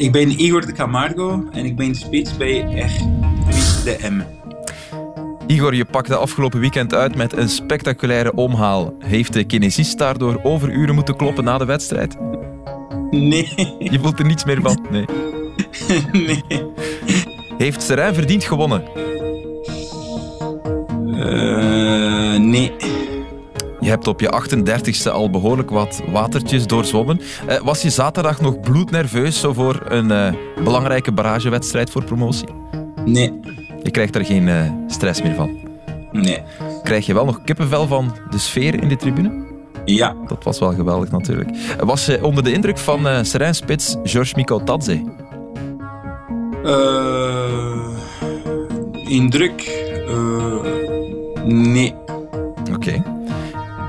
Ik 0.00 0.12
ben 0.12 0.40
Igor 0.40 0.66
de 0.66 0.72
Camargo 0.72 1.44
en 1.52 1.64
ik 1.64 1.76
ben 1.76 1.94
spits 1.94 2.36
bij 2.36 2.64
de 3.84 3.96
M. 4.10 4.22
Igor, 5.46 5.74
je 5.74 5.84
pakte 5.84 6.16
afgelopen 6.16 6.60
weekend 6.60 6.94
uit 6.94 7.16
met 7.16 7.36
een 7.36 7.48
spectaculaire 7.48 8.34
omhaal. 8.34 8.94
Heeft 8.98 9.32
de 9.32 9.44
kinesist 9.44 9.98
daardoor 9.98 10.40
overuren 10.42 10.94
moeten 10.94 11.16
kloppen 11.16 11.44
na 11.44 11.58
de 11.58 11.64
wedstrijd? 11.64 12.16
Nee. 13.10 13.76
Je 13.78 13.98
voelt 14.00 14.18
er 14.18 14.24
niets 14.24 14.44
meer 14.44 14.60
van? 14.60 14.86
Nee. 14.90 15.04
nee. 16.26 16.44
Heeft 17.58 17.82
Serijn 17.82 18.14
verdiend 18.14 18.44
gewonnen? 18.44 18.82
Uh, 21.06 22.38
nee. 22.38 22.72
Je 23.90 23.96
hebt 23.96 24.08
op 24.08 24.20
je 24.20 24.42
38ste 24.42 25.12
al 25.12 25.30
behoorlijk 25.30 25.70
wat 25.70 26.02
watertjes 26.10 26.66
doorzwommen. 26.66 27.20
Uh, 27.48 27.58
was 27.60 27.82
je 27.82 27.90
zaterdag 27.90 28.40
nog 28.40 28.60
bloednerveus 28.60 29.40
zo 29.40 29.52
voor 29.52 29.82
een 29.84 30.10
uh, 30.10 30.32
belangrijke 30.64 31.12
barragewedstrijd 31.12 31.90
voor 31.90 32.04
promotie? 32.04 32.48
Nee. 33.04 33.40
Je 33.82 33.90
krijgt 33.90 34.14
er 34.14 34.24
geen 34.24 34.46
uh, 34.46 34.70
stress 34.86 35.22
meer 35.22 35.34
van? 35.34 35.58
Nee. 36.12 36.42
Krijg 36.82 37.06
je 37.06 37.14
wel 37.14 37.24
nog 37.24 37.44
kippenvel 37.44 37.86
van 37.86 38.16
de 38.30 38.38
sfeer 38.38 38.82
in 38.82 38.88
de 38.88 38.96
tribune? 38.96 39.46
Ja. 39.84 40.16
Dat 40.26 40.44
was 40.44 40.58
wel 40.58 40.72
geweldig 40.72 41.10
natuurlijk. 41.10 41.50
Was 41.78 42.06
je 42.06 42.24
onder 42.24 42.44
de 42.44 42.52
indruk 42.52 42.78
van 42.78 43.06
uh, 43.06 43.18
Spits 43.50 43.96
George 44.02 44.32
Miko 44.36 44.64
Tadze? 44.64 45.02
indruk? 49.08 49.88
nee. 51.44 51.94
Oké. 52.60 52.72
Okay. 52.74 53.19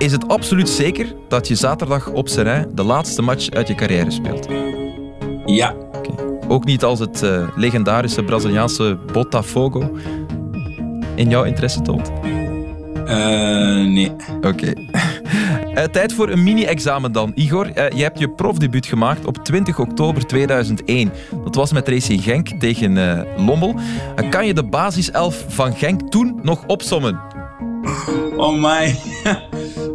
Is 0.02 0.11
het 0.11 0.27
absoluut 0.27 0.69
zeker 0.69 1.16
dat 1.27 1.47
je 1.47 1.55
zaterdag 1.55 2.09
op 2.09 2.27
Serrain 2.27 2.67
de 2.75 2.83
laatste 2.83 3.21
match 3.21 3.49
uit 3.49 3.67
je 3.67 3.75
carrière 3.75 4.11
speelt? 4.11 4.47
Ja. 5.45 5.75
Okay. 5.94 6.25
Ook 6.47 6.66
niet 6.66 6.83
als 6.83 6.99
het 6.99 7.23
uh, 7.23 7.47
legendarische 7.55 8.23
Braziliaanse 8.23 8.97
Botafogo 9.13 9.97
in 11.16 11.29
jouw 11.29 11.44
interesse 11.44 11.81
toont? 11.81 12.11
Uh, 13.05 13.16
nee. 13.88 14.11
Oké. 14.38 14.47
Okay. 14.47 14.75
Uh, 15.72 15.83
tijd 15.83 16.13
voor 16.13 16.29
een 16.29 16.44
mini-examen 16.44 17.11
dan. 17.11 17.31
Igor, 17.35 17.67
uh, 17.67 17.89
je 17.89 18.03
hebt 18.03 18.19
je 18.19 18.29
profdebuut 18.29 18.85
gemaakt 18.85 19.25
op 19.25 19.38
20 19.38 19.79
oktober 19.79 20.25
2001. 20.25 21.11
Dat 21.44 21.55
was 21.55 21.72
met 21.72 21.88
Racing 21.88 22.23
Genk 22.23 22.47
tegen 22.47 22.95
uh, 22.95 23.22
Lommel. 23.45 23.75
kan 24.29 24.47
je 24.47 24.53
de 24.53 24.63
basiself 24.63 25.45
van 25.47 25.75
Genk 25.75 26.09
toen 26.09 26.39
nog 26.41 26.63
opsommen? 26.67 27.19
Oh 28.38 28.61
my. 28.61 28.95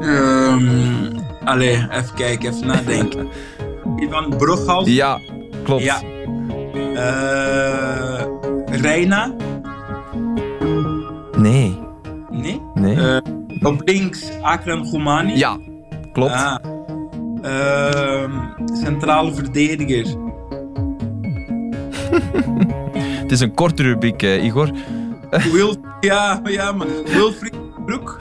um, 0.00 1.10
allee, 1.44 1.86
even 1.90 2.14
kijken, 2.14 2.52
even 2.52 2.66
nadenken. 2.66 3.28
Ivan 4.02 4.36
Brughaus? 4.36 4.86
Ja, 4.88 5.20
klopt. 5.64 5.82
Ja. 5.82 6.00
Reina? 8.66 9.34
Nee. 11.38 11.78
Nee? 12.30 12.60
Nee. 12.74 12.96
Uh, 12.96 13.16
op 13.62 13.82
links 13.84 14.30
Akram 14.42 14.86
Goumani? 14.86 15.36
Ja, 15.38 15.58
klopt. 16.12 16.32
Ah. 16.32 16.56
Uh, 17.42 18.30
centrale 18.82 19.34
verdediger. 19.34 20.06
Het 23.22 23.32
is 23.32 23.40
een 23.40 23.54
korte 23.54 23.82
rubriek, 23.82 24.22
Igor. 24.22 24.70
Wil, 25.52 25.76
ja, 26.00 26.40
ja, 26.44 26.72
maar 26.72 26.86
Wilfried 27.04 27.84
Broek? 27.86 28.18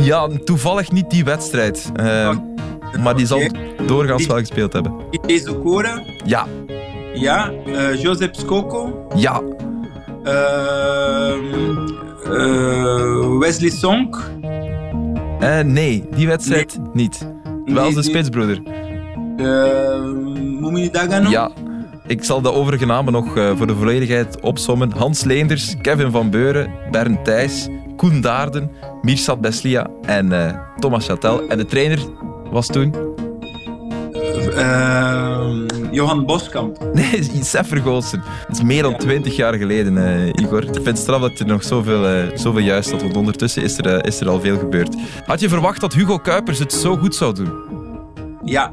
ja, 0.00 0.28
toevallig 0.44 0.90
niet 0.90 1.10
die 1.10 1.24
wedstrijd. 1.24 1.92
Oh, 1.96 2.30
maar 3.02 3.16
die 3.16 3.26
zal 3.26 3.40
doorgaans 3.86 4.26
wel 4.26 4.38
gespeeld 4.38 4.72
hebben. 4.72 4.92
Deze? 5.26 6.08
Ja. 6.24 6.46
Ja. 7.14 7.50
Josep 7.98 8.34
Skoko? 8.34 9.06
Ja. 9.14 9.40
Uh, 10.24 11.34
Wesley 13.38 13.70
Song? 13.70 14.14
Uh, 15.40 15.60
nee, 15.60 16.04
die 16.14 16.26
wedstrijd 16.26 16.78
nee. 16.78 16.88
niet. 16.92 17.28
Wel 17.64 17.84
nee, 17.84 17.94
de 17.94 18.02
spitsbroeder. 18.02 18.62
Uh, 19.36 20.04
Mumini 20.60 20.90
Dagano? 20.90 21.30
Ja. 21.30 21.50
Ik 22.10 22.24
zal 22.24 22.40
de 22.40 22.52
overige 22.52 22.86
namen 22.86 23.12
nog 23.12 23.36
uh, 23.36 23.56
voor 23.56 23.66
de 23.66 23.74
volledigheid 23.74 24.40
opsommen. 24.40 24.92
Hans 24.92 25.24
Leenders, 25.24 25.74
Kevin 25.82 26.10
van 26.10 26.30
Beuren, 26.30 26.70
Bernd 26.90 27.24
Thijs, 27.24 27.68
Koen 27.96 28.20
Daarden, 28.20 28.70
Mirsad 29.02 29.40
Beslia 29.40 29.86
en 30.02 30.32
uh, 30.32 30.52
Thomas 30.78 31.06
Chatel. 31.06 31.48
En 31.48 31.58
de 31.58 31.64
trainer 31.64 31.98
was 32.50 32.66
toen? 32.66 32.94
Johan 35.90 36.26
Boskamp. 36.26 36.78
Nee, 36.94 37.28
Sef 37.42 37.68
Vergolsen. 37.68 38.22
Dat 38.48 38.56
is 38.56 38.62
meer 38.62 38.82
dan 38.82 38.96
twintig 38.96 39.36
jaar 39.36 39.54
geleden, 39.54 39.96
uh, 39.96 40.26
Igor. 40.26 40.62
Ik 40.62 40.74
vind 40.74 40.86
het 40.86 40.98
straf 40.98 41.20
dat 41.20 41.38
je 41.38 41.44
nog 41.44 41.64
zoveel, 41.64 42.28
zoveel 42.34 42.62
juist 42.62 42.90
had, 42.90 43.02
want 43.02 43.16
ondertussen 43.16 43.62
is 43.62 43.78
er, 43.78 44.06
is 44.06 44.20
er 44.20 44.28
al 44.28 44.40
veel 44.40 44.58
gebeurd. 44.58 44.94
Had 45.26 45.40
je 45.40 45.48
verwacht 45.48 45.80
dat 45.80 45.94
Hugo 45.94 46.18
Kuipers 46.18 46.58
het 46.58 46.72
zo 46.72 46.96
goed 46.96 47.14
zou 47.14 47.34
doen? 47.34 47.52
Ja. 48.44 48.72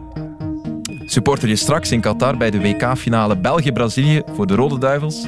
Supporter 1.09 1.47
je 1.47 1.55
straks 1.55 1.91
in 1.91 2.01
Qatar 2.01 2.37
bij 2.37 2.51
de 2.51 2.59
WK-finale 2.59 3.37
België-Brazilië 3.37 4.21
voor 4.33 4.47
de 4.47 4.55
Rode 4.55 4.77
Duivels? 4.77 5.25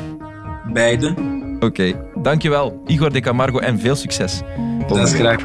Beide. 0.74 1.14
Oké, 1.56 1.66
okay. 1.66 1.96
dankjewel 2.22 2.82
Igor 2.86 3.12
de 3.12 3.20
Camargo 3.20 3.60
en 3.60 3.80
veel 3.80 3.96
succes. 3.96 4.42
Dat 4.88 4.98
is 4.98 5.14
graag. 5.14 5.40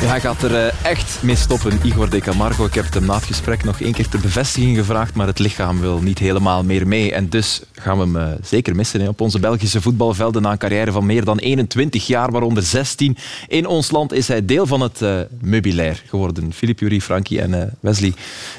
Ja, 0.00 0.06
hij 0.06 0.20
gaat 0.20 0.42
er 0.42 0.50
uh, 0.50 0.84
echt 0.84 1.22
mee 1.22 1.36
stoppen, 1.36 1.78
Igor 1.82 2.10
de 2.10 2.20
Camargo. 2.20 2.64
Ik 2.64 2.74
heb 2.74 2.92
hem 2.92 3.04
na 3.04 3.14
het 3.14 3.24
gesprek 3.24 3.64
nog 3.64 3.80
één 3.80 3.92
keer 3.92 4.08
ter 4.08 4.20
bevestiging 4.20 4.76
gevraagd, 4.76 5.14
maar 5.14 5.26
het 5.26 5.38
lichaam 5.38 5.80
wil 5.80 5.98
niet 6.00 6.18
helemaal 6.18 6.64
meer 6.64 6.88
mee. 6.88 7.12
En 7.12 7.28
dus 7.28 7.62
gaan 7.72 7.98
we 7.98 8.04
hem 8.04 8.16
uh, 8.16 8.38
zeker 8.42 8.76
missen 8.76 9.08
op 9.08 9.20
onze 9.20 9.38
Belgische 9.38 9.80
voetbalvelden. 9.80 10.42
Na 10.42 10.50
een 10.50 10.58
carrière 10.58 10.92
van 10.92 11.06
meer 11.06 11.24
dan 11.24 11.38
21 11.38 12.06
jaar, 12.06 12.30
waaronder 12.30 12.62
16 12.62 13.16
in 13.48 13.66
ons 13.66 13.90
land, 13.90 14.12
is 14.12 14.28
hij 14.28 14.44
deel 14.44 14.66
van 14.66 14.80
het 14.80 15.00
uh, 15.00 15.20
meubilair 15.40 16.02
geworden. 16.06 16.52
Filip, 16.52 16.78
Jurie, 16.78 17.02
Frankie 17.02 17.40
en 17.40 17.76
Wesley 17.80 18.12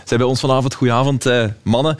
zijn 0.03 0.19
bij 0.19 0.29
ons 0.29 0.39
vanavond. 0.39 0.73
Goedenavond, 0.73 1.29
mannen. 1.61 1.97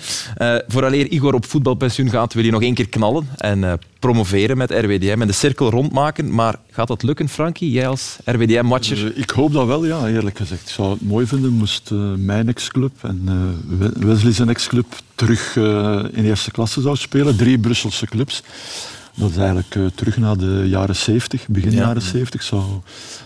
vooraleer 0.68 1.08
Igor 1.08 1.34
op 1.34 1.46
voetbalpensioen 1.46 2.10
gaat, 2.10 2.34
wil 2.34 2.44
je 2.44 2.52
nog 2.52 2.62
één 2.62 2.74
keer 2.74 2.90
knallen 2.90 3.28
en 3.38 3.80
promoveren 4.00 4.58
met 4.58 4.72
RWDM 4.72 5.18
en 5.22 5.28
de 5.28 5.34
cirkel 5.34 5.70
rondmaken. 5.70 6.34
Maar 6.34 6.56
gaat 6.72 6.88
dat 6.88 7.04
lukken, 7.04 7.30
Frankie? 7.30 7.72
Jij 7.72 7.88
als 7.88 8.18
RWDM-watcher? 8.26 9.18
ik 9.18 9.30
hoop 9.30 9.54
dat 9.54 9.68
wel, 9.68 9.86
ja, 9.86 10.08
eerlijk 10.08 10.38
gezegd. 10.38 10.62
Ik 10.62 10.70
zou 10.70 10.90
het 10.90 11.02
mooi 11.02 11.28
vinden 11.28 11.52
moest 11.52 11.92
uh, 11.92 12.14
mijn 12.18 12.48
ex-club 12.48 12.92
en 13.02 13.30
uh, 13.80 13.88
Wesley 14.08 14.32
zijn 14.32 14.50
ex-club 14.50 14.86
terug 15.16 15.56
uh, 15.56 16.04
in 16.12 16.26
eerste 16.26 16.52
klasse 16.52 16.82
zou 16.82 16.96
spelen. 16.96 17.38
Drie 17.38 17.60
Brusselse 17.60 18.06
clubs. 18.06 18.44
Dat 19.16 19.30
is 19.30 19.38
eigenlijk 19.38 19.76
terug 19.96 20.18
naar 20.18 20.38
de 20.38 20.64
jaren 20.66 20.96
70, 20.96 21.48
begin 21.48 21.72
ja. 21.72 21.78
jaren 21.78 22.02
70. 22.02 22.44
Zou, 22.44 22.64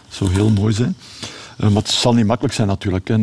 zou 0.10 0.32
heel 0.32 0.50
mooi 0.50 0.74
zijn. 0.74 0.96
maar 1.58 1.72
het 1.72 1.90
zal 1.90 2.14
niet 2.14 2.26
makkelijk 2.26 2.54
zijn 2.54 2.68
natuurlijk. 2.68 3.10
0-1 3.10 3.14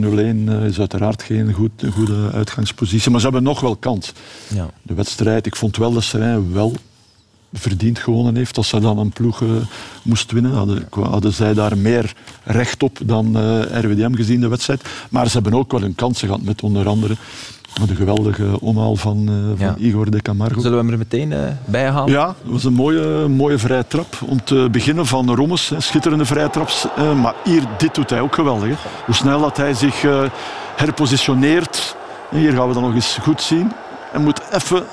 is 0.67 0.79
uiteraard 0.79 1.23
geen 1.23 1.53
goed, 1.53 1.71
goede 1.93 2.31
uitgangspositie. 2.33 3.11
Maar 3.11 3.21
ze 3.21 3.27
hebben 3.27 3.45
nog 3.45 3.61
wel 3.61 3.77
kans. 3.77 4.13
Ja. 4.55 4.71
De 4.83 4.95
wedstrijd, 4.95 5.47
ik 5.47 5.57
vond 5.57 5.77
wel 5.77 5.93
dat 5.93 6.03
Serijn 6.03 6.53
wel 6.53 6.75
verdiend 7.53 7.99
gewonnen 7.99 8.37
heeft. 8.37 8.57
Als 8.57 8.69
ze 8.69 8.81
dan 8.81 8.99
een 8.99 9.11
ploeg 9.11 9.41
uh, 9.41 9.51
moest 10.03 10.33
winnen, 10.33 10.53
hadden, 10.53 10.87
hadden, 10.91 11.33
zij 11.33 11.55
daar 11.55 11.79
meer 11.79 12.13
recht 12.45 12.83
op 12.83 12.99
dan 13.05 13.27
uh, 13.37 13.61
RWDM 13.61 14.15
gezien 14.15 14.41
de 14.41 14.49
wedstrijd. 14.49 14.83
Maar 15.11 15.27
ze 15.27 15.33
hebben 15.33 15.55
ook 15.55 15.73
wel 15.73 15.81
hun 15.81 15.95
kansen 15.95 16.27
gehad 16.27 16.43
met 16.43 16.63
onder 16.63 16.89
andere 16.89 17.17
de 17.87 17.95
geweldige 17.95 18.61
omhaal 18.61 18.97
van, 18.97 19.31
uh, 19.31 19.59
van 19.59 19.67
ja. 19.67 19.75
Igor 19.79 20.11
de 20.11 20.23
Camargo. 20.23 20.61
Zullen 20.61 20.79
we 20.79 20.85
hem 20.85 20.93
er 20.93 20.99
meteen 20.99 21.35
bij 21.65 21.91
halen? 21.91 22.13
Ja, 22.13 22.27
dat 22.27 22.53
was 22.53 22.65
een 22.65 22.73
mooie, 22.73 23.29
mooie 23.29 23.59
vrije 23.59 23.87
trap. 23.87 24.19
Om 24.27 24.45
te 24.45 24.69
beginnen 24.71 25.07
van 25.07 25.35
Rommes, 25.35 25.73
schitterende 25.79 26.25
vrije 26.25 26.51
traps. 26.51 26.87
maar 26.97 27.35
hier, 27.45 27.63
dit 27.79 27.95
doet 27.95 28.11
hij 28.11 28.21
ook 28.21 28.35
geweldig. 28.35 28.69
Hè. 28.69 28.75
Hoe 29.05 29.15
snel 29.15 29.41
dat 29.41 29.57
hij 29.57 29.75
zich 29.75 30.05
herpositioneert. 30.77 31.97
Hier 32.31 32.53
gaan 32.53 32.69
we 32.69 32.75
dat 32.75 32.83
nog 32.83 32.95
eens 32.95 33.19
goed 33.23 33.43
zien. 33.43 33.73
Hij 34.11 34.21
moet 34.21 34.41
even 34.53 34.85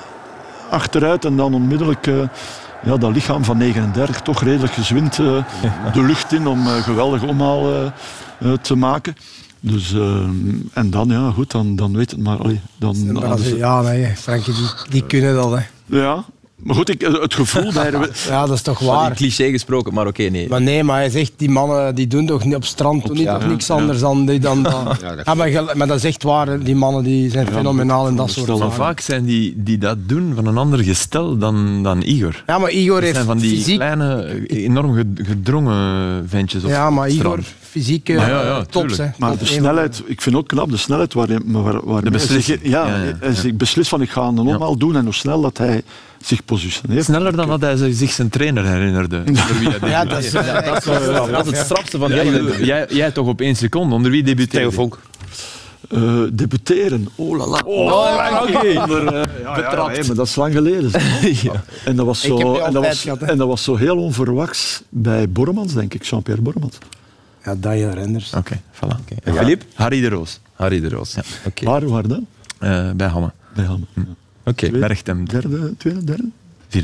achteruit 0.70 1.24
en 1.24 1.36
dan 1.36 1.54
onmiddellijk 1.54 2.06
uh, 2.06 2.22
ja, 2.84 2.96
dat 2.96 3.12
lichaam 3.12 3.44
van 3.44 3.56
39 3.56 4.20
toch 4.20 4.42
redelijk 4.42 4.72
gezwind 4.72 5.18
uh, 5.18 5.44
de 5.92 6.02
lucht 6.02 6.32
in 6.32 6.46
om 6.46 6.66
uh, 6.66 6.82
geweldig 6.82 7.22
omhaal 7.22 7.72
uh, 7.72 8.52
te 8.52 8.74
maken. 8.74 9.16
Dus, 9.60 9.92
en 10.72 10.90
dan, 10.90 11.08
ja, 11.08 11.30
goed, 11.30 11.50
dan, 11.50 11.76
dan 11.76 11.96
weet 11.96 12.10
het 12.10 12.20
maar. 12.20 12.38
Allee, 12.38 12.60
dan, 12.76 13.14
dan, 13.14 13.42
ja, 13.56 13.80
nee, 13.80 14.16
Frankie, 14.16 14.54
die, 14.54 14.68
die 14.88 15.06
kunnen 15.06 15.34
dat. 15.34 15.50
Hè. 15.50 15.62
Ja, 15.98 16.24
maar 16.58 16.74
goed, 16.74 16.88
ik, 16.88 17.00
het 17.00 17.34
gevoel 17.34 17.72
bij... 17.72 17.90
ja, 18.28 18.46
dat 18.46 18.56
is 18.56 18.62
toch 18.62 18.78
waar. 18.78 19.14
cliché 19.14 19.50
gesproken, 19.50 19.94
maar 19.94 20.06
oké, 20.06 20.22
nee. 20.22 20.48
Maar 20.48 20.62
nee, 20.62 20.82
maar 20.82 20.96
hij 20.96 21.10
zegt, 21.10 21.32
die 21.36 21.50
mannen 21.50 21.94
die 21.94 22.06
doen 22.06 22.26
toch 22.26 22.44
niet 22.44 22.54
op 22.54 22.64
strand 22.64 23.06
doen 23.06 23.16
niet, 23.16 23.24
ja, 23.24 23.46
niks 23.46 23.70
anders 23.70 24.00
dan... 24.00 24.26
Die, 24.26 24.40
dan, 24.40 24.62
dan 24.62 24.96
ja, 25.24 25.34
maar, 25.34 25.76
maar, 25.76 25.86
dat 25.86 25.96
is 25.96 26.04
echt 26.04 26.22
waar, 26.22 26.62
die 26.62 26.74
mannen 26.74 27.04
die 27.04 27.30
zijn 27.30 27.46
fenomenaal 27.46 28.08
in 28.08 28.16
dat 28.16 28.30
soort 28.30 28.58
zaken. 28.58 28.72
vaak 28.72 29.00
zijn 29.00 29.24
die 29.24 29.52
die 29.56 29.78
dat 29.78 29.96
doen 30.06 30.32
van 30.34 30.46
een 30.46 30.56
ander 30.56 30.78
gestel 30.78 31.38
dan, 31.38 31.82
dan 31.82 32.02
Igor. 32.02 32.42
Ja, 32.46 32.58
maar 32.58 32.70
Igor 32.70 33.00
heeft 33.02 33.14
zijn 33.14 33.26
van 33.26 33.38
die 33.38 33.56
fysiek... 33.56 33.76
kleine, 33.76 34.40
enorm 34.46 35.14
gedrongen 35.14 36.28
ventjes 36.28 36.64
op 36.64 36.70
Ja, 36.70 36.90
maar 36.90 37.08
Igor, 37.08 37.38
fysiek 37.60 38.08
ja, 38.08 38.28
ja, 38.28 38.64
tops. 38.64 38.96
Hè. 38.96 39.06
Maar 39.18 39.38
de 39.38 39.46
snelheid, 39.46 40.02
ik 40.06 40.20
vind 40.20 40.36
ook 40.36 40.48
knap 40.48 40.70
de 40.70 40.76
snelheid 40.76 41.14
waarin... 41.14 41.42
Waar, 41.46 41.84
waar 41.84 42.02
de 42.02 42.10
beslissing. 42.10 42.58
Ja, 42.62 42.86
ja, 42.86 43.30
ja, 43.42 43.52
beslist 43.52 43.88
van 43.88 44.02
ik 44.02 44.10
ga 44.10 44.22
een 44.22 44.38
omhaal 44.38 44.76
doen 44.76 44.96
en 44.96 45.04
hoe 45.04 45.14
snel 45.14 45.40
dat 45.40 45.58
hij 45.58 45.82
zich 46.20 46.44
positioneert. 46.44 47.04
Sneller 47.04 47.36
dan 47.36 47.48
dat 47.48 47.60
hij 47.60 47.92
zich 47.92 48.10
zijn 48.10 48.28
trainer 48.28 48.66
herinnerde. 48.66 49.22
ja, 49.80 50.04
dat 50.04 50.24
is, 50.24 50.32
ja, 50.32 50.60
dat, 50.60 50.76
is, 50.76 50.84
dat 51.12 51.46
is 51.46 51.58
het 51.58 51.64
strafste 51.64 51.98
van 51.98 52.10
ja, 52.10 52.22
jij, 52.64 52.86
jij 52.88 53.10
toch 53.10 53.26
op 53.26 53.40
één 53.40 53.56
seconde. 53.56 53.94
Onder 53.94 54.10
wie 54.10 54.22
debuteerde 54.22 54.70
Theo 54.70 54.90
uh, 55.88 56.22
debuteren. 56.32 57.08
Oh 57.14 57.36
la 57.36 57.46
la. 57.46 57.60
Oh, 57.64 57.86
oh 57.86 58.42
okay. 58.42 58.76
Onder, 58.76 59.02
uh, 59.02 59.42
ja, 59.42 59.58
ja, 59.58 59.92
ja, 59.92 60.06
maar 60.06 60.14
dat 60.14 60.26
is 60.26 60.36
lang 60.36 60.54
geleden. 60.54 60.90
ja. 61.42 61.64
En 61.84 61.96
dat 61.96 62.06
was 62.06 62.20
zo, 62.20 62.56
en 62.56 62.72
dat 62.72 62.84
was, 62.84 63.02
gehad, 63.02 63.22
en 63.22 63.38
dat 63.38 63.48
was 63.48 63.62
zo 63.62 63.76
heel 63.76 63.96
onverwachts 63.96 64.82
bij 64.88 65.28
Bormans, 65.28 65.74
denk 65.74 65.94
ik, 65.94 66.04
Jean-Pierre 66.04 66.42
Bormans. 66.42 66.78
Ja, 67.44 67.54
dat 67.54 67.78
je 67.78 67.90
Renders. 67.90 68.34
Oké, 68.34 68.38
okay, 68.38 68.60
voilà. 68.74 69.00
Okay. 69.00 69.18
En 69.24 69.34
Philippe? 69.34 69.64
Harry 69.74 70.00
de 70.00 70.08
Roos. 70.08 70.40
Harry 70.52 70.80
de 70.80 70.88
Roos, 70.88 71.14
ja. 71.14 71.22
Okay. 71.46 71.68
Waar, 71.68 71.88
waar 71.88 72.08
dan? 72.08 72.26
Uh, 72.60 72.90
bij 72.90 73.06
Hamme. 73.06 73.32
Bij 73.54 73.64
Hamme, 73.64 73.86
hm. 73.94 74.00
Oké, 74.48 74.66
okay, 74.66 74.80
Berchtem. 74.80 75.28
Derde, 75.28 75.74
tweede, 75.76 76.04
derde? 76.04 76.28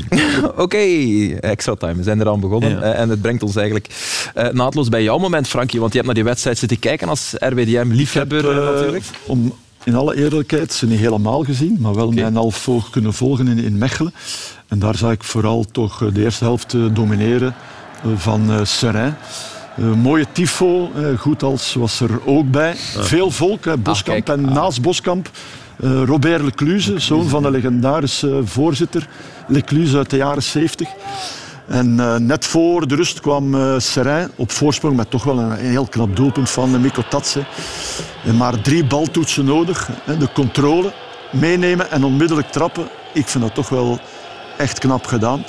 Oké, 0.47 0.61
okay, 0.61 1.33
extra 1.35 1.75
time. 1.75 1.95
We 1.95 2.03
zijn 2.03 2.21
eraan 2.21 2.39
begonnen. 2.39 2.69
Ja. 2.69 2.81
En 2.81 3.09
het 3.09 3.21
brengt 3.21 3.43
ons 3.43 3.55
eigenlijk 3.55 3.89
uh, 4.35 4.47
naadloos 4.47 4.89
bij 4.89 5.03
jouw 5.03 5.17
moment, 5.17 5.47
Frankie. 5.47 5.79
Want 5.79 5.91
je 5.91 5.95
hebt 5.95 6.05
naar 6.05 6.15
die 6.15 6.29
wedstrijd 6.29 6.57
zitten 6.57 6.79
kijken 6.79 7.09
als 7.09 7.33
RWDM-liefhebber 7.39 8.49
uh, 8.49 8.55
natuurlijk. 8.55 9.03
Om 9.25 9.53
in 9.83 9.95
alle 9.95 10.15
eerlijkheid, 10.15 10.73
ze 10.73 10.87
niet 10.87 10.99
helemaal 10.99 11.43
gezien, 11.43 11.77
maar 11.79 11.93
wel 11.93 12.07
okay. 12.07 12.21
mijn 12.21 12.35
half 12.35 12.69
kunnen 12.91 13.13
volgen 13.13 13.47
in, 13.47 13.57
in 13.57 13.77
Mechelen. 13.77 14.13
En 14.67 14.79
daar 14.79 14.95
zag 14.95 15.11
ik 15.11 15.23
vooral 15.23 15.65
toch 15.71 16.11
de 16.13 16.23
eerste 16.23 16.43
helft 16.43 16.75
domineren 16.93 17.55
van 18.15 18.51
uh. 18.51 19.07
Uh, 19.79 19.93
mooie 19.93 20.25
tifo, 20.31 20.91
uh, 20.97 21.19
goed 21.19 21.43
als 21.43 21.73
was 21.73 21.99
er 21.99 22.25
ook 22.25 22.51
bij. 22.51 22.75
Veel 22.97 23.31
volk, 23.31 23.65
hè, 23.65 23.77
Boskamp 23.77 24.29
ah, 24.29 24.35
en 24.35 24.41
naast 24.41 24.81
Boskamp 24.81 25.29
uh, 25.79 26.03
Robert 26.03 26.41
Lecluze, 26.41 26.99
zoon 26.99 27.27
van 27.27 27.43
de 27.43 27.51
legendarische 27.51 28.41
voorzitter 28.43 29.07
Lecluze 29.47 29.97
uit 29.97 30.09
de 30.09 30.17
jaren 30.17 30.43
70. 30.43 30.89
En 31.67 31.97
uh, 31.97 32.15
net 32.15 32.45
voor 32.45 32.87
de 32.87 32.95
rust 32.95 33.19
kwam 33.19 33.55
uh, 33.55 33.79
Serijn 33.79 34.31
op 34.35 34.51
voorsprong 34.51 34.95
met 34.95 35.09
toch 35.09 35.23
wel 35.23 35.39
een, 35.39 35.51
heel 35.51 35.85
knap 35.85 36.15
doelpunt 36.15 36.49
van 36.49 36.81
Mikko 36.81 37.03
Tatse. 37.09 37.45
Maar 38.37 38.61
drie 38.61 38.85
baltoetsen 38.85 39.45
nodig. 39.45 39.89
Hè, 40.03 40.17
de 40.17 40.31
controle, 40.33 40.93
meenemen 41.31 41.91
en 41.91 42.03
onmiddellijk 42.03 42.51
trappen. 42.51 42.87
Ik 43.13 43.27
vind 43.27 43.43
dat 43.43 43.55
toch 43.55 43.69
wel 43.69 43.99
echt 44.57 44.79
knap 44.79 45.05
gedaan. 45.05 45.43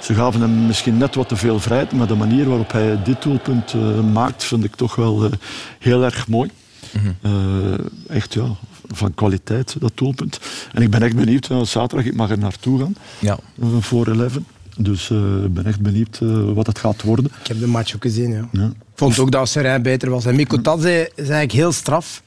Ze 0.00 0.14
gaven 0.14 0.40
hem 0.40 0.66
misschien 0.66 0.98
net 0.98 1.14
wat 1.14 1.28
te 1.28 1.36
veel 1.36 1.60
vrijheid, 1.60 1.92
maar 1.92 2.06
de 2.06 2.14
manier 2.14 2.48
waarop 2.48 2.72
hij 2.72 3.02
dit 3.02 3.22
doelpunt 3.22 3.72
uh, 3.72 4.00
maakt, 4.12 4.44
vind 4.44 4.64
ik 4.64 4.74
toch 4.74 4.94
wel 4.94 5.30
heel 5.78 6.02
erg 6.02 6.28
mooi. 6.28 6.50
Mm 6.92 7.16
-hmm. 7.20 7.76
echt 8.08 8.34
ja, 8.34 8.44
van 8.92 9.14
kwaliteit, 9.14 9.76
dat 9.80 9.92
doelpunt. 9.94 10.40
En 10.72 10.82
ik 10.82 10.90
ben 10.90 11.02
echt 11.02 11.16
benieuwd, 11.16 11.48
uh, 11.50 11.62
zaterdag, 11.62 12.06
ik 12.06 12.14
mag 12.14 12.30
er 12.30 12.38
naartoe 12.38 12.78
gaan 12.78 12.94
ja. 13.18 13.38
Uh, 13.62 13.66
voor 13.80 14.06
11. 14.06 14.38
Dus 14.76 15.10
ik 15.10 15.16
uh, 15.16 15.44
ben 15.50 15.66
echt 15.66 15.80
benieuwd 15.80 16.18
wat 16.54 16.66
het 16.66 16.78
gaat 16.78 17.02
worden. 17.02 17.24
Ik 17.40 17.46
heb 17.46 17.58
de 17.60 17.66
match 17.66 17.94
ook 17.94 18.02
gezien, 18.02 18.30
ja. 18.30 18.48
ja. 18.52 18.66
Ik 18.66 18.98
vond 18.98 19.18
ook 19.18 19.30
dat 19.30 19.48
Serijn 19.48 19.82
beter 19.82 20.10
was. 20.10 20.26
En 20.26 20.36
Mikko 20.36 20.60
Tadze 20.60 21.10
is 21.14 21.16
eigenlijk 21.16 21.52
heel 21.52 21.72
straf. 21.72 22.22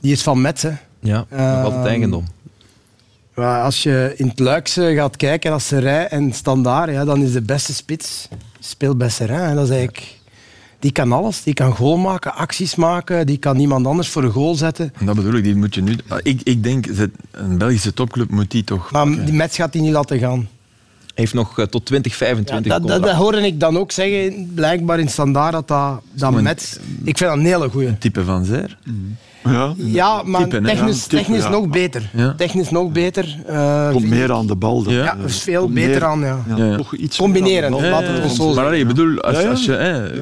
Die 0.00 0.12
is 0.12 0.22
van 0.22 0.40
Metz, 0.40 0.66
Ja, 1.00 1.26
nog 1.30 1.64
altijd 1.64 1.86
eigendom. 1.86 2.24
Als 3.34 3.82
je 3.82 4.12
in 4.16 4.28
het 4.28 4.38
Luikse 4.38 4.92
gaat 4.94 5.16
kijken 5.16 5.50
naar 5.50 5.60
Serijn 5.60 6.08
en 6.08 6.32
Standaard, 6.32 6.90
ja, 6.90 7.04
dan 7.04 7.22
is 7.22 7.32
de 7.32 7.42
beste 7.42 7.74
spits 7.74 8.28
speelt 8.60 8.98
bij 8.98 9.08
Serijn. 9.08 9.54
Dat 9.54 9.64
is 9.64 9.70
eigenlijk 9.70 10.17
die 10.78 10.92
kan 10.92 11.12
alles. 11.12 11.42
Die 11.42 11.54
kan 11.54 11.72
goal 11.72 11.96
maken, 11.96 12.34
acties 12.34 12.74
maken. 12.74 13.26
Die 13.26 13.36
kan 13.36 13.56
niemand 13.56 13.86
anders 13.86 14.08
voor 14.08 14.24
een 14.24 14.30
goal 14.30 14.54
zetten. 14.54 14.92
Dat 15.00 15.16
bedoel 15.16 15.34
ik. 15.34 15.44
Die 15.44 15.56
moet 15.56 15.74
je 15.74 15.82
nu... 15.82 15.96
Ik, 16.22 16.40
ik 16.42 16.62
denk, 16.62 16.86
een 17.30 17.58
Belgische 17.58 17.94
topclub 17.94 18.30
moet 18.30 18.50
die 18.50 18.64
toch... 18.64 18.90
Maar 18.90 19.24
die 19.24 19.34
match 19.34 19.54
gaat 19.54 19.72
hij 19.72 19.82
niet 19.82 19.92
laten 19.92 20.18
gaan. 20.18 20.48
heeft 21.14 21.34
nog 21.34 21.58
uh, 21.58 21.64
tot 21.64 21.86
2025 21.86 22.72
ja, 22.72 22.78
dat, 22.78 22.88
dat, 22.88 23.02
dat, 23.02 23.14
hoorde 23.14 23.46
ik 23.46 23.60
dan 23.60 23.78
ook 23.78 23.92
zeggen, 23.92 24.50
blijkbaar 24.54 25.00
in 25.00 25.08
standaard, 25.08 25.52
dat 25.52 25.68
dat, 25.68 26.02
dat 26.12 26.42
met... 26.42 26.80
Ik 27.04 27.18
vind 27.18 27.30
dat 27.30 27.38
een 27.38 27.44
hele 27.44 27.68
goeie. 27.68 27.98
Type 27.98 28.24
van 28.24 28.44
Zer. 28.44 28.78
Mm. 28.84 29.16
Ja, 29.52 29.74
ja 29.76 30.22
maar 30.22 30.48
type, 30.48 30.60
technisch, 30.60 31.02
ja, 31.02 31.18
technisch 31.18 31.42
ja. 31.42 31.48
nog 31.48 31.68
beter. 31.68 32.10
Technisch 32.36 32.70
nog 32.70 32.92
beter. 32.92 33.36
Uh, 33.50 33.90
Komt 33.90 34.08
meer 34.08 34.32
aan 34.32 34.46
de 34.46 34.56
bal. 34.56 34.82
Dan, 34.82 34.92
ja, 34.92 35.16
is 35.26 35.40
veel 35.40 35.68
beter 35.68 36.16
meer, 36.18 36.30
aan. 36.30 36.44
Ja. 36.56 36.76
Toch 36.76 36.94
iets 36.94 37.16
Combineren, 37.16 37.70
laten 37.70 38.14
we 38.14 38.20
het 38.20 38.32
zo 38.32 38.54
Maar 38.54 38.76
ik 38.76 38.86
bedoel, 38.86 39.20
als, 39.20 39.44
als 39.44 39.64
je... 39.64 39.74
Eh, 39.74 40.20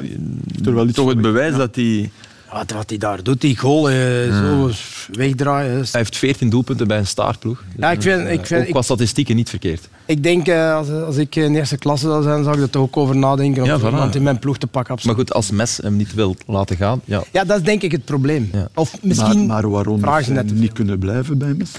Terwijl 0.63 0.91
toch 0.91 1.09
het 1.09 1.21
bewijs 1.21 1.55
dat 1.55 1.75
hij... 1.75 2.11
Wat, 2.51 2.71
wat 2.71 2.89
hij 2.89 2.97
daar 2.97 3.23
doet, 3.23 3.41
die 3.41 3.57
goal, 3.57 3.89
eh, 3.89 3.95
zo 4.37 4.69
wegdraaien. 5.11 5.75
Hij 5.75 5.87
heeft 5.91 6.17
14 6.17 6.49
doelpunten 6.49 6.87
bij 6.87 6.97
een 6.97 7.07
staartploeg. 7.07 7.63
Ja, 7.77 7.91
ik 7.91 8.01
vind, 8.01 8.27
ik 8.29 8.45
vind, 8.45 8.61
ook 8.61 8.71
qua 8.71 8.81
statistieken 8.81 9.35
niet 9.35 9.49
verkeerd. 9.49 9.89
Ik 10.05 10.23
denk, 10.23 10.47
uh, 10.47 10.75
als, 10.75 10.89
als 10.89 11.17
ik 11.17 11.35
in 11.35 11.55
eerste 11.55 11.77
klasse 11.77 12.05
zou 12.05 12.23
zijn, 12.23 12.43
zou 12.43 12.55
ik 12.55 12.61
er 12.61 12.69
toch 12.69 12.81
ook 12.81 12.97
over 12.97 13.15
nadenken 13.15 13.63
om 13.63 13.69
ja, 13.69 13.77
iemand 13.77 14.15
in 14.15 14.23
mijn 14.23 14.39
ploeg 14.39 14.57
te 14.57 14.67
pakken. 14.67 14.93
Absoluut. 14.93 15.15
Maar 15.17 15.25
goed, 15.25 15.35
als 15.35 15.51
Mes 15.51 15.77
hem 15.77 15.95
niet 15.95 16.13
wil 16.13 16.35
laten 16.45 16.75
gaan... 16.75 17.01
Ja, 17.05 17.23
ja 17.31 17.43
dat 17.43 17.57
is 17.57 17.63
denk 17.63 17.81
ik 17.81 17.91
het 17.91 18.05
probleem. 18.05 18.49
Ja. 18.53 18.67
Of 18.73 19.01
misschien 19.01 19.45
maar, 19.45 19.61
maar 19.61 19.69
waarom 19.69 19.99
vraag 19.99 20.27
net 20.27 20.53
niet 20.53 20.73
kunnen 20.73 20.99
blijven 20.99 21.37
bij 21.37 21.53
Mes? 21.53 21.71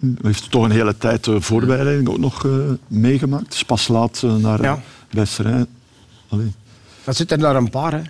Hij 0.00 0.10
heeft 0.22 0.50
toch 0.50 0.64
een 0.64 0.70
hele 0.70 0.96
tijd 0.96 1.24
de 1.24 1.40
voorbereiding 1.40 2.08
ook 2.08 2.18
nog 2.18 2.44
uh, 2.44 2.52
meegemaakt. 2.86 3.54
Is 3.54 3.62
pas 3.62 3.88
laat 3.88 4.22
uh, 4.24 4.34
naar 4.34 4.62
ja. 4.62 4.82
bij 5.10 5.24
Serijn. 5.24 5.66
Dat 7.04 7.16
zit 7.16 7.30
er 7.32 7.38
daar 7.38 7.56
een 7.56 7.70
paar, 7.70 7.92
hè 7.92 8.00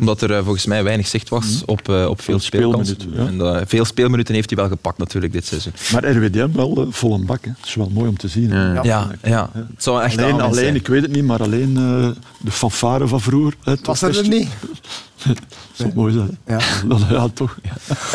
omdat 0.00 0.20
er 0.20 0.30
uh, 0.30 0.36
volgens 0.36 0.66
mij 0.66 0.84
weinig 0.84 1.06
zicht 1.06 1.28
was 1.28 1.46
mhm. 1.46 1.70
op, 1.70 1.88
uh, 1.88 2.06
op 2.08 2.20
veel 2.20 2.38
speelkansen. 2.38 2.96
Ja. 3.12 3.26
En, 3.26 3.34
uh, 3.34 3.60
veel 3.66 3.84
speelminuten 3.84 4.34
heeft 4.34 4.50
hij 4.50 4.58
wel 4.58 4.68
gepakt 4.68 4.98
natuurlijk 4.98 5.32
dit 5.32 5.46
seizoen. 5.46 5.72
Maar 5.92 6.10
RWDM 6.10 6.52
wel 6.52 6.86
vol 6.90 7.14
een 7.14 7.26
bak. 7.26 7.44
Hè. 7.44 7.50
Dat 7.58 7.66
is 7.66 7.74
wel 7.74 7.90
mooi 7.92 8.08
om 8.08 8.16
te 8.16 8.28
zien. 8.28 8.48
Ja, 8.48 8.82
ja. 8.82 9.10
ja. 9.22 9.50
Het 9.52 9.82
zou 9.82 10.02
echt 10.02 10.18
alleen, 10.18 10.40
alleen 10.40 10.74
ik 10.74 10.86
weet 10.86 11.02
het 11.02 11.12
niet, 11.12 11.24
maar 11.24 11.42
alleen 11.42 11.74
de 12.38 12.50
fanfare 12.50 13.06
van 13.06 13.20
vroeger. 13.20 13.54
Hè, 13.62 13.74
was 13.82 14.02
er, 14.02 14.18
er 14.18 14.28
niet? 14.28 14.48
dat 15.26 15.36
zou 15.72 15.90
mooi 15.94 16.12
zijn. 16.12 16.38
Ja, 16.46 16.60
ja 17.16 17.28
toch. 17.28 17.58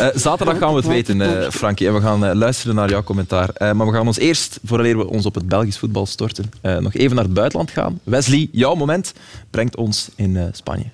Uh, 0.00 0.06
zaterdag 0.14 0.58
gaan 0.58 0.70
we 0.70 0.76
het 0.76 0.86
weten, 0.86 1.20
uh, 1.20 1.50
Frankie. 1.50 1.86
En 1.86 1.94
we 1.94 2.00
gaan 2.00 2.24
uh, 2.24 2.34
luisteren 2.34 2.74
naar 2.74 2.90
jouw 2.90 3.02
commentaar. 3.02 3.50
maar 3.58 3.86
we 3.86 3.92
gaan 3.92 4.06
ons 4.06 4.18
eerst, 4.18 4.58
vooraleer 4.64 4.98
we 4.98 5.08
ons 5.08 5.26
op 5.26 5.34
het 5.34 5.48
Belgisch 5.48 5.78
voetbal 5.78 6.06
storten, 6.06 6.50
nog 6.80 6.94
even 6.94 7.16
naar 7.16 7.24
het 7.24 7.34
buitenland 7.34 7.70
gaan. 7.70 8.00
Wesley, 8.02 8.48
jouw 8.52 8.74
moment 8.74 9.12
brengt 9.50 9.76
ons 9.76 10.08
in 10.16 10.50
Spanje. 10.52 10.84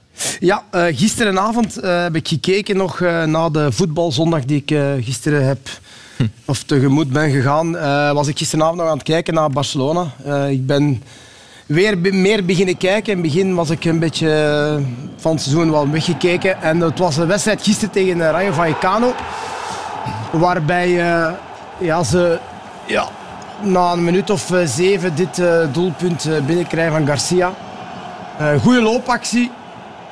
Ja, 0.40 0.64
uh, 0.74 0.84
gisterenavond 0.90 1.84
uh, 1.84 2.02
heb 2.02 2.16
ik 2.16 2.28
gekeken 2.28 2.76
nog 2.76 3.00
uh, 3.00 3.24
na 3.24 3.48
de 3.48 3.72
voetbalzondag 3.72 4.44
die 4.44 4.64
ik 4.66 4.78
gisteren 5.04 5.46
heb 5.46 5.68
hm. 6.16 6.26
of 6.44 6.62
tegemoet 6.62 7.12
ben 7.12 7.30
gegaan. 7.30 7.72
was 8.14 8.28
ik 8.28 8.38
gisteravond 8.38 8.76
nog 8.76 8.86
aan 8.86 8.96
het 8.96 9.02
kijken 9.02 9.34
naar 9.34 9.50
Barcelona. 9.50 10.12
ik 10.48 10.66
ben 10.66 11.02
weer 11.66 11.98
meer 11.98 12.44
beginnen 12.44 12.76
kijken. 12.76 13.12
In 13.12 13.18
het 13.18 13.32
begin 13.32 13.54
was 13.54 13.70
ik 13.70 13.84
een 13.84 13.98
beetje 13.98 14.28
van 15.16 15.32
het 15.32 15.42
seizoen 15.42 15.70
wel 15.70 15.90
weggekeken. 15.90 16.62
En 16.62 16.80
het 16.80 16.98
was 16.98 17.16
een 17.16 17.26
wedstrijd 17.26 17.62
gisteren 17.62 17.90
tegen 17.90 18.18
Rayo 18.18 18.52
Vallecano. 18.52 19.14
Waarbij 20.32 20.90
ja, 21.78 22.02
ze 22.02 22.38
ja, 22.86 23.08
na 23.62 23.92
een 23.92 24.04
minuut 24.04 24.30
of 24.30 24.52
zeven 24.64 25.14
dit 25.14 25.42
doelpunt 25.72 26.28
binnenkrijgen 26.46 26.92
van 26.92 27.06
Garcia. 27.06 27.54
goede 28.62 28.82
loopactie. 28.82 29.50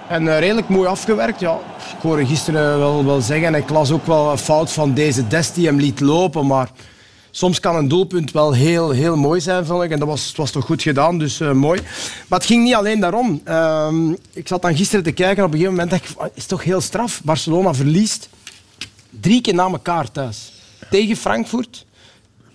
En 0.09 0.23
uh, 0.23 0.39
redelijk 0.39 0.69
mooi 0.69 0.89
afgewerkt. 0.89 1.41
Ja, 1.41 1.59
ik 1.97 2.03
hoorde 2.03 2.27
gisteren 2.27 2.79
wel, 2.79 3.05
wel 3.05 3.21
zeggen, 3.21 3.47
en 3.47 3.55
ik 3.55 3.69
las 3.69 3.91
ook 3.91 4.07
wel 4.07 4.37
fout 4.37 4.73
van 4.73 4.95
deze 4.95 5.27
Des 5.27 5.53
die 5.53 5.67
hem 5.67 5.79
liet 5.79 6.01
lopen. 6.01 6.47
Maar 6.47 6.71
soms 7.31 7.61
kan 7.61 7.77
een 7.77 7.89
doelpunt 7.89 8.33
wel 8.33 8.53
heel, 8.53 8.91
heel 8.91 9.17
mooi 9.17 9.41
zijn, 9.41 9.67
vond 9.67 9.83
ik. 9.83 9.91
En 9.91 9.99
dat 9.99 10.09
was, 10.09 10.27
het 10.27 10.37
was 10.37 10.51
toch 10.51 10.65
goed 10.65 10.83
gedaan, 10.83 11.19
dus 11.19 11.41
uh, 11.41 11.53
mooi. 11.53 11.81
Maar 12.29 12.39
het 12.39 12.49
ging 12.49 12.65
niet 12.65 12.75
alleen 12.75 13.01
daarom. 13.01 13.41
Uh, 13.49 13.89
ik 14.33 14.49
zat 14.49 14.63
dan 14.63 14.77
gisteren 14.77 15.05
te 15.05 15.13
kijken 15.13 15.37
en 15.37 15.45
op 15.45 15.53
een 15.53 15.59
gegeven 15.59 15.79
moment 15.79 15.91
dacht 15.91 16.11
ik, 16.11 16.17
het 16.19 16.37
is 16.37 16.47
toch 16.47 16.65
heel 16.65 16.81
straf. 16.81 17.21
Barcelona 17.25 17.75
verliest 17.75 18.29
drie 19.11 19.41
keer 19.41 19.55
na 19.55 19.65
elkaar 19.65 20.11
thuis. 20.11 20.53
Tegen 20.91 21.17
Frankfurt, 21.17 21.87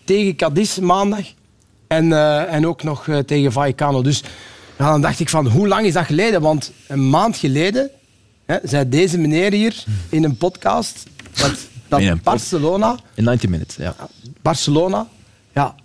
tegen 0.04 0.36
Cadiz 0.36 0.78
maandag 0.78 1.26
En, 1.88 2.14
eh, 2.14 2.54
en 2.54 2.68
ook 2.68 2.84
nog 2.84 3.08
eh, 3.08 3.18
tegen 3.18 3.52
Vallecano. 3.52 4.02
Dus 4.02 4.24
ja, 4.78 4.92
dan 4.92 5.02
dacht 5.02 5.20
ik 5.20 5.30
van, 5.30 5.48
hoe 5.48 5.68
lang 5.68 5.86
is 5.86 5.94
dat 5.94 6.06
geleden? 6.06 6.42
Want 6.42 6.72
een 6.88 7.10
maand 7.10 7.38
geleden 7.38 7.90
hè, 8.46 8.58
zei 8.64 8.90
deze 8.90 9.18
meneer 9.18 9.52
hier 9.52 9.84
in 10.10 10.24
een 10.24 10.38
podcast 10.38 11.04
dat, 11.34 11.52
dat 11.88 12.00
In 12.00 12.08
een 12.08 12.14
pod- 12.16 12.24
Barcelona, 12.24 12.98
In 13.14 13.24
90 13.24 13.50
minutes, 13.50 13.76
ja. 13.76 13.96
Barcelona 14.42 15.08
ja, 15.54 15.76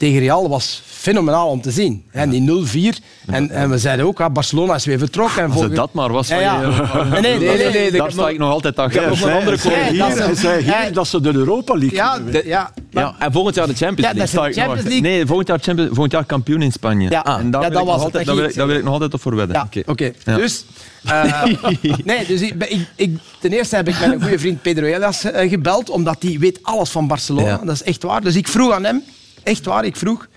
tegen 0.00 0.18
Real 0.20 0.48
was 0.48 0.82
fenomenaal 0.86 1.48
om 1.48 1.60
te 1.60 1.70
zien. 1.70 2.04
Hè, 2.10 2.28
die 2.28 2.92
0-4. 2.94 2.98
En, 3.26 3.50
en 3.50 3.70
we 3.70 3.78
zeiden 3.78 4.06
ook, 4.06 4.20
ah, 4.20 4.32
Barcelona 4.32 4.74
is 4.74 4.84
weer 4.84 4.98
vertrokken. 4.98 5.42
En 5.42 5.50
Als 5.50 5.60
het 5.60 5.74
dat 5.74 5.92
maar 5.92 6.12
was 6.12 6.28
van 6.28 6.40
Ja, 6.40 6.60
ja. 6.62 6.68
je... 6.68 7.04
Nee, 7.10 7.20
nee, 7.20 7.38
nee, 7.38 7.56
nee, 7.56 7.72
nee, 7.72 7.90
Daar 7.90 8.12
sta 8.12 8.28
ik 8.28 8.38
nog 8.38 8.50
altijd 8.50 8.76
achter. 8.78 9.16
Zei- 9.16 9.38
andere 9.38 9.56
Nee, 9.68 9.90
hier, 9.90 10.16
dat 10.16 10.36
zei 10.38 10.62
hier 10.62 10.92
dat 10.92 11.06
ze 11.08 11.20
de 11.20 11.32
Europa 11.32 11.74
League 11.74 11.96
Ja, 11.96 12.18
de- 12.18 12.42
ja, 12.46 12.70
maar- 12.92 13.02
Ja, 13.04 13.14
en 13.18 13.32
volgend 13.32 13.54
jaar 13.54 13.66
de 13.66 13.74
Champions 13.74 14.08
Ja, 14.08 14.14
League. 14.14 14.18
dat 14.20 14.24
is 14.24 14.30
de 14.30 14.36
Sta 14.36 14.46
ik 14.46 14.54
nog 14.54 14.64
Champions 14.64 14.84
achter. 14.86 15.00
League. 15.02 15.16
Nee, 15.18 15.26
volgend 15.26 15.48
jaar, 15.48 15.58
Champions, 15.60 15.88
volgend 15.90 16.12
jaar 16.12 16.24
kampioen 16.24 16.62
in 16.62 16.72
Spanje. 16.72 17.10
Ja. 17.10 17.24
En 17.38 17.50
daar 17.50 17.62
Ja, 17.62 17.68
wil 17.68 17.78
dat 17.78 17.86
ik 17.86 17.88
was 17.94 18.02
altijd, 18.02 18.26
daar 18.26 18.34
wil, 18.36 18.44
ik- 18.44 18.54
daar 18.54 18.66
wil 18.66 18.76
ik 18.76 18.84
nog 18.84 18.92
altijd 18.92 19.14
op 19.14 19.20
voor 19.20 19.36
wedden. 19.36 19.56
Ja, 19.56 19.62
Oké. 19.62 19.82
oké. 19.90 20.12
Ja. 20.24 20.36
Dus, 20.36 20.64
eh, 21.04 21.44
nee, 22.04 22.26
dus 22.26 22.40
ik, 22.40 22.64
ik, 22.64 22.86
ik- 22.96 23.18
ten 23.40 23.52
eerste 23.52 23.76
heb 23.76 23.88
ik 23.88 23.98
mijn 23.98 24.20
goede 24.22 24.38
vriend 24.38 24.62
Pedro 24.62 24.84
Elias 24.86 25.24
eh, 25.24 25.48
gebeld, 25.50 25.90
omdat 25.90 26.16
hij 26.20 26.36
weet 26.38 26.58
alles 26.62 26.90
van 26.90 27.06
Barcelona. 27.06 27.46
Ja. 27.48 27.60
Dat 27.64 27.74
is 27.74 27.82
echt 27.82 28.02
waar. 28.02 28.20
Dus 28.22 28.34
ik 28.36 28.48
vroeg 28.48 28.72
aan 28.72 28.84
hem, 28.84 29.02
echt 29.50 29.64
waar, 29.64 29.84
ik 29.84 29.96
vroeg, 29.96 30.28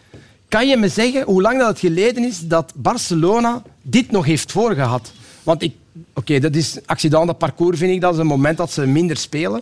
kan 0.49 0.67
je 0.67 0.77
me 0.77 0.87
zeggen 0.87 1.23
hoe 1.23 1.41
lang 1.41 1.59
dat 1.59 1.67
het 1.67 1.79
geleden 1.79 2.23
is 2.23 2.39
dat 2.39 2.71
Barcelona 2.75 3.61
dit 3.81 4.11
nog 4.11 4.25
heeft 4.25 4.51
voorgehad? 4.51 5.11
Want 5.43 5.61
ik, 5.63 5.73
oké, 6.13 6.39
dat 6.39 6.55
is 6.55 6.77
accident 6.85 7.27
de 7.27 7.33
parcours, 7.33 7.77
vind 7.77 7.91
ik. 7.93 8.01
Dat 8.01 8.13
is 8.13 8.19
een 8.19 8.25
moment 8.25 8.57
dat 8.57 8.71
ze 8.71 8.85
minder 8.87 9.17
spelen. 9.17 9.61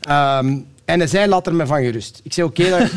Ehm, 0.00 0.56
en 0.84 0.98
hij 0.98 1.06
zei, 1.08 1.28
laat 1.28 1.46
er 1.46 1.54
me 1.54 1.66
van 1.66 1.82
gerust. 1.82 2.20
Ik 2.24 2.32
zei, 2.32 2.46
oké, 2.46 2.70
dat, 2.70 2.90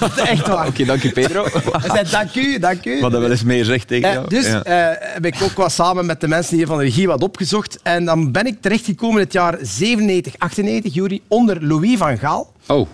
dat 0.00 0.16
is 0.16 0.22
echt 0.22 0.46
waar. 0.46 0.66
Oké, 0.66 0.84
dank 0.84 1.02
je 1.02 1.12
Pedro. 1.12 1.44
Hij 1.52 1.90
zei, 1.90 2.10
dank 2.10 2.34
u, 2.34 2.58
dank 2.58 2.84
u. 2.84 3.00
Wat 3.00 3.10
dat 3.12 3.20
wel 3.20 3.30
eens 3.30 3.42
meer 3.42 3.64
zegt 3.64 3.88
tegen 3.88 4.08
Eh, 4.08 4.12
jou. 4.14 4.28
dus 4.28 4.46
Ja. 4.46 4.62
eh, 4.62 5.12
heb 5.14 5.24
ik 5.26 5.34
ook 5.42 5.52
wat 5.56 5.72
samen 5.72 6.06
met 6.06 6.20
de 6.20 6.28
mensen 6.28 6.56
hier 6.56 6.66
van 6.66 6.78
de 6.78 6.84
regie 6.84 7.06
wat 7.06 7.22
opgezocht. 7.22 7.78
En 7.82 8.04
dan 8.04 8.32
ben 8.32 8.46
ik 8.46 8.60
terechtgekomen 8.62 9.16
in 9.16 9.22
het 9.24 9.32
jaar 9.32 9.58
97, 9.62 10.34
98, 10.38 10.94
Jury, 10.94 11.20
onder 11.28 11.64
Louis 11.66 11.98
van 11.98 12.18
Gaal. 12.18 12.52
Oh, 12.66 12.88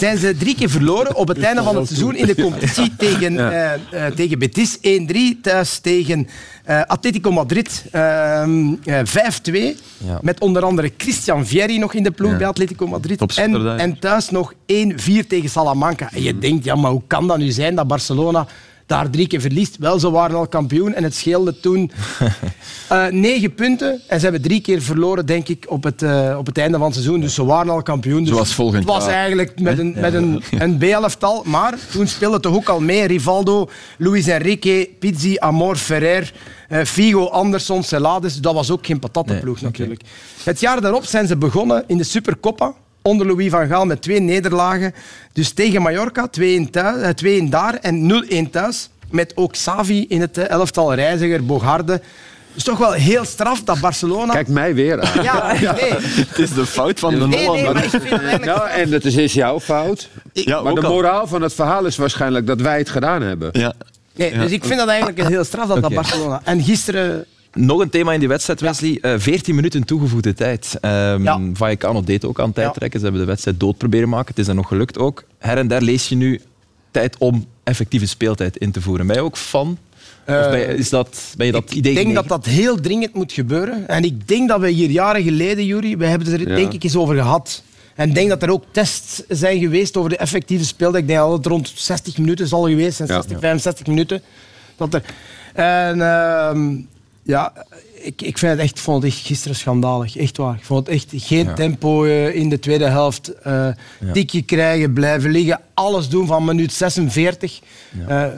Zijn 0.00 0.18
ze 0.18 0.36
drie 0.36 0.54
keer 0.54 0.70
verloren 0.70 1.16
op 1.16 1.28
het 1.28 1.38
einde 1.38 1.62
van 1.62 1.76
het 1.76 1.86
seizoen 1.86 2.16
in 2.16 2.26
de 2.26 2.34
competitie 2.34 2.96
tegen, 2.96 3.38
eh, 3.38 3.74
eh, 3.74 4.14
tegen 4.14 4.38
Betis 4.38 4.78
1-3, 4.80 5.40
thuis 5.40 5.78
tegen 5.78 6.28
eh, 6.64 6.82
Atletico 6.86 7.32
Madrid 7.32 7.84
ehm, 7.90 8.74
eh, 8.84 9.00
5-2. 9.04 9.76
Ja. 9.96 10.18
Met 10.22 10.40
onder 10.40 10.62
andere 10.64 10.92
Christian 10.96 11.46
Vieri 11.46 11.78
nog 11.78 11.94
in 11.94 12.02
de 12.02 12.10
ploeg 12.10 12.36
bij 12.36 12.46
Atletico 12.46 12.86
Madrid. 12.86 13.36
En, 13.36 13.78
en 13.78 13.98
thuis 13.98 14.30
nog 14.30 14.52
1-4 14.66 15.26
tegen 15.28 15.50
Salamanca. 15.50 16.08
En 16.12 16.22
je 16.22 16.38
denkt, 16.38 16.64
ja, 16.64 16.74
maar 16.74 16.90
hoe 16.90 17.02
kan 17.06 17.26
dat 17.26 17.38
nu 17.38 17.50
zijn 17.50 17.74
dat 17.74 17.86
Barcelona 17.86 18.46
daar 18.90 19.10
drie 19.10 19.26
keer 19.26 19.40
verliest? 19.40 19.76
Wel, 19.76 19.98
ze 19.98 20.10
waren 20.10 20.36
al 20.36 20.46
kampioen 20.46 20.94
en 20.94 21.02
het 21.02 21.14
scheelde 21.14 21.60
toen 21.60 21.90
eh, 22.88 23.06
negen 23.06 23.54
punten. 23.54 24.00
En 24.06 24.18
ze 24.18 24.22
hebben 24.22 24.42
drie 24.42 24.60
keer 24.60 24.82
verloren, 24.82 25.26
denk 25.26 25.48
ik, 25.48 25.64
op 25.68 25.82
het, 25.82 26.02
eh, 26.02 26.34
op 26.38 26.46
het 26.46 26.58
einde 26.58 26.76
van 26.76 26.86
het 26.86 26.94
seizoen. 26.94 27.20
Dus 27.20 27.34
ze 27.34 27.44
waren 27.44 27.72
al 27.72 27.82
kampioen. 27.82 28.20
Dus 28.24 28.32
Zoals 28.32 28.54
volgend 28.54 28.84
Het 28.84 28.92
was 28.92 29.04
jaar. 29.04 29.14
eigenlijk 29.14 29.60
met 29.60 29.78
een, 29.78 29.94
met 29.96 30.14
een, 30.14 30.42
een 30.64 30.78
B-elftal. 30.78 31.42
Maar 31.46 31.78
toen 31.92 32.06
speelde 32.06 32.40
toch 32.40 32.54
ook 32.54 32.68
al 32.68 32.80
mee 32.80 33.06
Rivaldo, 33.06 33.68
Luis 33.98 34.26
Enrique, 34.26 34.88
Pizzi, 34.98 35.36
Amor, 35.38 35.76
Ferrer, 35.76 36.32
eh, 36.68 36.84
Figo, 36.84 37.26
Anderson, 37.26 37.82
Celades. 37.82 38.36
Dat 38.36 38.54
was 38.54 38.70
ook 38.70 38.86
geen 38.86 38.98
patattenploeg 38.98 39.60
natuurlijk. 39.60 40.00
Het 40.44 40.60
jaar 40.60 40.80
daarop 40.80 41.04
zijn 41.04 41.26
ze 41.26 41.36
begonnen 41.36 41.84
in 41.86 41.96
de 41.96 42.04
Supercoppa. 42.04 42.74
Onder 43.02 43.26
Louis 43.26 43.50
van 43.50 43.66
Gaal 43.66 43.86
met 43.86 44.02
twee 44.02 44.20
nederlagen. 44.20 44.94
Dus 45.32 45.52
tegen 45.52 45.82
Mallorca, 45.82 46.28
2-1 46.30 46.70
thuis, 46.70 47.02
eh, 47.02 47.08
2-1 47.14 47.50
daar 47.50 47.74
en 47.74 48.06
0-1 48.06 48.50
thuis. 48.50 48.88
Met 49.10 49.32
ook 49.36 49.54
Savi 49.54 50.06
in 50.08 50.20
het 50.20 50.38
eh, 50.38 50.50
elftal, 50.50 50.94
Reiziger, 50.94 51.46
Bogarde. 51.46 52.00
Dus 52.54 52.64
toch 52.64 52.78
wel 52.78 52.92
heel 52.92 53.24
straf 53.24 53.62
dat 53.64 53.80
Barcelona... 53.80 54.32
kijk 54.32 54.48
mij 54.48 54.74
weer 54.74 55.00
aan. 55.00 55.22
Ja, 55.22 55.52
nee. 55.72 55.92
Het 56.28 56.38
is 56.38 56.52
de 56.54 56.66
fout 56.66 56.98
van 56.98 57.10
de 57.14 57.26
Nee, 57.26 57.28
nee, 57.28 57.46
Hollander. 57.46 57.74
maar 57.74 57.82
het 57.82 57.94
eigenlijk... 58.04 58.44
Nou, 58.44 58.68
en 58.68 58.90
dat 58.90 59.04
is, 59.04 59.14
is 59.16 59.32
jouw 59.32 59.60
fout. 59.60 60.08
Ja, 60.32 60.62
Maar 60.62 60.74
de 60.74 60.80
al. 60.82 60.92
moraal 60.92 61.26
van 61.26 61.42
het 61.42 61.54
verhaal 61.54 61.84
is 61.84 61.96
waarschijnlijk 61.96 62.46
dat 62.46 62.60
wij 62.60 62.78
het 62.78 62.88
gedaan 62.90 63.22
hebben. 63.22 63.48
Ja. 63.52 63.72
Nee, 64.14 64.38
dus 64.38 64.50
ik 64.50 64.64
vind 64.64 64.78
dat 64.78 64.88
eigenlijk 64.88 65.18
een 65.18 65.26
heel 65.26 65.44
straf 65.44 65.68
dat, 65.68 65.82
dat. 65.82 65.94
Barcelona... 65.94 66.40
En 66.44 66.62
gisteren... 66.62 67.24
Nog 67.52 67.80
een 67.80 67.90
thema 67.90 68.12
in 68.12 68.18
die 68.20 68.28
wedstrijd, 68.28 68.60
Wesley. 68.60 68.98
Eh 69.00 69.14
14 69.18 69.54
minuten 69.54 69.84
toegevoegde 69.84 70.34
tijd. 70.34 70.76
Ehm 70.80 71.22
Ja. 71.22 71.40
Vallecano 71.52 72.02
deed 72.04 72.24
ook 72.24 72.40
aan 72.40 72.52
tijd 72.52 72.66
Ja. 72.66 72.72
trekken. 72.72 72.98
Ze 72.98 73.04
hebben 73.04 73.22
de 73.24 73.30
wedstrijd 73.30 73.60
dood 73.60 73.76
proberen 73.78 74.08
maken. 74.08 74.28
Het 74.28 74.38
is 74.38 74.46
dan 74.46 74.56
nog 74.56 74.68
gelukt 74.68 74.98
ook. 74.98 75.24
Her 75.38 75.58
en 75.58 75.68
der 75.68 75.82
lees 75.82 76.08
je 76.08 76.14
nu 76.16 76.40
tijd 76.90 77.16
om 77.18 77.46
effectieve 77.64 78.06
speeltijd 78.06 78.56
in 78.56 78.70
te 78.70 78.80
voeren. 78.80 79.06
Ben 79.06 79.16
je 79.16 79.22
ook 79.22 79.36
fan? 79.36 79.78
of 80.26 80.50
ben 80.50 80.58
je, 80.58 80.64
is 80.66 80.88
dat, 80.90 81.34
ben 81.36 81.46
je 81.46 81.52
dat 81.52 81.62
ik 81.62 81.70
idee 81.70 81.82
denk 81.94 82.06
genegen? 82.06 82.28
dat 82.28 82.42
dat 82.44 82.52
heel 82.52 82.80
dringend 82.80 83.14
moet 83.14 83.32
gebeuren. 83.32 83.88
En 83.88 84.04
ik 84.04 84.28
denk 84.28 84.48
dat 84.48 84.60
we 84.60 84.68
hier 84.70 84.90
jaren 84.90 85.22
geleden, 85.22 85.64
Jury, 85.66 85.96
we 85.96 86.06
hebben 86.06 86.30
het 86.32 86.40
er 86.40 86.48
Ja. 86.48 86.54
denk 86.56 86.72
ik 86.72 86.84
eens 86.84 86.96
over 86.96 87.14
gehad. 87.14 87.62
En 87.94 88.08
ik 88.08 88.14
denk 88.14 88.28
dat 88.28 88.42
er 88.42 88.50
ook 88.50 88.64
tests 88.70 89.22
zijn 89.28 89.58
geweest 89.60 89.96
over 89.96 90.10
de 90.10 90.16
effectieve 90.16 90.64
speeltijd. 90.64 91.02
Ik 91.02 91.08
denk 91.08 91.20
dat 91.20 91.32
het 91.32 91.46
rond 91.46 91.72
60 91.74 92.18
minuten 92.18 92.48
zal 92.48 92.62
geweest 92.68 92.96
zijn, 92.96 93.08
Ja. 93.08 93.14
60, 93.14 93.38
65 93.40 93.86
minuten. 93.86 94.22
Dat 94.76 94.94
er... 94.94 95.02
En 95.54 96.00
ehm, 96.02 96.76
ja, 97.22 97.52
ik, 97.94 98.22
ik 98.22 98.38
vind 98.38 98.52
het 98.52 98.60
echt, 98.60 98.80
vond 98.80 99.02
het 99.02 99.12
echt 99.12 99.26
gisteren 99.26 99.56
schandalig. 99.56 100.16
Echt 100.16 100.36
waar. 100.36 100.54
Ik 100.54 100.64
vond 100.64 100.86
het 100.86 100.94
echt 100.96 101.06
geen 101.16 101.54
tempo 101.54 102.04
eh, 102.04 102.34
in 102.34 102.48
de 102.48 102.58
tweede 102.58 102.84
helft. 102.88 103.28
eh 103.42 103.68
Tikje 104.12 104.42
krijgen, 104.42 104.92
blijven 104.92 105.30
liggen. 105.30 105.60
Alles 105.74 106.08
doen 106.08 106.26
van 106.26 106.44
minuut 106.44 106.72
46. 106.72 107.60
Eh, 108.06 108.20
het 108.22 108.32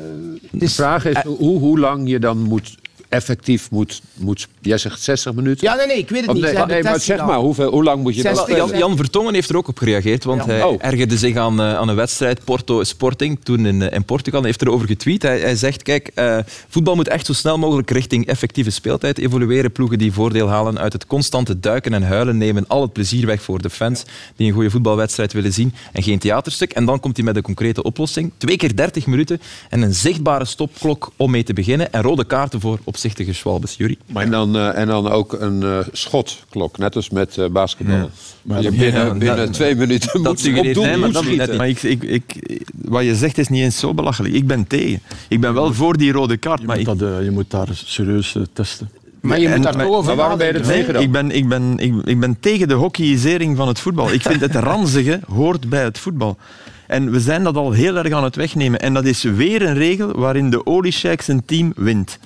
De 0.51 0.65
is- 0.65 0.75
vraag 0.75 1.05
is 1.05 1.17
hoe, 1.23 1.59
hoe 1.59 1.79
lang 1.79 2.09
je 2.09 2.19
dan 2.19 2.39
moet, 2.39 2.75
effectief 3.13 3.71
moet, 3.71 4.03
moet... 4.15 4.49
Jij 4.61 4.79
zegt 4.79 5.01
60 5.03 5.33
minuten? 5.33 5.67
Ja, 5.69 5.75
nee, 5.75 5.87
nee, 5.87 5.99
ik 5.99 6.09
weet 6.09 6.21
het 6.21 6.29
Of 6.31 6.35
niet. 6.35 6.45
nee, 6.45 6.67
nee, 6.67 6.83
maar 6.83 7.01
zeg 7.01 7.25
maar, 7.27 7.39
hoeveel, 7.39 7.71
hoe 7.71 7.83
lang 7.85 8.03
moet 8.03 8.17
je 8.17 8.23
dan 8.23 8.35
60. 8.37 8.55
spelen? 8.57 8.71
Jan, 8.79 8.79
Jan 8.89 8.97
Vertongen 8.97 9.35
heeft 9.35 9.49
er 9.49 9.57
ook 9.57 9.69
op 9.69 9.79
gereageerd, 9.79 10.25
want 10.25 10.41
Ja. 10.45 10.47
hij 10.47 10.63
Oh. 10.63 10.77
ergerde 10.79 11.17
zich 11.19 11.37
aan, 11.37 11.61
eh, 11.61 11.75
aan 11.75 11.89
een 11.89 11.95
wedstrijd 11.97 12.45
Porto 12.45 12.85
Sporting 12.85 13.39
toen 13.43 13.67
in, 13.67 13.83
eh, 13.83 13.97
in 13.97 14.05
Portugal. 14.05 14.41
Hij 14.41 14.49
heeft 14.49 14.63
erover 14.63 14.87
getweet. 14.87 15.23
Hij, 15.23 15.41
hij 15.41 15.57
zegt, 15.57 15.83
kijk, 15.83 16.11
eh, 16.15 16.39
voetbal 16.69 16.95
moet 16.95 17.09
echt 17.09 17.27
zo 17.27 17.33
snel 17.33 17.59
mogelijk 17.59 17.91
richting 17.91 18.27
effectieve 18.27 18.71
speeltijd 18.71 19.19
evolueren. 19.19 19.73
Ploegen 19.73 19.99
die 19.99 20.13
voordeel 20.13 20.49
halen 20.49 20.79
uit 20.79 20.93
het 20.93 21.07
constante 21.07 21.61
duiken 21.61 21.95
en 21.95 22.03
huilen 22.03 22.37
nemen 22.39 22.65
al 22.69 22.83
het 22.83 22.93
plezier 22.93 23.27
weg 23.27 23.43
voor 23.43 23.63
de 23.63 23.71
fans 23.71 24.03
die 24.37 24.47
een 24.47 24.53
goede 24.55 24.71
voetbalwedstrijd 24.71 25.33
willen 25.33 25.53
zien 25.53 25.75
en 25.93 26.03
geen 26.03 26.19
theaterstuk. 26.19 26.73
En 26.73 26.85
dan 26.85 27.01
komt 27.01 27.17
hij 27.17 27.25
met 27.25 27.37
een 27.37 27.43
concrete 27.43 27.83
oplossing. 27.83 28.33
Twee 28.37 28.57
keer 28.57 28.77
30 28.77 29.07
minuten 29.07 29.41
en 29.71 29.83
een 29.83 29.95
zichtbare 29.95 30.45
stopklok 30.45 31.13
om 31.17 31.31
mee 31.31 31.43
te 31.43 31.53
beginnen 31.53 31.93
en 31.93 32.03
rode 32.03 32.25
kaarten 32.25 32.61
voor 32.61 32.79
opzichtige 33.05 33.33
Schwalbes. 33.39 33.75
Jury? 33.77 33.97
En 34.15 34.31
dan, 34.31 34.57
eh, 34.57 34.79
en 34.79 34.87
dan 34.87 35.09
ook 35.11 35.33
een 35.33 35.63
eh, 35.63 35.79
schotklok, 35.93 36.79
net 36.79 36.97
als 36.97 37.11
met 37.11 37.39
eh, 37.39 37.47
basketbal. 37.51 38.11
Maar 38.43 38.63
je 38.63 38.71
binnen, 38.71 39.07
ja, 39.07 39.15
binnen 39.15 39.37
dat- 39.37 39.53
twee 39.53 39.75
minuten 39.75 40.21
moet 40.23 40.43
doel 40.75 40.85
hij, 40.85 40.97
maar 40.97 41.13
dat- 41.13 41.25
net- 41.25 41.57
Maar 41.57 41.69
ik, 41.69 41.83
ik, 41.83 42.03
ik, 42.03 42.23
wat 42.85 43.05
je 43.05 43.15
zegt 43.17 43.39
is 43.39 43.49
niet 43.49 43.63
eens 43.63 43.79
zo 43.79 43.95
belachelijk. 43.95 44.35
Ik 44.35 44.47
ben 44.47 44.67
tegen. 44.67 45.01
Ik 45.29 45.41
ben 45.41 45.55
wel 45.55 45.73
voor 45.75 45.97
die 45.97 46.13
rode 46.13 46.37
kaart, 46.37 46.61
Je 46.61 46.67
maar 46.67 46.79
moet, 46.79 46.89
ik, 46.89 46.99
dat, 46.99 47.25
je 47.25 47.31
moet 47.31 47.51
daar 47.51 47.69
serieus 47.73 48.37
testen. 48.53 48.91
Maar 49.21 49.41
je 49.41 49.49
En- 49.49 49.61
moet 49.61 49.73
daar 49.73 49.87
over 49.89 50.17
waarom 50.17 50.39
ben 50.39 50.47
je 50.47 50.53
er 50.53 50.63
tegen 50.63 50.93
dan? 50.95 51.03
ik 51.03 51.13
ben, 51.13 51.31
ik, 51.31 51.49
ben, 51.49 51.79
ik, 51.79 51.95
ik 52.05 52.21
ben 52.21 52.37
tegen 52.41 52.69
de 52.69 52.75
hockeyisering 52.75 53.57
van 53.57 53.69
het 53.69 53.81
voetbal. 53.81 54.13
Ik 54.13 54.23
vind 54.23 54.41
het 54.41 54.55
ranzige 54.71 55.21
hoort 55.29 55.69
bij 55.69 55.83
het 55.85 55.99
voetbal. 55.99 56.37
En 56.87 57.11
we 57.11 57.21
zijn 57.21 57.43
dat 57.45 57.57
al 57.57 57.73
heel 57.73 57.97
erg 57.97 58.13
aan 58.13 58.25
het 58.25 58.37
wegnemen. 58.37 58.81
En 58.81 58.95
dat 58.95 59.05
is 59.05 59.23
weer 59.23 59.63
een 59.63 59.75
regel 59.75 60.13
waarin 60.19 60.51
de 60.51 60.67
oliesheiks 60.67 61.29
een 61.29 61.45
team 61.45 61.73
wint. 61.77 62.19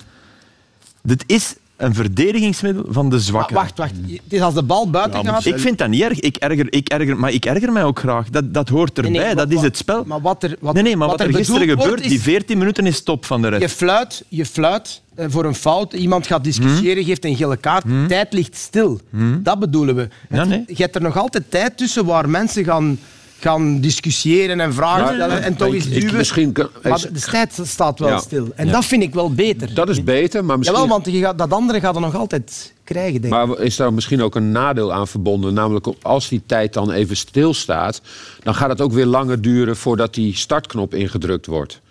Dit 1.07 1.23
is 1.27 1.55
een 1.75 1.93
verdedigingsmiddel 1.93 2.83
van 2.89 3.09
de 3.09 3.15
Wa- 3.15 3.21
zwakken. 3.21 3.55
Wacht, 3.55 3.77
wacht. 3.77 3.91
Het 4.11 4.33
is 4.33 4.41
als 4.41 4.53
de 4.53 4.63
bal 4.63 4.89
buiten 4.89 5.25
gaat. 5.25 5.45
Ik 5.45 5.59
vind 5.59 5.77
dat 5.77 5.87
niet 5.89 6.01
erg. 6.01 6.19
Ik 6.19 6.35
erger, 6.35 6.73
ik 6.73 6.89
erger, 6.89 7.17
maar 7.17 7.31
ik 7.31 7.45
erger 7.45 7.71
mij 7.71 7.83
ook 7.83 7.99
graag. 7.99 8.29
Dat, 8.29 8.53
dat 8.53 8.69
hoort 8.69 8.97
erbij. 8.97 9.11
Nee, 9.11 9.21
nee, 9.25 9.35
dat 9.35 9.51
is 9.51 9.61
het 9.61 9.77
spel. 9.77 10.03
Maar 10.05 10.21
wat 10.21 10.43
er, 10.43 10.55
wat, 10.59 10.73
nee, 10.73 10.83
nee, 10.83 10.95
maar 10.97 11.07
wat, 11.07 11.19
er 11.21 11.33
gisteren 11.33 11.67
gebeurt, 11.67 11.87
wordt, 11.87 12.03
die 12.03 12.13
is, 12.13 12.21
14 12.21 12.57
minuten 12.57 12.85
is 12.85 13.03
top 13.03 13.25
van 13.25 13.41
de 13.41 13.47
Je 13.49 13.57
rest. 13.57 13.75
fluit, 13.75 14.23
je 14.27 14.45
fluit 14.45 15.01
eh, 15.15 15.25
voor 15.29 15.45
een 15.45 15.55
fout. 15.55 15.93
Iemand 15.93 16.27
gaat 16.27 16.43
discussiëren, 16.43 17.03
geeft 17.03 17.25
een 17.25 17.35
gele 17.35 17.57
kaart. 17.57 17.85
Tijd 18.07 18.33
ligt 18.33 18.55
stil. 18.55 18.99
Dat 19.39 19.59
bedoelen 19.59 19.95
we. 19.95 20.07
Ja, 20.29 20.43
nee. 20.43 20.63
Je 20.67 20.81
hebt 20.83 20.95
er 20.95 21.01
nog 21.01 21.17
altijd 21.17 21.43
tijd 21.49 21.77
tussen 21.77 22.05
waar 22.05 22.29
mensen 22.29 22.63
gaan, 22.63 22.99
gaan 23.39 23.79
discussiëren 23.79 24.59
en 24.59 24.73
vragen 24.73 25.13
stellen 25.15 25.41
en 25.43 25.55
toch 25.55 25.67
ik- 25.67 25.73
eens 25.73 25.85
ik- 25.87 26.01
duwen. 26.01 26.15
misschien 26.15 26.51
kan- 26.51 26.69
maar 26.83 26.99
de 27.13 27.21
tijd 27.21 27.59
staat 27.63 27.99
wel 27.99 28.09
Ja. 28.09 28.17
stil. 28.19 28.47
En 28.55 28.67
dat 28.71 28.85
vind 28.85 29.03
ik 29.03 29.13
wel 29.13 29.33
beter. 29.33 29.73
Dat 29.73 29.89
is 29.89 30.03
beter, 30.03 30.45
maar 30.45 30.57
misschien... 30.57 30.79
Jawel, 30.79 30.95
want 30.95 31.11
je 31.15 31.19
gaat, 31.21 31.37
dat 31.37 31.51
andere 31.53 31.79
gaat 31.79 31.95
er 31.95 32.01
nog 32.01 32.15
altijd 32.15 32.73
krijgen, 32.83 33.21
denk 33.21 33.33
ik. 33.33 33.47
Maar 33.47 33.59
is 33.59 33.75
daar 33.75 33.93
misschien 33.93 34.21
ook 34.21 34.35
een 34.35 34.51
nadeel 34.51 34.93
aan 34.93 35.07
verbonden? 35.07 35.53
Namelijk, 35.53 35.87
als 36.01 36.27
die 36.29 36.41
tijd 36.45 36.73
dan 36.73 36.91
even 36.91 37.17
stilstaat, 37.17 38.01
dan 38.43 38.55
gaat 38.55 38.69
het 38.69 38.81
ook 38.81 38.91
weer 38.91 39.05
langer 39.05 39.41
duren 39.41 39.75
voordat 39.77 40.13
die 40.13 40.35
startknop 40.35 40.93
ingedrukt 40.93 41.45
wordt. 41.45 41.81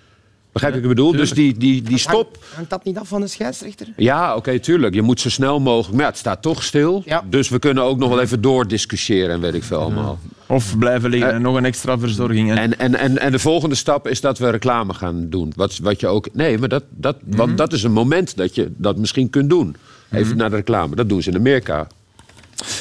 Begrijp 0.52 0.74
wat 0.74 0.82
ik 0.82 0.88
bedoel? 0.96 1.12
Dus 1.12 1.30
die, 1.30 1.58
die, 1.58 1.82
die 1.82 1.98
stop. 1.98 2.32
Hangt, 2.40 2.54
hangt 2.54 2.70
dat 2.70 2.84
niet 2.84 2.98
af 2.98 3.08
van 3.08 3.20
de 3.20 3.26
scheidsrechter? 3.26 3.86
Ja, 3.96 4.36
oké, 4.36 4.58
tuurlijk. 4.60 4.94
Je 4.94 5.02
moet 5.02 5.20
zo 5.20 5.30
snel 5.30 5.60
mogelijk. 5.60 5.92
Maar 5.92 6.02
ja, 6.04 6.08
het 6.10 6.18
staat 6.18 6.42
toch 6.42 6.62
stil. 6.62 7.02
Ja. 7.04 7.22
Dus 7.30 7.48
we 7.48 7.58
kunnen 7.58 7.82
ook 7.82 7.98
nog 7.98 8.08
wel 8.08 8.20
even 8.20 8.40
doordiscussiëren 8.40 9.30
en 9.34 9.40
weet 9.40 9.54
ik 9.54 9.62
veel 9.62 9.78
allemaal. 9.78 10.18
Of 10.46 10.78
blijven 10.78 11.10
liggen 11.10 11.32
en 11.32 11.42
nog 11.42 11.56
een 11.56 11.64
extra 11.64 11.98
verzorging. 11.98 12.50
En, 12.50 12.56
En, 12.58 12.78
en, 12.78 12.94
en, 12.94 13.18
en 13.18 13.32
de 13.32 13.38
volgende 13.38 13.74
stap 13.74 14.08
is 14.08 14.20
dat 14.20 14.38
we 14.38 14.50
reclame 14.50 14.94
gaan 14.94 15.26
doen. 15.30 15.52
Wat, 15.56 15.78
wat 15.82 16.00
je 16.00 16.06
ook. 16.06 16.28
Nee, 16.32 16.58
maar 16.58 16.68
dat, 16.68 16.82
dat, 16.90 17.16
want 17.24 17.58
dat 17.58 17.72
is 17.72 17.82
een 17.82 17.92
moment 17.92 18.36
dat 18.36 18.54
je 18.54 18.72
dat 18.76 18.96
misschien 18.96 19.30
kunt 19.30 19.50
doen. 19.50 19.76
Even 20.10 20.36
naar 20.36 20.50
de 20.50 20.56
reclame. 20.56 20.96
Dat 20.96 21.08
doen 21.08 21.22
ze 21.22 21.30
in 21.30 21.36
Amerika. 21.36 21.86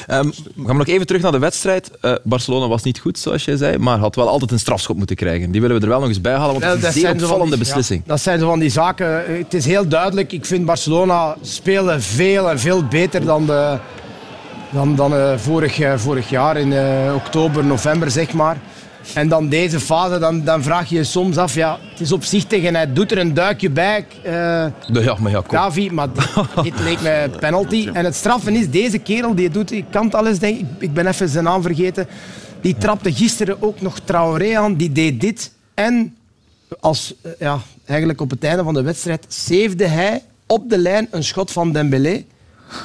Ehm, 0.08 0.24
gaan 0.56 0.66
we 0.66 0.74
nog 0.74 0.88
even 0.88 1.06
terug 1.08 1.22
naar 1.22 1.32
de 1.32 1.40
wedstrijd. 1.40 1.92
Eh, 2.02 2.14
Barcelona 2.24 2.68
was 2.68 2.84
niet 2.84 3.00
goed, 3.00 3.20
zoals 3.20 3.46
jij 3.46 3.58
zei, 3.58 3.78
maar 3.78 3.98
had 3.98 4.16
wel 4.16 4.28
altijd 4.30 4.52
een 4.52 4.60
strafschop 4.60 4.98
moeten 4.98 5.16
krijgen. 5.16 5.52
Die 5.52 5.62
willen 5.62 5.76
we 5.76 5.82
er 5.82 5.90
wel 5.90 6.00
nog 6.00 6.08
eens 6.08 6.22
bij 6.22 6.34
halen, 6.36 6.60
want 6.60 6.64
het 6.64 6.80
is 6.80 6.86
een 6.86 6.92
zeer 6.92 7.02
zo 7.02 7.14
van 7.14 7.22
opvallende 7.24 7.56
die- 7.56 7.60
beslissing. 7.66 8.02
ja, 8.06 8.08
dat 8.12 8.22
zijn 8.22 8.40
zo 8.40 8.48
van 8.50 8.60
die 8.60 8.70
zaken. 8.70 9.26
Eh, 9.28 9.38
Het 9.38 9.54
is 9.54 9.66
heel 9.66 9.88
duidelijk. 9.88 10.32
Ik 10.32 10.46
vind 10.46 10.66
Barcelona 10.66 11.36
spelen 11.42 12.02
veel 12.02 12.50
en 12.50 12.60
veel 12.60 12.84
beter 12.88 13.26
dan, 13.26 13.46
de, 13.46 13.78
dan, 14.76 14.96
dan 14.96 15.14
eh, 15.16 15.38
vorig, 15.38 15.80
eh, 15.80 15.98
vorig 15.98 16.30
jaar 16.30 16.58
in 16.58 16.74
eh, 16.74 17.12
oktober, 17.16 17.66
november, 17.66 18.12
zeg 18.12 18.34
maar. 18.34 18.58
En 19.14 19.28
dan 19.28 19.50
deze 19.50 19.80
fase, 19.80 20.20
dan, 20.20 20.44
dan 20.44 20.64
vraag 20.64 20.90
je 20.90 20.96
je 20.96 21.04
soms 21.04 21.38
af, 21.38 21.54
ja, 21.56 21.78
het 21.92 22.00
is 22.00 22.12
opzichtig 22.12 22.64
en 22.64 22.76
hij 22.76 22.94
doet 22.94 23.12
er 23.12 23.18
een 23.18 23.34
duikje 23.34 23.70
bij. 23.70 24.06
eh, 24.24 24.32
Ja, 25.04 25.16
maar 25.20 25.32
ja, 25.32 25.42
kom. 25.48 25.58
Gavi, 25.58 25.90
maar 25.92 26.08
dit- 26.64 26.80
leek 26.80 27.02
me 27.02 27.30
penalty. 27.40 27.90
En 27.94 28.06
het 28.06 28.16
straffen 28.16 28.56
is, 28.56 28.70
deze 28.70 28.98
kerel 28.98 29.36
die 29.36 29.46
het 29.46 29.54
doet, 29.54 29.72
ik 29.72 29.86
kan 29.92 30.06
het 30.06 30.16
alles 30.16 30.40
denken, 30.40 30.60
ik, 30.62 30.68
ik 30.84 30.94
ben 30.94 31.08
even 31.08 31.30
zijn 31.30 31.44
naam 31.44 31.62
vergeten. 31.62 32.08
Die 32.62 32.76
trapte 32.78 33.14
gisteren 33.14 33.62
ook 33.62 33.82
nog 33.82 34.00
Traoré 34.04 34.58
aan, 34.58 34.76
die 34.76 34.92
deed 34.92 35.22
dit. 35.22 35.52
En 35.74 36.16
als, 36.80 37.14
ja, 37.40 37.60
eigenlijk 37.86 38.22
op 38.22 38.30
het 38.30 38.44
einde 38.44 38.64
van 38.64 38.74
de 38.74 38.82
wedstrijd 38.82 39.26
savede 39.28 39.86
hij 39.88 40.22
op 40.48 40.70
de 40.70 40.78
lijn 40.78 41.08
een 41.12 41.24
schot 41.24 41.52
van 41.52 41.72
Dembélé. 41.72 42.24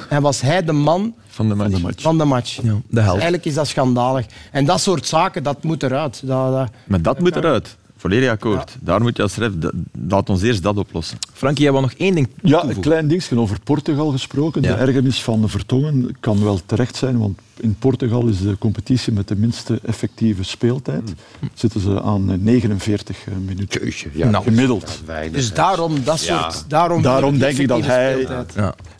En 0.09 0.21
was 0.21 0.41
hij 0.41 0.63
de 0.63 0.71
man 0.71 1.13
van 1.27 1.49
de 1.49 1.55
match. 1.55 2.01
van 2.01 2.17
de 2.17 2.25
match. 2.25 2.59
Ja, 2.63 2.75
de 2.87 2.99
helft. 2.99 3.13
Eigenlijk 3.15 3.45
is 3.45 3.53
dat 3.53 3.67
schandalig. 3.67 4.25
En 4.51 4.65
dat 4.65 4.81
soort 4.81 5.05
zaken, 5.07 5.43
dat 5.43 5.63
moet 5.63 5.83
eruit. 5.83 6.21
Dat, 6.23 6.51
dat- 6.53 6.69
Maar 6.87 7.01
dat 7.01 7.19
moet 7.19 7.35
eruit. 7.35 7.77
Volledig 8.01 8.29
akkoord. 8.29 8.77
Daar 8.79 9.01
moet 9.01 9.17
je 9.17 9.23
als 9.23 9.35
ref... 9.35 9.51
dat- 9.55 9.73
Laat 10.07 10.29
ons 10.29 10.41
eerst 10.41 10.63
dat 10.63 10.77
oplossen. 10.77 11.17
Frankie, 11.33 11.63
jij 11.63 11.71
wil 11.71 11.81
nog 11.81 11.93
één 11.93 12.15
ding 12.15 12.27
Ja, 12.43 12.63
een 12.63 12.79
klein 12.79 13.07
dingetje 13.07 13.39
over 13.39 13.57
Portugal 13.63 14.09
gesproken. 14.11 14.61
Ja. 14.61 14.67
De 14.75 14.81
ergernis 14.81 15.21
van 15.23 15.41
de 15.41 15.47
Vertongen 15.47 16.15
kan 16.19 16.43
wel 16.43 16.59
terecht 16.65 16.95
zijn, 16.95 17.17
want 17.17 17.39
in 17.59 17.75
Portugal 17.79 18.27
is 18.27 18.41
de 18.41 18.57
competitie 18.59 19.13
met 19.13 19.27
de 19.27 19.35
minste 19.35 19.79
effectieve 19.85 20.43
speeltijd. 20.43 21.13
Zitten 21.53 21.81
ze 21.81 22.01
aan 22.01 22.31
eh, 22.31 22.37
49 22.37 23.17
minuten. 23.45 23.79
Keusje. 23.79 24.09
Ja, 24.13 24.29
Nou, 24.29 24.43
Gemiddeld. 24.43 25.01
weinig. 25.05 25.35
dus 25.35 25.53
daarom, 25.53 26.03
dat 26.03 26.19
soort... 26.19 26.65
Daarom, 26.67 27.01
Daarom 27.01 27.37
denk 27.37 27.57
ik 27.57 27.67
dat 27.67 27.85
hij-. 27.85 28.27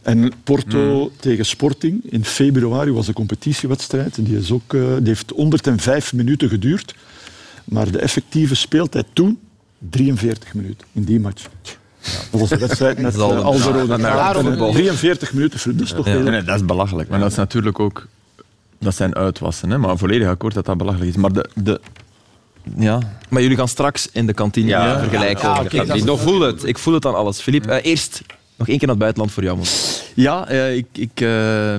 En 0.02 0.32
Porto 0.44 1.12
tegen 1.20 1.46
Sporting 1.46 2.02
in 2.12 2.26
februari 2.26 2.92
was 2.92 3.08
een 3.08 3.14
competitiewedstrijd. 3.14 4.18
En 4.18 4.24
die, 4.24 4.38
is 4.38 4.52
ook, 4.52 4.74
eh, 4.74 4.82
die 4.98 5.08
heeft 5.08 5.32
105 5.36 6.14
minuten 6.14 6.50
geduurd. 6.50 6.96
Maar 7.64 7.92
de 7.92 8.00
effectieve 8.00 8.56
speeltijd 8.56 9.06
toen 9.14 9.40
43 9.90 10.54
minuten 10.54 10.88
in 10.92 11.04
die 11.04 11.20
match. 11.20 11.44
Dat 12.32 12.40
was 12.40 12.50
de 12.50 12.58
wedstrijd 12.58 12.98
met 13.08 13.16
uh, 13.16 13.28
ja, 13.28 13.96
de 13.98 14.02
Carpenter. 14.02 14.72
43 14.72 15.34
minuten, 15.34 15.78
dat 15.78 15.86
is 15.88 15.94
toch 15.94 16.06
Nee, 16.06 16.16
heel... 16.16 16.24
nee, 16.24 16.44
dat 16.44 16.56
is 16.56 16.66
belachelijk. 16.66 17.10
Maar 17.10 17.20
dat 17.20 17.32
is 17.32 17.38
natuurlijk 17.38 17.80
ook... 17.80 18.08
Dat 18.80 18.96
zijn 18.96 19.16
uitwassen. 19.16 19.70
Hè? 19.70 19.78
Maar 19.78 19.98
volledig 19.98 20.28
akkoord 20.28 20.54
dat 20.54 20.66
dat 20.66 20.78
belachelijk 20.78 21.10
is. 21.10 21.16
Maar 21.16 21.32
de... 21.34 21.50
de 21.56 21.82
ja, 22.78 23.00
Maar 23.30 23.42
jullie 23.42 23.58
gaan 23.58 23.68
straks 23.68 24.10
in 24.12 24.26
de 24.26 24.34
kantine 24.34 24.68
Ja. 24.68 25.00
vergelijken. 25.00 25.50
Ja, 25.50 25.94
ik 25.94 26.18
voel 26.20 26.40
het. 26.40 26.64
Ik 26.64 26.78
voel 26.78 26.94
het 26.94 27.06
aan 27.06 27.16
alles. 27.16 27.40
Filip, 27.42 27.68
eh, 27.68 27.86
eerst 27.86 28.22
nog 28.56 28.68
één 28.68 28.78
keer 28.78 28.88
naar 28.88 28.96
het 28.96 28.98
buitenland 28.98 29.32
voor 29.32 29.44
jou. 29.44 29.58
man. 29.58 29.66
Ja, 30.14 30.48
eh, 30.48 30.76
ik, 30.76 30.86
ik, 30.94 31.22
eh, 31.22 31.76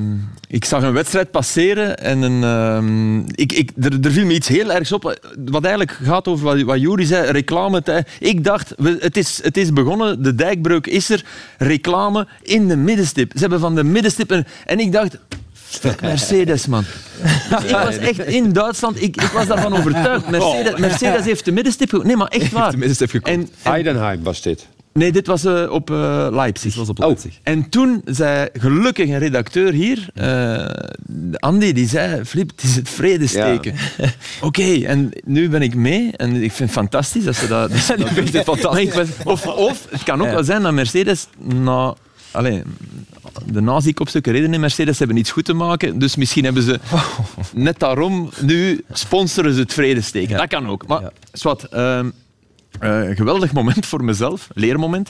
ik 0.48 0.64
zag 0.64 0.82
een 0.82 0.92
wedstrijd 0.92 1.30
passeren 1.30 1.98
en 1.98 2.22
een, 2.22 2.42
ehm, 2.44 3.18
ik, 3.34 3.52
ik, 3.52 3.70
er, 3.82 3.98
er 4.04 4.12
viel 4.12 4.26
me 4.26 4.32
iets 4.34 4.48
heel 4.48 4.72
ergs 4.72 4.92
op. 4.92 5.20
Wat 5.44 5.64
eigenlijk 5.64 5.98
gaat 6.02 6.28
over 6.28 6.44
wat, 6.44 6.60
wat 6.62 6.80
Juri 6.80 7.04
zei, 7.04 7.30
reclame. 7.30 8.04
Ik 8.18 8.44
dacht, 8.44 8.74
het 8.98 9.16
is, 9.16 9.40
het 9.42 9.56
is 9.56 9.72
begonnen, 9.72 10.22
de 10.22 10.34
dijkbreuk 10.34 10.86
is 10.86 11.08
er, 11.10 11.24
reclame 11.58 12.26
in 12.42 12.68
de 12.68 12.76
middenstip. 12.76 13.30
Ze 13.34 13.38
hebben 13.40 13.60
van 13.60 13.74
de 13.74 13.84
middenstip... 13.84 14.30
Een, 14.30 14.44
en 14.66 14.78
ik 14.80 14.92
dacht... 14.92 15.18
Fuck 15.52 16.00
Mercedes, 16.00 16.66
man. 16.66 16.84
ik 17.66 17.70
was 17.70 17.96
echt 17.96 18.18
in 18.18 18.52
Duitsland, 18.52 19.02
ik, 19.02 19.16
ik 19.22 19.30
was 19.30 19.46
daarvan 19.46 19.72
overtuigd. 19.76 20.30
Mercedes, 20.30 20.76
Mercedes 20.80 21.24
heeft 21.24 21.44
de 21.44 21.52
middenstip... 21.52 21.88
ge- 21.90 22.00
Nee, 22.04 22.16
maar 22.16 22.26
echt 22.28 22.52
waar. 22.52 22.70
de 22.70 22.76
middenstip 22.76 23.10
gekocht. 23.10 23.34
En, 23.34 23.40
en- 23.40 23.70
Heidenheim 23.70 24.22
was 24.22 24.42
dit. 24.42 24.66
Nee, 24.92 25.12
dit 25.12 25.26
was 25.26 25.44
eh, 25.44 25.70
op 25.70 25.90
eh, 25.90 26.26
Leipzig. 26.30 26.68
Dit 26.68 26.74
was 26.78 26.88
op 26.88 27.00
Oh. 27.00 27.06
Leipzig. 27.06 27.38
En 27.42 27.68
toen 27.68 28.02
zei 28.04 28.48
gelukkig 28.52 29.08
een 29.08 29.18
redacteur 29.18 29.72
hier, 29.72 30.08
eh, 30.14 30.64
Andy, 31.38 31.72
die 31.72 31.88
zei: 31.88 32.24
Flip, 32.24 32.50
het 32.50 32.62
is 32.62 32.76
het 32.76 32.88
vredesteken. 32.88 33.74
Oké, 34.40 34.74
en 34.84 35.10
nu 35.24 35.48
ben 35.48 35.62
ik 35.62 35.74
mee 35.74 36.10
en 36.16 36.34
ik 36.34 36.52
vind 36.52 36.58
het 36.70 36.78
fantastisch 36.78 37.24
dat 37.24 37.36
ze 37.36 37.46
dat. 37.46 37.70
dat 37.70 38.60
dat 38.62 38.76
ik 38.76 38.92
was- 38.94 39.08
of, 39.24 39.46
of 39.46 39.86
het 39.90 40.02
kan 40.02 40.20
ook 40.20 40.26
Ja. 40.26 40.32
wel 40.32 40.44
zijn 40.44 40.62
dat 40.62 40.72
Mercedes. 40.72 41.26
Nou, 41.38 41.96
allee, 42.30 42.62
de 43.52 43.60
nazi-kopstukken 43.60 44.32
reden 44.32 44.54
in 44.54 44.60
Mercedes 44.60 44.98
hebben 44.98 45.16
iets 45.16 45.30
goed 45.30 45.44
te 45.44 45.52
maken, 45.52 45.98
dus 45.98 46.16
misschien 46.16 46.44
hebben 46.44 46.62
ze 46.62 46.80
net 47.54 47.78
daarom 47.78 48.30
nu 48.40 48.84
sponsoren 48.92 49.54
ze 49.54 49.60
het 49.60 49.72
vredesteken. 49.72 50.36
Dat 50.36 50.48
kan 50.48 50.68
ook. 50.68 50.86
Maar 50.86 51.00
Ja. 51.00 51.12
zwart, 51.32 51.64
ehm, 51.64 52.10
eh, 52.82 53.08
een 53.08 53.16
geweldig 53.16 53.52
moment 53.52 53.86
voor 53.86 54.04
mezelf, 54.04 54.48
leermoment. 54.54 55.08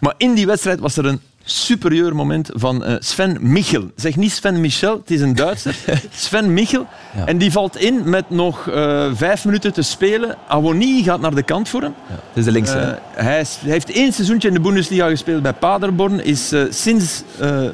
Maar 0.00 0.14
in 0.16 0.34
die 0.34 0.46
wedstrijd 0.46 0.80
was 0.80 0.96
er 0.96 1.04
een 1.06 1.20
superieur 1.44 2.14
moment 2.16 2.50
van 2.52 2.84
eh, 2.84 2.94
Sven 2.98 3.36
Michel. 3.40 3.90
Zeg 3.96 4.16
niet 4.16 4.32
Sven 4.32 4.60
Michel, 4.60 4.96
het 4.98 5.10
is 5.10 5.20
een 5.20 5.34
Duitser. 5.34 5.76
Sven 6.14 6.52
Michel. 6.54 6.86
Ja. 7.16 7.26
En 7.26 7.38
die 7.38 7.52
valt 7.52 7.76
in 7.76 8.10
met 8.10 8.30
nog 8.30 8.68
eh, 8.68 9.06
vijf 9.14 9.44
minuten 9.44 9.72
te 9.72 9.82
spelen. 9.82 10.36
Awoni 10.48 11.02
gaat 11.02 11.20
naar 11.20 11.34
de 11.34 11.42
kant 11.42 11.68
voor 11.68 11.82
hem. 11.82 11.94
Ja, 12.08 12.14
het 12.14 12.36
is 12.36 12.44
de 12.44 12.50
linkse. 12.52 12.98
hij, 13.14 13.40
is- 13.40 13.58
hij 13.60 13.70
heeft 13.70 13.90
één 13.90 14.12
seizoentje 14.12 14.48
in 14.48 14.54
de 14.54 14.60
Bundesliga 14.60 15.08
gespeeld 15.08 15.42
bij 15.42 15.52
Paderborn. 15.52 16.24
Is 16.24 16.52
sinds 16.70 17.22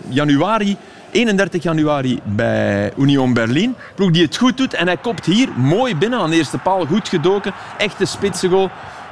januari, 0.08 0.76
31 1.10 1.62
januari, 1.62 2.20
bij 2.24 2.92
Union 2.98 3.32
Berlin. 3.34 3.74
Ploeg 3.94 4.10
die 4.10 4.22
het 4.22 4.36
goed 4.36 4.56
doet. 4.56 4.74
En 4.74 4.86
hij 4.86 4.96
kopt 4.96 5.26
hier 5.26 5.48
mooi 5.56 5.96
binnen 5.96 6.18
aan 6.18 6.30
de 6.30 6.36
eerste 6.36 6.58
paal. 6.58 6.86
Goed 6.86 7.08
gedoken. 7.08 7.52
Echte 7.78 8.04
spitse 8.04 8.48
goal. 8.48 8.70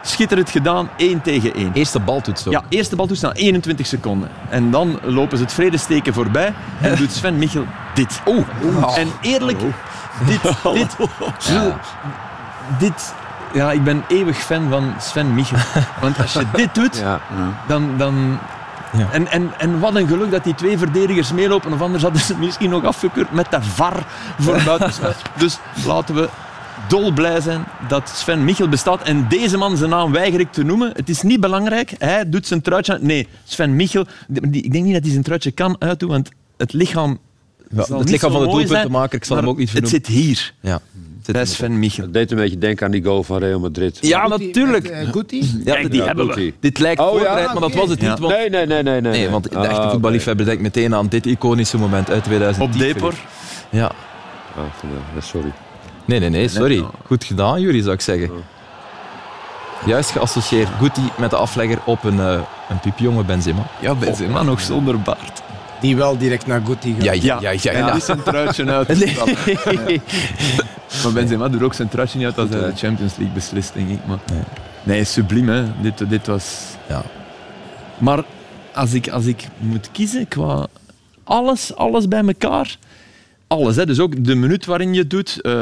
Schitterend 0.09 0.51
gedaan. 0.51 0.89
1 0.97 1.23
tegen 1.23 1.55
1. 1.55 1.71
Eerste 1.73 2.01
bal 2.01 2.23
doet 2.23 2.39
zo. 2.39 2.51
Ja, 2.51 2.63
eerste 2.69 2.97
bal 2.97 3.07
toestaan, 3.07 3.33
21 3.33 3.87
seconden. 3.87 4.29
En 4.49 4.71
dan 4.71 4.99
lopen 5.03 5.37
ze 5.39 5.43
het 5.45 5.53
vredesteken 5.53 6.15
voorbij 6.15 6.55
en 6.81 6.97
doet 6.97 7.13
Sven 7.13 7.39
Michel 7.39 7.65
dit. 7.95 8.21
Oeh. 8.27 8.45
En 8.99 9.09
eerlijk, 9.21 9.59
dit, 10.27 10.41
dit, 10.75 10.97
dit, 12.79 13.15
ja, 13.53 13.73
ik 13.73 13.85
ben 13.85 14.05
eeuwig 14.09 14.39
fan 14.39 14.69
van 14.71 14.95
Sven 15.01 15.35
Michel. 15.35 15.59
Want 16.01 16.21
als 16.21 16.33
je 16.33 16.45
dit 16.53 16.75
doet, 16.75 16.97
Ja. 16.97 17.21
dan... 17.67 17.97
dan 17.97 18.39
Ja. 18.93 19.07
en, 19.13 19.31
en, 19.31 19.51
en 19.59 19.81
wat 19.81 19.95
een 19.95 20.09
geluk 20.09 20.31
dat 20.31 20.45
die 20.45 20.55
twee 20.55 20.79
verdedigers 20.79 21.33
meelopen, 21.33 21.73
of 21.73 21.81
anders 21.81 22.03
hadden 22.03 22.21
ze 22.21 22.33
het 22.33 22.41
misschien 22.41 22.71
nog 22.71 22.85
afgekeurd 22.85 23.33
met 23.33 23.51
de 23.51 23.63
VAR 23.63 24.03
voor 24.39 24.63
buitenspel. 24.65 25.13
dus 25.37 25.59
laten 25.87 26.15
we 26.15 26.29
dolblij 26.89 27.41
zijn 27.41 27.65
dat 27.89 28.09
Sven 28.15 28.45
Michel 28.45 28.69
bestaat. 28.69 29.03
En 29.03 29.27
deze 29.29 29.57
man, 29.57 29.77
zijn 29.77 29.91
naam 29.91 30.13
weiger 30.13 30.41
ik 30.41 30.53
te 30.53 30.63
noemen. 30.63 30.93
Het 30.95 31.09
is 31.09 31.23
niet 31.23 31.41
belangrijk. 31.41 31.93
Hij 31.99 32.29
doet 32.29 32.47
zijn 32.47 32.61
truitje 32.63 32.93
aan. 32.95 33.07
Nee, 33.07 33.27
Sven 33.45 33.77
Michel. 33.77 34.07
die- 34.29 34.63
ik 34.63 34.73
denk 34.73 34.85
niet 34.85 34.93
dat 34.95 35.03
hij 35.03 35.11
zijn 35.13 35.23
truitje 35.25 35.51
kan 35.51 35.77
uitdoen, 35.79 36.09
want 36.11 36.29
het 36.57 36.73
lichaam. 36.73 37.19
Ja, 37.71 37.97
het 37.99 38.11
lichaam 38.11 38.33
van 38.33 38.41
de 38.45 38.49
doelpuntenmaker, 38.51 39.19
ik 39.19 39.25
zal 39.25 39.37
hem 39.37 39.49
ook 39.49 39.59
niet 39.59 39.73
Het 39.73 39.79
vernoemen. 39.89 40.05
zit 40.07 40.17
hier, 40.17 40.53
Ja. 40.61 40.81
Bij. 41.33 41.45
Sven 41.47 41.79
Michel. 41.79 42.05
Het 42.05 42.13
deed 42.13 42.31
een 42.31 42.37
beetje 42.37 42.59
denken 42.59 42.87
aan 42.87 42.93
die 42.93 43.05
goal 43.05 43.23
van 43.23 43.39
Real 43.39 43.61
Madrid. 43.61 43.99
Ja, 44.01 44.29
natuurlijk. 44.29 44.83
met, 44.83 44.93
eh. 44.93 45.41
Ja, 45.65 45.89
die 45.89 46.01
ja, 46.01 46.05
hebben 46.07 46.27
we. 46.27 46.55
Dit 46.61 46.79
lijkt 46.79 47.01
Oh, 47.01 47.21
ja, 47.21 47.35
maar 47.53 47.61
dat 47.61 47.75
was 47.75 47.89
het 47.89 48.01
niet. 48.01 48.19
Want, 48.19 48.33
Nee, 48.37 48.51
nee, 48.51 48.67
nee, 48.67 48.83
nee. 48.83 49.01
Nee, 49.01 49.11
nee, 49.13 49.29
want 49.29 49.45
de 49.51 49.59
echte 49.59 49.69
Ah, 49.81 49.91
voetballiefhebber 49.91 50.47
denkt 50.47 50.63
meteen 50.63 50.95
aan 50.95 51.09
dit 51.09 51.27
iconische 51.27 51.79
moment 51.79 52.11
uit 52.11 52.25
2010. 52.25 52.65
Op 52.67 52.79
Depor. 52.79 53.15
Ja. 53.71 53.85
Ah. 54.57 54.63
Ja, 55.15 55.21
sorry. 55.21 55.53
Nee, 56.09 56.21
nee, 56.21 56.29
nee, 56.29 56.49
sorry. 56.49 56.85
Goed 57.07 57.25
gedaan, 57.25 57.61
Jury, 57.61 57.83
zou 57.83 57.95
ik 57.95 58.01
zeggen. 58.01 58.31
Juist 59.87 60.11
geassocieerd. 60.11 60.69
Guti 60.79 61.01
met 61.19 61.31
de 61.31 61.37
aflegger 61.37 61.79
op 61.85 62.05
een, 62.05 62.21
eh 62.21 62.41
een 62.69 62.81
piepjonge 62.81 63.25
Benzema. 63.25 63.67
Ja, 63.81 63.95
Benzema 63.95 64.43
nog 64.43 64.61
zonder 64.61 65.01
baard. 65.01 65.43
Die 65.81 65.97
wel 65.97 66.19
direct 66.19 66.47
naar 66.47 66.61
Guti 66.65 66.95
gaat. 66.95 67.05
Ja, 67.05 67.13
ja, 67.13 67.39
ja. 67.41 67.51
ja, 67.51 67.71
En 67.73 67.79
ja. 67.87 67.93
die 67.93 68.03
zijn 68.03 68.23
truitje 68.23 68.65
uit. 68.71 68.89
Nee. 69.87 70.01
Maar 71.03 71.13
Benzema 71.13 71.49
doet 71.49 71.63
ook 71.63 71.75
zijn 71.75 71.89
truitje 71.89 72.19
niet 72.19 72.27
uit 72.27 72.39
als 72.39 72.49
hij 72.49 72.59
de 72.59 72.77
Champions 72.77 73.17
League 73.17 73.35
beslist, 73.35 73.75
denk 73.75 73.89
ik. 73.89 73.99
Maar... 74.07 74.19
Nee. 74.33 74.43
Nee, 74.83 75.05
subliem, 75.05 75.49
hè. 75.49 75.65
Dit, 75.81 76.11
dit 76.11 76.27
was... 76.27 76.63
Ja. 76.89 77.03
Maar 77.99 78.25
als 78.75 78.93
ik, 78.93 79.09
als 79.09 79.25
ik 79.25 79.49
moet 79.59 79.89
kiezen 79.93 80.29
qua 80.29 80.67
alles, 81.25 81.75
alles 81.77 82.09
bij 82.09 82.23
elkaar... 82.27 82.77
alles. 83.49 83.77
Hè. 83.77 83.87
Dus 83.87 84.01
ook 84.01 84.25
de 84.25 84.35
minuut 84.35 84.67
waarin 84.67 84.93
je 84.95 85.01
het 85.01 85.11
doet, 85.11 85.41
eh, 85.41 85.53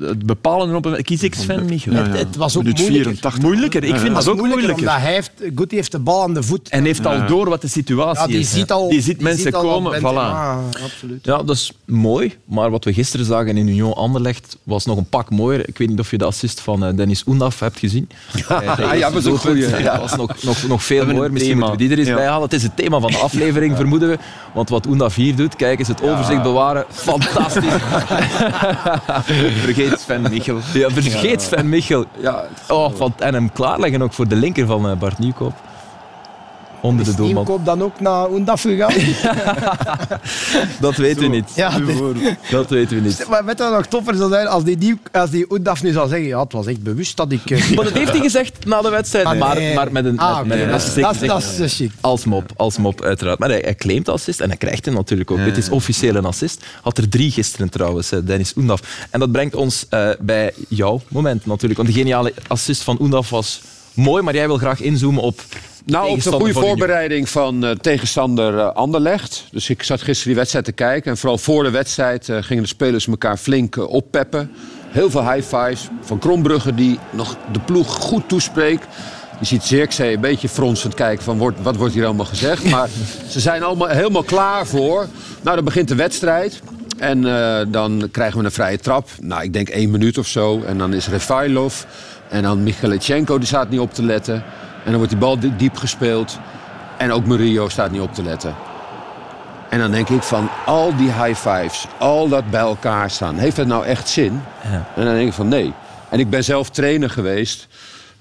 het 0.00 0.26
bepalen 0.26 0.74
op 0.74 0.84
een... 0.84 1.02
Kies 1.02 1.22
ik 1.22 1.34
Sven 1.34 1.64
Michel. 1.64 1.92
Ja, 1.92 1.98
ja. 1.98 2.08
Het, 2.08 2.18
het 2.18 2.36
was 2.36 2.56
ook 2.56 2.62
moeilijker. 2.62 2.92
84. 2.92 3.40
Moeilijker, 3.40 3.82
ik 3.84 3.88
vind 3.88 4.02
Het 4.02 4.06
dat 4.14 4.24
was 4.24 4.28
ook 4.28 4.36
moeilijker, 4.36 4.68
moeilijker. 4.68 4.94
omdat 4.94 5.28
hij 5.34 5.52
heeft, 5.54 5.70
heeft 5.72 5.92
de 5.92 5.98
bal 5.98 6.22
aan 6.22 6.34
de 6.34 6.42
voet. 6.42 6.68
En 6.68 6.84
heeft 6.84 7.06
al 7.06 7.26
door 7.26 7.48
wat 7.48 7.60
de 7.60 7.68
situatie 7.68 8.20
ja, 8.22 8.26
die 8.26 8.38
is. 8.38 8.50
ziet 8.50 8.72
al, 8.72 8.88
die 8.88 9.00
ziet 9.00 9.20
mensen 9.20 9.42
ziet 9.42 9.52
komen, 9.52 9.98
voilà. 10.00 10.02
Ah, 10.02 10.58
absoluut. 10.84 11.24
Ja, 11.24 11.42
dat 11.42 11.56
is 11.56 11.72
mooi. 11.84 12.34
Maar 12.44 12.70
wat 12.70 12.84
we 12.84 12.92
gisteren 12.92 13.26
zagen 13.26 13.56
in 13.56 13.68
Union 13.68 13.92
Anderlecht 13.94 14.56
was 14.62 14.84
nog 14.86 14.96
een 14.96 15.08
pak 15.08 15.30
mooier. 15.30 15.68
Ik 15.68 15.78
weet 15.78 15.88
niet 15.88 15.98
of 15.98 16.10
je 16.10 16.18
de 16.18 16.24
assist 16.24 16.60
van 16.60 16.84
eh, 16.84 16.96
Dennis 16.96 17.22
Oendaf 17.26 17.60
hebt 17.60 17.78
gezien. 17.78 18.08
Ah, 18.48 18.78
ja, 18.98 19.10
dat 19.10 19.12
was 19.12 19.24
een 19.24 19.38
goeie. 19.38 19.68
Ja, 19.68 19.92
dat 19.92 20.00
was 20.00 20.16
nog, 20.16 20.42
nog, 20.42 20.66
nog 20.68 20.84
veel 20.84 21.06
mooier. 21.06 21.32
Misschien 21.32 21.52
thema. 21.54 21.66
moeten 21.68 21.88
we 21.88 21.94
die 21.94 21.96
er 21.96 21.98
eens 21.98 22.08
Ja. 22.08 22.14
bij 22.14 22.26
halen. 22.26 22.42
Het 22.42 22.52
is 22.52 22.62
het 22.62 22.76
thema 22.76 23.00
van 23.00 23.10
de 23.10 23.18
aflevering, 23.28 23.76
vermoeden 23.76 24.08
we. 24.08 24.18
Want 24.54 24.68
wat 24.68 24.86
Oendaf 24.86 25.14
hier 25.14 25.36
doet, 25.36 25.56
kijk 25.56 25.78
eens, 25.78 25.88
het 25.88 26.02
overzicht 26.02 26.42
bewaren. 26.42 26.84
Fantastisch. 27.00 27.64
Vergeet 29.64 30.00
Sven 30.00 30.22
Michel. 30.22 30.58
Ja, 30.72 30.90
vergeet 30.90 31.42
Sven 31.42 31.68
Michel. 31.68 32.04
Ja, 32.20 32.44
Oh, 32.68 32.92
van, 32.96 33.14
en 33.18 33.34
hem 33.34 33.52
klaarleggen 33.52 34.02
ook 34.02 34.12
voor 34.12 34.28
de 34.28 34.36
linker 34.36 34.66
van 34.66 34.90
eh, 34.90 34.96
Bart 34.96 35.18
Nieuwkoop. 35.18 35.54
Onder 36.82 37.04
de 37.04 37.14
doelman. 37.14 37.60
Dan 37.64 37.82
ook 37.82 38.00
naar 38.00 38.30
Oendaf 38.30 38.62
gegaan? 38.62 38.92
Dat 40.80 40.96
weten 40.96 41.22
we 41.22 41.28
niet. 41.28 41.50
ja, 41.54 41.70
Dat 42.50 42.70
weten 42.70 42.96
we 42.96 43.02
niet. 43.02 43.26
maar 43.30 43.44
weet 43.44 43.58
wat 43.58 43.72
nog 43.72 43.86
toffer 43.86 44.14
zou 44.16 44.30
zijn? 44.30 44.46
Als 44.46 44.64
die, 44.64 44.76
nieuw, 44.78 44.96
als 45.12 45.30
die 45.30 45.50
Oendaf 45.52 45.82
nu 45.82 45.92
zou 45.92 46.08
zeggen, 46.08 46.26
ja, 46.28 46.40
het 46.42 46.52
was 46.52 46.66
echt 46.66 46.82
bewust 46.82 47.16
dat 47.16 47.32
ik... 47.32 47.50
eh, 47.50 47.70
Maar 47.76 47.84
dat 47.84 47.92
heeft 47.92 48.10
hij 48.12 48.20
gezegd 48.20 48.64
na 48.66 48.82
de 48.82 48.88
wedstrijd. 48.90 49.26
Ah, 49.26 49.38
maar, 49.38 49.54
nee. 49.56 49.74
maar 49.74 49.92
met 49.92 50.04
een, 50.04 50.18
Ah, 50.18 50.42
met 50.44 50.60
een 50.60 50.68
dat, 50.68 50.82
is- 50.82 50.94
dat, 50.94 51.54
dat 51.58 51.72
chic. 51.72 51.92
Als 52.00 52.24
mop, 52.24 52.52
als 52.56 52.76
mop 52.78 53.02
uiteraard. 53.02 53.38
Maar 53.38 53.48
hij, 53.48 53.60
hij 53.64 53.74
claimt 53.74 54.08
assist 54.08 54.40
en 54.40 54.48
hij 54.48 54.56
krijgt 54.58 54.84
hem 54.84 54.94
natuurlijk 54.94 55.30
ook. 55.30 55.38
Het 55.38 55.56
is 55.56 55.68
officieel 55.68 56.14
een 56.14 56.24
assist. 56.24 56.64
Had 56.82 56.98
er 56.98 57.08
drie 57.08 57.30
gisteren 57.30 57.68
trouwens, 57.70 58.12
eh, 58.12 58.18
Dennis 58.24 58.52
Oendaf. 58.56 58.80
En 59.10 59.20
dat 59.20 59.32
brengt 59.32 59.54
ons 59.54 59.86
eh, 59.88 60.08
bij 60.20 60.52
jouw 60.68 61.00
moment 61.08 61.46
natuurlijk. 61.46 61.80
Want 61.80 61.92
de 61.92 61.98
geniale 61.98 62.32
assist 62.48 62.82
van 62.82 62.96
Oendaf 63.00 63.30
was 63.30 63.60
mooi, 63.94 64.22
maar 64.22 64.34
jij 64.34 64.46
wil 64.46 64.56
graag 64.58 64.80
inzoomen 64.80 65.22
op... 65.22 65.40
Nou, 65.84 66.10
op 66.10 66.22
de 66.22 66.32
goede 66.32 66.52
voorbereiding 66.52 67.28
van 67.28 67.64
eh, 67.64 67.70
tegenstander 67.70 68.58
eh, 68.58 68.72
Anderlecht. 68.72 69.44
Dus 69.50 69.70
ik 69.70 69.82
zat 69.82 69.98
gisteren 69.98 70.26
die 70.26 70.36
wedstrijd 70.36 70.64
te 70.64 70.72
kijken. 70.72 71.10
En 71.10 71.16
vooral 71.16 71.38
voor 71.38 71.62
de 71.62 71.70
wedstrijd 71.70 72.28
eh, 72.28 72.36
gingen 72.40 72.62
de 72.62 72.68
spelers 72.68 73.06
elkaar 73.06 73.36
flink 73.36 73.76
oppeppen. 73.76 74.50
Heel 74.88 75.10
veel 75.10 75.32
high 75.32 75.56
fives. 75.56 75.88
Van 76.00 76.18
Krombrugge 76.18 76.74
die 76.74 76.98
nog 77.10 77.36
de 77.52 77.60
ploeg 77.60 77.94
goed 77.94 78.28
toespreekt. 78.28 78.86
Je 79.38 79.46
ziet 79.46 79.62
Zirkzee 79.62 80.14
een 80.14 80.20
beetje 80.20 80.48
fronsend 80.48 80.94
kijken 80.94 81.24
van 81.24 81.38
wordt, 81.38 81.62
wat 81.62 81.76
wordt 81.76 81.94
hier 81.94 82.04
allemaal 82.04 82.26
gezegd. 82.26 82.64
Maar 82.70 82.88
ze 83.28 83.40
zijn 83.40 83.62
allemaal 83.62 83.88
helemaal 83.88 84.22
klaar 84.22 84.66
voor. 84.66 85.06
Nou, 85.42 85.56
dan 85.56 85.64
begint 85.64 85.88
de 85.88 85.94
wedstrijd. 85.94 86.60
En 86.98 87.22
dan 87.70 88.08
krijgen 88.12 88.38
we 88.38 88.44
een 88.44 88.52
vrije 88.52 88.78
trap. 88.78 89.08
Nou, 89.20 89.42
ik 89.42 89.52
denk 89.52 89.68
één 89.68 89.90
minuut 89.90 90.18
of 90.18 90.26
zo. 90.26 90.62
En 90.62 90.78
dan 90.78 90.94
is 90.94 91.08
Refailov. 91.08 91.82
En 92.28 92.42
dan 92.42 92.62
Michalichenko, 92.62 93.38
die 93.38 93.46
staat 93.46 93.70
niet 93.70 93.80
op 93.80 93.94
te 93.94 94.02
letten. 94.02 94.44
En 94.84 94.86
dan 94.90 94.94
wordt 94.94 95.10
die 95.10 95.18
bal 95.18 95.38
di- 95.38 95.56
diep 95.56 95.76
gespeeld. 95.76 96.38
En 96.98 97.12
ook 97.12 97.26
Murillo 97.26 97.68
staat 97.68 97.90
niet 97.90 98.00
op 98.00 98.14
te 98.14 98.22
letten. 98.22 98.54
En 99.70 99.78
dan 99.78 99.90
denk 99.90 100.08
ik 100.08 100.22
van 100.22 100.48
al 100.66 100.96
die 100.96 101.12
high 101.12 101.48
fives, 101.48 101.86
al 101.98 102.28
dat 102.28 102.50
bij 102.50 102.60
elkaar 102.60 103.10
staan, 103.10 103.36
heeft 103.38 103.56
dat 103.56 103.66
nou 103.66 103.84
echt 103.86 104.08
zin? 104.08 104.40
En 104.96 105.04
dan 105.04 105.14
denk 105.14 105.28
ik 105.28 105.32
van 105.34 105.48
nee. 105.48 105.72
En 106.08 106.18
ik 106.18 106.30
ben 106.30 106.44
zelf 106.44 106.70
trainer 106.70 107.10
geweest, 107.10 107.66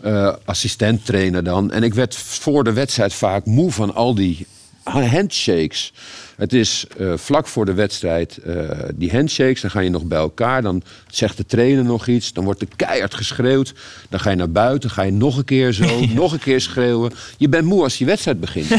eh 0.02 0.34
assistent 0.46 1.06
trainer 1.06 1.44
dan. 1.44 1.72
En 1.72 1.84
ik 1.84 1.94
werd 1.94 2.16
voor 2.16 2.64
de 2.64 2.74
wedstrijd 2.74 3.14
vaak 3.14 3.46
moe 3.46 3.72
van 3.72 3.96
al 3.96 4.16
die 4.16 4.48
handshakes. 4.84 5.94
Het 6.40 6.54
is 6.54 6.86
eh, 6.98 7.14
vlak 7.16 7.48
voor 7.48 7.66
de 7.66 7.74
wedstrijd 7.74 8.38
eh, 8.38 8.70
die 8.96 9.12
handshakes, 9.12 9.62
dan 9.62 9.72
ga 9.72 9.80
je 9.80 9.90
nog 9.90 10.04
bij 10.04 10.18
elkaar. 10.18 10.62
Dan 10.62 10.82
zegt 11.08 11.38
de 11.38 11.46
trainer 11.46 11.84
nog 11.84 12.08
iets, 12.08 12.34
dan 12.34 12.44
wordt 12.44 12.62
er 12.62 12.68
keihard 12.76 13.14
geschreeuwd. 13.14 13.74
Dan 14.10 14.20
ga 14.20 14.30
je 14.30 14.36
naar 14.36 14.52
buiten, 14.52 14.90
ga 14.90 15.02
je 15.02 15.12
nog 15.12 15.38
een 15.38 15.46
keer 15.46 15.72
zo, 15.72 16.06
nog 16.14 16.34
een 16.34 16.40
keer 16.40 16.62
schreeuwen. 16.62 17.12
Je 17.38 17.50
bent 17.50 17.66
moe 17.66 17.84
als 17.84 17.98
die 17.98 18.08
wedstrijd 18.08 18.40
begint. 18.40 18.70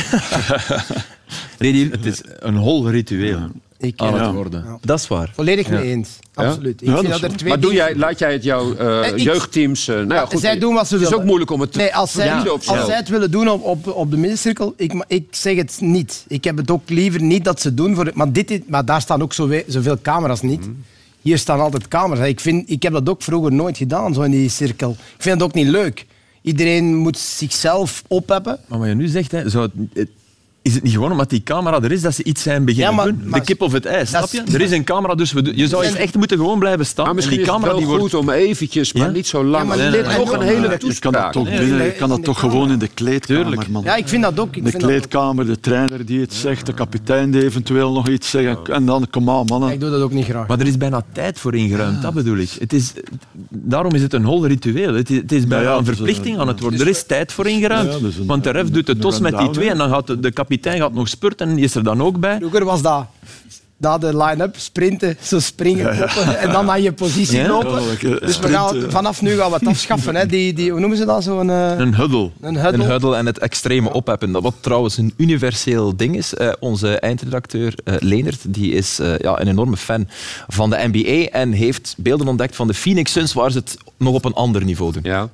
Het 1.59 2.07
is 2.07 2.23
een 2.39 2.57
hol 2.57 2.91
ritueel 2.91 3.51
Ik, 3.81 4.01
aan 4.01 4.15
eh, 4.19 4.27
het 4.27 4.35
worden. 4.35 4.79
dat 4.81 4.99
is 4.99 5.09
waar. 5.09 5.31
Volledig 5.35 5.69
mee 5.71 5.83
eens. 5.83 6.09
Absoluut. 6.35 6.81
Ik 6.83 6.87
Ja, 6.89 6.95
vind 6.95 7.09
dat 7.09 7.13
dat 7.21 7.23
is 7.23 7.31
er 7.33 7.37
twee 7.39 7.51
Maar 7.53 7.61
doe 7.61 7.73
jij, 7.73 7.97
laat 7.97 8.19
jij 8.19 8.33
het 8.33 8.43
jouw 8.43 8.75
eh, 8.77 9.07
Eh, 9.09 9.13
ik- 9.13 9.19
jeugdteams... 9.19 9.89
eh, 9.89 9.95
nou 9.97 10.15
ja, 10.15 10.25
goed, 10.27 10.41
zij 10.41 10.59
doen 10.59 10.75
wat 10.75 10.89
ze 10.89 10.95
Het 10.95 11.03
is 11.03 11.09
willen. 11.09 11.23
ook 11.23 11.29
moeilijk 11.29 11.51
om 11.51 11.61
het 11.61 11.73
te 11.73 11.79
Nee, 11.79 11.95
als 11.95 12.13
zij, 12.13 12.33
als 12.49 12.65
zij 12.65 12.97
het 12.97 13.09
willen 13.09 13.31
doen 13.31 13.49
op, 13.49 13.65
op, 13.65 13.87
op 13.87 14.11
de 14.11 14.17
middencirkel, 14.17 14.75
ik, 14.77 15.05
ik 15.09 15.27
zeg 15.31 15.57
het 15.57 15.77
niet. 15.81 16.25
Ik 16.29 16.45
heb 16.45 16.57
het 16.57 16.71
ook 16.71 16.89
liever 16.91 17.23
niet 17.23 17.45
dat 17.45 17.61
ze 17.61 17.75
doen. 17.75 17.95
Voor, 17.95 18.11
maar, 18.15 18.33
dit, 18.33 18.69
maar 18.69 18.85
daar 18.85 19.01
staan 19.01 19.23
ook 19.23 19.33
zo, 19.33 19.51
zoveel 19.67 19.97
camera's 20.03 20.41
niet. 20.41 20.61
Mhm. 20.61 20.71
Hier 21.21 21.39
staan 21.39 21.61
altijd 21.61 21.89
camera's. 21.89 22.29
Ik, 22.29 22.41
vind, 22.41 22.71
ik 22.71 22.83
heb 22.83 22.93
dat 22.93 23.09
ook 23.09 23.23
vroeger 23.23 23.53
nooit 23.53 23.77
gedaan, 23.77 24.15
zo 24.15 24.23
in 24.23 24.31
die 24.31 24.49
cirkel. 24.49 24.91
Ik 24.91 25.23
vind 25.23 25.35
het 25.35 25.45
ook 25.49 25.55
niet 25.55 25.67
leuk. 25.69 26.07
Iedereen 26.43 26.97
moet 26.97 27.19
zichzelf 27.19 28.03
opheppen. 28.07 28.59
Maar 28.69 28.79
wat 28.79 28.89
je 28.89 28.95
nu 28.95 29.07
zegt, 29.09 29.33
hè, 29.33 29.49
zou 29.49 29.65
het, 29.65 29.73
het- 29.93 30.09
is 30.63 30.75
het 30.75 30.83
niet 30.83 30.93
gewoon 30.93 31.11
omdat 31.11 31.31
die 31.31 31.43
camera 31.43 31.83
er 31.83 31.93
is 31.93 32.01
dat 32.03 32.15
ze 32.15 32.25
iets 32.25 32.43
zijn 32.43 32.65
beginnen 32.65 32.91
Ja, 32.91 32.97
maar- 32.97 33.07
doen? 33.07 33.21
maar- 33.29 33.39
de 33.41 33.47
kip 33.47 33.61
of 33.63 33.73
het 33.73 33.87
ijs, 33.87 34.09
snap 34.09 34.29
je? 34.31 34.43
Er 34.53 34.61
is 34.61 34.71
een 34.71 34.85
camera, 34.85 35.15
dus 35.15 35.33
we, 35.33 35.53
je 35.57 35.69
zou 35.69 35.85
echt 35.85 36.17
moeten 36.17 36.37
gewoon 36.37 36.59
blijven 36.59 36.87
staan. 36.87 37.05
Maar 37.05 37.15
misschien 37.15 37.39
en 37.39 37.45
die 37.45 37.53
is 37.55 37.61
camera 37.61 37.75
het 37.77 37.85
wel 37.85 37.91
die 37.91 37.99
wordt... 37.99 38.15
goed 38.15 38.23
om 38.29 38.31
eventjes, 38.35 38.93
maar 38.93 39.07
Ja? 39.07 39.13
niet 39.13 39.27
zo 39.27 39.45
lang. 39.45 39.63
Ja, 39.63 39.69
maar 39.77 39.91
nee, 39.91 40.03
toch 40.03 40.25
nee, 40.31 40.35
een 40.35 40.41
hele 40.43 40.61
nee, 40.61 40.63
Je 40.63 40.69
kan 40.69 40.79
toespraak. 40.79 41.13
dat 41.13 41.33
toch, 41.33 41.59
binnen, 41.59 41.97
kan 41.97 42.09
dat 42.09 42.25
toch 42.25 42.39
gewoon 42.39 42.71
in 42.71 42.79
de 42.79 42.89
kleedkamer, 42.89 43.43
Tuurlijk. 43.45 43.69
man. 43.69 43.83
Ja, 43.83 43.97
ik 43.97 44.09
vind 44.09 44.23
dat 44.23 44.39
ook. 44.41 44.57
Ik 44.57 44.65
de 44.65 44.71
vind 44.71 44.73
dat 44.73 44.83
ook. 44.83 44.89
kleedkamer, 44.89 45.47
de 45.47 45.61
trainer 45.61 46.07
die 46.07 46.21
het 46.21 46.35
zegt, 46.35 46.67
de 46.67 46.73
kapitein 46.75 47.31
die 47.31 47.45
eventueel 47.45 47.93
nog 47.93 48.09
iets 48.09 48.31
zegt. 48.31 48.69
En 48.69 48.85
dan, 48.87 49.07
kom 49.11 49.31
aan, 49.31 49.45
mannen. 49.47 49.71
Ik 49.73 49.81
doe 49.81 49.91
dat 49.91 50.03
ook 50.03 50.13
niet 50.13 50.25
graag. 50.25 50.47
Maar 50.49 50.61
er 50.61 50.67
is 50.67 50.77
bijna 50.77 51.03
tijd 51.13 51.39
voor 51.39 51.55
ingeruimd, 51.55 52.03
dat 52.03 52.15
bedoel 52.15 52.37
ik. 52.37 52.51
Het 52.59 52.73
is, 52.73 52.93
daarom 53.49 53.95
is 53.95 54.03
het 54.03 54.13
een 54.13 54.25
hol 54.25 54.47
ritueel. 54.47 54.95
Het 54.95 55.11
is, 55.11 55.17
het 55.17 55.33
is 55.33 55.47
bijna 55.47 55.71
ja, 55.71 55.77
een 55.77 55.85
verplichting 55.85 56.39
aan 56.39 56.49
het 56.49 56.61
worden. 56.61 56.81
Er 56.81 56.89
is 56.89 57.03
tijd 57.03 57.33
voor 57.33 57.47
ingeruimd. 57.47 57.99
Want 58.27 58.45
de 58.45 58.51
ref 58.51 58.71
doet 58.71 58.87
de 58.87 58.97
tos 58.99 59.21
met 59.21 59.39
die 59.39 59.51
twee 59.51 59.71
en 59.71 59.79
dan 59.79 59.91
gaat 59.91 60.07
de, 60.07 60.21
de 60.21 60.31
kapitein 60.51 60.81
gaat 60.81 60.93
nog 60.93 61.09
spurten 61.09 61.59
is 61.59 61.75
er 61.75 61.83
dan 61.85 62.03
ook 62.03 62.21
bij. 62.21 62.37
Vroeger 62.37 62.65
was 62.65 62.83
dat 62.83 63.07
na 63.77 63.99
de 63.99 64.17
line-up 64.17 64.55
sprinten, 64.59 65.17
zo 65.23 65.39
springen, 65.39 66.09
en 66.39 66.51
dan 66.53 66.65
naar 66.65 66.81
je 66.81 66.93
positie 66.93 67.39
Ja? 67.39 67.49
lopen. 67.49 67.83
Dus 68.21 68.39
we 68.39 68.49
gaan, 68.49 68.85
vanaf 68.91 69.23
nu 69.23 69.37
gaan 69.37 69.51
we 69.51 69.57
het 69.57 69.67
afschaffen. 69.67 70.17
Hè. 70.17 70.27
Die, 70.27 70.53
die, 70.53 70.71
hoe 70.71 70.81
noemen 70.81 70.99
ze 70.99 71.05
dat? 71.05 71.23
Zo'n 71.23 71.51
eh, 71.51 71.73
Een 71.79 71.95
huddle. 71.95 72.31
een 72.41 72.55
Een 72.55 72.61
huddle. 72.61 72.85
huddle 72.85 73.17
en 73.17 73.27
het 73.27 73.39
extreme 73.39 73.93
opheppen. 73.93 74.33
Dat 74.33 74.43
wat 74.43 74.55
trouwens 74.61 74.97
een 74.99 75.15
universeel 75.17 75.97
ding 75.97 76.17
is. 76.17 76.35
Eh, 76.35 76.53
onze 76.59 76.99
eindredacteur 76.99 77.75
eh 77.85 77.95
Leendert 77.99 78.55
die 78.55 78.73
is 78.73 78.99
eh, 78.99 79.19
ja, 79.19 79.41
een 79.41 79.49
enorme 79.49 79.77
fan 79.77 80.09
van 80.49 80.71
de 80.71 80.89
NBA 80.93 81.39
en 81.39 81.53
heeft 81.53 81.95
beelden 81.99 82.29
ontdekt 82.29 82.57
van 82.57 82.67
de 82.67 82.75
Phoenix 82.75 83.13
Suns 83.13 83.33
waar 83.33 83.51
ze 83.53 83.59
het 83.59 83.77
nog 83.99 84.15
op 84.15 84.25
een 84.25 84.35
ander 84.35 84.65
niveau 84.65 84.93
doen. 84.93 85.03
Ja. 85.03 85.29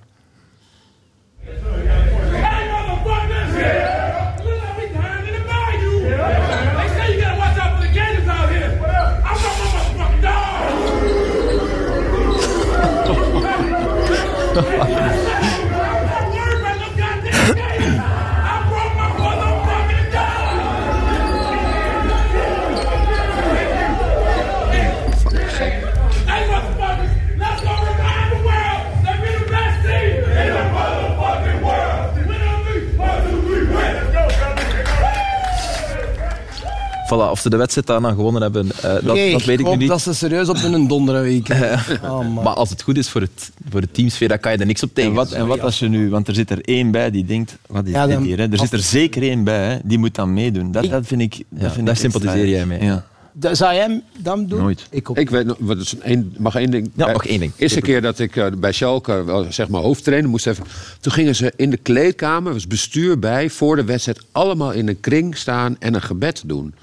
Voilà, 37.07 37.31
of 37.31 37.41
ze 37.41 37.51
de 37.51 37.57
wedstrijd 37.57 37.87
daarna 37.87 38.09
gewonnen 38.11 38.43
hebben, 38.43 38.71
eh, 38.77 38.83
dat, 38.83 39.03
dat 39.05 39.45
weet 39.45 39.49
ik 39.49 39.59
nu 39.59 39.65
hoop 39.65 39.79
niet. 39.79 39.89
dat 39.89 40.01
ze 40.01 40.15
serieus 40.15 40.49
op 40.49 40.57
hun 40.57 40.89
donderen 40.89 41.23
week. 41.23 41.49
Oh. 42.03 42.35
Maar 42.43 42.55
als 42.55 42.71
het 42.71 42.83
goed 42.83 42.97
is 42.97 43.09
voor, 43.09 43.21
het, 43.21 43.51
voor 43.71 43.81
de 43.81 43.91
teamsfeer, 43.91 44.29
dan 44.29 44.39
kan 44.41 44.53
je 44.53 44.59
er 44.59 44.67
niks 44.67 44.83
op 44.83 44.91
tegen. 44.95 45.11
En 45.11 45.17
wat, 45.17 45.33
en 45.33 45.47
wat 45.47 45.61
als 45.61 45.79
je 45.79 45.89
nu, 45.89 46.11
want 46.11 46.29
er 46.29 46.35
zit 46.35 46.51
er 46.51 46.61
één 46.61 46.91
bij 46.91 47.11
die 47.11 47.25
denkt, 47.25 47.57
wat 47.67 47.87
is 47.87 47.93
Ja, 47.93 48.07
dit 48.07 48.19
hier? 48.19 48.39
Hè? 48.39 48.51
Er 48.51 48.59
zit 48.59 48.73
er 48.73 48.79
zeker 48.79 49.23
één 49.23 49.45
bij, 49.45 49.69
hè? 49.69 49.79
die 49.85 49.99
moet 49.99 50.15
dan 50.15 50.33
meedoen. 50.35 50.73
Dat, 50.73 50.91
dat 50.91 51.07
vind 51.07 51.21
ik. 51.21 51.37
Dat 51.49 51.61
Ja, 51.63 51.71
vind 51.71 51.87
daar 51.87 51.95
ik 51.95 52.01
sympathiseer 52.01 52.49
jij 52.49 52.67
mee. 52.67 52.83
Ja. 52.83 53.05
Zou 53.41 53.75
jij 53.75 53.83
hem 53.83 54.03
dan 54.19 54.47
doen? 54.47 54.61
Nooit. 54.61 54.87
Ik 54.91 55.11
ook. 55.11 55.17
Ik 55.19 55.31
weet 55.31 55.47
nog, 55.47 55.57
wat 55.61 55.79
is 55.79 55.95
een, 56.01 56.35
mag 56.39 56.55
één 56.55 56.71
ding? 56.71 56.91
Ja, 56.95 57.13
nog 57.13 57.25
één 57.27 57.41
ding. 57.41 57.53
Eerste 57.57 57.81
keer 57.81 58.01
dat 58.03 58.19
ik 58.19 58.37
eh, 58.37 58.47
bij 58.59 58.73
Schalke, 58.73 59.25
wel, 59.25 59.47
zeg 59.53 59.69
maar 59.69 59.81
hoofdtrainer, 59.81 60.31
moest 60.31 60.47
even... 60.47 60.65
Toen 61.01 61.13
gingen 61.13 61.35
ze 61.35 61.53
in 61.57 61.71
de 61.71 61.77
kleedkamer, 61.77 62.53
was 62.53 62.67
bestuur 62.67 63.19
bij, 63.19 63.51
voor 63.51 63.77
de 63.77 63.85
wedstrijd... 63.85 64.21
allemaal 64.33 64.73
in 64.73 64.89
een 64.89 65.01
kring 65.01 65.37
staan 65.37 65.77
en 65.79 65.95
een 65.95 66.03
gebed 66.03 66.43
doen. 66.47 66.75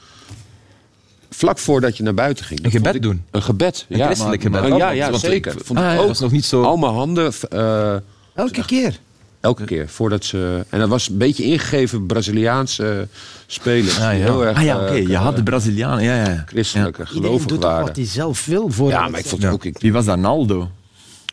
Vlak 1.35 1.59
voordat 1.59 1.97
je 1.97 2.03
naar 2.03 2.13
buiten 2.13 2.45
ging. 2.45 2.63
Een 2.65 2.71
gebed 2.71 2.95
ik- 2.95 3.01
doen? 3.01 3.23
Een 3.31 3.41
gebed, 3.41 3.85
Een 3.89 3.97
ja. 3.97 4.05
christelijk 4.05 4.41
gebed. 4.41 4.61
maar- 4.61 4.71
Oh, 4.71 4.77
ja, 4.77 4.89
ja, 4.89 5.09
want 5.11 5.23
ik 5.23 5.29
zeker. 5.29 5.55
vond- 5.63 5.79
Ah, 5.79 5.85
ja, 5.85 5.97
ook. 5.97 6.09
is 6.09 6.19
nog 6.19 6.31
niet 6.31 6.45
zo- 6.45 6.63
Allemaal 6.63 6.93
handen... 6.93 7.31
eh, 7.49 7.95
Elke 8.35 8.65
keer. 8.65 8.99
Elke 9.39 9.63
keer. 9.63 9.89
Voordat 9.89 10.25
ze, 10.25 10.65
en 10.69 10.79
dat 10.79 10.89
was 10.89 11.09
een 11.09 11.17
beetje 11.17 11.43
ingegeven 11.43 12.05
Braziliaanse 12.05 13.07
spelers. 13.47 13.95
die 13.95 14.05
Heel 14.05 14.45
erg 14.45 14.57
ah 14.57 14.63
ja, 14.63 14.75
oké. 14.81 14.85
eh, 14.93 15.07
Je 15.07 15.15
had 15.17 15.35
de 15.35 15.43
Brazilianen. 15.43 16.03
Ja, 16.03 16.15
ja. 16.25 16.43
christelijk 16.47 16.97
en 16.97 17.03
Iedereen 17.05 17.23
gelovig 17.23 17.47
doet 17.47 17.63
waren. 17.63 17.85
wat 17.85 17.95
hij 17.95 18.05
zelf 18.05 18.45
wil. 18.45 18.69
Voor 18.69 18.89
Ja, 18.89 19.07
maar 19.07 19.19
ik 19.19 19.25
vond 19.25 19.43
het 19.43 19.51
ook... 19.51 19.65
Ik, 19.65 19.77
Wie 19.79 19.93
was 19.93 20.05
dat? 20.05 20.17
Naldo? 20.17 20.69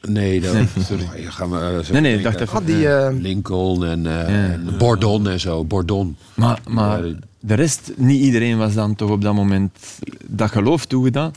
nee, 0.02 0.40
dat, 0.40 0.52
sorry. 0.88 1.08
je 1.16 1.30
gaat 1.30 1.48
me, 1.48 1.60
eh, 1.60 1.78
zo 1.84 1.92
Nee, 1.92 2.00
nee, 2.00 2.16
ik 2.16 2.22
dacht 2.22 2.40
even... 2.40 2.58
Ah, 2.58 2.66
die, 2.66 2.88
eh, 2.88 3.14
Lincoln 3.18 3.84
en, 3.84 4.06
eh, 4.06 4.28
en 4.52 4.74
Bordon 4.78 5.28
en 5.28 5.40
zo. 5.40 5.64
Bordon. 5.64 6.16
Maar, 6.34 6.58
maar 6.68 7.06
Ja, 7.06 7.14
de 7.40 7.54
rest, 7.54 7.92
niet 7.96 8.22
iedereen 8.22 8.58
was 8.58 8.74
dan 8.74 8.94
toch 8.94 9.10
op 9.10 9.22
dat 9.22 9.34
moment 9.34 9.78
dat 10.26 10.50
geloof 10.50 10.86
toegedaan. 10.86 11.32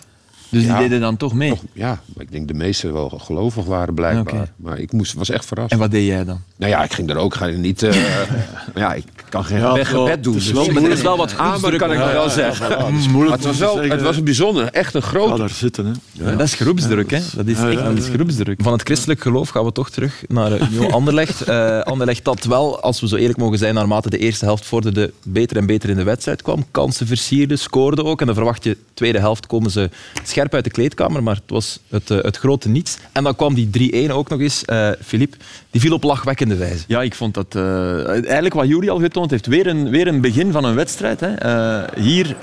Dus 0.54 0.64
Ja. 0.64 0.78
die 0.78 0.84
deden 0.88 1.02
dan 1.02 1.18
toch 1.18 1.34
mee. 1.34 1.50
Toch, 1.50 1.62
ja, 1.74 2.02
maar 2.16 2.24
ik 2.26 2.32
denk 2.32 2.48
de 2.48 2.54
meesten 2.54 2.94
wel 2.94 3.10
gelovig 3.10 3.66
waren 3.66 3.94
blijkbaar. 3.94 4.52
Maar 4.56 4.80
ik 4.80 4.92
moest, 4.92 5.14
was 5.14 5.30
echt 5.30 5.46
verrast. 5.46 5.72
En 5.72 5.78
wat 5.78 5.92
deed 5.92 6.06
jij 6.08 6.24
dan? 6.26 6.42
Nou 6.56 6.72
ja, 6.72 6.84
ik 6.84 6.94
ging 6.94 7.10
er 7.10 7.16
ook 7.18 7.36
ga 7.36 7.46
je 7.46 7.58
niet... 7.58 7.84
eh, 7.84 7.92
maar 8.74 8.84
ja, 8.84 8.94
ik 8.94 9.04
kan 9.30 9.46
geen 9.46 9.60
Ja, 9.60 9.84
gebed 9.84 10.24
doen. 10.24 10.34
het 10.34 10.42
is 10.42 10.52
dus- 10.52 10.68
wel 10.68 10.84
er 10.84 10.92
is 10.92 11.02
wel 11.02 11.18
wat 11.18 11.38
maar 11.38 11.46
groepsdruk. 11.48 11.80
kan 11.80 11.92
ik 11.92 11.98
Ja, 11.98 12.12
wel 12.12 12.24
ja. 12.24 12.30
zeggen. 12.30 12.66
Het 12.96 13.08
moeilijk 13.08 13.36
het 13.36 13.46
was, 13.46 13.58
wel, 13.58 13.74
zeggen, 13.74 13.92
het 13.92 14.02
was 14.02 14.18
een 14.18 14.24
bijzonder, 14.24 14.66
echt 14.72 14.94
een 14.94 15.02
groot... 15.02 15.38
daar 15.38 15.50
zitten. 15.50 15.86
Hè. 15.86 15.92
Ja, 16.12 16.32
dat 16.32 16.42
is 16.48 16.54
groepsdruk, 16.54 17.12
hè? 17.12 17.20
Dat 17.36 17.46
is 17.48 17.58
echt 17.60 17.72
ja, 17.72 17.84
dat 17.84 17.98
is 17.98 18.08
ja. 18.08 18.14
groepsdruk. 18.14 18.60
Van 18.64 18.72
het 18.74 18.82
christelijk 18.82 19.22
geloof 19.22 19.50
gaan 19.50 19.66
we 19.66 19.72
toch 19.72 19.90
terug 19.90 20.24
naar 20.28 20.52
uh, 20.72 20.88
Anderlecht. 20.94 21.42
Eh, 21.42 21.80
Anderlecht 21.80 22.24
dat 22.26 22.44
wel, 22.44 22.82
als 22.82 23.00
we 23.02 23.08
zo 23.08 23.16
eerlijk 23.16 23.40
mogen 23.40 23.58
zijn, 23.58 23.74
naarmate 23.74 24.10
de 24.10 24.18
eerste 24.18 24.46
helft 24.46 24.66
vorderde, 24.66 25.12
beter 25.24 25.58
en 25.58 25.66
beter 25.66 25.90
in 25.90 25.96
de 25.96 26.04
wedstrijd 26.04 26.42
kwam. 26.42 26.66
Kansen 26.72 27.08
versierde, 27.08 27.56
scoorde 27.56 28.04
ook. 28.04 28.20
En 28.20 28.26
dan 28.26 28.36
verwacht 28.36 28.64
je, 28.64 28.78
tweede 28.94 29.20
helft 29.20 29.48
komen 29.48 29.72
ze 29.72 29.90
scherp 30.24 30.43
uit 30.52 30.64
de 30.64 30.70
kleedkamer, 30.70 31.24
maar 31.24 31.36
het 31.36 31.44
was 31.48 31.80
het, 31.90 32.12
eh, 32.12 32.18
het 32.18 32.38
grote 32.38 32.70
niets. 32.70 32.98
En 33.12 33.24
dan 33.24 33.36
kwam 33.36 33.54
die 33.54 33.70
3-1 33.70 34.12
ook 34.12 34.30
nog 34.30 34.40
eens. 34.40 34.66
Eh 34.66 34.90
Filip, 35.06 35.36
die 35.72 35.82
viel 35.82 35.94
op 35.94 36.04
lachwekkende 36.04 36.56
wijze. 36.56 36.84
Ja, 36.88 37.02
ik 37.02 37.16
vond 37.16 37.34
dat... 37.34 37.56
eh, 37.56 38.08
eigenlijk 38.10 38.54
wat 38.54 38.68
Jury 38.68 38.90
al 38.90 39.00
getoond 39.00 39.32
heeft, 39.32 39.46
weer 39.46 39.68
een, 39.68 39.90
weer 39.90 40.08
een 40.08 40.22
begin 40.22 40.52
van 40.52 40.64
een 40.64 40.76
wedstrijd. 40.76 41.20
Hè. 41.20 41.34
Eh, 41.34 42.04
hier 42.04 42.36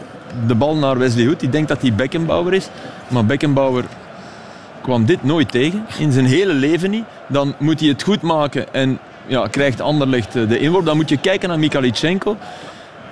de 0.47 0.55
bal 0.55 0.77
naar 0.77 0.99
Wesley 0.99 1.27
Hood. 1.27 1.41
Die 1.41 1.49
denkt 1.49 1.69
dat 1.69 1.81
hij 1.81 1.95
Beckenbauer 1.95 2.53
is. 2.55 2.69
Maar 3.09 3.27
Beckenbauer 3.27 3.85
kwam 4.83 5.05
dit 5.07 5.25
nooit 5.25 5.51
tegen. 5.51 5.87
In 5.99 6.13
zijn 6.13 6.27
hele 6.27 6.53
leven 6.53 6.91
niet. 6.91 7.05
Dan 7.29 7.55
moet 7.59 7.81
hij 7.81 7.89
het 7.89 8.03
goed 8.03 8.23
maken 8.23 8.75
en 8.75 8.99
ja, 9.27 9.47
krijgt 9.47 9.81
Anderlecht 9.81 10.37
eh, 10.37 10.49
de 10.49 10.59
inworp. 10.59 10.85
Dan 10.85 10.97
moet 10.97 11.09
je 11.09 11.17
kijken 11.17 11.49
naar 11.49 11.59
Mikalichenko. 11.59 12.37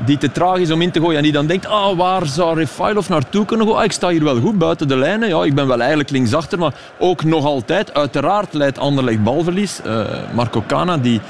Die 0.04 0.18
te 0.18 0.32
traag 0.32 0.58
is 0.58 0.70
om 0.70 0.82
in 0.82 0.90
te 0.90 1.00
gooien 1.00 1.16
en 1.16 1.22
die 1.22 1.32
dan 1.32 1.46
denkt, 1.46 1.66
ah, 1.66 1.96
waar 1.96 2.26
zou 2.26 2.58
Refailov 2.58 3.08
naartoe 3.08 3.44
kunnen 3.44 3.66
gaan? 3.66 3.76
Ah, 3.76 3.84
ik 3.84 3.92
sta 3.92 4.08
hier 4.08 4.24
wel 4.24 4.40
goed 4.40 4.58
buiten 4.58 4.88
de 4.88 4.96
lijnen. 4.96 5.28
Ja, 5.28 5.44
ik 5.44 5.54
ben 5.54 5.66
wel 5.66 5.80
eigenlijk 5.80 6.11
linksachter, 6.11 6.58
maar 6.58 6.74
ook 6.98 7.24
nog 7.24 7.44
altijd. 7.44 7.94
Uiteraard 7.94 8.52
leidt 8.52 8.78
Anderlecht 8.78 9.22
balverlies. 9.22 9.82
Eh, 9.82 10.00
Marco 10.34 10.64
Cana, 10.66 10.96
die 10.98 11.20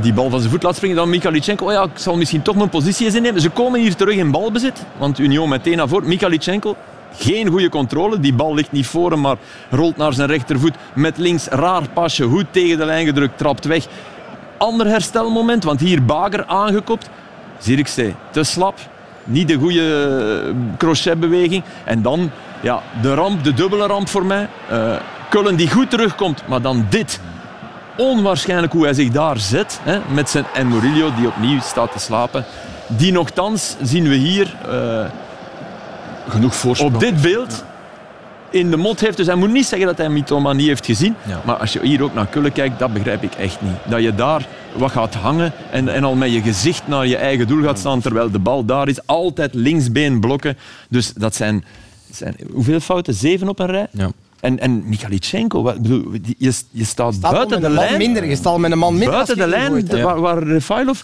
die 0.00 0.12
bal 0.12 0.30
van 0.30 0.38
zijn 0.38 0.50
voet 0.50 0.62
laat 0.62 0.76
springen. 0.76 0.96
Dan 0.96 1.08
Mikalichenko, 1.08 1.66
oh 1.66 1.72
ja, 1.72 1.82
ik 1.82 1.90
zal 1.94 2.16
misschien 2.16 2.42
toch 2.42 2.56
mijn 2.56 2.68
positie 2.68 3.06
eens 3.06 3.14
innemen. 3.14 3.40
Ze 3.40 3.50
komen 3.50 3.80
hier 3.80 3.94
terug 3.94 4.16
in 4.16 4.30
balbezit, 4.30 4.84
want 4.98 5.18
Union 5.18 5.48
meteen 5.48 5.76
naar 5.76 5.88
voren. 5.88 6.08
Mikalichenko, 6.08 6.76
geen 7.16 7.48
goede 7.48 7.68
controle. 7.68 8.20
Die 8.20 8.34
bal 8.34 8.54
ligt 8.54 8.72
niet 8.72 8.86
voor 8.86 9.10
hem, 9.10 9.20
maar 9.20 9.36
rolt 9.70 9.96
naar 9.96 10.12
zijn 10.12 10.28
rechtervoet. 10.28 10.74
Met 10.94 11.18
links, 11.18 11.46
raar 11.46 11.88
pasje, 11.94 12.24
goed 12.24 12.46
tegen 12.50 12.78
de 12.78 12.84
lijn 12.84 13.06
gedrukt, 13.06 13.38
trapt 13.38 13.64
weg. 13.64 13.86
Ander 14.58 14.86
herstelmoment, 14.86 15.64
want 15.64 15.80
hier 15.80 16.04
Bager 16.04 16.44
aangekopt. 16.44 17.08
Zirkzee, 17.64 18.14
te 18.30 18.44
slap. 18.44 18.78
Niet 19.24 19.48
de 19.48 19.54
goede 19.54 20.44
eh, 20.46 20.54
crochetbeweging. 20.78 21.62
En 21.84 22.02
dan 22.02 22.30
ja, 22.60 22.82
de 23.02 23.14
ramp, 23.14 23.44
de 23.44 23.54
dubbele 23.54 23.86
ramp 23.86 24.08
voor 24.08 24.24
mij. 24.26 24.48
Eh 24.68 24.96
Cullen 25.34 25.56
die 25.56 25.70
goed 25.70 25.90
terugkomt, 25.90 26.42
maar 26.46 26.62
dan 26.62 26.86
dit. 26.88 27.20
Onwaarschijnlijk 27.96 28.72
hoe 28.72 28.84
hij 28.84 28.94
zich 28.94 29.10
daar 29.10 29.38
zet. 29.38 29.80
Hè, 29.82 29.98
met 30.12 30.30
zijn, 30.30 30.44
en 30.54 30.68
Murillo 30.68 31.14
die 31.16 31.26
opnieuw 31.26 31.60
staat 31.60 31.92
te 31.92 31.98
slapen. 31.98 32.44
Die 32.86 33.12
nogthans 33.12 33.76
zien 33.82 34.08
we 34.08 34.14
hier 34.14 34.56
eh, 34.68 35.04
Genoeg 36.28 36.54
voorsprong. 36.54 36.94
op 36.94 37.00
dit 37.00 37.22
beeld 37.22 37.64
in 38.54 38.70
de 38.70 38.76
mot 38.76 39.00
heeft. 39.00 39.16
Dus 39.16 39.26
hij 39.26 39.34
moet 39.34 39.52
niet 39.52 39.66
zeggen 39.66 39.86
dat 39.88 39.98
hij 39.98 40.08
mythomanie 40.08 40.68
heeft 40.68 40.86
gezien. 40.86 41.14
Ja. 41.26 41.42
Maar 41.44 41.56
als 41.56 41.72
je 41.72 41.80
hier 41.82 42.02
ook 42.02 42.14
naar 42.14 42.26
Kullen 42.26 42.52
kijkt, 42.52 42.78
dat 42.78 42.92
begrijp 42.92 43.22
ik 43.22 43.34
echt 43.34 43.60
niet. 43.62 43.72
Dat 43.88 44.02
je 44.02 44.14
daar 44.14 44.46
wat 44.76 44.90
gaat 44.90 45.14
hangen 45.14 45.52
en, 45.70 45.88
en 45.88 46.04
al 46.04 46.14
met 46.14 46.32
je 46.32 46.42
gezicht 46.42 46.86
naar 46.86 47.06
je 47.06 47.16
eigen 47.16 47.46
doel 47.46 47.62
gaat 47.62 47.78
staan, 47.78 48.00
terwijl 48.00 48.30
de 48.30 48.38
bal 48.38 48.64
daar 48.64 48.88
is. 48.88 49.06
Altijd 49.06 49.54
linksbeen 49.54 50.20
blokken. 50.20 50.56
Dus 50.88 51.12
dat 51.12 51.34
zijn, 51.34 51.64
zijn 52.10 52.36
hoeveel 52.52 52.80
fouten? 52.80 53.14
Zeven 53.14 53.48
op 53.48 53.58
een 53.58 53.66
rij? 53.66 53.86
Ja. 53.90 54.10
En, 54.40 54.58
en 54.58 54.84
wat, 55.48 55.82
bedoel, 55.82 56.12
je, 56.38 56.52
je 56.70 56.84
staat 56.84 57.14
Staat 57.14 57.32
buiten 57.32 57.60
de 57.60 57.70
lijn. 57.70 57.98
minder. 57.98 58.24
Je 58.24 58.36
staat 58.36 58.58
met 58.58 58.72
een 58.72 58.78
man 58.78 58.92
minder. 58.92 59.10
Buiten 59.10 59.36
de 59.36 59.46
lijn 59.46 59.84
de- 59.86 60.02
waar, 60.02 60.20
waar 60.20 60.42
Refailov... 60.42 61.00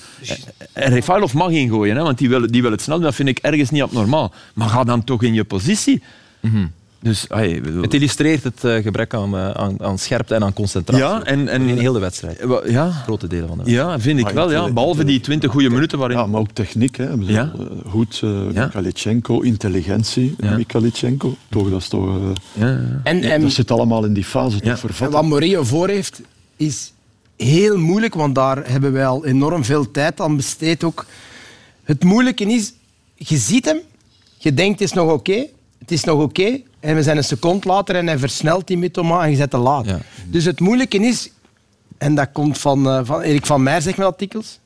En 0.73 0.93
Refailov 0.93 1.33
mag 1.33 1.51
ingooien, 1.51 1.97
hè, 1.97 2.03
want 2.03 2.19
die 2.19 2.29
wil, 2.29 2.47
die 2.51 2.63
wil 2.63 2.71
het 2.71 2.81
snel 2.83 2.97
doen. 2.97 3.05
Dat 3.05 3.15
vind 3.15 3.29
ik 3.29 3.39
ergens 3.39 3.71
niet 3.71 3.83
abnormaal. 3.83 4.33
Maar 4.55 4.69
ga 4.69 4.85
dan 4.85 5.05
toch 5.05 5.23
in 5.23 5.35
je 5.35 5.45
positie. 5.45 6.03
Dus, 7.03 7.25
ai, 7.29 7.61
bedoel- 7.61 7.83
Het 7.83 7.95
illustreert 7.95 8.45
het 8.45 8.65
eh, 8.65 8.75
gebrek 8.83 9.15
aan, 9.15 9.37
eh, 9.37 9.51
aan, 9.51 9.83
aan 9.83 9.99
scherpte 9.99 10.35
en 10.35 10.43
aan 10.45 10.53
concentratie. 10.53 11.05
Ja, 11.05 11.23
en- 11.25 11.49
en- 11.49 11.63
in 11.69 11.79
heel 11.79 11.93
de 11.93 11.99
wedstrijd. 11.99 12.45
Ja, 12.67 12.91
Grote 12.91 13.27
delen 13.27 13.49
van 13.49 13.59
de 13.59 13.65
wedstrijd. 13.65 13.91
ja, 13.91 14.01
vind 14.01 14.19
ik 14.19 14.25
Maar 14.25 14.35
wel. 14.35 14.51
Ja. 14.51 14.73
Behalve 14.73 15.05
die 15.05 15.21
20 15.21 15.51
goede 15.51 15.71
minuten 15.71 15.99
waarin... 15.99 16.17
Ja, 16.19 16.27
maar 16.27 16.41
ook 16.41 16.51
techniek. 16.53 16.97
Hè. 16.97 17.07
Bedoel, 17.17 17.29
Ja. 17.35 17.53
eh, 17.59 17.91
Goed, 17.91 18.21
eh 18.23 18.53
Ja. 18.53 18.65
Mikalichenko, 18.65 19.41
intelligentie, 19.41 20.35
Ja. 20.39 20.57
Mikalichenko. 20.57 21.37
Toch, 21.49 21.71
dat 21.71 21.81
is 21.81 21.89
toch... 21.89 22.19
Ja, 22.53 22.67
ja. 22.69 23.01
En, 23.05 23.23
en, 23.23 23.41
dat 23.41 23.53
zit 23.53 23.71
allemaal 23.71 24.05
in 24.05 24.13
die 24.13 24.25
fase 24.25 24.57
Ja. 24.63 24.73
te 24.75 24.77
vervatten. 24.81 25.07
en 25.07 25.13
wat 25.13 25.25
Morillo 25.31 25.63
voor 25.65 25.89
heeft, 25.89 26.21
is 26.57 26.93
heel 27.37 27.79
moeilijk, 27.79 28.15
want 28.15 28.35
daar 28.35 28.71
hebben 28.71 28.93
wij 28.93 29.07
al 29.07 29.27
enorm 29.27 29.65
veel 29.65 29.91
tijd 29.91 30.21
aan 30.21 30.37
besteed 30.37 30.85
ook. 30.85 31.07
Het 31.85 32.05
moeilijke 32.05 32.45
is, 32.45 32.73
je 33.15 33.37
ziet 33.37 33.65
hem, 33.65 33.79
je 34.39 34.55
denkt 34.55 34.79
het 34.81 34.89
is 34.89 34.95
nog 34.95 35.13
oké, 35.13 35.47
het 35.79 35.91
is 35.91 36.05
nog 36.05 36.21
oké, 36.23 36.61
en 36.81 36.95
we 36.95 37.03
zijn 37.03 37.17
een 37.17 37.25
seconde 37.25 37.69
later 37.69 37.95
en 37.95 38.07
hij 38.07 38.19
versnelt 38.19 38.67
die 38.67 38.79
Mitoma 38.79 39.25
en 39.25 39.31
je 39.31 39.37
zet 39.37 39.51
te 39.51 39.57
laat. 39.57 39.87
Ja. 39.87 39.99
Dus 40.27 40.45
het 40.45 40.61
moeilijke 40.61 40.99
is, 40.99 41.31
en 41.99 42.15
dat 42.15 42.29
komt 42.33 42.59
van, 42.59 42.89
eh, 42.89 43.01
van 43.03 43.21
Erik 43.21 43.47
van 43.47 43.63
Meijer, 43.63 43.83
zegt 43.83 43.97
met 43.97 44.07
artikels. 44.07 44.59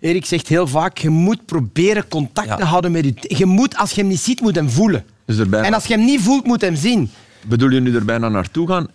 Erik 0.00 0.26
zegt 0.26 0.48
heel 0.48 0.66
vaak, 0.66 0.98
je 0.98 1.08
moet 1.10 1.44
proberen 1.46 2.08
contact 2.08 2.48
Ja. 2.48 2.56
te 2.56 2.64
houden 2.64 2.92
met 2.92 3.04
je... 3.04 3.14
Je 3.36 3.46
moet, 3.46 3.76
als 3.76 3.90
je 3.90 4.00
hem 4.00 4.10
niet 4.10 4.20
ziet, 4.20 4.40
moet 4.40 4.54
hem 4.54 4.70
voelen. 4.70 5.04
Dus 5.24 5.38
er 5.38 5.48
bijna, 5.48 5.66
En 5.66 5.74
als 5.74 5.84
je 5.86 5.94
hem 5.94 6.04
niet 6.04 6.20
voelt, 6.20 6.44
moet 6.46 6.60
hem 6.60 6.76
zien. 6.76 7.10
Bedoel 7.46 7.70
je 7.70 7.80
nu 7.80 7.94
er 7.94 8.04
bijna 8.04 8.28
naartoe 8.28 8.68
gaan? 8.68 8.86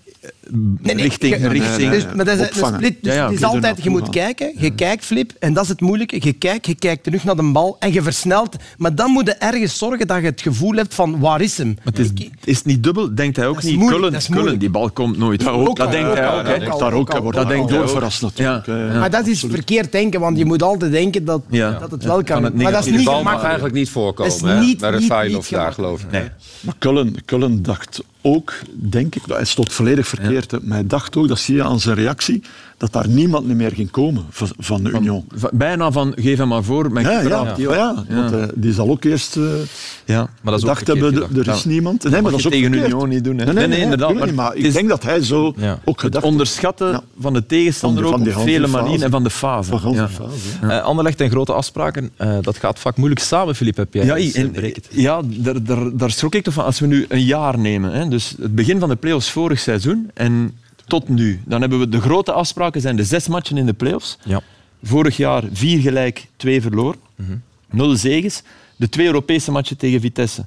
Nee, 0.51 0.95
nee, 0.95 1.03
richting... 1.05 1.37
je- 1.37 1.47
richting 1.47 1.91
Dus, 1.91 2.05
maar 2.15 2.25
dat 2.25 2.35
is 2.35 2.41
een 2.41 2.47
opvangen. 2.47 2.73
split. 2.79 2.95
Dus 3.01 3.13
Ja, 3.13 3.19
ja, 3.19 3.25
het 3.25 3.33
is 3.33 3.39
je 3.39 3.45
altijd, 3.45 3.83
je 3.83 3.89
moet 3.89 4.01
gaan. 4.01 4.11
kijken, 4.11 4.51
je 4.57 4.69
kijkt, 4.75 5.05
Flip, 5.05 5.31
en 5.39 5.53
dat 5.53 5.63
is 5.63 5.69
het 5.69 5.81
moeilijke. 5.81 6.17
Je 6.19 6.33
kijkt, 6.33 6.65
je 6.65 6.75
kijkt 6.75 7.03
terug 7.03 7.23
naar 7.23 7.35
de 7.35 7.51
bal 7.51 7.75
en 7.79 7.93
je 7.93 8.01
versnelt. 8.01 8.55
Maar 8.77 8.95
dan 8.95 9.11
moet 9.11 9.25
je 9.27 9.33
ergens 9.33 9.77
zorgen 9.77 10.07
dat 10.07 10.19
je 10.19 10.25
het 10.25 10.41
gevoel 10.41 10.73
hebt 10.75 10.93
van 10.93 11.19
waar 11.19 11.41
is 11.41 11.57
hem? 11.57 11.77
het 11.83 11.99
is, 11.99 12.07
Ik- 12.15 12.29
is 12.43 12.55
het 12.57 12.65
niet 12.65 12.83
dubbel? 12.83 13.15
Denkt 13.15 13.35
hij 13.35 13.47
ook 13.47 13.53
Dat 13.55 13.63
is 13.63 13.69
niet? 13.69 13.79
moeilijk, 13.79 14.01
Kullen, 14.03 14.19
dat 14.27 14.37
Kullen, 14.37 14.59
die 14.59 14.69
bal 14.69 14.89
komt 14.91 15.17
nooit. 15.17 15.41
Ja, 15.41 15.49
ook 15.49 15.77
dat 15.77 15.91
denkt 15.91 16.13
hij 16.17 16.27
ook. 16.37 16.45
dat 16.45 16.73
hè. 16.73 16.79
daar 16.79 16.93
ook. 16.93 17.11
Hij 17.11 17.21
wordt 17.21 17.37
Dat 17.37 17.47
denkt 17.47 17.67
door 17.69 17.77
hij 17.77 17.87
ook. 17.87 17.93
verrast 17.93 18.21
natuurlijk. 18.21 18.67
Maar 18.93 19.09
dat 19.09 19.27
is 19.27 19.43
verkeerd 19.49 19.91
denken, 19.91 20.19
want 20.19 20.37
je 20.37 20.45
moet 20.45 20.63
altijd 20.63 20.91
denken 20.91 21.25
dat, 21.25 21.41
dat 21.79 21.91
het 21.91 22.03
wel 22.03 22.23
kan. 22.23 22.41
Maar 22.41 22.71
dat 22.71 22.79
is 22.79 22.85
Die 22.85 22.95
niet 22.97 23.05
bal 23.05 23.23
mag 23.23 23.43
eigenlijk 23.43 23.73
niet 23.73 23.89
voorkomen. 23.89 24.77
Dat 24.77 24.93
Refailov 24.93 25.41
niet 25.41 25.49
daar, 25.59 25.71
geloof 25.73 26.01
ik. 26.11 26.31
Maar 26.61 26.75
Cullen, 26.79 27.15
Cullen 27.25 27.63
dacht 27.63 28.01
ook, 28.21 28.53
denk 28.73 29.15
ik, 29.15 29.21
hij 29.27 29.45
stond 29.45 29.73
volledig 29.73 30.07
verkeerd, 30.07 30.38
maar 30.61 30.77
hij 30.77 30.87
dacht 30.87 31.15
ook, 31.17 31.27
dat 31.27 31.39
zie 31.39 31.55
je 31.55 31.63
aan 31.63 31.79
zijn 31.79 31.95
reactie, 31.95 32.43
dat 32.79 32.93
daar 32.93 33.07
niemand 33.07 33.47
meer 33.47 33.71
ging 33.71 33.91
komen 33.91 34.25
van, 34.29 34.47
van 34.57 34.83
de 34.83 34.89
Union. 34.89 35.25
Van- 35.35 35.49
Bijna 35.53 35.91
van, 35.91 36.13
geef 36.15 36.37
hem 36.37 36.47
maar 36.47 36.63
voor. 36.63 36.91
Mijn 36.91 37.05
Ja, 37.05 37.11
ja, 37.21 37.27
ja. 37.27 37.53
die 37.53 37.67
ook. 37.69 37.75
want 38.09 38.31
eh, 38.31 38.43
die 38.55 38.73
zal 38.73 38.89
ook 38.89 39.03
eerst 39.03 39.35
eh 39.37 39.43
Ja. 40.05 40.17
Maar 40.41 40.53
dat 40.53 40.63
is 40.63 40.69
ook 40.69 40.77
gedacht 40.77 40.87
hebben, 41.01 41.37
er 41.45 41.47
is 41.55 41.65
niemand. 41.65 42.03
Nee, 42.03 42.11
maar 42.11 42.21
mag 42.21 42.31
dat 42.31 42.39
is 42.39 42.45
je 42.45 42.49
ook 42.49 42.55
tegen 42.55 42.71
verkeerd. 42.71 42.93
Union 42.93 43.09
niet 43.09 43.23
doen, 43.23 43.37
hè. 43.37 43.45
Nee, 43.45 43.53
nee, 43.53 43.67
Nee, 43.67 43.67
nee, 43.77 43.85
nee, 43.87 43.93
inderdaad, 43.93 44.13
maar 44.25 44.33
maar 44.33 44.55
ik 44.55 44.63
is- 44.65 44.73
denk 44.73 44.89
dat 44.89 45.03
hij 45.03 45.21
zo 45.23 45.53
Ja. 45.57 45.79
ook 45.85 46.01
Het 46.01 46.21
onderschatten 46.21 46.87
Ja. 46.91 47.01
van 47.19 47.33
de 47.33 47.45
tegenstander 47.45 48.03
Van 48.03 48.13
ook 48.21 48.27
op 48.37 48.43
vele 48.43 48.67
manieren 48.67 49.03
en 49.03 49.11
van 49.11 49.23
de 49.23 49.29
fase. 49.29 49.69
van 49.77 49.93
ja. 49.93 50.07
ganse 50.07 50.13
fase. 50.15 50.73
Eh, 50.73 50.83
Anderlecht 50.83 51.21
en 51.21 51.29
grote 51.29 51.53
afspraken, 51.53 52.09
eh, 52.15 52.33
dat 52.41 52.57
gaat 52.57 52.79
vaak 52.79 52.97
moeilijk 52.97 53.21
samen, 53.21 53.55
Filip, 53.55 53.77
heb 53.77 53.93
jij 53.93 54.05
Ja, 54.05 54.15
en, 54.41 54.55
ja 54.89 55.21
daar, 55.25 55.63
daar, 55.63 55.97
daar 55.97 56.11
schrok 56.11 56.35
ik 56.35 56.43
toch 56.43 56.53
van. 56.53 56.65
Als 56.65 56.79
we 56.79 56.87
nu 56.87 57.05
een 57.09 57.23
jaar 57.23 57.59
nemen, 57.59 57.91
hè, 57.91 58.07
dus 58.07 58.35
het 58.41 58.55
begin 58.55 58.79
van 58.79 58.89
de 58.89 58.95
play-offs 58.95 59.31
vorig 59.31 59.59
seizoen 59.59 60.09
en 60.13 60.51
tot 60.89 61.09
nu, 61.09 61.41
dan 61.45 61.61
hebben 61.61 61.79
we 61.79 61.89
de 61.89 62.01
grote 62.01 62.31
afspraken 62.31 62.81
zijn 62.81 62.95
de 62.95 63.03
zes 63.03 63.27
matchen 63.27 63.57
in 63.57 63.65
de 63.65 63.73
play-offs. 63.73 64.17
Ja. 64.25 64.41
Vorig 64.83 65.17
jaar 65.17 65.43
vier 65.51 65.79
gelijk, 65.79 66.27
twee 66.35 66.61
verloren. 66.61 66.99
Nul 67.69 67.95
zegens. 67.95 68.43
De 68.75 68.89
twee 68.89 69.05
Europese 69.05 69.51
matchen 69.51 69.77
tegen 69.77 70.01
Vitesse. 70.01 70.45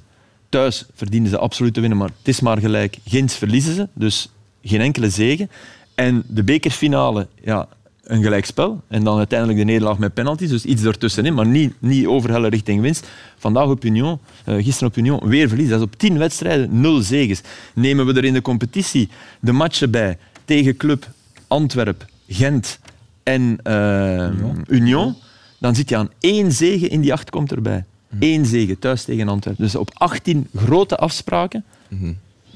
Thuis 0.49 0.85
verdienen 0.95 1.29
ze 1.29 1.37
absoluut 1.37 1.73
te 1.73 1.79
winnen, 1.79 1.97
maar 1.97 2.09
het 2.17 2.27
is 2.27 2.39
maar 2.39 2.57
gelijk. 2.57 2.97
Ginds 3.05 3.35
verliezen 3.35 3.73
ze, 3.73 3.87
dus 3.93 4.29
geen 4.63 4.81
enkele 4.81 5.09
zegen. 5.09 5.49
En 5.95 6.23
de 6.27 6.43
bekerfinale, 6.43 7.27
ja, 7.43 7.67
een 8.03 8.23
gelijkspel. 8.23 8.81
En 8.87 9.03
dan 9.03 9.17
uiteindelijk 9.17 9.59
de 9.59 9.65
nederlaag 9.65 9.97
met 9.97 10.13
penalties, 10.13 10.49
dus 10.49 10.65
iets 10.65 10.83
ertussenin, 10.83 11.33
maar 11.33 11.47
niet, 11.47 11.73
niet 11.79 12.05
overhellen 12.05 12.49
richting 12.49 12.81
winst. 12.81 13.07
Vandaag 13.37 13.67
op 13.67 13.85
Union, 13.85 14.19
eh, 14.45 14.55
gisteren 14.55 14.89
op 14.89 14.97
Union, 14.97 15.27
weer 15.27 15.47
verlies. 15.47 15.69
Dat 15.69 15.79
is 15.79 15.85
op 15.85 15.95
tien 15.95 16.17
wedstrijden 16.17 16.81
nul 16.81 17.01
zegens. 17.01 17.41
Nemen 17.73 18.05
we 18.05 18.13
er 18.13 18.25
in 18.25 18.33
de 18.33 18.41
competitie 18.41 19.09
de 19.39 19.51
matchen 19.51 19.91
bij 19.91 20.17
tegen 20.45 20.77
Club 20.77 21.07
Antwerp, 21.47 22.05
Gent, 22.27 22.79
en 23.23 23.57
eh, 23.63 24.29
Union, 24.67 25.15
dan 25.59 25.75
zit 25.75 25.89
je 25.89 25.97
aan 25.97 26.09
één 26.19 26.51
zege 26.51 26.87
in 26.87 27.01
die 27.01 27.13
acht 27.13 27.29
komt 27.29 27.51
erbij. 27.51 27.85
Eén 28.19 28.45
zege, 28.45 28.79
thuis 28.79 29.03
tegen 29.03 29.27
Antwerpen. 29.27 29.63
Dus 29.63 29.75
op 29.75 29.91
18 29.93 30.47
grote 30.55 30.97
afspraken, 30.97 31.63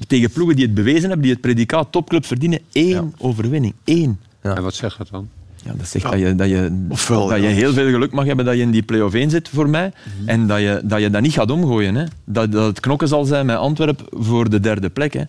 tegen 0.06 0.30
ploegen 0.30 0.56
die 0.56 0.64
het 0.64 0.74
bewezen 0.74 1.02
hebben, 1.02 1.20
die 1.20 1.30
het 1.30 1.40
predicaat 1.40 1.92
topclub 1.92 2.24
verdienen, 2.24 2.60
één 2.72 3.14
overwinning. 3.18 3.74
Eén. 3.84 4.20
En 4.40 4.62
wat 4.62 4.74
zegt 4.74 4.98
dat 4.98 5.08
dan? 5.10 5.28
Ja, 5.64 5.72
dat 5.76 5.88
zegt 5.88 6.10
dat, 6.10 6.18
je, 6.18 6.34
dat, 6.34 6.48
je, 6.48 6.86
Ofwel, 6.88 7.26
dat 7.26 7.40
je 7.40 7.46
heel 7.46 7.72
veel 7.72 7.90
geluk 7.90 8.12
mag 8.12 8.26
hebben 8.26 8.44
dat 8.44 8.54
je 8.54 8.60
in 8.60 8.70
die 8.70 8.82
play-off 8.82 9.14
1 9.14 9.30
zit 9.30 9.48
voor 9.48 9.68
mij. 9.68 9.92
En 10.24 10.46
dat 10.46 10.60
je, 10.60 10.80
dat 10.84 11.00
je 11.00 11.10
dat 11.10 11.22
niet 11.22 11.32
gaat 11.32 11.50
omgooien. 11.50 11.94
Hè. 11.94 12.04
Dat, 12.24 12.52
dat 12.52 12.66
het 12.66 12.80
knokken 12.80 13.08
zal 13.08 13.24
zijn 13.24 13.46
met 13.46 13.56
Antwerpen 13.56 14.06
voor 14.10 14.50
de 14.50 14.60
derde 14.60 14.90
plek. 14.90 15.12
Hè. 15.12 15.22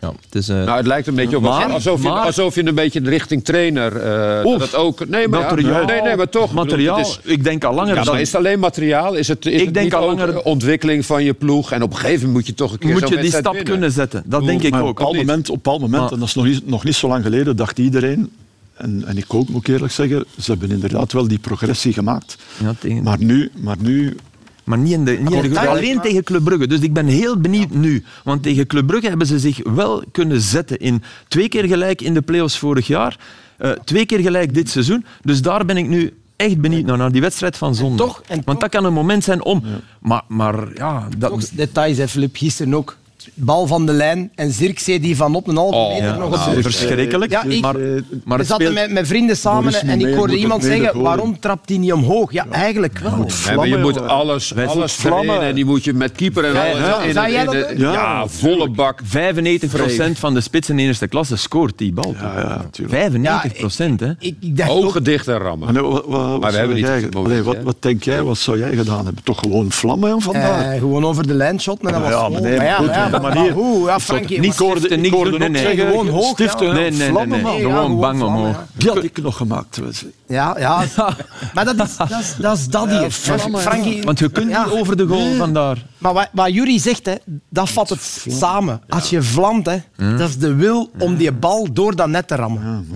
Ja, 0.00 0.12
het 0.24 0.34
is, 0.34 0.48
eh, 0.48 0.56
Nou, 0.56 0.76
het 0.76 0.86
lijkt 0.86 1.06
een 1.06 1.14
beetje 1.14 1.36
op 1.36 1.42
Maar- 1.42 1.72
alsof, 1.72 2.02
je, 2.02 2.08
maar- 2.08 2.24
alsof 2.26 2.54
je 2.54 2.66
een 2.66 2.74
beetje 2.74 3.00
richting 3.00 3.44
trainer. 3.44 3.96
eh 3.96 4.44
Oef, 4.46 4.58
dat 4.58 4.74
ook. 4.74 5.08
Nee, 5.08 5.28
maar, 5.28 5.40
ja, 5.40 5.46
materiaal. 5.50 5.84
nee, 5.84 6.00
nee, 6.02 6.16
maar 6.16 6.28
toch. 6.28 6.48
bedoel, 6.48 6.64
Materiaal, 6.64 6.96
het 6.98 7.06
is- 7.06 7.20
ik 7.22 7.44
denk 7.44 7.64
al 7.64 7.74
langer 7.74 7.94
ja, 7.94 8.02
dat 8.02 8.12
maar 8.12 8.20
is 8.20 8.26
het 8.32 8.36
alleen 8.36 8.58
materiaal? 8.58 9.14
Is 9.14 9.28
het, 9.28 9.46
is 9.46 9.52
Ik 9.52 9.64
het 9.64 9.74
denk 9.74 9.84
niet 9.84 9.94
al 9.94 10.02
ook 10.10 10.18
langer- 10.18 10.32
de 10.34 10.44
ontwikkeling 10.44 11.06
van 11.06 11.24
je 11.24 11.32
ploeg? 11.34 11.72
En 11.72 11.82
op 11.82 11.90
een 11.90 11.96
gegeven 11.96 12.16
moment 12.18 12.34
moet 12.34 12.46
je 12.46 12.54
toch 12.54 12.72
een 12.72 12.78
keer 12.78 12.92
moet 12.92 13.08
je 13.08 13.16
die 13.16 13.30
stap 13.30 13.64
kunnen 13.64 13.92
zetten. 13.92 14.22
Dat 14.26 14.44
denk 14.44 14.62
ik 14.62 14.74
ook. 14.74 14.80
Op 14.80 14.86
een 14.88 14.94
bepaald 14.94 15.16
moment, 15.16 15.48
op 15.48 15.54
bepaald 15.54 15.80
moment 15.80 16.02
Maar- 16.02 16.12
en 16.12 16.18
dat 16.18 16.28
is 16.28 16.34
nog 16.34 16.44
niet, 16.44 16.66
nog 16.68 16.84
niet 16.84 16.94
zo 16.94 17.08
lang 17.08 17.22
geleden, 17.24 17.56
dacht 17.56 17.78
iedereen, 17.78 18.30
en, 18.74 19.02
en 19.06 19.16
ik 19.16 19.34
ook 19.34 19.48
moet 19.48 19.60
ik 19.68 19.74
eerlijk 19.74 19.92
zeggen, 19.92 20.24
ze 20.40 20.50
hebben 20.50 20.70
inderdaad 20.70 21.12
wel 21.12 21.28
die 21.28 21.38
progressie 21.38 21.92
gemaakt. 21.92 22.36
Ja, 22.58 22.74
Maar 23.02 23.18
nu, 23.18 23.50
maar 23.54 23.76
nu 23.78 24.16
Maar 24.66 24.78
niet 24.78 24.92
in 24.92 25.04
de, 25.04 25.10
niet 25.10 25.18
in 25.20 25.24
de 25.24 25.30
Kortrijk, 25.48 25.68
alleen 25.68 25.94
maar- 25.94 26.04
tegen 26.04 26.24
Club 26.24 26.44
Brugge. 26.44 26.66
Dus 26.66 26.80
ik 26.80 26.92
ben 26.92 27.06
heel 27.06 27.38
benieuwd 27.40 27.70
nu. 27.70 28.04
Want 28.24 28.42
tegen 28.42 28.66
Club 28.66 28.86
Brugge 28.86 29.08
hebben 29.08 29.26
ze 29.26 29.38
zich 29.38 29.60
wel 29.74 30.04
kunnen 30.12 30.40
zetten. 30.40 30.78
In 30.78 31.02
twee 31.28 31.48
keer 31.48 31.64
gelijk 31.64 32.00
in 32.02 32.14
de 32.14 32.22
play-offs 32.22 32.58
vorig 32.58 32.86
jaar. 32.86 33.18
eh, 33.56 33.70
twee 33.70 34.06
keer 34.06 34.18
gelijk 34.20 34.54
dit 34.54 34.70
seizoen. 34.70 35.04
Dus 35.22 35.42
daar 35.42 35.64
ben 35.64 35.76
ik 35.76 35.88
nu 35.88 36.14
echt 36.36 36.60
benieuwd 36.60 36.84
naar, 36.84 36.96
naar 36.96 37.12
die 37.12 37.20
wedstrijd 37.20 37.56
van 37.56 37.74
zondag. 37.74 38.06
toch- 38.06 38.22
en 38.28 38.42
Want 38.44 38.60
dat 38.60 38.70
kan 38.70 38.84
een 38.84 38.92
moment 38.92 39.24
zijn 39.24 39.44
om... 39.44 39.62
Maar, 40.00 40.22
maar 40.28 40.68
ja... 40.74 41.08
Dat, 41.18 41.50
details, 41.54 41.96
hè, 41.98 42.08
Filip. 42.08 42.36
Gisteren 42.36 42.74
ook. 42.74 42.96
Bal 43.34 43.66
van 43.66 43.86
de 43.86 43.92
lijn 43.92 44.30
en 44.34 44.52
Zirkzee 44.52 45.00
die 45.00 45.16
van 45.16 45.34
op 45.34 45.48
een 45.48 45.56
halve 45.56 45.74
Oh, 45.76 45.88
meter 45.88 46.06
ja. 46.06 46.16
nog 46.16 46.26
op 46.26 46.34
Nou, 46.36 46.54
de... 46.54 46.62
verschrikkelijk. 46.62 47.30
Ja, 47.30 47.44
ik- 47.44 47.60
maar, 47.60 47.74
maar 47.74 47.82
We 48.24 48.34
het 48.34 48.46
zaten 48.46 48.66
speelt... 48.66 48.72
met, 48.74 48.90
met 48.92 49.06
vrienden 49.06 49.36
samen 49.36 49.74
en 49.74 50.00
ik 50.00 50.14
hoorde 50.14 50.32
moet 50.32 50.42
iemand 50.42 50.64
zeggen, 50.64 51.02
waarom 51.02 51.40
trapt 51.40 51.68
hij 51.68 51.78
niet 51.78 51.92
omhoog? 51.92 52.32
Ja, 52.32 52.46
eigenlijk 52.50 52.98
wel. 52.98 53.16
Nee, 53.46 53.56
maar 53.56 53.68
je 53.68 53.76
moet 53.76 54.00
alles, 54.08 54.50
Wij 54.50 54.66
alles 54.66 54.92
vlammen. 54.92 55.24
trainen 55.26 55.48
en 55.48 55.54
die 55.54 55.64
moet 55.64 55.84
je 55.84 55.92
met 55.92 56.12
keeper 56.12 56.44
en 56.44 56.56
alles. 56.56 57.12
ja. 57.14 57.26
ja, 57.26 57.66
Ja, 57.76 58.26
volle 58.26 58.68
bak. 58.70 59.00
95% 59.04 60.12
van 60.12 60.34
de 60.34 60.40
spitsen 60.40 60.78
in 60.78 60.86
eerste 60.86 61.06
klasse 61.08 61.36
scoort 61.36 61.78
die 61.78 61.92
bal. 61.92 62.14
Ja, 62.20 62.38
ja, 62.40 62.56
natuurlijk. 62.56 63.12
95%, 63.12 64.00
hè? 64.00 64.68
Ogen 64.68 65.02
dicht 65.02 65.28
en 65.28 65.38
rammen. 65.38 65.72
Maar, 65.72 65.82
nee, 65.82 65.90
wat, 65.92 66.04
wat, 66.06 66.40
wat 66.40 66.52
we 66.52 66.58
hebben 66.58 66.76
niet 66.76 67.62
wat, 67.62 67.76
denk 67.80 68.02
jij, 68.02 68.22
wat 68.22 68.38
zou 68.38 68.58
jij 68.58 68.76
gedaan 68.76 69.04
hebben? 69.04 69.22
Toch 69.24 69.38
gewoon 69.38 69.70
vlammen 69.72 70.20
vandaag? 70.20 70.72
eh, 70.72 70.78
gewoon 70.78 71.04
over 71.04 71.26
de 71.26 71.34
lijn 71.34 71.60
shotten 71.60 71.86
en 71.88 71.92
dat 72.00 72.02
was 72.02 72.10
Ja, 72.10 72.28
maar 72.28 72.40
Maar 72.42 73.05
ja, 73.10 73.18
maar 73.18 73.34
maar 73.34 73.50
hoe? 73.50 73.86
Ja, 73.86 74.00
Frankie, 74.00 74.40
niet 74.40 74.56
hoorde 74.56 74.80
doen, 74.88 75.32
ook 75.32 75.38
nee, 75.38 75.48
nee. 75.48 75.76
Gewoon 75.76 76.08
hoog, 76.08 76.28
stiften. 76.28 76.74
Nee, 76.74 76.90
nee, 76.90 77.12
nee, 77.12 77.26
nee. 77.26 77.40
Gewoon 77.40 77.72
gewoon 77.74 78.00
bang 78.00 78.22
omhoog. 78.22 78.54
ja. 78.54 78.66
Die 78.72 78.88
had 78.88 79.02
ik 79.04 79.22
nog 79.22 79.36
gemaakt. 79.36 79.80
Ja, 80.28 80.56
ja. 80.58 80.84
Maar 81.54 81.64
dat 81.64 81.74
is 81.86 81.96
dat, 81.96 82.10
is, 82.10 82.34
dat, 82.38 82.56
is 82.56 82.68
dat 82.68 82.88
hier. 82.90 83.10
Frankie, 83.10 84.02
Want 84.02 84.18
je 84.18 84.28
kunt 84.28 84.50
Ja. 84.50 84.64
niet 84.64 84.72
over 84.72 84.96
de 84.96 85.06
goal 85.06 85.34
vandaar. 85.34 85.84
Maar 85.98 86.12
wat, 86.14 86.28
wat 86.32 86.52
Jury 86.52 86.78
zegt, 86.78 87.06
hè, 87.06 87.14
dat 87.48 87.70
vat 87.70 87.88
het 87.88 88.24
samen. 88.28 88.80
Als 88.88 89.10
je 89.10 89.22
vlamt, 89.22 89.66
hè, 89.66 89.76
dat 90.16 90.28
is 90.28 90.38
de 90.38 90.54
wil 90.54 90.90
om 90.98 91.16
die 91.16 91.32
bal 91.32 91.68
door 91.72 91.96
dat 91.96 92.08
net 92.08 92.28
te 92.28 92.34
rammen. 92.34 92.88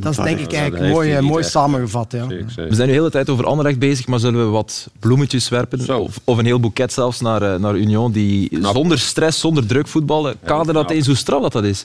dat 0.00 0.10
is 0.10 0.24
denk 0.24 0.38
ik 0.38 0.52
eigenlijk 0.52 0.92
mooi, 0.92 1.12
eh, 1.12 1.20
niet 1.20 1.30
mooi 1.30 1.44
samengevat. 1.44 2.12
Ja. 2.12 2.26
We 2.26 2.44
zijn 2.54 2.68
nu 2.68 2.74
de 2.86 2.92
hele 2.92 3.10
tijd 3.10 3.30
over 3.30 3.46
Anderlecht 3.46 3.78
bezig, 3.78 4.06
maar 4.06 4.18
zullen 4.18 4.44
we 4.44 4.50
wat 4.50 4.88
bloemetjes 5.00 5.48
werpen? 5.48 6.00
Of, 6.00 6.20
of 6.24 6.38
een 6.38 6.44
heel 6.44 6.60
boeket 6.60 6.92
zelfs 6.92 7.20
naar, 7.20 7.42
eh, 7.42 7.60
naar 7.60 7.76
Union, 7.76 8.12
die 8.12 8.58
zonder 8.62 8.98
stress, 8.98 9.40
zonder 9.40 9.55
druk 9.64 9.88
voetballen. 9.88 10.36
Kader 10.44 10.74
dat 10.74 10.90
eens 10.90 11.06
hoe 11.06 11.16
straf 11.16 11.42
dat, 11.42 11.52
dat 11.52 11.64
is. 11.64 11.84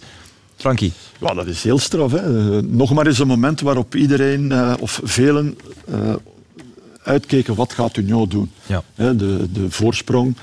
Frankie. 0.56 0.94
Ja, 1.20 1.34
dat 1.34 1.48
is 1.48 1.64
heel 1.64 1.80
straf. 1.80 2.12
Hè. 2.12 2.56
Eh, 2.58 2.64
Nog 2.64 2.94
maar 2.94 3.08
eens 3.08 3.20
een 3.20 3.28
moment 3.28 3.62
waarop 3.62 3.96
iedereen, 3.96 4.52
eh, 4.52 4.74
of 4.80 5.00
velen, 5.04 5.58
eh, 5.92 6.14
uitkeken 7.04 7.56
wat 7.56 7.74
gaat 7.74 7.98
Union 7.98 8.30
doen. 8.30 8.52
Ja. 8.66 8.84
Hè, 8.96 9.16
de, 9.16 9.52
de 9.52 9.66
voorsprong 9.72 10.36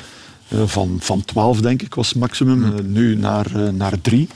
eh, 0.48 0.62
van, 0.66 0.96
van 1.00 1.24
12, 1.24 1.60
denk 1.60 1.82
ik, 1.82 1.94
was 1.94 2.08
het 2.08 2.18
maximum. 2.18 2.64
Eh, 2.64 2.84
nu 2.84 3.16
naar, 3.16 3.72
naar 3.72 4.00
3. 4.00 4.28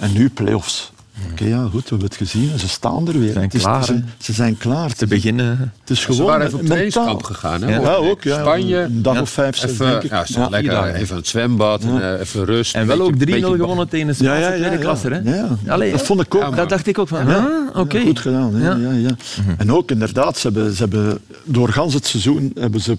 en 0.00 0.12
nu 0.12 0.30
play-offs. 0.30 0.90
Oké, 1.32 1.44
ja, 1.44 1.62
goed, 1.62 1.82
we 1.82 1.88
hebben 1.88 2.06
het 2.08 2.16
gezien. 2.16 2.58
Ze 2.58 2.68
staan 2.68 3.08
er 3.08 3.18
weer. 3.18 3.32
Zijn 3.32 3.44
Het 3.44 3.54
is- 3.54 3.62
klaar, 3.62 3.84
ze, 3.84 4.02
ze 4.18 4.32
zijn 4.32 4.56
klaar. 4.58 4.92
Te 4.94 5.06
beginnen. 5.06 5.72
Het 5.80 5.90
is 5.90 6.00
Ze 6.00 6.06
gewoon 6.12 6.26
waren 6.26 6.46
even 6.46 6.58
op 6.58 6.64
trainingskamp 6.64 7.22
gegaan. 7.22 7.62
Hè? 7.62 7.74
Ja. 7.74 7.80
Ja, 7.80 7.94
ook. 7.94 8.22
Ja. 8.22 8.40
Spanje. 8.40 8.76
Een 8.76 9.02
dag 9.02 9.14
Ja. 9.14 9.20
of 9.20 9.30
vijf, 9.30 9.56
zes, 9.56 9.76
denk 9.76 9.90
Even, 9.90 10.02
ik. 10.04 10.10
ja, 10.10 10.24
ze 10.26 10.38
Ja. 10.40 10.48
lekker 10.48 10.94
even 10.94 11.10
aan 11.10 11.16
het 11.16 11.26
zwembad, 11.28 11.82
en, 11.82 12.02
eh, 12.14 12.20
even 12.20 12.44
rust. 12.44 12.74
En 12.74 12.86
wel 12.86 12.96
beetje- 12.96 13.12
ook 13.12 13.18
3-0 13.18 13.40
beetje- 13.50 13.56
gewonnen 13.56 13.88
tegen 13.88 14.06
Ja, 14.06 14.12
Spaanse 14.14 14.40
ja, 14.40 14.48
ja, 14.48 14.56
tweede 14.56 14.74
ja. 14.76 14.80
klasse. 14.82 15.08
Hè? 15.08 15.34
Ja, 15.36 15.56
Allee, 15.66 15.90
dat 15.90 16.02
vond 16.02 16.20
ik 16.20 16.34
ook. 16.34 16.56
Dat 16.56 16.68
dacht 16.68 16.86
ik 16.86 16.98
ook 16.98 17.08
van, 17.08 17.26
Ja. 17.28 17.70
oké. 17.74 17.96
Ja, 17.98 18.04
goed 18.04 18.18
gedaan. 18.18 18.54
hè. 18.54 18.68
Ja. 18.68 18.74
Ja. 18.76 18.92
Ja, 18.92 19.16
En 19.58 19.72
ook 19.72 19.90
inderdaad, 19.90 20.38
ze 20.38 20.46
hebben, 20.46 20.72
ze 20.72 20.78
hebben 20.82 21.18
door 21.44 21.68
gans 21.68 21.94
het 21.94 22.06
seizoen 22.06 22.52
hebben 22.58 22.80
ze 22.80 22.96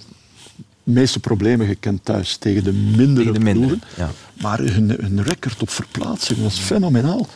de 0.84 0.92
meeste 0.96 1.20
problemen 1.20 1.68
gekend 1.68 2.06
thuis 2.06 2.36
tegen 2.38 2.64
de 2.64 2.72
mindere 2.74 3.16
Tegen 3.16 3.34
de 3.34 3.40
mindere, 3.40 3.68
ploegen. 3.68 3.88
ja. 3.98 4.10
Maar 4.42 4.60
hun, 4.60 4.96
hun 5.02 5.24
record 5.24 5.62
op 5.62 5.70
verplaatsing 5.70 6.42
was 6.44 6.58
fenomenaal. 6.60 7.28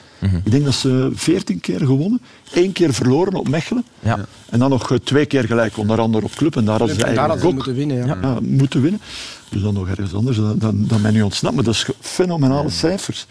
Ik 0.43 0.51
denk 0.51 0.63
dat 0.65 0.73
ze 0.73 1.11
veertien 1.13 1.59
keer 1.59 1.79
gewonnen, 1.79 2.21
één 2.53 2.71
keer 2.71 2.93
verloren 2.93 3.33
op 3.33 3.47
Mechelen. 3.49 3.83
Ja. 3.99 4.19
En 4.49 4.59
dan 4.59 4.69
nog 4.69 4.91
eh, 4.91 4.97
twee 4.97 5.25
keer 5.25 5.43
gelijk, 5.43 5.77
onder 5.77 5.99
andere 5.99 6.25
op 6.25 6.31
club. 6.35 6.55
En 6.55 6.65
daar 6.65 6.77
hadden 6.79 6.95
ze 6.95 7.03
eigenlijk 7.05 7.45
ook 7.45 7.53
moeten 7.53 7.75
winnen. 7.75 8.05
Ja. 8.05 8.17
ja, 8.21 8.37
moeten 8.41 8.81
winnen. 8.81 9.01
Dus 9.49 9.61
dan 9.61 9.73
nog 9.73 9.87
ergens 9.87 10.13
anders, 10.13 10.37
dan, 10.37 10.57
dan, 10.57 10.85
dan 10.87 11.01
ben 11.01 11.13
je 11.13 11.23
ontsnapt. 11.23 11.55
Maar 11.55 11.63
dat 11.63 11.73
is 11.73 11.87
fenomenale 11.99 12.69
cijfers. 12.69 13.25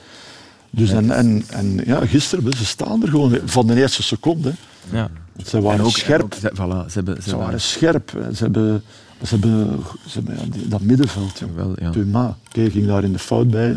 Dus 0.70 0.90
en, 0.90 1.10
en, 1.10 1.44
en 1.48 1.80
ja, 1.86 2.06
gisteren, 2.06 2.52
ze 2.56 2.64
staan 2.64 3.02
er 3.02 3.08
gewoon 3.08 3.38
van 3.44 3.66
de 3.66 3.74
eerste 3.74 4.02
seconde. 4.02 4.52
Ja. 4.90 5.10
Ze 5.46 5.60
waren 5.60 5.90
scherp. 5.90 6.22
ook- 6.22 6.34
ze, 6.34 6.50
voilà, 6.54 6.86
ze 6.86 6.92
hebben, 6.94 7.14
ze 7.16 7.22
Ze 7.22 7.28
hebben- 7.28 7.46
waren 7.46 7.60
scherp. 7.60 8.10
Ze 8.34 8.42
hebben, 8.42 8.82
ze 9.22 9.28
hebben, 9.38 9.78
ze 10.06 10.18
hebben 10.18 10.34
ja, 10.36 10.42
die- 10.52 10.68
dat 10.68 10.80
middenveld. 10.80 11.38
joh. 11.38 11.48
Wel, 11.56 11.72
ja. 11.80 11.90
Thuma, 11.90 12.36
ging 12.52 12.86
daar 12.86 13.04
in 13.04 13.12
de 13.12 13.18
fout 13.18 13.48
bij. 13.50 13.76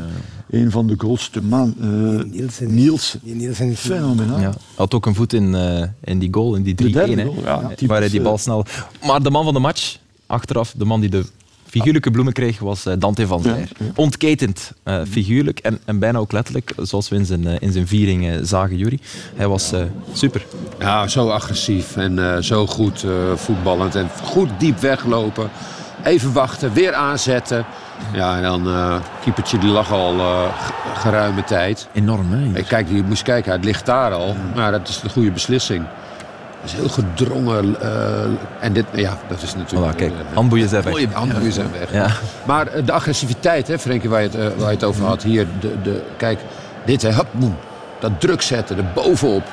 Een 0.50 0.72
van 0.72 0.88
de 0.88 0.96
goals, 0.98 1.30
Thuma. 1.30 1.68
eh 1.82 1.88
Nielsen. 2.32 2.74
Nielsen. 2.74 3.20
Die 3.24 3.36
Nielsen 3.36 3.70
is- 3.72 3.80
Fenomenaal. 3.80 4.40
Ja. 4.40 4.54
Had 4.76 4.94
ook 4.94 5.06
een 5.06 5.16
voet 5.16 5.34
in, 5.34 5.56
eh, 5.56 5.84
in 6.04 6.20
die 6.20 6.34
goal, 6.34 6.56
in 6.56 6.64
die 6.64 6.76
3-1. 6.76 6.92
derde 6.92 7.22
hè. 7.22 7.28
goal, 7.28 7.38
ja. 7.44 7.62
Ja, 7.62 7.68
Typisch, 7.68 7.88
waar 7.88 8.00
hij 8.00 8.10
die 8.10 8.22
bal 8.22 8.38
snel... 8.38 8.66
Maar 9.06 9.24
de 9.24 9.30
man 9.30 9.44
van 9.44 9.54
de 9.54 9.60
match, 9.60 9.98
achteraf, 10.26 10.74
de 10.78 10.86
man 10.86 11.00
die 11.02 11.10
de 11.10 11.26
figuurlijke 11.76 12.12
bloemen 12.12 12.34
kreeg, 12.34 12.60
was 12.60 12.86
eh, 12.86 12.94
Dante 13.00 13.28
van 13.28 13.42
Zijr. 13.42 13.56
Ja, 13.56 13.66
ja. 13.80 13.86
Ontketend, 13.96 14.72
eh, 14.84 15.02
figuurlijk 15.10 15.60
en, 15.60 15.80
en 15.86 16.00
bijna 16.00 16.18
ook 16.20 16.32
letterlijk, 16.32 16.74
zoals 16.78 17.10
we 17.10 17.16
in 17.16 17.26
zijn, 17.26 17.48
eh, 17.48 17.56
in 17.60 17.72
zijn 17.72 17.88
viering 17.88 18.40
zagen, 18.42 18.78
Jury. 18.78 19.00
Hij 19.36 19.48
was 19.48 19.72
eh, 19.72 19.82
super. 20.14 20.46
Ja, 20.80 21.08
zo 21.08 21.30
agressief 21.30 21.98
en 21.98 22.34
eh, 22.36 22.42
zo 22.42 22.68
goed 22.68 23.04
eh, 23.04 23.12
voetballend. 23.36 23.96
En 23.96 24.10
goed 24.24 24.50
diep 24.58 24.80
weglopen. 24.80 25.50
Even 26.04 26.34
wachten, 26.34 26.74
weer 26.74 26.94
aanzetten. 26.94 27.66
Ja, 28.14 28.36
en 28.38 28.44
dan 28.44 28.68
eh 28.68 28.96
keepertje 29.24 29.58
die 29.58 29.70
lag 29.70 29.92
al 29.92 30.20
eh, 30.20 30.42
geruime 30.96 31.44
tijd. 31.44 31.88
Enorm, 31.94 32.32
hè? 32.32 32.60
Ik 32.60 32.66
kijk, 32.66 32.88
je 32.90 33.04
moest 33.04 33.24
kijken, 33.24 33.52
het 33.52 33.64
ligt 33.64 33.86
daar 33.86 34.12
al. 34.14 34.36
Maar 34.56 34.72
dat 34.72 34.88
is 34.88 35.00
de 35.00 35.10
goede 35.10 35.32
beslissing. 35.32 35.86
Is 36.66 36.74
heel 36.74 36.90
gedrongen. 36.90 37.82
eh, 37.82 38.24
en 38.60 38.74
dit, 38.74 38.86
ja, 38.94 39.18
dat 39.28 39.42
is 39.42 39.56
natuurlijk... 39.56 39.94
Voilà, 39.94 39.96
kijk, 39.98 40.12
eh, 40.12 40.36
handboeien 40.36 40.70
zijn 40.70 40.84
weg. 40.84 40.92
Mooie 40.94 41.08
handboeien 41.14 41.52
zijn 41.54 41.68
weg. 41.80 41.92
Ja. 41.92 42.08
Maar 42.46 42.68
eh, 42.68 42.86
de 42.86 42.92
agressiviteit, 42.92 43.68
hè, 43.68 43.80
Frenkie, 43.80 44.10
waar 44.10 44.22
je 44.22 44.28
het, 44.28 44.36
eh, 44.38 44.48
waar 44.58 44.70
je 44.70 44.76
het 44.76 44.84
over 44.84 45.06
had. 45.06 45.24
Hier, 45.24 45.48
de, 45.60 45.76
de, 45.84 46.02
kijk, 46.18 46.40
dit, 46.86 47.02
hè, 47.02 47.12
hup, 47.14 47.28
boem. 47.32 47.56
Dat 48.00 48.12
druk 48.20 48.42
zetten, 48.42 48.78
er 48.78 48.84
bovenop. 48.94 49.44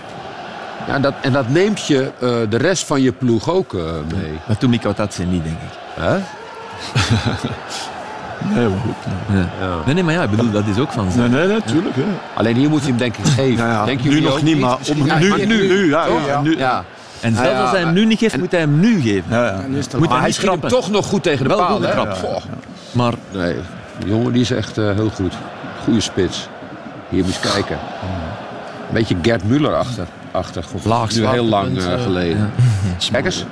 Ja, 0.86 0.98
dat, 0.98 1.14
en 1.22 1.32
dat 1.32 1.48
neemt 1.48 1.86
je 1.86 2.10
eh, 2.20 2.28
de 2.48 2.56
rest 2.56 2.84
van 2.86 3.02
je 3.02 3.12
ploeg 3.12 3.50
ook 3.50 3.74
eh, 3.74 3.80
mee. 4.14 4.32
Maar 4.46 4.58
toen 4.58 4.72
ik 4.72 4.82
dat 4.96 5.14
ze 5.14 5.22
niet, 5.22 5.44
denk 5.44 5.56
ik. 5.56 5.78
Hè? 5.94 6.18
Nee, 8.54 8.68
maar 8.68 8.78
goed. 8.78 8.94
nee. 9.34 9.44
Nee, 9.84 9.94
nee, 9.94 10.04
maar 10.04 10.14
ja, 10.14 10.22
ik 10.22 10.30
bedoel, 10.30 10.50
dat 10.50 10.66
is 10.66 10.78
ook 10.78 10.92
van 10.92 11.10
zo. 11.10 11.18
Nee, 11.18 11.28
nee, 11.28 11.46
natuurlijk. 11.46 11.96
hè. 11.96 12.02
Alleen 12.34 12.56
hier 12.56 12.68
moet 12.70 12.80
je 12.82 12.88
hem 12.88 12.96
denk 12.96 13.16
ik 13.16 13.24
geven. 13.26 13.64
Ja, 13.64 13.70
ja. 13.70 13.84
Denk 13.84 14.02
Nu 14.02 14.10
jullie 14.10 14.28
nog 14.28 14.42
niet, 14.42 14.58
maar 14.60 14.76
om- 14.90 15.06
Ja, 15.06 15.18
nu, 15.18 15.46
nu, 15.46 15.66
nu, 15.68 15.90
ja, 15.90 16.06
ja, 16.26 16.40
nu. 16.40 16.58
Ja. 16.58 16.84
En 17.22 17.34
zelfs 17.34 17.60
als 17.60 17.70
hij 17.70 17.80
hem 17.80 17.92
nu 17.92 18.04
niet 18.04 18.18
geeft, 18.18 18.38
moet 18.38 18.50
hij 18.50 18.60
hem 18.60 18.80
nu 18.80 19.00
geven. 19.00 19.24
Moet 19.68 19.98
Maar 19.98 20.08
hij 20.08 20.18
hij 20.20 20.30
schiet 20.32 20.68
toch 20.68 20.90
nog 20.90 21.06
goed 21.06 21.22
tegen 21.22 21.42
de 21.42 21.48
Wel 21.48 21.58
paal. 21.58 22.14
Goh. 22.14 22.42
Maar 22.92 23.14
Nee, 23.32 23.56
die 23.98 24.08
jongen 24.08 24.32
die 24.32 24.40
is 24.42 24.50
echt 24.50 24.78
eh, 24.78 24.94
heel 24.94 25.10
goed. 25.10 25.34
Goede 25.84 26.00
spits. 26.00 26.48
Hier 27.08 27.24
moet 27.24 27.34
je 27.34 27.40
kijken. 27.40 27.78
Een 28.88 28.94
beetje 28.94 29.16
Gerd 29.22 29.44
Muller 29.44 29.74
achter. 29.74 30.06
achter 30.30 30.64
Laag 30.82 31.14
nu 31.14 31.26
heel 31.26 31.44
lang 31.44 31.78
eh, 31.78 31.92
eh, 31.92 32.02
geleden. 32.02 32.50
Kijk 33.12 33.24
eens. 33.24 33.44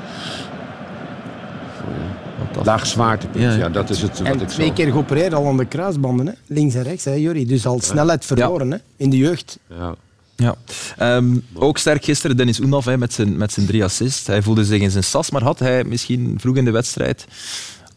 Laag 2.64 2.86
zwaartepunt, 2.86 3.44
Ja, 3.44 3.50
ja, 3.50 3.56
ja. 3.56 3.68
dat 3.68 3.90
is 3.90 4.02
het 4.02 4.18
wat 4.18 4.28
En 4.28 4.40
ik 4.40 4.48
twee 4.48 4.66
zo... 4.66 4.72
keer 4.72 4.90
geopereerd 4.90 5.34
al 5.34 5.46
aan 5.46 5.56
de 5.56 5.64
kruisbanden. 5.64 6.26
Hè? 6.26 6.32
Links 6.46 6.74
en 6.74 6.82
rechts, 6.82 7.04
hè, 7.04 7.12
Jury. 7.12 7.46
Dus 7.46 7.66
al 7.66 7.80
snelheid 7.80 8.24
verloren 8.24 8.70
hè? 8.70 8.78
in 8.96 9.10
de 9.10 9.16
jeugd. 9.16 9.58
Ja. 9.66 9.94
Ja. 10.40 10.54
Ehm, 10.96 11.36
ook 11.54 11.78
sterk 11.78 12.04
gisteren 12.04 12.36
Dennis 12.36 12.60
Oendaf 12.60 12.96
met, 12.96 13.12
zijn, 13.12 13.36
met 13.36 13.52
zijn 13.52 13.66
drie 13.66 13.84
assists. 13.84 14.26
Hij 14.26 14.42
voelde 14.42 14.64
zich 14.64 14.80
in 14.80 14.90
zijn 14.90 15.04
sas, 15.04 15.30
maar 15.30 15.42
had 15.42 15.58
hij 15.58 15.84
misschien 15.84 16.34
vroeg 16.40 16.56
in 16.56 16.64
de 16.64 16.70
wedstrijd 16.70 17.26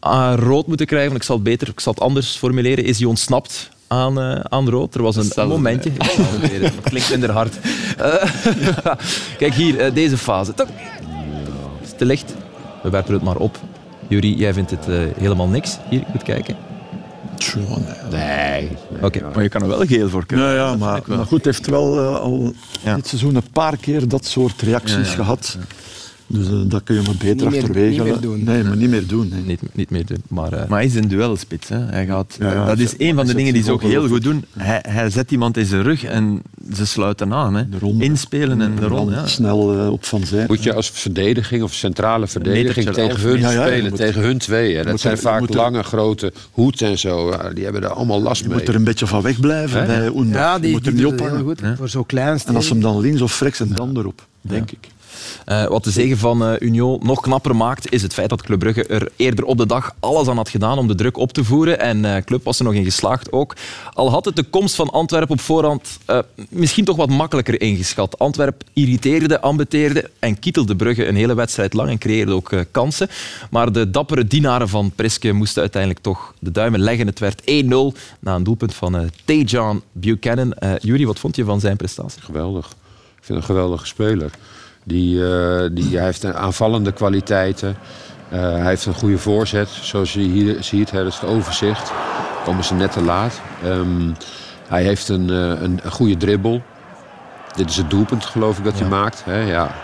aan 0.00 0.34
rood 0.34 0.66
moeten 0.66 0.86
krijgen? 0.86 1.08
Want 1.08 1.20
Ik 1.20 1.26
zal 1.26 1.36
het 1.36 1.44
beter, 1.44 1.68
ik 1.68 1.80
zal 1.80 1.92
het 1.92 2.02
anders 2.02 2.36
formuleren. 2.36 2.84
Is 2.84 2.98
hij 2.98 3.08
ontsnapt 3.08 3.68
aan, 3.86 4.20
eh, 4.20 4.40
aan 4.40 4.68
rood? 4.68 4.94
Er 4.94 5.02
was 5.02 5.16
een 5.16 5.24
Hetzelfde, 5.24 5.54
momentje. 5.54 5.90
Ik 5.90 6.02
het 6.02 6.80
klinkt 6.90 7.10
minder 7.10 7.30
hard. 7.30 7.54
Eh, 7.98 8.30
kijk 9.38 9.54
hier, 9.54 9.80
eh, 9.80 9.94
deze 9.94 10.18
fase. 10.18 10.54
Toch? 10.54 10.68
Is 11.82 11.92
te 11.96 12.04
licht? 12.04 12.34
We 12.82 12.90
werpen 12.90 13.12
het 13.12 13.22
maar 13.22 13.36
op. 13.36 13.58
Jury, 14.08 14.38
jij 14.38 14.52
vindt 14.52 14.70
het 14.70 14.86
helemaal 15.18 15.48
niks. 15.48 15.78
Hier, 15.88 16.04
goed 16.10 16.22
kijken. 16.22 16.73
Tjoh, 17.38 17.76
nee. 18.10 18.10
Nee. 18.10 18.68
Oké. 19.02 19.20
Maar 19.34 19.42
je 19.42 19.48
kan 19.48 19.62
er 19.62 19.68
wel 19.68 19.86
geel 19.86 20.08
voor 20.08 20.26
krijgen. 20.26 20.48
Ja, 20.48 20.54
ja 20.54 20.76
maar, 20.76 21.00
maar 21.06 21.26
goed, 21.26 21.44
hij 21.44 21.52
heeft 21.52 21.66
wel 21.66 21.98
eh, 21.98 22.20
al 22.20 22.52
Ja. 22.84 22.94
dit 22.94 23.06
seizoen 23.06 23.34
een 23.34 23.50
paar 23.52 23.76
keer 23.76 24.08
dat 24.08 24.24
soort 24.24 24.62
reacties 24.62 25.08
gehad. 25.14 25.58
Dus 26.26 26.46
eh, 26.46 26.52
dat 26.66 26.82
kun 26.82 26.94
je 26.94 27.02
maar 27.02 27.14
beter 27.18 27.34
Niet 27.36 27.44
meer- 27.50 27.58
achterwege. 27.60 27.90
niet 28.02 28.02
meer 28.04 28.20
doen. 28.20 28.44
Nee, 28.44 28.64
maar 28.64 28.76
niet 28.76 28.90
meer 28.90 29.06
doen. 29.06 29.28
nee. 29.28 29.42
Niet, 29.46 29.60
niet 29.72 29.90
meer 29.90 30.06
doen, 30.06 30.22
maar... 30.28 30.52
eh, 30.52 30.68
Maar 30.68 30.78
hij 30.78 30.86
is 30.88 30.94
een 30.94 31.08
duelspits. 31.08 31.68
Hè. 31.68 31.78
Hij 31.78 32.06
gaat, 32.06 32.36
Ja, 32.40 32.52
ja, 32.52 32.66
dat 32.66 32.78
is 32.78 32.94
een 32.98 33.14
van 33.14 33.26
de 33.26 33.34
dingen 33.34 33.52
die 33.52 33.62
ze 33.62 33.72
ook 33.72 33.82
heel 33.82 34.08
goed 34.08 34.22
doen. 34.22 34.44
Hij, 34.58 34.84
hij 34.88 35.10
zet 35.10 35.30
iemand 35.30 35.56
in 35.56 35.66
zijn 35.66 35.82
rug 35.82 36.04
en 36.04 36.42
ze 36.74 36.86
sluiten 36.86 37.32
aan. 37.32 37.54
Hè. 37.54 37.68
De 37.68 37.78
ronde. 37.78 38.04
Inspelen 38.04 38.60
en 38.60 38.74
de 38.80 38.88
dan 38.88 39.10
Ja. 39.10 39.26
snel 39.26 39.78
eh, 39.78 39.90
op 39.92 40.04
van 40.04 40.24
zij. 40.26 40.44
Moet 40.48 40.62
je 40.62 40.74
als 40.74 40.90
verdediging 40.90 41.62
of 41.62 41.72
centrale 41.74 42.26
verdediging 42.26 42.90
tegen 42.90 43.20
hun 43.20 43.38
Ja, 43.40 43.50
ja, 43.50 43.60
je 43.64 43.68
spelen, 43.70 43.88
moet- 43.90 43.98
tegen 43.98 44.22
hun 44.22 44.38
tweeën. 44.38 44.82
Dat 44.82 44.90
moet 44.90 45.00
zijn 45.00 45.14
er- 45.14 45.20
vaak 45.20 45.48
er- 45.48 45.56
lange, 45.56 45.82
grote 45.82 46.32
hoed 46.50 46.82
en 46.82 46.98
zo. 46.98 47.30
Ja, 47.30 47.50
Die 47.50 47.64
hebben 47.64 47.82
er 47.82 47.88
allemaal 47.88 48.22
last 48.22 48.42
Je 48.42 48.48
mee. 48.48 48.58
moet 48.58 48.68
er 48.68 48.74
een 48.74 48.84
beetje 48.84 49.06
van 49.06 49.22
wegblijven 49.22 49.80
Hè? 49.80 49.86
bij. 49.86 50.24
Ja, 50.26 50.54
je 50.54 50.60
die, 50.60 50.70
moet 50.72 50.84
die 50.84 50.92
er 50.92 50.98
niet 51.12 51.20
ophangen. 51.20 51.76
Voor 51.76 51.88
zo'n 51.88 52.06
klein 52.06 52.26
En 52.46 52.54
als 52.54 52.64
steek. 52.64 52.68
hem 52.68 52.80
dan 52.80 53.00
links 53.00 53.20
of 53.20 53.40
rechts 53.40 53.60
en 53.60 53.68
dan 53.74 53.96
erop, 53.98 54.26
denk 54.40 54.70
ik. 54.70 54.88
Eh, 55.44 55.66
wat 55.66 55.84
de 55.84 55.90
zegen 55.90 56.18
van 56.18 56.44
eh, 56.44 56.52
Union 56.58 57.00
nog 57.02 57.20
knapper 57.20 57.56
maakt, 57.56 57.92
is 57.92 58.02
het 58.02 58.14
feit 58.14 58.28
dat 58.28 58.42
Club 58.42 58.58
Brugge 58.58 58.86
er 58.86 59.08
eerder 59.16 59.44
op 59.44 59.58
de 59.58 59.66
dag 59.66 59.94
alles 60.00 60.28
aan 60.28 60.36
had 60.36 60.48
gedaan 60.48 60.78
om 60.78 60.86
de 60.86 60.94
druk 60.94 61.16
op 61.16 61.32
te 61.32 61.44
voeren. 61.44 61.80
En 61.80 62.04
eh 62.04 62.22
Club 62.24 62.44
was 62.44 62.58
er 62.58 62.64
nog 62.64 62.74
in 62.74 62.84
geslaagd 62.84 63.32
ook. 63.32 63.56
Al 63.92 64.10
had 64.10 64.24
het 64.24 64.36
de 64.36 64.42
komst 64.42 64.74
van 64.74 64.90
Antwerpen 64.90 65.30
op 65.30 65.40
voorhand 65.40 65.98
misschien 66.48 66.84
toch 66.84 66.96
wat 66.96 67.08
makkelijker 67.08 67.60
ingeschat. 67.60 68.18
Antwerpen 68.18 68.66
irriteerde, 68.72 69.40
ambeteerde 69.40 70.10
en 70.18 70.38
kietelde 70.38 70.76
Brugge 70.76 71.06
een 71.06 71.16
hele 71.16 71.34
wedstrijd 71.34 71.72
lang 71.72 71.90
en 71.90 71.98
creëerde 71.98 72.32
ook 72.32 72.50
kansen. 72.70 73.08
Maar 73.50 73.72
de 73.72 73.90
dappere 73.90 74.26
dienaren 74.26 74.68
van 74.68 74.92
Priske 74.94 75.32
moesten 75.32 75.60
uiteindelijk 75.60 76.02
toch 76.02 76.34
de 76.38 76.50
duimen 76.50 76.80
leggen. 76.80 77.06
Het 77.06 77.18
werd 77.18 77.40
1-0 77.40 77.44
na 78.20 78.34
een 78.34 78.44
doelpunt 78.44 78.74
van 78.74 79.10
Tejan 79.24 79.82
Buchanan. 79.92 80.54
Jury, 80.80 81.06
wat 81.06 81.18
vond 81.18 81.36
je 81.36 81.44
van 81.44 81.60
zijn 81.60 81.76
prestatie? 81.76 82.22
Geweldig. 82.22 82.66
Ik 83.24 83.30
vind 83.30 83.38
een 83.38 83.44
geweldige 83.44 83.86
speler. 83.86 84.30
Die, 84.84 85.26
eh, 85.26 85.68
die, 85.72 85.96
hij 85.96 86.04
heeft 86.04 86.34
aanvallende 86.34 86.92
kwaliteiten. 86.92 87.76
Eh, 88.28 88.40
hij 88.40 88.66
heeft 88.66 88.86
een 88.86 88.94
goede 88.94 89.18
voorzet. 89.18 89.68
Zoals 89.68 90.12
je 90.12 90.20
hier 90.20 90.56
ziet, 90.62 90.90
hè, 90.90 90.98
dat 90.98 91.12
is 91.12 91.18
het 91.18 91.30
overzicht. 91.30 91.92
Komen 92.44 92.64
ze 92.64 92.74
net 92.74 92.92
te 92.92 93.02
laat. 93.02 93.40
Ehm, 93.64 94.12
hij 94.68 94.82
heeft 94.82 95.08
een, 95.08 95.30
eh, 95.30 95.62
een, 95.62 95.80
een 95.82 95.90
goede 95.90 96.16
dribbel. 96.16 96.62
Dit 97.56 97.70
is 97.70 97.76
het 97.76 97.90
doelpunt, 97.90 98.24
geloof 98.24 98.58
ik, 98.58 98.64
dat 98.64 98.78
hij 98.78 98.88
maakt. 98.88 99.22
Hè? 99.24 99.40
Ja. 99.40 99.74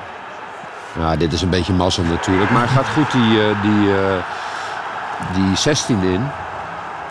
ja, 0.98 1.16
dit 1.16 1.32
is 1.32 1.42
een 1.42 1.50
beetje 1.50 1.72
mazzel 1.72 2.04
natuurlijk. 2.04 2.50
Maar 2.50 2.68
hij 2.68 2.76
gaat 2.76 2.88
goed 2.88 3.12
die, 3.12 3.38
die, 3.62 3.92
die 5.34 5.56
16 5.56 6.02
in. 6.02 6.22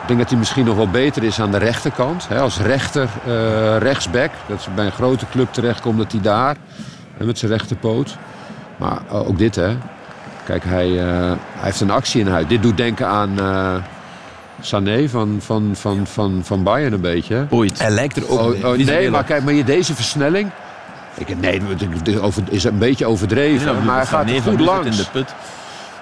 Ik 0.02 0.08
denk 0.16 0.20
dat 0.20 0.30
hij 0.30 0.40
misschien 0.40 0.66
nog 0.66 0.76
wel 0.76 0.90
beter 0.90 1.24
is 1.24 1.40
aan 1.40 1.52
de 1.52 1.58
rechterkant. 1.58 2.28
Hè, 2.28 2.40
als 2.40 2.60
rechter 2.60 3.10
eh, 3.26 3.78
rechtsback. 3.78 4.32
Dat 4.48 4.62
ze 4.62 4.70
bij 4.70 4.86
een 4.86 4.92
grote 4.92 5.26
club 5.32 5.54
terechtkomt 5.54 5.98
dat 5.98 6.12
hij 6.12 6.22
daar. 6.22 6.56
Hè, 7.20 7.26
met 7.26 7.38
zijn 7.38 7.52
rechterpoot. 7.52 8.18
Maar 8.78 9.02
eh, 9.10 9.28
ook 9.28 9.38
dit 9.38 9.56
hè. 9.56 9.78
Kijk, 10.46 10.64
hij, 10.64 11.00
eh, 11.00 11.06
hij 11.28 11.38
heeft 11.60 11.82
een 11.82 11.92
actie 11.92 12.22
in 12.22 12.28
huis. 12.28 12.48
Dit 12.48 12.62
doet 12.62 12.78
denken 12.78 13.08
aan 13.08 13.40
eh, 13.40 13.76
Sané 14.62 15.10
van, 15.10 15.38
van, 15.40 15.72
van, 15.74 16.08
van, 16.08 16.42
van 16.44 16.64
Bayern 16.64 16.94
een 16.94 17.02
beetje. 17.02 17.46
Ooit. 17.50 17.80
Hij 17.80 17.90
lijkt 17.90 18.18
er 18.18 18.30
ook 18.30 18.40
Oh, 18.40 18.66
oh, 18.66 18.78
nee, 18.78 19.10
maar 19.10 19.24
kijk, 19.24 19.44
maar 19.44 19.54
je, 19.54 19.64
deze 19.64 19.96
versnelling. 19.96 20.50
Ik, 21.18 21.40
nee, 21.40 21.62
over- 22.22 22.44
is 22.50 22.64
een 22.64 22.78
beetje 22.78 23.06
overdreven. 23.06 23.84
maar 23.86 23.96
hij 23.96 24.06
gaat 24.06 24.42
goed 24.42 24.60
langs. 24.60 24.88
in 24.88 24.96
de 24.96 25.10
put. 25.12 25.34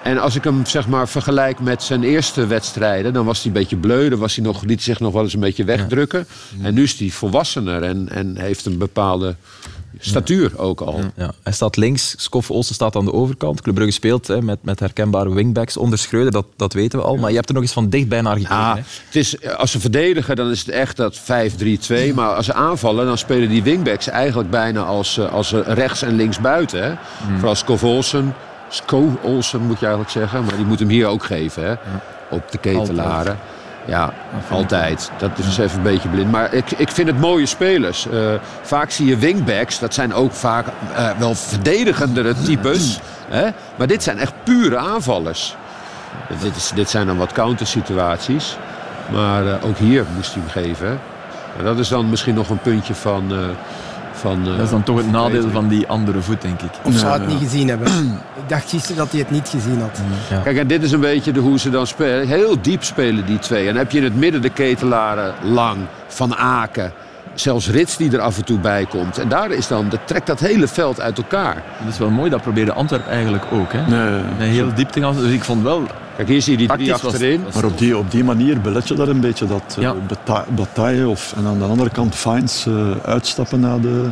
En 0.02 0.18
als 0.18 0.36
ik 0.36 0.44
hem 0.44 0.66
zeg 0.66 0.88
maar, 0.88 1.08
vergelijk 1.08 1.60
met 1.60 1.82
zijn 1.82 2.02
eerste 2.02 2.46
wedstrijden, 2.46 3.12
dan 3.12 3.24
was 3.24 3.36
hij 3.38 3.46
een 3.46 3.52
beetje 3.52 3.76
bleu. 3.76 4.08
Dan 4.08 4.18
was 4.18 4.36
hij 4.36 4.44
nog, 4.44 4.62
liet 4.62 4.82
zich 4.82 5.00
nog 5.00 5.12
wel 5.12 5.22
eens 5.22 5.34
een 5.34 5.40
beetje 5.40 5.64
wegdrukken. 5.64 6.26
En 6.62 6.74
nu 6.74 6.82
is 6.82 6.98
hij 6.98 7.08
volwassener 7.10 7.82
en, 7.82 8.08
en 8.10 8.36
heeft 8.36 8.66
een 8.66 8.78
bepaalde 8.78 9.34
statuur 9.98 10.58
ook 10.58 10.80
al. 10.80 11.00
Ja, 11.16 11.32
hij 11.42 11.52
staat 11.52 11.76
links, 11.76 12.14
Skof 12.16 12.50
Olsen 12.50 12.74
staat 12.74 12.96
aan 12.96 13.04
de 13.04 13.12
overkant. 13.12 13.60
Club 13.60 13.74
Brugge 13.74 13.92
speelt 13.92 14.26
hè, 14.26 14.42
met, 14.42 14.58
met 14.62 14.80
herkenbare 14.80 15.34
wingbacks 15.34 15.76
onder 15.76 15.98
Schreuder, 15.98 16.32
dat, 16.32 16.46
dat 16.56 16.72
weten 16.72 16.98
we 16.98 17.04
al. 17.04 17.16
Maar 17.16 17.30
je 17.30 17.36
hebt 17.36 17.48
er 17.48 17.54
nog 17.54 17.62
eens 17.62 17.72
van 17.72 17.88
dichtbij 17.88 18.20
naar 18.20 18.36
gekeken. 18.36 18.56
Ja, 18.56 18.74
hè. 18.74 18.80
het 19.06 19.16
is, 19.16 19.46
als 19.56 19.70
ze 19.70 19.80
verdedigen, 19.80 20.36
dan 20.36 20.50
is 20.50 20.58
het 20.58 20.68
echt 20.68 20.96
dat 20.96 21.20
5-3-2. 21.20 22.14
Maar 22.14 22.34
als 22.34 22.46
ze 22.46 22.54
aanvallen, 22.54 23.06
dan 23.06 23.18
spelen 23.18 23.48
die 23.48 23.62
wingbacks 23.62 24.08
eigenlijk 24.08 24.50
bijna 24.50 24.82
als, 24.82 25.18
eh, 25.18 25.32
als 25.32 25.52
rechts 25.52 26.02
en 26.02 26.16
links 26.16 26.40
buiten. 26.40 26.82
Hè? 26.82 26.94
Vooral 27.34 27.54
Skov 27.54 27.82
Olsen. 27.82 28.34
Sko 28.68 29.18
Olsen 29.22 29.60
moet 29.60 29.78
je 29.78 29.86
eigenlijk 29.86 30.14
zeggen. 30.14 30.44
Maar 30.44 30.56
die 30.56 30.64
moet 30.64 30.78
hem 30.78 30.88
hier 30.88 31.06
ook 31.06 31.24
geven. 31.24 31.64
Hè? 31.64 31.74
Op 32.30 32.50
de 32.50 32.58
ketelaren. 32.58 33.38
Ja, 33.88 34.12
altijd. 34.50 35.10
Dat 35.18 35.30
is 35.38 35.44
dus 35.44 35.58
even 35.58 35.76
een 35.76 35.82
beetje 35.82 36.08
blind. 36.08 36.30
Maar 36.30 36.52
ik, 36.52 36.70
ik 36.70 36.88
vind 36.88 37.08
het 37.08 37.20
mooie 37.20 37.46
spelers. 37.46 38.08
Eh, 38.08 38.34
vaak 38.62 38.90
zie 38.90 39.06
je 39.06 39.16
wingbacks. 39.16 39.78
Dat 39.78 39.94
zijn 39.94 40.14
ook 40.14 40.32
vaak 40.32 40.66
eh, 40.94 41.10
wel 41.18 41.34
verdedigendere 41.34 42.34
types. 42.44 43.00
Hè? 43.28 43.48
Maar 43.76 43.86
dit 43.86 44.02
zijn 44.02 44.18
echt 44.18 44.32
pure 44.44 44.76
aanvallers. 44.76 45.56
Dit, 46.42 46.56
is, 46.56 46.72
dit 46.74 46.90
zijn 46.90 47.06
dan 47.06 47.16
wat 47.16 47.32
countersituaties. 47.32 48.56
Maar 49.12 49.46
eh, 49.46 49.64
ook 49.64 49.76
hier 49.76 50.04
moest 50.16 50.34
hij 50.34 50.42
hem 50.42 50.64
geven. 50.64 51.00
En 51.58 51.64
dat 51.64 51.78
is 51.78 51.88
dan 51.88 52.10
misschien 52.10 52.34
nog 52.34 52.50
een 52.50 52.60
puntje 52.60 52.94
van... 52.94 53.32
van 54.18 54.38
eh, 54.46 54.56
Dat 54.56 54.64
is 54.64 54.70
dan 54.70 54.82
toch 54.82 54.96
het 54.96 55.10
nadeel 55.10 55.50
van 55.50 55.68
die 55.68 55.86
andere 55.88 56.20
voet, 56.20 56.42
denk 56.42 56.60
ik. 56.62 56.70
Of 56.82 56.94
zou 56.94 57.12
het 57.12 57.26
niet 57.28 57.38
gezien 57.38 57.68
hebben? 57.68 57.86
Ik 58.34 58.48
dacht 58.48 58.70
gisteren 58.70 58.96
dat 58.96 59.10
hij 59.10 59.20
het 59.20 59.30
niet 59.30 59.48
gezien 59.48 59.80
had. 59.80 60.00
Kijk, 60.44 60.56
en 60.56 60.66
dit 60.66 60.82
is 60.82 60.92
een 60.92 61.00
beetje 61.00 61.32
de, 61.32 61.40
hoe 61.40 61.58
ze 61.58 61.70
dan 61.70 61.86
spelen. 61.86 62.26
Heel 62.26 62.60
diep 62.60 62.82
spelen 62.84 63.26
die 63.26 63.38
twee. 63.38 63.60
En 63.60 63.66
dan 63.66 63.76
heb 63.76 63.90
je 63.90 63.98
in 63.98 64.04
het 64.04 64.16
midden 64.16 64.42
de 64.42 64.50
ketelaren 64.50 65.34
lang, 65.42 65.76
Van 66.06 66.36
Aken. 66.36 66.92
Zelfs 67.34 67.70
Rits 67.70 67.96
die 67.96 68.12
er 68.12 68.20
af 68.20 68.36
en 68.36 68.44
toe 68.44 68.58
bij 68.58 68.86
komt. 68.86 69.18
En 69.18 69.28
daar 69.28 69.50
is 69.50 69.68
dan, 69.68 69.88
dat 69.88 70.00
trekt 70.04 70.26
dat 70.26 70.40
hele 70.40 70.68
veld 70.68 71.00
uit 71.00 71.18
elkaar. 71.18 71.62
Dat 71.84 71.92
is 71.92 71.98
wel 71.98 72.10
mooi, 72.10 72.30
dat 72.30 72.42
probeerde 72.42 72.72
Antwerpen 72.72 73.12
eigenlijk 73.12 73.44
ook. 73.52 73.72
Hè? 73.72 73.86
Nee, 73.86 74.22
Met 74.38 74.48
heel 74.48 74.74
diep 74.74 74.88
te 74.88 75.00
gaan. 75.00 75.14
Dus 75.14 75.32
ik 75.32 75.44
vond 75.44 75.62
wel... 75.62 75.82
Kijk, 76.18 76.30
hier 76.30 76.42
zie 76.42 76.52
je 76.52 76.58
die 76.58 76.68
drie 76.76 76.86
Tactisch 76.88 77.06
achterin. 77.06 77.44
was- 77.44 77.54
Maar 77.54 77.64
op 77.64 77.78
die, 77.78 77.96
op 77.98 78.10
die 78.10 78.24
manier 78.24 78.60
belet 78.60 78.88
je 78.88 78.94
dat 78.94 79.08
een 79.08 79.20
beetje, 79.20 79.46
dat 79.46 79.74
eh, 79.76 79.82
Ja. 79.82 79.94
bata- 79.94 80.44
bataille 80.54 81.08
of, 81.08 81.34
en 81.36 81.46
aan 81.46 81.58
de 81.58 81.64
andere 81.64 81.90
kant 81.90 82.14
Fines 82.14 82.66
eh, 82.66 82.90
uitstappen 83.04 83.60
naar 83.60 83.80
de, 83.80 84.08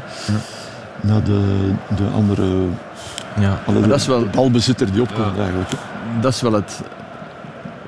naar 1.00 1.22
de, 1.24 1.70
de 1.96 2.04
andere 2.14 2.46
Ja. 3.40 3.60
alle- 3.66 3.86
dat 3.86 4.00
is 4.00 4.06
wel- 4.06 4.18
de 4.18 4.24
balbezitter 4.26 4.92
die 4.92 5.00
opkomt 5.02 5.38
eigenlijk. 5.38 5.70
hè. 5.70 5.76
Dat 6.20 6.32
is 6.34 6.40
wel 6.40 6.52
het, 6.52 6.80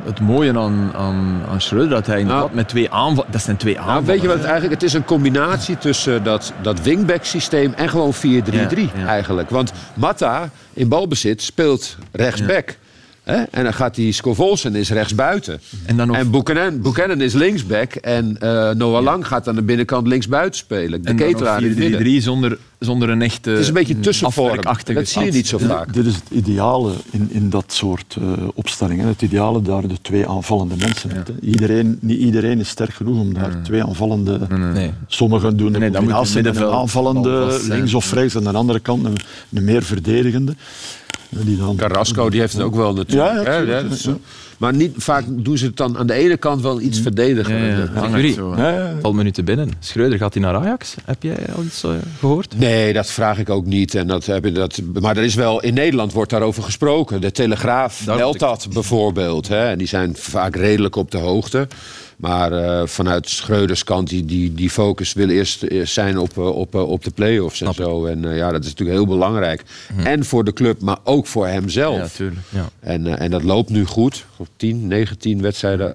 het 0.05 0.21
mooie 0.21 0.59
aan, 0.59 0.91
aan, 0.97 1.41
aan 1.51 1.61
Schreuder, 1.61 1.89
dat 1.91 2.07
hij 2.07 2.19
inderdaad 2.21 2.43
Nou. 2.45 2.55
met 2.57 2.69
twee 2.69 2.91
aanvallen... 2.91 3.31
Dat 3.33 3.43
zijn 3.43 3.57
twee 3.57 3.75
Nou, 3.75 3.87
aanvallen. 3.87 4.09
weet 4.09 4.21
je 4.21 4.27
wat 4.27 4.37
het 4.37 4.45
eigenlijk... 4.47 4.75
Het 4.75 4.83
is 4.83 4.93
een 4.95 5.05
combinatie 5.05 5.79
tussen 5.79 6.23
dat, 6.23 6.53
dat 6.63 6.83
wingback 6.83 7.25
systeem 7.25 7.73
en 7.77 7.89
gewoon 7.89 8.15
4-3-3 8.15 8.19
Ja, 8.21 9.01
ja. 9.01 9.07
eigenlijk. 9.07 9.51
Want 9.51 9.73
Matta 9.95 10.49
in 10.73 10.89
balbezit 10.89 11.43
speelt 11.43 11.97
rechtsback. 12.13 12.77
Hè? 13.29 13.43
En 13.43 13.65
dan 13.65 13.75
gaat 13.75 13.95
die 13.95 14.13
Scovolsen 14.13 14.75
is 14.75 14.91
rechtsbuiten. 14.91 15.61
En 15.87 15.97
dan 15.97 16.07
nog- 16.07 16.17
En 16.17 16.31
Buchanan, 16.31 16.81
Buchanan 16.81 17.21
is 17.21 17.33
linksback. 17.33 17.93
En 17.95 18.37
eh, 18.41 18.71
Noah 18.71 19.03
Lang 19.03 19.27
gaat 19.27 19.49
aan 19.49 19.55
de 19.55 19.63
binnenkant 19.63 20.07
linksbuiten 20.07 20.59
spelen. 20.59 21.03
De 21.03 21.09
en 21.09 21.17
ketelaar 21.17 21.63
in 21.63 21.69
het 21.69 21.79
midden. 21.79 22.01
4-3-3 22.21 22.23
zonder, 22.23 22.59
zonder 22.79 23.09
een 23.09 23.23
echte... 23.23 23.51
Het 23.51 23.59
is 23.59 23.69
een 23.69 23.75
beetje 23.75 24.01
tussenvorm. 24.01 24.47
afwerkachtige 24.49 24.99
Dat 24.99 25.09
zie 25.09 25.25
je 25.25 25.33
niet 25.33 25.47
zo 25.47 25.59
vaak. 25.59 25.93
Dit 25.95 26.07
is 26.07 26.15
het 26.15 26.23
ideale 26.33 26.93
in, 27.11 27.29
in 27.31 27.51
dat 27.51 27.73
soort 27.73 28.17
eh, 28.21 28.33
opstellingen. 28.55 29.07
Het 29.07 29.23
ideale 29.23 29.63
daar 29.63 29.89
de 29.89 29.99
twee 30.03 30.29
aanvallende 30.29 30.75
mensen. 30.79 31.11
Iedereen, 31.43 31.99
niet 32.01 32.19
iedereen 32.19 32.61
is 32.61 32.69
sterk 32.69 32.95
genoeg 32.95 33.21
om 33.21 33.35
daar 33.35 33.63
twee 33.63 33.85
aanvallende... 33.85 34.39
Nee. 34.73 34.91
Sommigen 35.07 35.57
doen 35.57 35.75
een 35.75 35.81
Nee, 35.81 35.91
dan 35.91 36.03
moet 36.05 36.13
combinatie 36.13 36.35
met 36.43 36.45
een 36.47 36.53
middenveld 36.53 36.83
aanvallende 36.83 37.59
links 37.69 37.95
of 37.95 38.13
rechts 38.13 38.35
en 38.35 38.47
aan 38.47 38.53
de 38.53 38.59
andere 38.59 38.81
kant 38.81 39.05
een, 39.05 39.17
een 39.55 39.65
meer 39.65 39.83
verdedigende. 39.83 40.55
Ja, 41.29 41.39
Die 41.45 41.57
dan, 41.57 41.77
Carrasco 41.77 42.31
die 42.31 42.41
heeft 42.41 42.53
het 42.53 42.63
ook 42.63 42.75
wel 42.75 42.93
natuurlijk. 42.95 43.47
Ja, 43.47 43.61
ja, 43.61 43.81
ja. 43.81 44.17
Maar 44.59 44.75
niet, 44.75 44.93
vaak 44.97 45.25
doen 45.29 45.59
ze 45.59 45.67
het 45.67 45.77
dan 45.77 45.99
aan 45.99 46.07
de 46.07 46.13
ene 46.13 46.37
kant 46.37 46.63
wel 46.63 46.81
iets 46.81 47.01
verdedigen. 47.01 47.57
Ja. 48.57 48.95
Valt 49.01 49.15
me 49.15 49.23
nu 49.23 49.31
te 49.31 49.43
binnen. 49.43 49.71
Schreuder 49.79 50.19
gaat 50.19 50.35
hij 50.35 50.43
naar 50.43 50.55
Ajax? 50.55 50.95
Heb 51.05 51.23
jij 51.23 51.37
al 51.57 51.63
iets 51.63 51.85
eh, 51.85 51.91
gehoord? 52.19 52.59
Nee, 52.59 52.93
dat 52.93 53.07
vraag 53.07 53.39
ik 53.39 53.51
ook 53.51 53.67
niet. 53.67 53.95
En 53.95 54.07
dat 54.07 54.27
heb 54.27 54.45
je 54.45 54.53
dat, 54.53 54.81
maar 55.01 55.17
er 55.17 55.23
is 55.23 55.35
wel, 55.35 55.63
in 55.63 55.75
Nederland 55.75 56.13
wordt 56.13 56.31
daarover 56.31 56.63
gesproken. 56.63 57.21
De 57.21 57.31
Telegraaf 57.31 58.07
meldt 58.07 58.39
dat 58.39 58.67
bijvoorbeeld. 58.73 59.49
Hè? 59.49 59.69
En 59.69 59.79
die 59.79 59.87
zijn 59.87 60.17
vaak 60.17 60.57
redelijk 60.57 60.97
op 60.97 61.11
de 61.11 61.19
hoogte. 61.19 61.69
Maar 62.19 62.53
eh, 62.53 62.87
vanuit 62.87 63.29
Schreuders 63.29 63.85
kant, 63.85 64.09
die, 64.09 64.25
die, 64.25 64.55
die 64.55 64.71
focus 64.71 65.13
wil 65.13 65.29
eerst, 65.29 65.65
zijn 65.83 66.19
op, 66.19 66.39
eh, 66.39 66.57
op, 66.57 66.75
eh, 66.75 66.89
op 66.89 67.05
de 67.05 67.11
play-offs 67.11 67.61
en 67.61 67.75
zo. 67.75 68.07
En 68.07 68.35
ja, 68.35 68.51
dat 68.51 68.65
is 68.65 68.69
natuurlijk 68.69 68.99
heel 68.99 69.07
belangrijk. 69.07 69.63
En 70.05 70.25
voor 70.25 70.45
de 70.45 70.53
club, 70.53 70.81
maar 70.81 70.99
ook 71.05 71.27
voor 71.27 71.47
hemzelf. 71.47 72.19
Ja. 72.19 72.31
Ja. 72.49 72.69
En, 72.81 73.19
en 73.19 73.31
dat 73.31 73.43
loopt 73.43 73.71
nu 73.71 73.85
goed. 73.85 74.25
Op 74.37 74.49
10, 74.57 74.87
19 74.87 75.43
wedstrijden. 75.43 75.95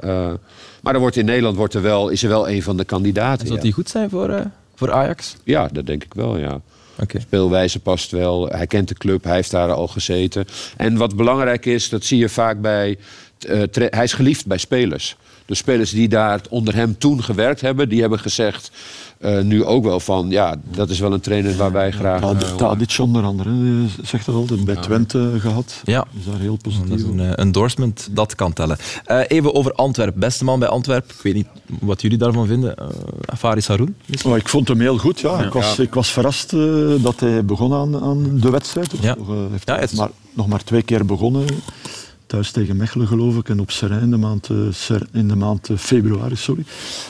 maar 0.82 0.93
er 0.93 0.99
wordt 0.99 1.15
in 1.15 1.26
Nederland 1.26 1.55
wordt 1.55 1.74
er 1.74 1.82
wel, 1.82 2.09
is 2.09 2.24
er 2.24 2.30
wel 2.30 2.49
een 2.49 2.63
van 2.63 2.78
de 2.78 2.86
kandidaten. 2.86 3.45
Zou 3.47 3.57
Ja. 3.57 3.63
die 3.63 3.74
goed 3.74 3.89
zijn 3.89 4.09
voor, 4.09 4.43
voor 4.76 4.91
Ajax? 4.91 5.36
ja, 5.43 5.67
dat 5.71 5.86
denk 5.86 6.03
ik 6.03 6.13
wel, 6.13 6.38
ja. 6.38 6.61
Speelwijze 7.19 7.80
past 7.80 8.11
wel. 8.11 8.47
Hij 8.47 8.67
kent 8.67 8.88
de 8.88 8.93
club, 8.93 9.24
hij 9.24 9.36
heeft 9.36 9.51
daar 9.51 9.71
al 9.71 9.88
gezeten. 9.88 10.45
En 10.78 10.97
wat 10.97 11.15
belangrijk 11.15 11.65
is, 11.65 11.89
dat 11.89 12.03
zie 12.03 12.17
je 12.17 12.30
vaak 12.30 12.61
bij. 12.61 12.97
Eh, 13.46 13.88
hij 13.89 14.04
is 14.04 14.14
geliefd 14.14 14.46
bij 14.46 14.58
spelers. 14.58 15.16
De 15.46 15.56
spelers 15.56 15.91
die 15.91 16.08
daar 16.08 16.41
onder 16.50 16.76
hem 16.76 16.98
toen 16.98 17.24
gewerkt 17.24 17.62
hebben, 17.62 17.89
die 17.89 18.02
hebben 18.02 18.20
gezegd. 18.20 18.72
eh, 19.20 19.39
nu 19.41 19.64
ook 19.66 19.84
wel 19.84 20.00
van, 20.00 20.30
ja, 20.30 20.56
dat 20.76 20.89
is 20.89 21.00
wel 21.00 21.14
een 21.14 21.20
trainer 21.20 21.56
waar 21.56 21.72
wij 21.72 21.91
graag. 21.91 22.22
eh, 22.22 22.30
Tadic- 22.30 22.58
Tadic 22.58 22.98
onder 23.00 23.24
andere, 23.24 23.52
zegt 24.04 24.26
dat 24.26 24.36
altijd, 24.36 24.66
bij 24.66 24.76
Twente 24.76 25.32
gehad. 25.39 25.82
Ja. 25.84 26.06
Is 26.20 26.26
daar 26.26 26.39
heel 26.39 26.58
Dat 26.62 26.72
is 26.72 26.78
positief 26.80 27.08
een 27.08 27.20
eh, 27.20 27.32
endorsement, 27.36 28.08
dat 28.12 28.36
kan 28.36 28.54
tellen. 28.54 28.78
Eh, 29.06 29.20
even 29.28 29.54
over 29.56 29.74
Antwerp. 29.74 30.14
Beste 30.18 30.44
man 30.44 30.60
bij 30.60 30.68
Antwerp. 30.68 31.12
Ik 31.12 31.22
weet 31.22 31.34
niet 31.34 31.48
wat 31.80 32.02
jullie 32.02 32.18
daarvan 32.18 32.48
vinden. 32.48 32.76
Eh 32.78 32.86
Faris 33.38 33.68
Haroun? 33.68 33.96
Maar 34.26 34.38
ik 34.38 34.50
vond 34.50 34.68
hem 34.68 34.80
heel 34.80 34.98
goed. 34.98 35.20
Ja. 35.20 35.39
Ik, 35.44 35.54
was, 35.54 35.80
ik 35.80 35.94
was 35.94 36.12
verrast 36.12 36.54
eh, 36.54 36.60
dat 36.98 37.20
hij 37.20 37.46
begon 37.46 37.74
aan, 37.74 38.02
aan 38.02 38.39
de 38.39 38.50
wedstrijd. 38.50 38.91
Hij 38.91 39.00
Ja. 39.02 39.16
Nog, 39.18 39.30
eh, 39.30 39.36
heeft 39.52 39.68
Ja, 39.68 39.80
het- 39.80 39.94
maar, 39.96 40.10
nog 40.34 40.48
maar 40.48 40.64
twee 40.64 40.82
keer 40.82 41.06
begonnen. 41.06 41.46
Thuis 42.34 42.52
tegen 42.52 42.78
Mechelen, 42.78 43.08
geloof 43.08 43.36
ik. 43.38 43.50
En 43.50 43.60
op 43.60 43.72
Serijn 43.72 44.02
in 44.02 44.10
de 44.12 44.18
maand, 44.18 44.50
eh, 44.50 44.96
in 45.12 45.28
de 45.28 45.36
maand 45.36 45.70
eh, 45.70 45.78
februari. 45.78 46.36
Sorry. 46.36 46.64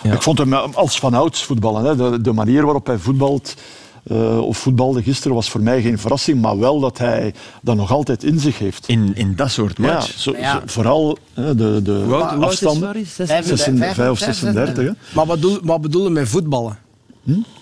Ja. 0.04 0.14
Ik 0.14 0.22
vond 0.22 0.38
hem 0.38 0.54
eh, 0.54 0.64
als 0.74 1.00
van 1.00 1.14
ouds 1.14 1.44
voetballen. 1.44 1.84
Hè. 1.84 1.96
De, 2.12 2.22
de 2.22 2.32
manier 2.34 2.64
waarop 2.64 2.86
hij 2.88 2.98
voetbalt. 2.98 3.56
eh, 4.04 4.40
of 4.40 4.58
voetbalde 4.58 5.04
gisteren 5.04 5.36
was 5.36 5.50
voor 5.50 5.62
mij 5.62 5.82
geen 5.82 6.00
verrassing, 6.00 6.42
maar 6.42 6.60
wel 6.60 6.80
dat 6.80 6.98
hij 6.98 7.34
dat 7.62 7.76
nog 7.76 7.92
altijd 7.92 8.24
in 8.24 8.40
zich 8.40 8.58
heeft. 8.60 8.88
In, 8.88 9.12
in 9.16 9.36
dat 9.36 9.52
soort 9.52 9.78
Ja, 9.78 9.84
match. 9.94 10.14
zo- 10.18 10.34
vooral 10.66 11.18
hè, 11.34 11.56
de, 11.56 11.80
de 11.84 12.04
afstanden. 12.40 12.88
Faris? 12.88 13.16
Zes- 13.16 13.28
36, 13.28 13.94
5 13.96 14.10
of 14.10 14.18
36. 14.18 14.86
hè. 14.86 14.92
Maar 15.16 15.26
wat 15.26 15.40
bedoel, 15.40 15.60
wat 15.64 15.82
bedoel 15.82 16.04
je 16.04 16.10
met 16.10 16.30
voetballen? 16.30 16.78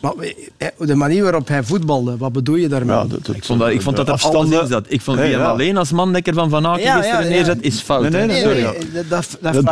Maar, 0.01 0.12
eh, 0.57 0.68
de 0.80 0.95
manier 0.95 1.24
waarop 1.24 1.47
hij 1.47 1.64
voetbalde, 1.64 2.18
wat 2.18 2.32
bedoel 2.32 2.55
je 2.55 2.68
daarmee? 2.68 2.95
Ja, 2.95 3.05
dat- 3.05 3.26
dat- 3.26 3.36
Ik 3.36 3.43
vond 3.43 3.59
dat, 3.59 3.70
ik 3.70 3.82
vond 3.82 3.95
dat 3.95 4.07
er 4.07 4.14
afstanden- 4.14 4.62
in 4.62 4.68
zat. 4.68 4.86
Ik 4.88 5.01
vond 5.01 5.18
Ja, 5.18 5.24
wie 5.24 5.32
hem 5.34 5.41
ja. 5.41 5.47
alleen 5.49 5.78
als 5.78 5.91
mandekker 5.91 6.34
van 6.34 6.49
Van 6.49 6.66
Aken 6.68 6.93
gisteren 6.93 7.24
ja. 7.24 7.30
neerzet, 7.30 7.57
is 7.62 7.80
fout. 7.80 8.01
Nee, 8.01 8.09
nee, 8.12 8.20
hè. 8.22 8.26
nee, 8.28 8.36
Nee, 8.36 8.43
sorry, 8.43 8.62
nee, 8.64 8.89
ja. 8.93 9.01
dat, 9.09 9.09
dat, 9.09 9.38
dat 9.41 9.53
dat 9.53 9.64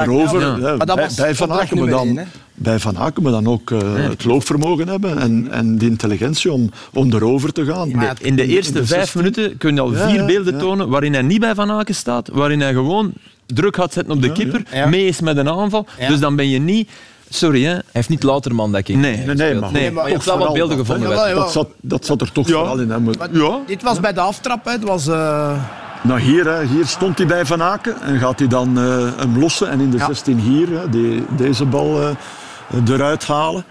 bij, 1.15 1.35
Van 1.35 1.51
Aken 1.51 1.89
dan, 1.89 2.19
bij 2.53 2.79
Van 2.79 2.97
Aken 2.97 3.23
dan 3.23 3.47
ook 3.47 3.71
eh, 3.71 3.79
het 3.95 4.25
loopvermogen 4.25 4.87
hebben 4.87 5.17
en, 5.19 5.47
en 5.51 5.77
de 5.77 5.85
intelligentie 5.85 6.51
om, 6.51 6.69
om 6.93 7.13
erover 7.13 7.53
te 7.53 7.65
gaan. 7.65 7.89
In 7.89 7.99
de, 7.99 8.09
in 8.21 8.35
de 8.35 8.45
eerste 8.45 8.73
de 8.73 8.85
vijf 8.85 9.09
16. 9.11 9.21
minuten 9.21 9.57
kun 9.57 9.75
je 9.75 9.81
al 9.81 9.93
vier 9.93 10.13
ja, 10.19 10.25
beelden 10.25 10.53
ja. 10.53 10.59
tonen 10.59 10.89
waarin 10.89 11.13
hij 11.13 11.21
niet 11.21 11.39
bij 11.39 11.55
Van 11.55 11.71
Aken 11.71 11.95
staat, 11.95 12.29
waarin 12.33 12.59
hij 12.61 12.73
gewoon 12.73 13.11
druk 13.45 13.75
gaat 13.75 13.93
zetten 13.93 14.13
op 14.13 14.21
de 14.21 14.31
keeper, 14.31 14.63
Ja. 14.73 14.87
mee 14.87 15.05
is 15.05 15.19
met 15.21 15.37
een 15.37 15.49
aanval. 15.49 15.85
Ja. 15.99 16.07
Dus 16.07 16.19
dan 16.19 16.35
ben 16.35 16.49
je 16.49 16.59
niet... 16.59 16.89
Sorry, 17.29 17.63
hè. 17.63 17.71
Hij 17.71 17.81
heeft 17.91 18.09
niet 18.09 18.23
louter 18.23 18.55
mandekking. 18.55 19.01
Nee. 19.01 19.11
eh, 19.13 19.17
Nee, 19.17 19.25
nee, 19.25 19.35
gespeeld. 19.37 19.61
maar, 19.61 19.71
Nee, 19.71 19.91
maar 19.91 20.05
je 20.07 20.13
hebt 20.13 20.25
wel 20.25 20.37
wat 20.37 20.53
beelden 20.53 20.77
dat, 20.77 20.85
gevonden. 20.85 21.35
Dat 21.35 21.51
zat, 21.51 21.67
dat 21.81 22.05
zat 22.05 22.21
er 22.21 22.31
toch 22.31 22.47
Ja. 22.47 22.53
vooral 22.53 22.79
in. 22.79 22.89
Hè. 22.89 22.99
Maar- 22.99 23.15
Ja. 23.31 23.59
Dit 23.67 23.83
was 23.83 23.99
bij 23.99 24.13
de 24.13 24.19
aftrap, 24.19 24.65
hè. 24.65 24.71
het 24.71 24.83
was... 24.83 25.07
eh, 25.07 25.51
Nou, 26.01 26.19
hier, 26.19 26.45
hè, 26.45 26.65
hier 26.65 26.85
stond 26.85 27.17
hij 27.17 27.27
bij 27.27 27.45
Van 27.45 27.61
Aken 27.61 28.01
en 28.01 28.19
gaat 28.19 28.39
hij 28.39 28.47
dan 28.47 28.77
eh, 28.79 29.07
hem 29.17 29.39
lossen 29.39 29.69
en 29.69 29.79
in 29.79 29.89
de 29.89 29.97
Ja. 29.97 30.05
16 30.05 30.39
hier 30.39 30.67
hè, 30.69 30.89
die, 30.89 31.23
deze 31.37 31.65
bal 31.65 32.01
eh, 32.01 32.09
eruit 32.93 33.25
halen. 33.27 33.63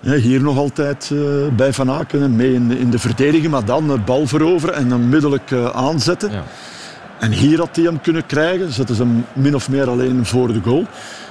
Hè, 0.00 0.16
hier 0.16 0.40
nog 0.42 0.56
altijd 0.56 1.10
eh, 1.12 1.18
bij 1.56 1.72
Van 1.72 1.90
Aken 1.90 2.36
mee 2.36 2.54
in, 2.54 2.68
de- 2.68 2.78
in 2.78 2.90
de 2.90 2.98
verdediging, 2.98 3.50
maar 3.50 3.64
dan 3.64 3.86
de 3.88 3.98
bal 3.98 4.26
veroveren 4.26 4.74
en 4.74 4.94
onmiddellijk 4.94 5.50
eh, 5.50 5.66
aanzetten. 5.66 6.30
Ja. 6.30 6.42
En 7.18 7.32
hier 7.32 7.58
had 7.58 7.76
hij 7.76 7.84
hem 7.84 8.00
kunnen 8.00 8.26
krijgen, 8.26 8.72
zetten 8.72 8.94
ze 8.96 9.02
hem 9.02 9.24
min 9.32 9.54
of 9.54 9.68
meer 9.68 9.88
alleen 9.90 10.26
voor 10.26 10.48
de 10.52 10.60
goal. 10.64 10.84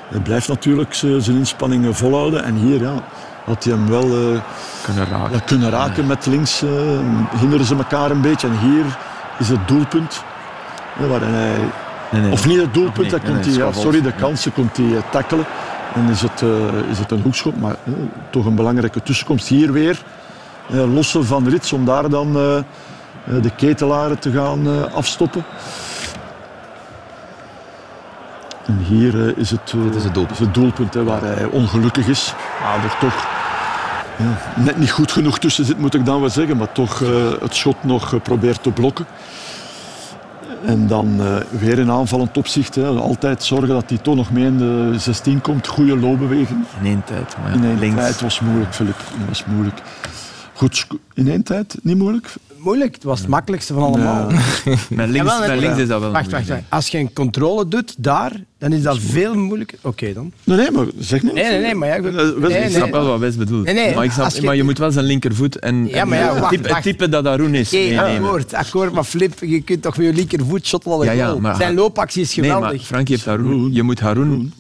Hij 0.08 0.20
blijft 0.20 0.48
natuurlijk 0.48 0.94
zijn 0.94 1.38
inspanningen 1.38 1.96
volhouden 1.96 2.44
en 2.44 2.56
hier 2.56 2.82
ja, 2.82 2.94
had 3.46 3.64
hij 3.64 3.74
hem 3.74 3.90
wel 3.90 4.04
eh, 4.04 4.40
Kunnen 4.84 5.06
raken. 5.10 5.32
ja, 5.32 5.40
kunnen 5.46 5.70
raken 5.70 6.08
met 6.08 6.26
links. 6.26 6.62
eh 6.62 6.70
hinderen 7.40 7.66
ze 7.66 7.76
elkaar 7.76 8.12
een 8.12 8.22
beetje 8.22 8.48
en 8.48 8.58
hier 8.60 8.86
is 9.40 9.50
het 9.50 9.68
doelpunt. 9.68 10.24
hè, 10.94 11.08
waarin 11.08 11.34
hij 11.34 11.56
Nee, 12.12 12.22
nee. 12.22 12.32
of 12.32 12.48
niet 12.48 12.62
het 12.62 12.74
doelpunt, 12.74 13.12
nee, 13.12 13.20
nee, 13.22 13.32
komt 13.32 13.46
hij, 13.46 13.54
ja, 13.54 13.72
sorry, 13.72 14.02
de 14.02 14.12
kansen 14.12 14.54
komt 14.54 14.78
hij 14.78 14.86
eh, 14.86 15.02
tackelen. 15.12 15.46
Dan 15.96 16.10
is 16.10 16.22
het, 16.22 16.42
is 16.92 17.00
het 17.00 17.12
een 17.12 17.22
hoekschop, 17.22 17.60
maar 17.60 17.76
toch 18.30 18.46
een 18.46 18.56
belangrijke 18.56 19.04
tussenkomst. 19.04 19.48
Hier 19.48 19.72
weer 19.72 20.02
lossen 20.68 21.26
van 21.26 21.48
Rits 21.50 21.74
om 21.74 21.86
daar 21.86 22.10
dan 22.10 22.34
de 23.42 23.50
ketelaren 23.56 24.20
te 24.20 24.32
gaan 24.32 24.94
afstoppen. 24.94 25.44
En 28.68 28.78
hier 28.78 29.28
eh, 29.28 29.38
is 29.38 29.52
het, 29.52 29.74
eh, 29.76 29.96
is 29.96 30.04
het 30.04 30.14
doelpunt. 30.14 30.40
het 30.40 30.54
doelpunt 30.54 30.94
hè, 30.94 31.04
waar 31.04 31.22
hij 31.22 31.46
ongelukkig 31.46 32.08
is. 32.08 32.34
Maar 32.62 32.84
er 32.84 32.98
toch 33.00 33.28
ja, 34.18 34.62
net 34.64 34.78
niet 34.78 34.92
goed 34.92 35.12
genoeg 35.12 35.40
tussen 35.40 35.66
zit, 35.66 35.78
moet 35.78 35.94
ik 35.94 36.06
dan 36.06 36.20
wel 36.20 36.30
zeggen. 36.30 36.58
Maar 36.58 36.72
toch 36.72 37.02
eh, 37.02 37.10
het 37.40 37.56
schot 37.56 37.84
nog 37.84 38.22
probeert 38.22 38.64
te 38.64 38.72
blokken. 38.72 39.06
En 40.66 40.88
dan 40.88 41.22
weer 41.50 41.80
in 41.80 41.92
aanvallend 41.92 42.38
opzicht. 42.38 42.76
Hè. 42.76 42.88
Altijd 42.88 43.44
zorgen 43.44 43.68
dat 43.68 43.90
hij 43.90 43.98
toch 43.98 44.16
nog 44.16 44.32
mee 44.32 44.46
in 44.46 44.58
de 44.58 44.94
16 44.98 45.42
komt. 45.42 45.68
Goede 45.68 45.98
loopbeweging. 45.98 46.66
In 46.80 46.86
één 46.86 47.04
tijd. 47.06 47.36
Maar 47.42 47.52
ja, 47.52 47.58
In 47.58 47.66
één 47.66 47.80
links. 47.80 47.96
tijd 47.96 48.22
was 48.22 48.40
moeilijk, 48.40 48.74
Filip. 48.74 48.96
Was 49.28 49.46
moeilijk. 49.46 49.82
Goed, 50.58 50.88
in 51.14 51.30
één 51.30 51.44
tijd 51.44 51.76
niet 51.82 51.98
moeilijk? 51.98 52.34
moeilijk, 52.58 52.94
het 52.96 53.04
was 53.04 53.20
het 53.20 53.28
makkelijkste 53.28 53.74
van 53.74 53.84
allemaal. 53.84 54.28
Met 54.90 55.10
links, 55.10 55.40
met 55.40 55.48
nee, 55.48 55.58
links 55.60 55.78
is 55.78 55.88
dat 55.88 56.00
wel 56.00 56.12
Wacht, 56.12 56.32
wacht, 56.32 56.48
wacht. 56.48 56.62
Als 56.70 56.88
je 56.88 56.98
een 56.98 57.14
controle 57.14 57.68
doet 57.68 57.96
daar, 57.98 58.32
dan 58.58 58.72
is 58.74 58.82
dat 58.84 58.98
veel 59.00 59.36
moeilijker. 59.36 59.78
Oké 59.82 60.14
dan. 60.14 60.32
Nee, 60.44 60.58
nee, 60.58 60.72
maar 60.72 60.86
zeg 61.00 61.24
maar. 61.24 61.34
Nee, 61.34 61.44
nee, 61.52 61.62
nee, 61.62 61.76
maar 61.76 61.88
ja, 61.88 61.96
Eh, 61.96 62.02
Nee, 62.04 62.20
Ik 62.34 62.40
nee. 62.50 62.70
snap 62.70 62.92
wel 62.92 63.06
wat 63.06 63.20
Wes 63.20 63.36
bedoelt. 63.36 63.66
Nee, 63.66 63.74
nee, 63.74 63.96
maar, 63.96 64.04
ik 64.04 64.12
snap, 64.12 64.30
je- 64.32 64.42
maar 64.42 64.56
je 64.56 64.64
moet 64.64 64.78
wel 64.78 64.92
zijn 64.92 65.06
linkervoet 65.06 65.60
en, 65.60 65.88
Ja, 65.88 65.94
en 66.02 66.08
maar 66.08 66.18
ja, 66.18 66.30
het 66.30 66.40
wacht, 66.40 66.50
type, 66.52 66.64
het 66.64 66.72
wacht. 66.72 66.84
type 66.84 67.10
dat 67.10 67.26
Haroun 67.26 67.56
is 67.56 67.68
Oké, 67.74 67.78
meenemen. 67.84 68.14
akkoord, 68.24 68.54
akkoord, 68.54 68.92
maar 68.94 69.04
Flip, 69.04 69.34
je 69.40 69.62
kunt 69.62 69.82
toch 69.82 69.98
met 69.98 70.06
je 70.06 70.14
linkervoet 70.14 70.66
shotten 70.68 70.92
al 70.92 71.04
Ja, 71.04 71.12
ja, 71.12 71.36
maar- 71.36 71.56
Zijn 71.56 71.74
loopactie 71.76 72.22
is 72.22 72.36
Nee, 72.36 72.46
geweldig. 72.46 72.72
maar 72.78 72.80
Frankie 72.86 73.16
heeft 73.16 73.28
Haroun. 73.28 73.74
Je 73.74 73.84
moet 73.84 74.00
Haroun 74.00 74.54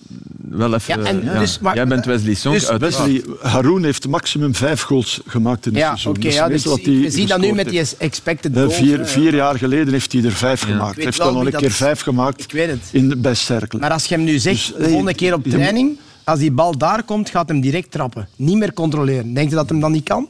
wel 0.49 0.73
even... 0.73 0.99
Ja, 1.01 1.05
en 1.09 1.23
ja. 1.23 1.39
dus- 1.39 1.59
maar- 1.59 1.75
Jij 1.75 1.87
bent 1.87 2.05
Wesley 2.05 2.33
Song. 2.33 2.53
dus-. 2.53 2.69
Wesley, 2.77 3.23
Haroun 3.41 3.83
heeft 3.83 4.07
maximum 4.07 4.55
vijf 4.55 4.81
goals 4.81 5.21
gemaakt 5.27 5.65
in 5.65 5.71
het 5.71 5.81
ja, 5.81 5.87
seizoen. 5.87 6.11
oké, 6.11 6.21
Dat 6.21 6.29
is 6.31 6.35
ja, 6.37 6.43
het 6.43 6.51
dus 6.51 6.63
meeste 6.65 6.77
wat 6.83 6.93
hij 6.93 7.03
we 7.03 7.09
zien 7.11 7.27
dat 7.27 7.37
nu 7.39 7.47
gescoord 7.47 7.73
met 7.73 7.87
die 7.87 7.95
expected 7.97 8.51
Eh, 8.55 8.61
goals. 8.61 8.75
vier, 8.75 8.97
hè. 8.97 9.05
vier 9.05 9.35
jaar 9.35 9.57
geleden 9.57 9.93
heeft 9.93 10.11
hij 10.11 10.23
er 10.23 10.31
vijf 10.31 10.61
gemaakt. 10.61 10.95
Hij 10.95 11.03
heeft 11.05 11.17
dan 11.17 11.39
wie 11.43 11.53
een 11.53 11.59
keer 11.59 11.71
vijf 11.71 12.01
gemaakt 12.01 12.41
Ik 12.43 12.51
weet 12.51 12.69
het. 12.69 12.79
in, 12.91 13.13
bij 13.21 13.33
Cercle. 13.33 13.79
Maar 13.79 13.91
als 13.91 14.05
je 14.05 14.15
hem 14.15 14.23
nu 14.23 14.37
zegt, 14.39 14.55
Dus, 14.55 14.73
de 14.77 14.89
volgende 14.89 15.13
keer 15.13 15.33
op 15.33 15.43
training, 15.43 15.97
als 16.23 16.39
die 16.39 16.51
bal 16.51 16.77
daar 16.77 17.03
komt, 17.03 17.29
gaat 17.29 17.47
hem 17.47 17.61
direct 17.61 17.91
trappen. 17.91 18.27
Niet 18.35 18.57
meer 18.57 18.73
controleren. 18.73 19.33
Denk 19.33 19.49
je 19.49 19.55
dat 19.55 19.69
hem 19.69 19.79
dan 19.79 19.91
niet 19.91 20.03
kan? 20.03 20.27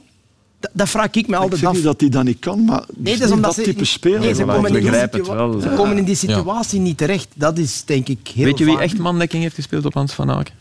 Dat, 0.59 0.71
dat 0.73 0.89
vraag 0.89 1.05
ik 1.11 1.27
me 1.27 1.35
ik 1.35 1.41
altijd 1.41 1.59
zeg 1.59 1.69
af. 1.69 1.75
niet 1.75 1.83
dat 1.83 1.99
hij 1.99 2.09
dat 2.09 2.23
niet 2.23 2.39
kan, 2.39 2.65
maar 2.65 2.83
Nee, 2.95 3.17
dat 3.17 3.27
is 3.27 3.33
omdat 3.33 3.55
dat 3.55 3.65
ze, 3.65 3.71
type 3.71 3.85
speler. 3.85 4.19
nee, 4.19 4.33
ze, 4.33 4.43
komen 4.43 4.59
ik 4.59 4.67
in 4.67 4.73
die 4.73 4.81
begrijp 4.81 5.11
het 5.13 5.25
situa- 5.25 5.47
wel. 5.49 5.59
ze 5.61 5.69
komen 5.69 5.97
in 5.97 6.03
die 6.03 6.15
situatie 6.15 6.79
niet 6.79 6.97
terecht. 6.97 7.27
Dat 7.35 7.57
is 7.57 7.83
denk 7.85 8.07
ik 8.07 8.19
heel 8.33 8.45
Weet 8.45 8.57
je 8.57 8.65
wie 8.65 8.73
vaak. 8.73 8.83
echt 8.83 8.97
mandekking 8.97 9.43
heeft 9.43 9.55
gespeeld 9.55 9.85
op 9.85 9.93
Hans 9.93 10.13
van 10.13 10.31
Aken? 10.31 10.53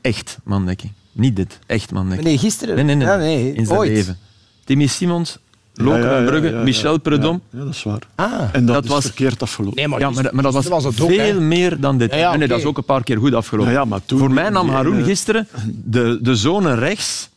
Echt 0.00 0.38
mandekking. 0.44 0.92
Niet 1.12 1.36
dit. 1.36 1.58
Echt 1.66 1.90
mandekking. 1.92 2.26
Nee, 2.28 2.38
gisteren. 2.38 2.74
Nee, 2.74 2.84
nee, 2.84 2.94
nee. 2.94 3.06
Ja, 3.06 3.16
nee, 3.16 3.52
In 3.52 3.66
zijn 3.66 3.78
ooit. 3.78 3.90
leven. 3.90 4.18
Timmy 4.64 4.86
Simons, 4.86 5.38
Loke 5.74 5.98
Ja, 5.98 6.10
ja, 6.10 6.18
ja, 6.18 6.24
Brugge. 6.26 6.50
Michel 6.64 6.98
Predom. 6.98 7.40
Ja, 7.50 7.58
ja, 7.58 7.64
dat 7.64 7.74
is 7.74 7.82
waar. 7.82 8.02
Ah. 8.14 8.32
En 8.52 8.66
dat, 8.66 8.74
Dat 8.74 8.84
is 8.84 8.90
was- 8.90 9.04
verkeerd 9.04 9.42
afgelopen. 9.42 9.76
Nee, 9.76 9.88
maar, 9.88 10.00
Ja, 10.00 10.10
maar, 10.10 10.22
dat- 10.22 10.32
maar 10.32 10.42
dat 10.42 10.52
was, 10.52 10.64
het 10.84 11.00
ook, 11.00 11.10
veel 11.10 11.40
meer 11.40 11.80
dan 11.80 11.98
dit. 11.98 12.10
Ja, 12.10 12.16
ja, 12.18 12.28
nee, 12.30 12.38
nee, 12.38 12.48
dat 12.48 12.58
is 12.58 12.64
ook 12.64 12.76
een 12.76 12.84
paar 12.84 13.02
keer 13.02 13.16
goed 13.18 13.34
afgelopen. 13.34 13.72
Ja, 13.72 13.78
ja, 13.78 13.84
maar 13.84 14.00
toen- 14.04 14.18
Voor 14.18 14.30
mij 14.30 14.50
nam 14.50 14.68
Haroun 14.68 15.04
gisteren 15.04 15.48
de, 15.84 16.18
de 16.22 16.34
zone 16.36 16.74
rechts, 16.74 17.28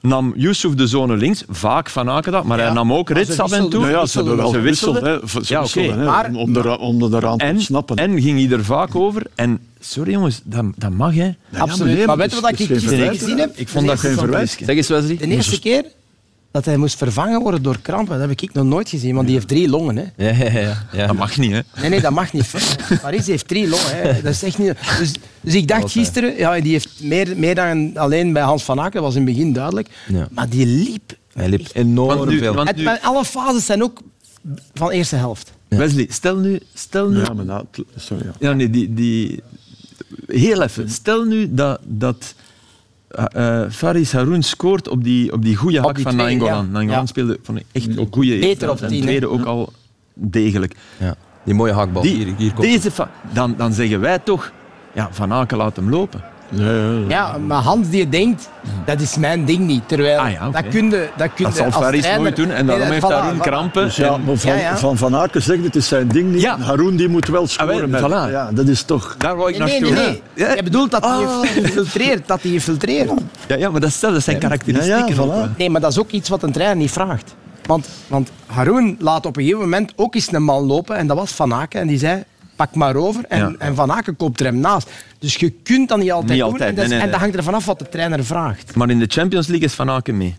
nam 0.00 0.32
Yusuf 0.36 0.74
de 0.74 0.86
zone 0.86 1.16
links, 1.16 1.44
vaak 1.48 1.90
van 1.90 2.10
Aken 2.10 2.32
dat, 2.32 2.44
maar 2.44 2.58
hij 2.60 2.72
nam 2.72 2.92
ook 2.92 3.10
Rits 3.10 3.38
af 3.38 3.52
en 3.52 3.68
toe. 3.70 3.80
Ja, 3.84 3.88
ja, 3.90 4.06
ze 4.06 4.16
hebben 4.18 4.36
wel 4.36 4.48
Ze 4.48 4.54
gewisseld. 4.54 4.94
wisselden. 5.00 5.28
Hè. 5.34 5.44
Ze 5.44 5.54
Ja, 5.54 5.92
hè, 5.96 6.04
Maar- 6.04 6.26
om, 6.28 6.36
om, 6.36 6.56
om 6.56 7.02
er 7.02 7.14
eraan 7.14 7.38
te 7.38 7.44
En, 7.44 7.54
ontsnappen. 7.54 7.96
en 7.96 8.20
ging 8.22 8.48
hij 8.48 8.58
er 8.58 8.64
vaak 8.64 8.94
over. 8.94 9.22
En 9.34 9.58
sorry 9.80 10.12
jongens, 10.12 10.40
dat, 10.44 10.64
dat 10.76 10.90
mag 10.90 11.14
hè. 11.14 11.24
Ja, 11.24 11.34
Absoluut. 11.58 11.96
maar 11.96 12.06
maar 12.06 12.16
weet 12.16 12.28
je 12.34 12.40
dat 12.40 12.50
wat 12.50 12.60
ik 12.60 12.66
verwijt, 12.80 13.18
gezien 13.18 13.38
heb? 13.38 13.56
Ik 13.56 13.68
vond 13.68 13.86
dat 13.86 14.00
De 14.00 14.06
geen 14.06 14.16
verwijt. 14.18 14.50
Zeg 14.50 14.76
eens, 14.76 14.88
Wesley. 14.88 15.16
De 15.16 15.26
eerste 15.26 15.60
keer 15.60 15.84
dat 16.50 16.64
hij 16.64 16.76
moest 16.76 16.96
vervangen 16.96 17.40
worden 17.42 17.62
door 17.62 17.78
krampen, 17.82 18.18
dat 18.18 18.28
heb 18.28 18.40
ik 18.40 18.52
nog 18.52 18.64
nooit 18.64 18.88
gezien, 18.88 19.14
want 19.14 19.26
die 19.26 19.34
heeft 19.34 19.48
drie 19.48 19.68
longen. 19.68 19.96
Hè. 19.96 20.04
Ja, 20.28 20.44
ja, 20.44 20.60
ja. 20.60 20.86
ja. 20.92 21.06
Dat 21.06 21.16
mag 21.16 21.36
niet 21.36 21.50
hè. 21.52 21.60
Nee, 21.80 21.90
nee, 21.90 22.00
dat 22.00 22.12
mag 22.12 22.32
niet. 22.32 22.50
Paris 23.02 23.26
heeft 23.26 23.48
drie 23.48 23.68
longen. 23.68 23.86
Hè. 24.02 24.22
Dat 24.22 24.32
is 24.32 24.42
echt 24.42 24.58
niet... 24.58 24.74
dus, 24.98 25.12
dus 25.40 25.54
ik 25.54 25.68
dacht 25.68 25.90
gisteren, 25.92 26.36
ja, 26.36 26.60
die 26.60 26.72
heeft 26.72 26.88
meer, 27.02 27.36
meer 27.36 27.54
dan 27.54 27.96
alleen 27.96 28.32
bij 28.32 28.42
Hans 28.42 28.62
van 28.62 28.80
Aken, 28.80 28.92
dat 28.92 29.02
was 29.02 29.14
in 29.14 29.26
het 29.26 29.34
begin 29.34 29.52
duidelijk. 29.52 29.88
Ja. 30.08 30.28
Maar 30.30 30.48
die 30.48 30.66
liep. 30.66 31.18
Hij 31.32 31.48
liep 31.48 31.68
enorm 31.72 32.18
Want 32.18 32.30
nu- 32.30 32.38
veel. 32.38 32.54
want- 32.54 32.68
Het, 32.68 32.82
maar 32.82 32.98
alle 33.02 33.24
fases 33.24 33.66
zijn 33.66 33.82
ook 33.82 34.00
van 34.74 34.90
eerste 34.90 35.16
helft. 35.16 35.52
Ja. 35.68 35.76
Wesley, 35.76 36.06
stel 36.10 36.36
nu... 36.36 36.60
Stel 36.74 37.08
nu 37.08 37.18
Ja, 37.20 37.32
maar 37.32 37.44
na, 37.44 37.64
sorry, 37.96 38.24
ja. 38.24 38.32
Ja, 38.48 38.52
nee, 38.52 38.70
die, 38.70 38.94
die, 38.94 39.42
Heel 40.26 40.62
even. 40.62 40.90
Stel 40.90 41.24
nu 41.24 41.54
dat, 41.54 41.80
dat 41.84 42.34
eh, 43.10 43.62
Faris 43.70 44.12
Haroun 44.12 44.42
scoort 44.42 44.88
op 44.88 45.04
die, 45.04 45.32
op 45.32 45.42
die 45.42 45.56
goede 45.56 45.80
hak 45.80 45.94
die 45.94 46.04
van 46.04 46.12
twee, 46.12 46.24
Nainggolan. 46.24 46.64
ja. 46.64 46.70
Nainggolan 46.70 47.00
Ja. 47.02 47.06
speelde 47.08 47.38
van 47.42 47.56
een 47.56 47.62
echt 47.72 47.96
een 47.96 48.08
goede 48.10 48.38
Beter 48.38 48.70
op 48.70 48.80
En 48.80 48.88
tien, 48.88 48.96
hè. 48.98 49.02
tweede 49.02 49.28
ook 49.28 49.44
al 49.44 49.72
degelijk. 50.14 50.74
Ja. 50.98 51.14
Die 51.44 51.54
mooie 51.54 51.72
hakbal. 51.72 52.02
Die, 52.02 52.14
hier, 52.16 52.34
hier 52.36 52.52
komt 52.52 52.66
deze 52.66 52.90
dan, 53.32 53.54
dan 53.56 53.72
zeggen 53.72 54.00
wij 54.00 54.18
toch, 54.18 54.52
ja, 54.94 55.08
Van 55.10 55.32
Aken 55.32 55.56
laat 55.56 55.76
hem 55.76 55.88
lopen. 55.90 56.22
Ja, 56.52 56.64
ja, 56.64 56.90
ja. 56.90 56.98
Ja, 57.08 57.36
maar 57.46 57.62
Hans 57.62 57.88
die 57.88 58.08
denkt, 58.08 58.48
dat 58.84 59.00
is 59.00 59.16
mijn 59.16 59.44
ding 59.44 59.58
niet. 59.66 59.82
Terwijl, 59.88 60.18
Ah 60.18 60.52
dat 60.52 60.68
kun 60.68 60.90
je, 60.90 61.08
dat 61.16 61.28
kun 61.34 61.44
Dat 61.44 61.56
zal 61.56 61.64
als 61.64 61.74
Faris 61.74 62.06
nooit 62.16 62.36
doen 62.36 62.50
en 62.50 62.66
daarom 62.66 62.88
heeft 62.90 63.04
voilà, 63.04 63.40
krampen. 63.40 63.84
Dus 63.84 63.96
ja, 63.96 64.14
En 64.14 64.24
maar 64.24 64.36
van, 64.36 64.50
Ja, 64.52 64.58
ja. 64.58 64.76
van 64.78 64.96
Van 64.96 65.16
Aken 65.16 65.42
zegt 65.42 65.64
het 65.64 65.76
is 65.76 65.88
zijn 65.88 66.08
ding 66.08 66.32
niet. 66.32 66.40
Ja. 66.42 66.58
Haroun 66.58 66.96
die 66.96 67.08
moet 67.08 67.28
wel 67.28 67.46
scoren. 67.46 67.74
Ah, 67.74 67.80
wel, 67.80 67.88
met- 67.88 68.28
voilà. 68.28 68.32
ja, 68.32 68.50
dat 68.52 68.68
is 68.68 68.82
toch... 68.82 69.14
daar 69.18 69.36
wou 69.36 69.50
ik 69.52 69.58
Nee, 69.58 69.80
nee, 69.80 69.90
naartoe. 69.90 69.98
nee. 70.34 70.46
nee. 70.46 70.56
Je 70.56 70.62
bedoelt 70.62 70.90
dat 70.90 71.04
hij 71.04 71.12
Ah. 71.26 71.56
infiltreert. 71.56 72.28
Dat 72.28 72.42
hij 72.42 72.52
infiltreert. 72.52 73.10
Ja, 73.48 73.56
ja, 73.56 73.70
maar 73.70 73.80
dat, 73.80 73.90
stel, 73.92 74.12
dat 74.12 74.22
zijn 74.22 74.38
karakteristieken. 74.38 74.98
Ja, 75.06 75.14
ja, 75.14 75.20
ook, 75.22 75.28
voilà. 75.28 75.40
hè. 75.42 75.48
Nee, 75.56 75.70
maar 75.70 75.80
dat 75.80 75.90
is 75.90 75.98
ook 75.98 76.10
iets 76.10 76.28
wat 76.28 76.42
een 76.42 76.52
trainer 76.52 76.76
niet 76.76 76.90
vraagt. 76.90 77.34
Want, 77.66 77.88
want 78.06 78.30
Haroun 78.46 78.96
laat 78.98 79.26
op 79.26 79.36
een 79.36 79.42
gegeven 79.42 79.62
moment 79.64 79.92
ook 79.96 80.14
eens 80.14 80.32
een 80.32 80.42
man 80.42 80.62
lopen. 80.66 80.96
En 80.96 81.06
dat 81.06 81.16
was 81.16 81.32
Van 81.32 81.54
Aken. 81.54 81.80
En 81.80 81.86
die 81.86 81.98
zei, 81.98 82.22
pak 82.66 82.74
maar 82.74 82.96
over. 82.96 83.24
En, 83.28 83.38
Ja. 83.38 83.52
en 83.58 83.74
Van 83.74 83.92
Aken 83.92 84.16
koopt 84.16 84.40
er 84.40 84.46
hem 84.46 84.56
naast. 84.60 84.90
Dus 85.18 85.34
je 85.34 85.50
kunt 85.50 85.88
dat 85.88 85.98
niet 85.98 86.12
altijd 86.12 86.30
Niet 86.30 86.40
doen. 86.40 86.50
altijd, 86.52 86.68
en, 86.68 86.74
dat, 86.74 86.84
is- 86.84 86.90
nee, 86.90 86.98
nee, 86.98 87.06
en 87.06 87.12
dat 87.12 87.20
hangt 87.20 87.36
er 87.36 87.42
vanaf 87.42 87.64
wat 87.64 87.78
de 87.78 87.88
trainer 87.88 88.24
vraagt. 88.24 88.74
Maar 88.74 88.90
in 88.90 88.98
de 88.98 89.06
Champions 89.08 89.46
League 89.46 89.66
is 89.66 89.74
Van 89.74 89.90
Aken 89.90 90.16
mee. 90.16 90.36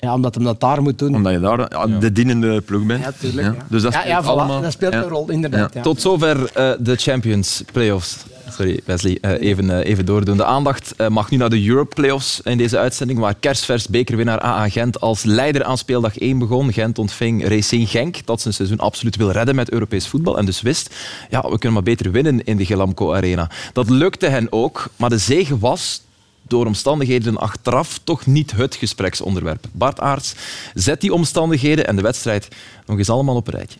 Ja, 0.00 0.14
omdat 0.14 0.34
hem 0.34 0.44
dat 0.44 0.60
daar 0.60 0.82
moet 0.82 0.98
doen. 0.98 1.14
Omdat 1.14 1.32
je 1.32 1.40
daar 1.40 1.58
ja, 1.68 1.86
de 1.86 2.12
dienende 2.12 2.60
ploeg 2.60 2.86
bent. 2.86 3.04
Ja, 3.04 3.12
tuurlijk. 3.20 3.46
Ja. 3.46 3.54
Dus 3.68 3.82
dat 3.82 3.92
speelt 3.92 4.08
ja, 4.08 4.22
voilà, 4.22 4.26
allemaal. 4.26 4.60
dat 4.60 4.72
speelt 4.72 4.92
Ja. 4.92 5.02
een 5.02 5.08
rol, 5.08 5.30
inderdaad. 5.30 5.74
Ja. 5.74 5.82
Tot 5.82 6.00
zover 6.00 6.50
eh, 6.54 6.70
de 6.78 6.96
Champions 6.96 7.62
Playoffs. 7.72 8.16
Sorry, 8.50 8.80
Wesley. 8.84 9.18
Eh, 9.20 9.40
even, 9.40 9.70
eh, 9.70 9.90
even 9.90 10.06
doordoen. 10.06 10.36
De 10.36 10.44
aandacht 10.44 10.94
eh, 10.96 11.08
mag 11.08 11.30
nu 11.30 11.36
naar 11.36 11.50
de 11.50 11.66
Europe 11.68 11.94
Playoffs 11.94 12.40
in 12.40 12.58
deze 12.58 12.78
uitzending, 12.78 13.18
waar 13.18 13.34
kerstvers 13.34 13.88
bekerwinnaar 13.88 14.40
AA 14.42 14.68
Gent 14.68 15.00
als 15.00 15.24
leider 15.24 15.64
aan 15.64 15.78
speeldag 15.78 16.18
1 16.18 16.38
begon. 16.38 16.72
Gent 16.72 16.98
ontving 16.98 17.48
Racing 17.48 17.88
Genk, 17.88 18.26
dat 18.26 18.40
zijn 18.40 18.54
seizoen 18.54 18.78
absoluut 18.78 19.16
wil 19.16 19.30
redden 19.30 19.54
met 19.54 19.70
Europees 19.70 20.06
voetbal. 20.08 20.38
En 20.38 20.44
dus 20.44 20.62
wist, 20.62 20.94
ja, 21.30 21.40
we 21.40 21.48
kunnen 21.48 21.72
maar 21.72 21.82
beter 21.82 22.10
winnen 22.10 22.44
in 22.44 22.56
de 22.56 22.64
Gelamco 22.66 23.14
Arena. 23.14 23.50
Dat 23.72 23.90
lukte 23.90 24.26
hen 24.26 24.46
ook, 24.50 24.88
maar 24.96 25.10
de 25.10 25.18
zege 25.18 25.58
was 25.58 26.02
door 26.48 26.66
omstandigheden 26.66 27.36
achteraf 27.36 28.00
toch 28.04 28.26
niet 28.26 28.52
het 28.52 28.74
gespreksonderwerp. 28.74 29.64
Bart 29.72 30.00
Aerts 30.00 30.34
zet 30.74 31.00
die 31.00 31.12
omstandigheden 31.12 31.86
en 31.86 31.96
de 31.96 32.02
wedstrijd 32.02 32.48
nog 32.86 32.98
eens 32.98 33.10
allemaal 33.10 33.36
op 33.36 33.46
een 33.46 33.54
rijtje. 33.54 33.78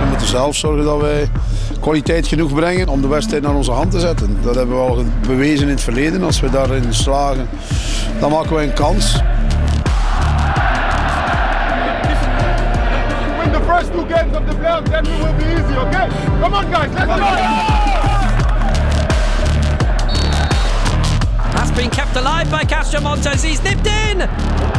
We 0.00 0.06
moeten 0.08 0.28
zelf 0.28 0.56
zorgen 0.56 0.84
dat 0.84 1.00
wij 1.00 1.30
kwaliteit 1.80 2.26
genoeg 2.26 2.54
brengen 2.54 2.88
om 2.88 3.00
de 3.00 3.08
wedstrijd 3.08 3.42
naar 3.42 3.54
onze 3.54 3.70
hand 3.70 3.90
te 3.90 4.00
zetten. 4.00 4.36
Dat 4.42 4.54
hebben 4.54 4.76
we 4.76 4.82
al 4.82 5.04
bewezen 5.26 5.66
in 5.66 5.72
het 5.72 5.82
verleden. 5.82 6.22
Als 6.22 6.40
we 6.40 6.50
daarin 6.50 6.94
slagen, 6.94 7.48
dan 8.20 8.30
maken 8.30 8.56
we 8.56 8.62
een 8.62 8.72
kans. 8.72 9.20
Two 13.94 14.06
games 14.06 14.34
of 14.34 14.44
the 14.46 14.52
playoffs, 14.54 14.88
then 14.90 15.04
we 15.04 15.16
will 15.22 15.36
be 15.38 15.44
easy, 15.44 15.76
okay? 15.86 16.08
Come 16.40 16.54
on, 16.54 16.70
guys, 16.70 16.92
let's 16.94 17.06
go! 17.06 17.26
That's 21.54 21.70
been 21.70 21.90
kept 21.90 22.16
alive 22.16 22.50
by 22.50 22.64
Castro 22.64 23.00
Montes. 23.00 23.42
He's 23.42 23.62
nipped 23.62 23.86
in. 23.86 24.28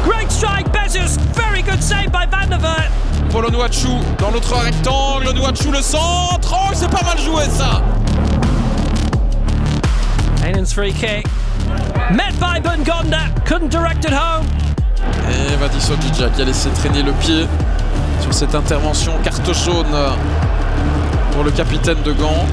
Great 0.03 0.29
strike, 0.31 0.67
Bezos. 0.73 1.17
Very 1.33 1.61
good 1.61 1.81
save 1.81 2.11
by 2.11 2.25
Van 2.25 2.49
der 2.49 2.59
Vaart. 2.59 2.91
Polo 3.31 3.49
Nouachou 3.49 3.99
dans 4.17 4.31
l'autre 4.31 4.53
rectangle, 4.53 5.33
Nouachou 5.33 5.71
le 5.71 5.81
centre, 5.81 6.53
oh 6.53 6.71
c'est 6.73 6.89
pas 6.89 7.03
mal 7.03 7.17
joué 7.17 7.43
ça 7.45 7.81
Hainan's 10.43 10.73
free 10.73 10.93
kick. 10.93 11.25
Met 12.11 12.33
by 12.39 12.59
Bungonda. 12.59 13.29
Couldn't 13.45 13.69
direct 13.69 14.05
it 14.05 14.13
home. 14.13 14.45
Et 15.29 15.55
Vadis 15.55 15.89
Odija 15.91 16.29
qui 16.29 16.41
a 16.41 16.45
laissé 16.45 16.69
traîner 16.69 17.01
le 17.01 17.11
pied 17.13 17.47
sur 18.25 18.33
cette 18.33 18.55
intervention, 18.55 19.13
carte 19.23 19.53
jaune 19.53 19.85
pour 21.31 21.43
le 21.43 21.51
capitaine 21.51 22.01
de 22.03 22.11
Gand. 22.13 22.45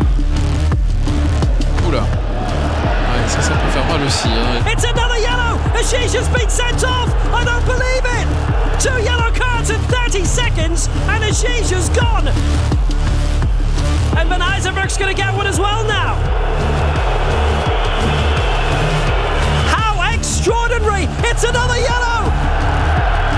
Oula, 1.88 2.00
ouais, 2.00 3.28
ça, 3.28 3.40
ça 3.40 3.52
peut 3.52 3.70
faire 3.70 3.84
mal 3.86 4.06
aussi. 4.06 4.28
hein. 4.28 4.62
It's 4.70 4.84
another 4.84 5.18
yellow. 5.18 5.58
Ashish 5.74 6.14
has 6.14 6.28
been 6.28 6.48
sent 6.50 6.84
off. 6.84 7.08
I 7.32 7.44
don't 7.44 7.64
believe 7.64 8.04
it. 8.04 8.26
Two 8.80 9.02
yellow 9.02 9.30
cards 9.32 9.70
in 9.70 9.78
30 9.88 10.24
seconds, 10.24 10.88
and 11.08 11.22
Ashish 11.24 11.70
has 11.72 11.88
gone. 11.90 12.28
And 14.18 14.28
Van 14.28 14.42
Eisenberg's 14.42 14.96
going 14.98 15.14
to 15.14 15.20
get 15.20 15.32
one 15.34 15.46
as 15.46 15.58
well 15.58 15.84
now. 15.84 16.14
How 19.74 20.02
extraordinary! 20.14 21.06
It's 21.24 21.44
another 21.44 21.78
yellow. 21.78 22.11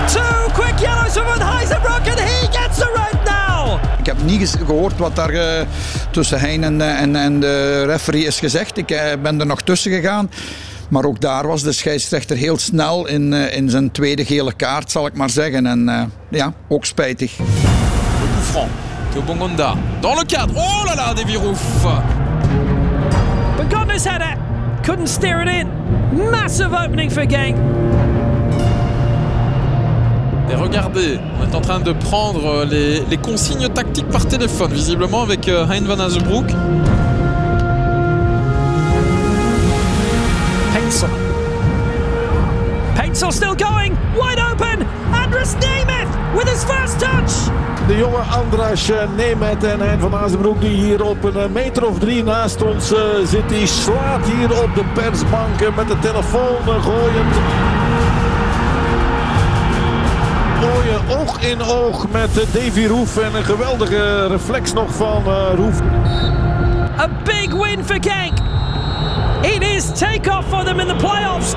Two 0.07 0.51
quick 0.53 0.79
yellows 0.79 1.13
for 1.13 1.23
Van 1.25 1.41
Heisenberg, 1.41 2.07
and 2.07 2.19
he 2.19 2.47
gets 2.59 2.77
the 2.77 2.91
red 2.95 3.23
now. 3.23 3.79
Ik 3.99 4.05
heb 4.05 4.23
niet 4.23 4.55
gehoord 4.65 4.97
wat 4.97 5.15
daar 5.15 5.29
eh, 5.29 5.65
tussen 6.11 6.39
Hein 6.39 6.63
en, 6.63 6.81
eh, 6.81 7.01
en, 7.01 7.15
en 7.15 7.39
de 7.39 7.85
referee 7.85 8.25
is 8.25 8.39
gezegd. 8.39 8.77
Ik 8.77 8.91
eh, 8.91 9.21
ben 9.21 9.39
er 9.39 9.45
nog 9.45 9.61
tussen 9.61 9.91
gegaan. 9.91 10.29
Maar 10.89 11.05
ook 11.05 11.21
daar 11.21 11.47
was 11.47 11.63
de 11.63 11.71
scheidsrechter 11.71 12.37
heel 12.37 12.57
snel 12.57 13.07
in, 13.07 13.33
eh, 13.33 13.57
in 13.57 13.69
zijn 13.69 13.91
tweede 13.91 14.25
gele 14.25 14.53
kaart, 14.53 14.91
zal 14.91 15.05
ik 15.05 15.15
maar 15.15 15.29
zeggen. 15.29 15.65
En 15.65 15.89
eh, 15.89 16.03
ja, 16.29 16.53
ook 16.67 16.85
spijtig. 16.85 17.35
Théo 19.11 19.21
Bongonda 19.25 19.75
dans 19.99 20.19
le 20.19 20.25
cadre. 20.25 20.55
Oh 20.57 20.85
là 20.85 20.95
là, 20.95 21.13
des 21.13 21.23
Virouf 21.25 21.61
Bungonda's 23.57 24.03
header 24.03 24.37
couldn't 24.81 25.09
steer 25.09 25.41
it 25.41 25.47
in. 25.47 25.67
Massive 26.29 26.73
opening 26.73 27.11
for 27.11 27.25
Gang. 27.27 27.84
Et 30.49 30.55
regardez, 30.55 31.19
on 31.39 31.51
est 31.51 31.55
en 31.55 31.61
train 31.61 31.79
de 31.79 31.91
prendre 31.91 32.45
euh, 32.45 32.65
les, 32.65 32.99
les 33.09 33.17
consignes 33.17 33.67
tactiques 33.69 34.09
par 34.09 34.25
téléphone, 34.27 34.71
visiblement 34.71 35.23
avec 35.23 35.47
euh, 35.47 35.65
Hein 35.65 35.81
van 35.85 35.99
Azenbroek. 35.99 36.47
Pencil. 40.73 41.09
Pencil 42.95 43.31
still 43.31 43.55
going, 43.55 43.95
wide 44.15 44.39
open. 44.39 44.85
Andres 45.13 45.55
Nemeth 45.55 46.09
with 46.35 46.47
his 46.47 46.63
first 46.63 46.99
touch. 46.99 47.51
De 47.87 47.97
jonge 47.97 48.17
Andras 48.17 48.91
Nemeth 49.17 49.63
en 49.63 49.81
Hein 49.81 49.99
van 49.99 50.15
Azenbroek 50.15 50.61
die 50.61 50.69
hier 50.69 51.03
op 51.03 51.23
een 51.23 51.51
meter 51.51 51.85
of 51.87 51.99
drie 51.99 52.23
naast 52.23 52.63
ons 52.63 52.93
eh, 52.93 52.99
zit. 53.25 53.49
Die 53.49 53.67
slaat 53.67 54.25
hier 54.25 54.63
op 54.63 54.75
de 54.75 54.83
persbank 54.93 55.75
met 55.75 55.87
de 55.87 55.99
telefoon 55.99 56.57
eh, 56.67 56.83
gooiend. 56.83 57.35
Oog 61.09 61.41
in 61.41 61.61
oog 61.61 62.09
met 62.11 62.37
eh, 62.37 62.53
Davy 62.53 62.85
Roef 62.85 63.17
en 63.17 63.35
een 63.35 63.43
geweldige 63.43 64.27
reflex 64.27 64.73
nog 64.73 64.95
van 64.95 65.25
eh, 65.25 65.51
Roef. 65.55 65.81
A 66.99 67.09
big 67.23 67.53
win 67.53 67.85
for 67.85 67.97
Genk. 68.01 68.37
It 69.45 69.61
is 69.61 69.99
takeoff 69.99 70.47
for 70.47 70.63
them 70.63 70.79
in 70.79 70.87
the 70.87 70.95
playoffs. 70.95 71.53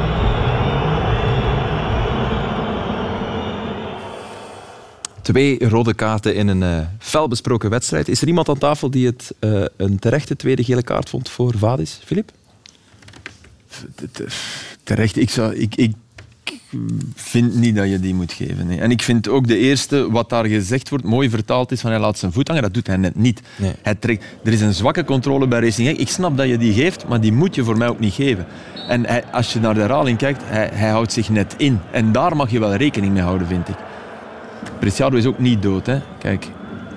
Twee 5.22 5.68
rode 5.68 5.94
kaarten 5.94 6.34
in 6.34 6.48
een 6.48 6.62
eh 6.62 6.86
fel 6.98 7.28
besproken 7.28 7.70
wedstrijd. 7.70 8.08
Is 8.08 8.20
er 8.22 8.28
iemand 8.28 8.48
aan 8.48 8.58
tafel 8.58 8.90
die 8.90 9.06
het 9.06 9.34
eh, 9.38 9.64
een 9.76 9.98
terechte 9.98 10.36
tweede 10.36 10.64
gele 10.64 10.82
kaart 10.82 11.08
vond 11.08 11.30
voor 11.30 11.58
Vadis? 11.58 12.00
Filip? 12.04 12.30
Terecht, 14.82 15.16
ik, 15.16 15.30
zou, 15.30 15.54
ik, 15.54 15.74
ik 15.74 15.92
vind 17.14 17.54
niet 17.54 17.76
dat 17.76 17.88
je 17.88 18.00
die 18.00 18.14
moet 18.14 18.32
geven. 18.32 18.66
nee. 18.66 18.80
En 18.80 18.90
ik 18.90 19.02
vind 19.02 19.28
ook 19.28 19.46
de 19.46 19.56
eerste, 19.56 20.10
wat 20.10 20.28
daar 20.28 20.46
gezegd 20.46 20.88
wordt, 20.88 21.04
mooi 21.04 21.30
vertaald 21.30 21.72
is 21.72 21.80
van 21.80 21.90
hij 21.90 22.00
laat 22.00 22.18
zijn 22.18 22.32
voet 22.32 22.48
hangen. 22.48 22.62
Dat 22.62 22.74
doet 22.74 22.86
hij 22.86 22.96
net 22.96 23.14
niet. 23.14 23.40
Nee. 23.56 23.72
Hij 23.82 23.94
trekt, 23.94 24.24
er 24.44 24.52
is 24.52 24.60
een 24.60 24.74
zwakke 24.74 25.04
controle 25.04 25.48
bij 25.48 25.60
Racing 25.60 25.86
Genk. 25.86 26.00
Ik 26.00 26.08
snap 26.08 26.36
dat 26.36 26.48
je 26.48 26.58
die 26.58 26.72
geeft, 26.72 27.08
maar 27.08 27.20
die 27.20 27.32
moet 27.32 27.54
je 27.54 27.64
voor 27.64 27.76
mij 27.76 27.88
ook 27.88 28.00
niet 28.00 28.14
geven. 28.14 28.46
En 28.88 29.06
hij, 29.06 29.24
als 29.24 29.52
je 29.52 29.60
naar 29.60 29.74
de 29.74 29.80
herhaling 29.80 30.18
kijkt, 30.18 30.42
hij, 30.44 30.70
hij 30.72 30.90
houdt 30.90 31.12
zich 31.12 31.28
net 31.28 31.54
in. 31.56 31.78
En 31.90 32.12
daar 32.12 32.36
mag 32.36 32.50
je 32.50 32.58
wel 32.58 32.74
rekening 32.74 33.12
mee 33.12 33.22
houden, 33.22 33.46
vind 33.46 33.68
ik. 33.68 33.76
Preciado 34.78 35.16
is 35.16 35.26
ook 35.26 35.38
niet 35.38 35.62
dood. 35.62 35.86
Hè. 35.86 36.00
Kijk, 36.18 36.48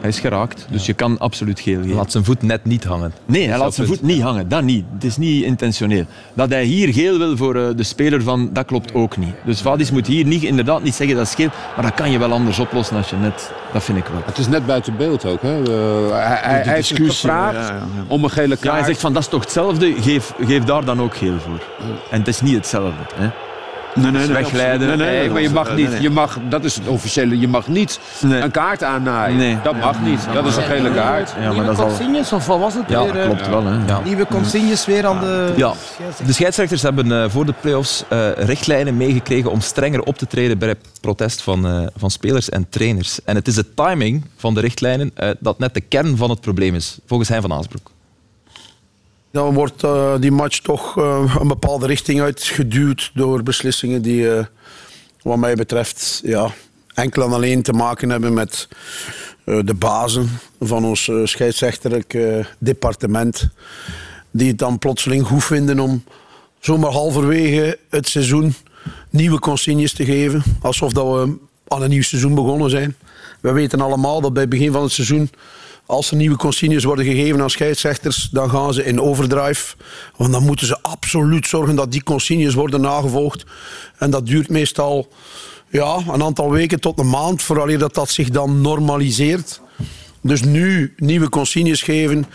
hij 0.02 0.10
is 0.10 0.20
geraakt, 0.20 0.66
dus 0.70 0.86
je 0.86 0.94
kan 0.94 1.18
absoluut 1.18 1.60
geel 1.60 1.82
geven. 1.82 1.96
Laat 1.96 2.12
zijn 2.12 2.24
voet 2.24 2.42
net 2.42 2.66
niet 2.66 2.84
hangen. 2.84 3.14
Nee, 3.26 3.48
hij 3.48 3.58
laat 3.58 3.74
zijn 3.74 3.88
voet 3.88 4.02
niet 4.02 4.22
hangen. 4.22 4.48
Dat 4.48 4.64
niet. 4.64 4.86
Het 4.94 5.04
is 5.04 5.18
niet 5.18 5.44
intentioneel. 5.44 6.06
Dat 6.34 6.50
hij 6.50 6.64
hier 6.64 6.94
geel 6.94 7.18
wil 7.18 7.38
voor 7.38 7.56
eh, 7.56 7.76
de 7.76 7.84
speler 7.84 8.24
van, 8.24 8.50
dat 8.54 8.66
klopt 8.66 8.94
ook 8.94 9.18
niet. 9.18 9.34
Dus 9.46 9.62
Vadis 9.62 9.92
moet 9.92 10.08
hier 10.08 10.26
niet, 10.26 10.44
inderdaad 10.44 10.84
niet 10.84 10.96
zeggen 10.96 11.16
dat 11.16 11.28
is 11.28 11.36
geel, 11.36 11.50
maar 11.76 11.86
dat 11.86 11.94
kan 11.94 12.12
je 12.12 12.18
wel 12.20 12.32
anders 12.32 12.60
oplossen 12.60 12.98
als 12.98 13.10
je 13.10 13.16
net... 13.16 13.52
Dat 13.74 13.84
vind 13.84 13.98
ik 13.98 14.06
wel. 14.06 14.22
Het 14.26 14.38
is 14.38 14.48
net 14.48 14.66
buiten 14.66 14.98
beeld 14.98 15.26
ook. 15.26 15.42
Hè? 15.42 15.64
Eh, 15.64 16.12
hij 16.12 16.62
hij, 16.64 16.74
heeft 16.74 16.96
gevraagd 16.96 17.56
ja, 17.56 17.74
ja, 17.74 17.74
ja. 17.76 18.04
om 18.08 18.24
een 18.24 18.30
gele 18.30 18.48
Ja, 18.48 18.56
kaart. 18.62 18.76
hij 18.76 18.86
zegt 18.86 19.00
van 19.00 19.14
dat 19.14 19.22
is 19.22 19.28
toch 19.28 19.42
hetzelfde, 19.42 19.94
geef, 20.02 20.34
geef 20.46 20.64
daar 20.64 20.86
dan 20.86 21.02
ook 21.02 21.16
geel 21.16 21.40
voor. 21.40 21.60
En 22.12 22.20
het 22.20 22.28
is 22.28 22.42
niet 22.42 22.56
hetzelfde. 22.56 23.04
Hè? 23.16 23.30
Nee, 23.96 24.12
nee, 24.12 24.26
nee, 24.28 24.34
Wegleiden. 24.34 24.90
absoluut. 24.92 25.12
Nee, 25.12 25.30
maar 25.30 25.42
je 25.42 25.50
mag 25.50 25.68
Nee, 25.68 25.76
niet, 25.76 25.90
nee. 25.90 26.02
je 26.02 26.10
mag, 26.10 26.38
dat 26.50 26.64
is 26.64 26.76
het 26.76 26.88
officiële, 26.88 27.40
je 27.40 27.48
mag 27.48 27.68
niet 27.68 28.00
Nee. 28.22 28.42
een 28.42 28.52
kaart 28.52 28.84
aannaaien. 28.84 29.38
Nee. 29.38 29.58
Dat 29.64 29.76
mag 29.76 30.02
niet, 30.02 30.20
dat 30.34 30.46
is 30.46 30.56
een 30.56 30.64
gele 30.64 30.92
kaart. 30.94 31.30
Ja, 31.30 31.36
maar 31.42 31.50
Nieuwe 31.52 31.66
dat 31.66 31.74
is 31.76 31.80
al... 31.82 31.88
consignes, 31.88 32.34
of 32.34 32.46
wat 32.46 32.60
was 32.60 32.74
het 32.74 32.84
Ja, 32.88 33.04
weer? 33.04 33.20
eh, 33.20 33.26
Klopt 33.26 33.48
wel, 33.50 33.66
hè. 33.66 33.78
Ja. 33.88 34.00
Nieuwe 34.04 34.26
consignes 34.28 34.86
weer 34.86 35.06
aan 35.06 35.20
de... 35.20 35.54
Ja, 35.56 35.74
de 36.26 36.34
scheidsrechters 36.34 36.82
hebben 36.82 37.12
eh, 37.24 37.30
voor 37.30 37.46
de 37.46 37.54
play-offs 37.62 38.04
eh, 38.10 38.30
richtlijnen 38.36 38.98
meegekregen 38.98 39.52
om 39.52 39.62
strenger 39.62 40.02
op 40.02 40.18
te 40.18 40.28
treden 40.28 40.58
bij 40.58 40.76
protest 41.02 41.42
van, 41.42 41.68
eh, 41.68 41.88
van 41.96 42.12
spelers 42.12 42.50
en 42.50 42.66
trainers. 42.70 43.20
En 43.26 43.36
het 43.36 43.48
is 43.48 43.56
de 43.56 43.74
timing 43.74 44.26
van 44.38 44.54
de 44.54 44.60
richtlijnen 44.60 45.12
eh, 45.16 45.30
dat 45.40 45.60
net 45.60 45.74
de 45.74 45.82
kern 45.82 46.18
van 46.18 46.30
het 46.30 46.42
probleem 46.42 46.76
is, 46.76 46.98
volgens 47.08 47.30
Hein 47.30 47.42
van 47.42 47.54
Aasbroek. 47.54 47.92
Dan 49.32 49.54
wordt 49.54 49.84
eh, 49.84 50.14
die 50.20 50.32
match 50.32 50.60
toch 50.60 50.98
eh, 50.98 51.36
een 51.40 51.48
bepaalde 51.48 51.88
richting 51.88 52.22
uitgeduwd 52.22 53.12
door 53.14 53.44
beslissingen 53.44 54.02
die, 54.02 54.34
eh, 54.34 54.46
wat 55.22 55.38
mij 55.38 55.56
betreft, 55.56 56.22
ja, 56.24 56.52
enkel 56.94 57.24
en 57.24 57.32
alleen 57.32 57.62
te 57.62 57.74
maken 57.74 58.10
hebben 58.10 58.34
met 58.34 58.68
de 59.44 59.74
bazen 59.74 60.30
van 60.60 60.86
ons 60.86 61.12
scheidsrechterlijk 61.24 62.18
departement. 62.60 63.50
Die 64.32 64.48
het 64.48 64.58
dan 64.58 64.80
plotseling 64.80 65.28
goed 65.28 65.44
vinden 65.44 65.80
om 65.80 66.04
zomaar 66.60 66.92
halverwege 66.92 67.78
het 67.90 68.08
seizoen 68.08 68.54
nieuwe 69.10 69.40
consignes 69.40 69.94
te 69.94 70.06
geven. 70.06 70.44
Alsof 70.62 70.94
dat 70.94 71.06
we 71.06 71.38
aan 71.68 71.82
een 71.82 71.90
nieuw 71.90 72.02
seizoen 72.02 72.36
begonnen 72.36 72.70
zijn. 72.70 72.96
We 73.40 73.52
weten 73.52 73.82
allemaal 73.82 74.22
dat 74.22 74.34
bij 74.34 74.42
het 74.42 74.52
begin 74.52 74.72
van 74.72 74.82
het 74.82 74.92
seizoen 74.92 75.30
als 75.92 76.12
er 76.12 76.18
nieuwe 76.18 76.36
consignes 76.36 76.84
worden 76.84 77.06
gegeven 77.06 77.42
aan 77.42 77.50
scheidsrechters, 77.50 78.30
dan 78.32 78.50
gaan 78.50 78.74
ze 78.74 78.86
in 78.86 79.02
overdrive. 79.02 79.76
Want 80.18 80.32
dan 80.32 80.44
moeten 80.44 80.68
ze 80.68 80.82
absoluut 80.82 81.48
zorgen 81.48 81.76
dat 81.76 81.92
die 81.92 82.04
consignes 82.04 82.54
worden 82.54 82.82
nagevolgd. 82.82 83.46
En 83.98 84.10
dat 84.10 84.26
duurt 84.26 84.50
meestal 84.50 85.12
ja, 85.70 85.98
een 86.12 86.24
aantal 86.24 86.52
weken 86.52 86.80
tot 86.80 87.00
een 87.00 87.10
maand, 87.10 87.42
vooraleer 87.42 87.80
dat 87.80 87.94
dat 87.94 88.10
zich 88.10 88.30
dan 88.30 88.62
normaliseert. 88.62 89.62
Dus 90.22 90.44
nu 90.44 90.94
nieuwe 90.98 91.30
consignes 91.30 91.82
geven, 91.82 92.26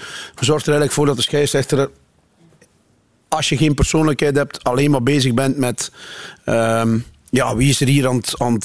zorgt 0.41 0.67
er 0.67 0.73
eigenlijk 0.73 0.93
voor 0.93 1.07
dat 1.07 1.17
de 1.17 1.23
scheidsrechter 1.23 1.91
als 3.29 3.49
je 3.49 3.57
geen 3.57 3.75
persoonlijkheid 3.75 4.37
hebt, 4.37 4.65
alleen 4.65 4.91
maar 4.91 5.03
bezig 5.03 5.35
bent 5.35 5.57
met. 5.57 5.93
ehm, 6.45 6.99
ja, 7.31 7.57
wie 7.57 7.69
is 7.69 7.81
er 7.81 7.87
hier 7.87 8.09
aan 8.09 8.21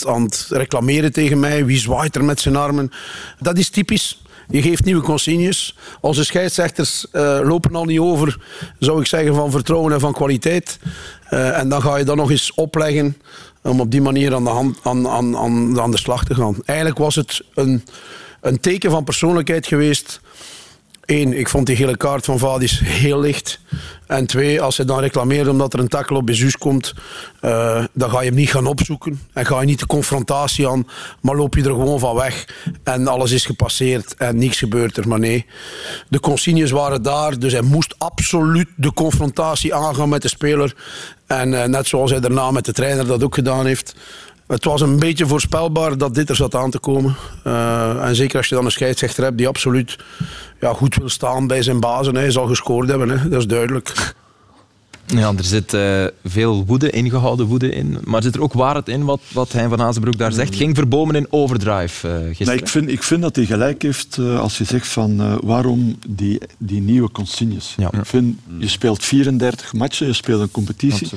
aan 0.06 0.24
het 0.24 0.48
reclameren 0.50 1.12
tegen 1.12 1.40
mij? 1.40 1.66
Wie 1.66 1.80
zwaait 1.80 2.16
er 2.16 2.24
met 2.24 2.40
zijn 2.40 2.56
armen? 2.56 2.92
Dat 3.40 3.58
is 3.58 3.70
typisch. 3.70 4.21
Je 4.52 4.62
geeft 4.62 4.86
nieuwe 4.86 5.02
consignes. 5.02 5.76
Onze 6.02 6.24
scheidsrechters 6.24 7.06
eh, 7.12 7.40
lopen 7.44 7.76
al 7.76 7.86
niet 7.86 8.00
over, 8.00 8.38
zou 8.80 9.00
ik 9.00 9.06
zeggen, 9.06 9.36
van 9.36 9.52
vertrouwen 9.52 9.94
en 9.94 10.00
van 10.00 10.14
kwaliteit. 10.14 10.80
Eh, 11.30 11.58
en 11.58 11.70
dan 11.70 11.82
ga 11.82 11.96
je 11.98 12.04
dat 12.04 12.16
nog 12.16 12.32
eens 12.32 12.54
opleggen 12.54 13.18
om 13.62 13.80
op 13.80 13.92
die 13.92 14.02
manier 14.02 14.36
aan 14.36 14.44
de, 14.44 14.50
hand, 14.50 14.78
aan, 14.84 15.08
aan, 15.08 15.38
aan, 15.38 15.80
aan 15.80 15.92
de 15.92 15.98
slag 15.98 16.26
te 16.26 16.36
gaan. 16.36 16.56
Eigenlijk 16.66 17.00
was 17.00 17.16
het 17.16 17.42
een, 17.54 17.84
een 18.42 18.60
teken 18.60 18.92
van 18.92 19.04
persoonlijkheid 19.04 19.68
geweest 19.68 20.22
Eén, 21.12 21.38
ik 21.38 21.50
vond 21.50 21.66
die 21.66 21.76
gele 21.76 21.98
kaart 21.98 22.26
van 22.26 22.40
Vadis 22.40 22.80
heel 22.84 23.20
licht. 23.20 23.60
En 24.08 24.26
twee, 24.26 24.62
als 24.62 24.78
hij 24.78 24.86
dan 24.86 25.00
reclameert 25.00 25.48
omdat 25.48 25.74
er 25.74 25.80
een 25.80 25.88
tackle 25.88 26.18
op 26.18 26.26
Bezus 26.26 26.58
komt, 26.58 26.94
eh, 27.40 27.84
dan 27.94 28.10
ga 28.10 28.20
je 28.20 28.28
hem 28.28 28.36
niet 28.36 28.52
gaan 28.52 28.66
opzoeken. 28.66 29.22
En 29.34 29.46
ga 29.46 29.60
je 29.60 29.66
niet 29.66 29.80
de 29.80 29.86
confrontatie 29.86 30.68
aan, 30.68 30.88
maar 31.22 31.36
loop 31.36 31.56
je 31.56 31.64
er 31.64 31.70
gewoon 31.70 32.00
van 32.00 32.16
weg. 32.16 32.48
En 32.84 33.08
alles 33.08 33.32
is 33.32 33.46
gepasseerd 33.46 34.16
en 34.18 34.38
niks 34.38 34.58
gebeurt 34.58 34.98
er. 34.98 35.08
Maar 35.08 35.20
nee, 35.20 35.46
de 36.08 36.20
consignes 36.20 36.72
waren 36.72 37.02
daar, 37.02 37.40
dus 37.40 37.52
hij 37.52 37.62
moest 37.62 37.96
absoluut 37.98 38.68
de 38.76 38.94
confrontatie 38.94 39.76
aangaan 39.76 40.10
met 40.10 40.22
de 40.22 40.30
speler. 40.30 40.76
En 41.28 41.62
eh, 41.62 41.68
net 41.68 41.88
zoals 41.88 42.12
hij 42.12 42.20
daarna 42.20 42.52
met 42.52 42.66
de 42.66 42.74
trainer 42.74 43.08
dat 43.08 43.24
ook 43.24 43.36
gedaan 43.36 43.66
heeft. 43.66 43.96
Het 44.52 44.66
was 44.66 44.82
een 44.82 45.00
beetje 45.00 45.28
voorspelbaar 45.28 45.98
dat 45.98 46.16
dit 46.16 46.30
er 46.30 46.36
zat 46.36 46.56
aan 46.56 46.72
te 46.72 46.80
komen. 46.80 47.16
Eh, 47.44 48.06
en 48.06 48.16
zeker 48.16 48.38
als 48.38 48.48
je 48.48 48.56
dan 48.56 48.66
een 48.66 48.72
scheidsrechter 48.72 49.24
hebt 49.24 49.38
die 49.38 49.48
absoluut 49.48 49.98
ja, 50.60 50.74
goed 50.74 50.96
wil 50.96 51.10
staan 51.10 51.48
bij 51.48 51.62
zijn 51.62 51.80
bazen. 51.80 52.16
Hij 52.16 52.32
zal 52.32 52.48
gescoord 52.48 52.90
hebben, 52.90 53.10
hè. 53.10 53.30
dat 53.30 53.40
is 53.40 53.48
duidelijk. 53.48 54.14
Ja, 55.06 55.34
er 55.38 55.44
zit 55.44 55.74
eh, 55.74 56.06
veel 56.24 56.66
woede, 56.66 56.90
ingehouden 56.90 57.46
woede 57.46 57.70
in. 57.70 57.98
Maar 58.04 58.24
zit 58.24 58.36
er 58.36 58.42
ook 58.42 58.54
waarheid 58.54 58.88
in 58.88 59.06
wat, 59.06 59.22
wat 59.34 59.52
Hein 59.52 59.70
van 59.70 59.82
Azenbroek 59.82 60.18
daar 60.18 60.32
zegt? 60.32 60.56
Ging 60.56 60.76
verbomen 60.76 61.16
in 61.16 61.28
overdrive 61.30 62.08
eh, 62.08 62.26
gisteren. 62.26 62.48
Nee, 62.48 62.62
ik, 62.62 62.68
vind, 62.68 62.90
ik 62.90 63.04
vind 63.04 63.22
dat 63.22 63.36
hij 63.36 63.46
gelijk 63.46 63.82
heeft 63.82 64.18
eh, 64.18 64.40
als 64.40 64.58
je 64.58 64.64
zegt 64.64 64.88
van 64.88 65.22
eh, 65.22 65.36
waarom 65.42 65.98
die, 66.08 66.40
die 66.58 66.82
nieuwe 66.82 67.12
consignes. 67.12 67.74
Ja. 67.78 67.92
Ik 67.92 68.06
vind, 68.06 68.38
je 68.58 68.68
speelt 68.68 69.04
34 69.04 69.74
matchen, 69.74 70.08
je 70.08 70.14
speelt 70.14 70.42
een 70.42 70.52
competitie. 70.52 71.10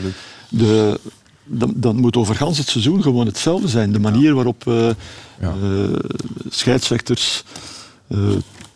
De, 0.48 1.00
dan, 1.44 1.72
dan 1.76 1.96
moet 1.96 2.16
over 2.16 2.34
gans 2.34 2.58
het 2.58 2.68
seizoen 2.68 3.02
gewoon 3.02 3.26
hetzelfde 3.26 3.68
zijn. 3.68 3.92
De 3.92 4.00
manier 4.00 4.34
waarop 4.34 4.66
eh, 4.66 4.88
eh, 4.88 4.94
scheidsrechters 6.48 7.42
eh, 8.08 8.18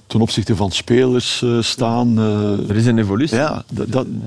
ten 0.06 0.20
opzichte 0.20 0.56
van 0.56 0.70
spelers 0.70 1.42
eh, 1.42 1.58
staan. 1.62 2.18
eh, 2.18 2.68
Er 2.70 2.76
is 2.76 2.86
een 2.86 2.98
evolutie. 2.98 3.36
ja, 3.36 3.64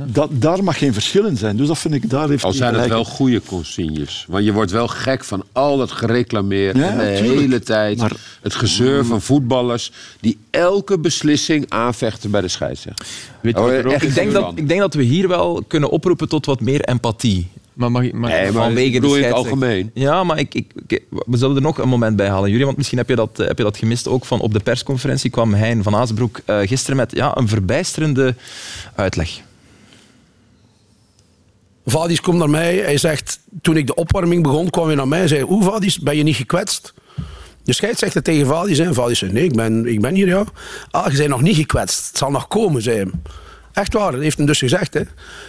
dat, 0.08 0.30
daar 0.32 0.64
mag 0.64 0.78
geen 0.78 0.94
verschil 0.94 1.26
in 1.26 1.38
zijn. 1.38 1.56
Dus 1.58 1.68
dat 1.68 1.78
vind 1.80 1.94
ik, 1.94 2.10
daar 2.10 2.30
heeft 2.30 2.44
Al 2.44 2.52
zijn 2.54 2.74
het 2.74 2.82
gelijk 2.84 2.94
wel 3.06 3.14
goede 3.14 3.42
consignes. 3.46 4.26
Want 4.28 4.46
je 4.46 4.54
wordt 4.54 4.72
wel 4.72 4.88
gek 4.88 5.24
van 5.24 5.44
al 5.52 5.78
dat 5.78 5.92
gereclameerd. 5.92 6.78
Ja, 6.78 6.90
de 6.98 7.16
tuurlijk. 7.18 7.40
hele 7.40 7.60
tijd 7.60 7.98
Maar- 7.98 8.12
het 8.42 8.54
gezeur 8.56 9.06
van 9.06 9.22
voetballers... 9.22 9.92
die 10.20 10.38
elke 10.50 11.00
beslissing 11.00 11.66
aanvechten 11.70 12.32
bij 12.32 12.42
de 12.42 12.48
scheidsrechter. 12.48 13.06
Oh, 13.56 13.92
ik, 14.02 14.16
denk 14.16 14.32
dat, 14.32 14.52
ik 14.56 14.68
denk 14.68 14.80
dat 14.80 14.94
we 14.94 15.04
hier 15.04 15.28
wel 15.28 15.64
kunnen 15.68 15.90
oproepen 15.90 16.30
tot 16.30 16.46
wat 16.46 16.60
meer 16.62 16.82
empathie. 16.82 17.48
Maar 17.82 17.92
mag, 17.92 18.04
ik- 18.04 18.14
mag, 18.14 18.30
Nee, 18.30 18.52
maar 18.52 18.64
vanwege 18.64 19.00
de 19.00 19.08
het 19.08 19.32
algemeen. 19.34 19.92
Ja, 19.94 20.24
maar 20.24 20.40
ik, 20.40 20.54
ik, 20.54 20.72
ik- 20.88 21.04
we 21.10 21.38
zullen 21.38 21.56
er 21.56 21.62
nog 21.62 21.78
een 21.78 21.88
moment 21.90 22.16
bij 22.16 22.28
halen, 22.30 22.50
Jullie, 22.50 22.66
want 22.66 22.78
misschien 22.78 22.98
heb 22.98 23.10
je 23.10 23.16
dat, 23.16 23.40
eh, 23.40 23.48
heb 23.48 23.58
je 23.58 23.64
dat 23.64 23.78
gemist 23.78 24.08
ook. 24.08 24.26
Van 24.26 24.40
op 24.40 24.54
de 24.54 24.60
persconferentie 24.60 25.30
kwam 25.30 25.54
Hein 25.54 25.84
van 25.84 25.96
Azenbroek 25.96 26.40
eh, 26.46 26.60
gisteren 26.60 26.96
met 26.98 27.12
ja, 27.16 27.38
een 27.38 27.48
verbijsterende 27.48 28.36
uitleg. 28.96 29.42
Vadis 31.86 32.22
komt 32.22 32.38
naar 32.38 32.50
mij. 32.50 32.76
Hij 32.78 32.98
zegt, 32.98 33.40
toen 33.62 33.78
ik 33.78 33.88
de 33.88 33.96
opwarming 33.96 34.44
begon, 34.44 34.70
kwam 34.70 34.86
hij 34.88 34.96
naar 34.96 35.08
mij 35.08 35.22
en 35.22 35.28
zei... 35.28 35.42
Hoe 35.42 35.64
Vadis, 35.64 36.00
ben 36.00 36.18
je 36.18 36.24
niet 36.24 36.36
gekwetst? 36.36 36.94
De 37.64 37.74
scheidsrechter 37.74 38.24
tegen 38.24 38.46
Vadis. 38.46 38.80
En 38.80 38.94
Vadis 38.94 39.20
zei, 39.20 39.32
nee, 39.32 39.44
ik 39.44 39.56
ben, 39.56 39.86
ik 39.86 40.02
ben 40.02 40.16
hier, 40.16 40.28
ja. 40.28 40.44
Ah, 40.92 41.12
je 41.12 41.18
bent 41.18 41.30
nog 41.30 41.42
niet 41.42 41.56
gekwetst. 41.56 42.08
Het 42.08 42.18
zal 42.18 42.32
nog 42.32 42.48
komen, 42.48 42.82
zei 42.82 42.98
hem. 42.98 43.12
Echt 43.74 43.94
waar, 43.94 44.12
dat 44.12 44.22
heeft 44.22 44.38
hem 44.38 44.46
dus 44.46 44.60
gezegd. 44.60 44.94
Hè. 44.94 45.02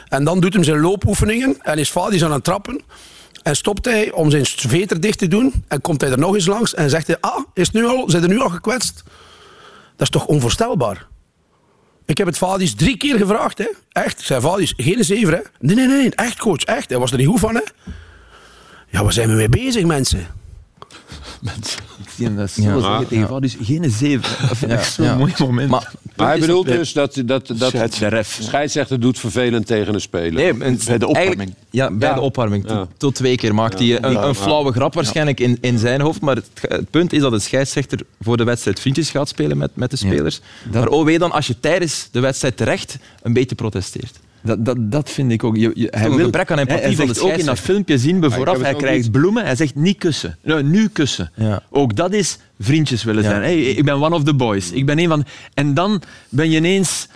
En 0.08 0.24
dan 0.24 0.40
doet 0.40 0.52
hem 0.52 0.64
zijn 0.64 0.80
loopoefeningen 0.80 1.56
en 1.62 1.78
is 1.78 1.90
Fadis 1.90 2.24
aan 2.24 2.32
het 2.32 2.44
trappen. 2.44 2.80
En 3.42 3.56
stopt 3.56 3.84
hij 3.84 4.12
om 4.12 4.30
zijn 4.30 4.46
veter 4.46 5.00
dicht 5.00 5.18
te 5.18 5.28
doen. 5.28 5.64
En 5.68 5.80
komt 5.80 6.00
hij 6.00 6.10
er 6.10 6.18
nog 6.18 6.34
eens 6.34 6.46
langs 6.46 6.74
en 6.74 6.90
zegt 6.90 7.06
hij... 7.06 7.16
Ah, 7.20 7.44
is 7.54 7.70
nu 7.70 7.86
al, 7.86 8.10
zijn 8.10 8.22
er 8.22 8.28
nu 8.28 8.40
al 8.40 8.48
gekwetst? 8.48 9.02
Dat 9.96 10.00
is 10.00 10.10
toch 10.10 10.26
onvoorstelbaar? 10.26 11.06
Ik 12.04 12.18
heb 12.18 12.26
het 12.26 12.38
Vadis 12.38 12.74
drie 12.74 12.96
keer 12.96 13.16
gevraagd. 13.16 13.58
Hè. 13.58 13.68
Echt, 13.88 14.20
ik 14.20 14.26
zei 14.26 14.40
Fadis, 14.40 14.74
geen 14.76 15.04
zeven, 15.04 15.34
Hè. 15.34 15.40
Nee, 15.58 15.76
nee, 15.76 15.86
nee, 15.86 16.14
echt 16.14 16.38
coach, 16.38 16.62
echt. 16.62 16.88
Hij 16.88 16.98
was 16.98 17.10
er 17.10 17.18
niet 17.18 17.26
goed 17.26 17.40
van. 17.40 17.54
Hè. 17.54 17.62
Ja, 18.90 19.02
waar 19.02 19.12
zijn 19.12 19.28
we 19.28 19.34
mee 19.34 19.48
bezig, 19.48 19.84
mensen? 19.84 20.26
mensen. 21.40 21.80
Dat 22.16 22.54
ja. 22.54 22.74
Ah, 22.74 23.40
dus 23.40 23.56
geen 23.62 23.90
zeven. 23.90 24.36
Dat 24.48 24.56
vind 24.56 24.72
ik 24.72 24.80
zo'n 24.80 25.16
mooi 25.16 25.32
moment. 25.38 25.70
Maar, 25.70 25.92
hij 26.16 26.38
bedoelt 26.38 26.66
dus 26.66 26.92
dat, 26.92 27.22
dat, 27.24 27.52
dat 27.56 27.72
de 27.72 28.22
scheidsrechter 28.22 29.00
doet 29.00 29.18
vervelend 29.18 29.66
tegen 29.66 29.94
een 29.94 30.00
speler. 30.00 30.56
Bij 30.86 30.98
de 30.98 31.06
opwarming. 31.06 31.54
Ja, 31.70 31.90
bij 31.90 32.14
de 32.14 32.20
opwarming. 32.20 32.66
Tot, 32.96 33.14
twee 33.14 33.36
keer 33.36 33.54
maakt 33.54 33.78
hij 33.78 34.02
een, 34.02 34.26
een, 34.26 34.34
flauwe 34.34 34.72
grap 34.72 34.94
waarschijnlijk 34.94 35.40
in, 35.40 35.58
in 35.60 35.78
zijn 35.78 36.00
hoofd. 36.00 36.20
Maar 36.20 36.36
het, 36.36 36.48
het, 36.60 36.90
punt 36.90 37.12
is 37.12 37.20
dat 37.20 37.32
de 37.32 37.38
scheidsrechter 37.38 37.98
voor 38.20 38.36
de 38.36 38.44
wedstrijd 38.44 38.80
vriendjes 38.80 39.10
gaat 39.10 39.28
spelen 39.28 39.58
met, 39.58 39.70
met 39.74 39.90
de 39.90 39.96
spelers. 39.96 40.40
Maar 40.72 40.88
oh 40.88 41.04
weet 41.04 41.18
dan 41.18 41.32
als 41.32 41.46
je 41.46 41.60
tijdens 41.60 42.08
de 42.10 42.20
wedstrijd 42.20 42.56
terecht 42.56 42.98
een 43.22 43.32
beetje 43.32 43.54
protesteert. 43.54 44.20
Dat, 44.42 44.64
dat, 44.64 44.76
dat 44.78 45.10
vind 45.10 45.32
ik 45.32 45.44
ook. 45.44 45.56
Je, 45.56 45.70
je, 45.74 45.88
hij 45.90 46.04
een 46.04 46.14
wil 46.16 46.24
gebrek 46.24 46.50
aan 46.50 46.58
empathie 46.58 46.82
hij, 46.82 46.94
hij 46.94 46.96
van 46.96 47.14
de 47.14 47.20
ook 47.20 47.38
in 47.38 47.46
dat 47.46 47.58
filmpje 47.58 47.98
zien 47.98 48.20
we 48.20 48.26
ik 48.26 48.32
vooraf, 48.32 48.60
hij 48.60 48.74
krijgt 48.74 49.02
niet- 49.02 49.12
bloemen. 49.12 49.44
Hij 49.44 49.56
zegt 49.56 49.74
niet 49.74 49.98
kussen. 49.98 50.38
Nou, 50.42 50.62
nu 50.62 50.88
kussen. 50.88 51.30
Ja. 51.34 51.62
Ook 51.70 51.96
dat 51.96 52.12
is 52.12 52.38
vriendjes 52.60 53.04
willen 53.04 53.22
Ja. 53.22 53.28
zijn. 53.28 53.42
Hey, 53.42 53.60
ik 53.62 53.84
ben 53.84 53.94
one 54.02 54.14
of 54.14 54.22
the 54.24 54.34
boys. 54.34 54.70
Ik 54.72 54.86
ben 54.86 54.98
een 54.98 55.08
van... 55.08 55.24
En 55.54 55.74
dan 55.74 56.02
ben 56.28 56.50
je 56.50 56.56
ineens 56.56 57.08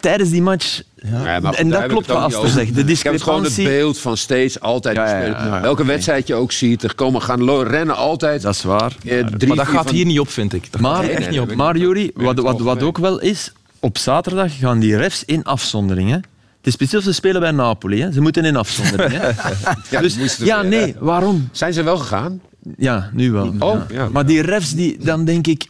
tijdens 0.00 0.30
die 0.30 0.42
match... 0.42 0.82
Ja, 1.10 1.40
en 1.54 1.68
dat 1.70 1.82
ik 1.82 1.88
klopt 1.88 2.06
wat 2.06 2.16
Aster 2.16 2.48
zegt. 2.48 2.74
De 2.74 2.80
Ik 2.92 2.98
heb 3.02 3.12
het 3.12 3.22
gewoon 3.22 3.42
het 3.42 3.48
discrepantie... 3.54 3.64
beeld 3.64 3.98
van 3.98 4.16
steeds 4.16 4.60
altijd 4.60 4.96
Ja, 4.96 5.02
ja, 5.02 5.08
spelen. 5.20 5.38
ja, 5.46 5.54
ja, 5.56 5.60
Welke 5.60 5.84
wedstrijd 5.84 6.26
je 6.26 6.34
ook 6.34 6.52
ziet, 6.52 6.82
er 6.82 6.94
komen 6.94 7.22
gaan 7.22 7.42
rennen 7.68 7.96
altijd. 7.96 8.42
Dat 8.42 8.54
is 8.54 8.62
waar. 8.62 8.96
eh, 9.04 9.26
drie, 9.26 9.48
maar 9.48 9.56
dat 9.56 9.66
gaat 9.66 9.86
van- 9.86 9.94
hier 9.94 10.06
niet 10.06 10.20
op, 10.20 10.28
vind 10.28 10.52
ik. 10.52 10.72
Dat 10.72 10.80
Maar, 10.80 11.08
echt 11.08 11.18
nee, 11.18 11.28
niet 11.28 11.40
op. 11.40 11.54
maar 11.54 11.76
ben 11.76 12.10
wat, 12.14 12.38
wat, 12.38 12.60
wat 12.60 12.82
ook 12.82 12.98
wel 12.98 13.20
is, 13.20 13.52
op 13.80 13.98
zaterdag 13.98 14.58
gaan 14.58 14.78
die 14.78 14.96
refs 14.96 15.24
in 15.24 15.44
afzondering. 15.44 16.24
Het 16.66 16.74
is 16.74 16.80
precies 16.80 16.98
of 16.98 17.04
ze 17.04 17.18
spelen 17.20 17.40
bij 17.40 17.50
Napoli. 17.50 18.00
Hè? 18.02 18.12
Ze 18.12 18.20
moeten 18.20 18.44
in 18.44 18.56
afzondering. 18.56 19.12
Hè? 19.12 19.30
Ja, 19.90 20.00
dus, 20.00 20.36
ja, 20.36 20.62
nee, 20.62 20.94
waarom? 20.98 21.48
Zijn 21.52 21.72
ze 21.72 21.82
wel 21.82 21.96
gegaan? 21.98 22.40
Ja, 22.76 23.10
nu 23.12 23.32
wel. 23.32 23.54
Oh, 23.58 23.80
ja. 23.90 24.08
Maar 24.08 24.26
die 24.26 24.42
refs, 24.42 24.74
die, 24.74 24.96
dan 25.00 25.24
denk 25.24 25.46
ik... 25.46 25.66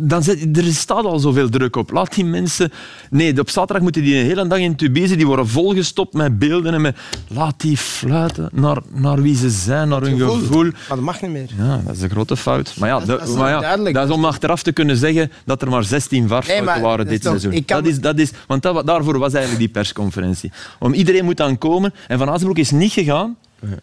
dan 0.00 0.22
zet, 0.22 0.56
er 0.56 0.64
staat 0.64 1.04
al 1.04 1.18
zoveel 1.18 1.48
druk 1.48 1.76
op. 1.76 1.90
Laat 1.90 2.14
die 2.14 2.24
mensen... 2.24 2.72
Nee, 3.10 3.40
op 3.40 3.50
zaterdag 3.50 3.82
moeten 3.82 4.02
die 4.02 4.16
een 4.16 4.24
hele 4.24 4.46
dag 4.46 4.58
in 4.58 4.76
Tubize, 4.76 5.16
die 5.16 5.26
worden 5.26 5.48
volgestopt 5.48 6.12
met 6.12 6.38
beelden 6.38 6.74
en 6.74 6.80
met... 6.80 6.96
Laat 7.28 7.60
die 7.60 7.76
fluiten 7.76 8.48
naar, 8.52 8.78
naar 8.92 9.22
wie 9.22 9.36
ze 9.36 9.50
zijn, 9.50 9.88
naar 9.88 10.00
hun 10.02 10.18
gevoel. 10.18 10.62
Maar 10.62 10.72
dat 10.88 11.00
mag 11.00 11.22
niet 11.22 11.30
meer. 11.30 11.48
Ja, 11.58 11.80
dat 11.86 11.96
is 11.96 12.02
een 12.02 12.10
grote 12.10 12.36
fout. 12.36 12.74
Maar 12.78 12.88
ja, 12.88 13.00
Dat- 13.00 13.28
is 13.28 13.34
maar 13.34 13.50
ja 13.50 13.76
dat 13.92 14.08
is 14.08 14.14
om 14.14 14.24
achteraf 14.24 14.62
te 14.62 14.72
kunnen 14.72 14.96
zeggen 14.96 15.30
dat 15.44 15.62
er 15.62 15.68
maar 15.70 15.84
16 15.84 16.28
varfouten 16.28 16.64
Nee, 16.74 16.82
waren 16.82 17.06
dit 17.06 17.22
seizoen. 17.22 17.62
Dat 17.66 17.86
is, 17.86 18.00
dat 18.00 18.18
is, 18.18 18.30
want 18.46 18.62
dat, 18.62 18.86
daarvoor 18.86 19.18
was 19.18 19.32
eigenlijk 19.32 19.64
die 19.64 19.72
persconferentie. 19.72 20.52
Om 20.78 20.92
iedereen 20.92 21.24
moet 21.24 21.36
dan 21.36 21.58
komen. 21.58 21.94
En 22.08 22.18
Van 22.18 22.28
Azenbroek 22.30 22.58
is 22.58 22.70
niet 22.70 22.92
gegaan. 22.92 23.36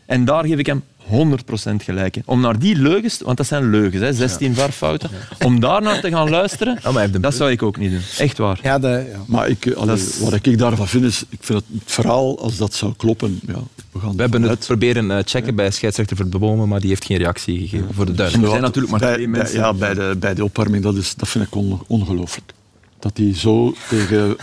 En 0.05 0.25
daar 0.25 0.45
geef 0.45 0.57
ik 0.57 0.65
hem 0.65 0.83
100% 1.11 1.83
gelijk. 1.83 2.15
hè. 2.15 2.21
Om 2.25 2.41
naar 2.41 2.59
die 2.59 2.75
leugens, 2.75 3.21
want 3.21 3.37
dat 3.37 3.47
zijn 3.47 3.69
leugens, 3.69 4.03
hè, 4.03 4.13
16 4.13 4.55
varfouten, 4.55 5.09
om 5.45 5.59
daar 5.59 5.81
naar 5.81 6.01
te 6.01 6.09
gaan 6.09 6.29
luisteren, 6.29 6.79
dat 7.21 7.33
zou 7.35 7.51
ik 7.51 7.63
ook 7.63 7.77
niet 7.77 7.91
doen. 7.91 8.01
Echt 8.17 8.37
waar. 8.37 8.59
Ja, 8.63 8.79
de, 8.79 8.87
ja. 9.11 9.19
Maar 9.27 9.47
ik, 9.49 9.65
eh, 9.65 9.75
allee, 9.75 10.03
wat 10.19 10.33
ik 10.33 10.57
daarvan 10.57 10.87
vind 10.87 11.03
is, 11.03 11.23
ik 11.29 11.39
vind 11.41 11.59
het, 11.59 11.67
het 11.83 11.91
verhaal, 11.91 12.39
als 12.41 12.57
dat 12.57 12.73
zou 12.73 12.93
kloppen, 12.97 13.39
ja, 13.47 13.53
we 13.91 13.99
gaan 13.99 14.15
We 14.15 14.21
hebben 14.21 14.41
het 14.41 14.65
proberen 14.67 15.11
eh, 15.11 15.17
checken 15.25 15.55
bij 15.55 15.71
scheidsrechter 15.71 16.15
Verbomen, 16.15 16.67
maar 16.67 16.79
die 16.79 16.89
heeft 16.89 17.05
geen 17.05 17.17
reactie 17.17 17.59
gegeven 17.59 17.93
voor 17.93 18.05
de 18.05 18.11
duidelijkheid. 18.13 18.49
zijn 18.51 18.61
natuurlijk 18.61 18.91
maar 18.91 18.99
bij, 18.99 19.13
twee 19.13 19.29
bij- 19.29 19.39
mensen. 19.39 19.59
ja, 19.59 19.73
bij 19.73 19.93
de, 19.93 20.15
bij 20.19 20.33
de 20.33 20.43
opwarming, 20.43 20.83
dat, 20.83 20.95
is, 20.95 21.15
dat 21.15 21.29
vind 21.29 21.45
ik 21.45 21.55
on- 21.55 21.81
ongelooflijk. 21.87 22.51
Dat 22.99 23.17
hij 23.17 23.35
zo 23.35 23.73
tegen 23.89 24.35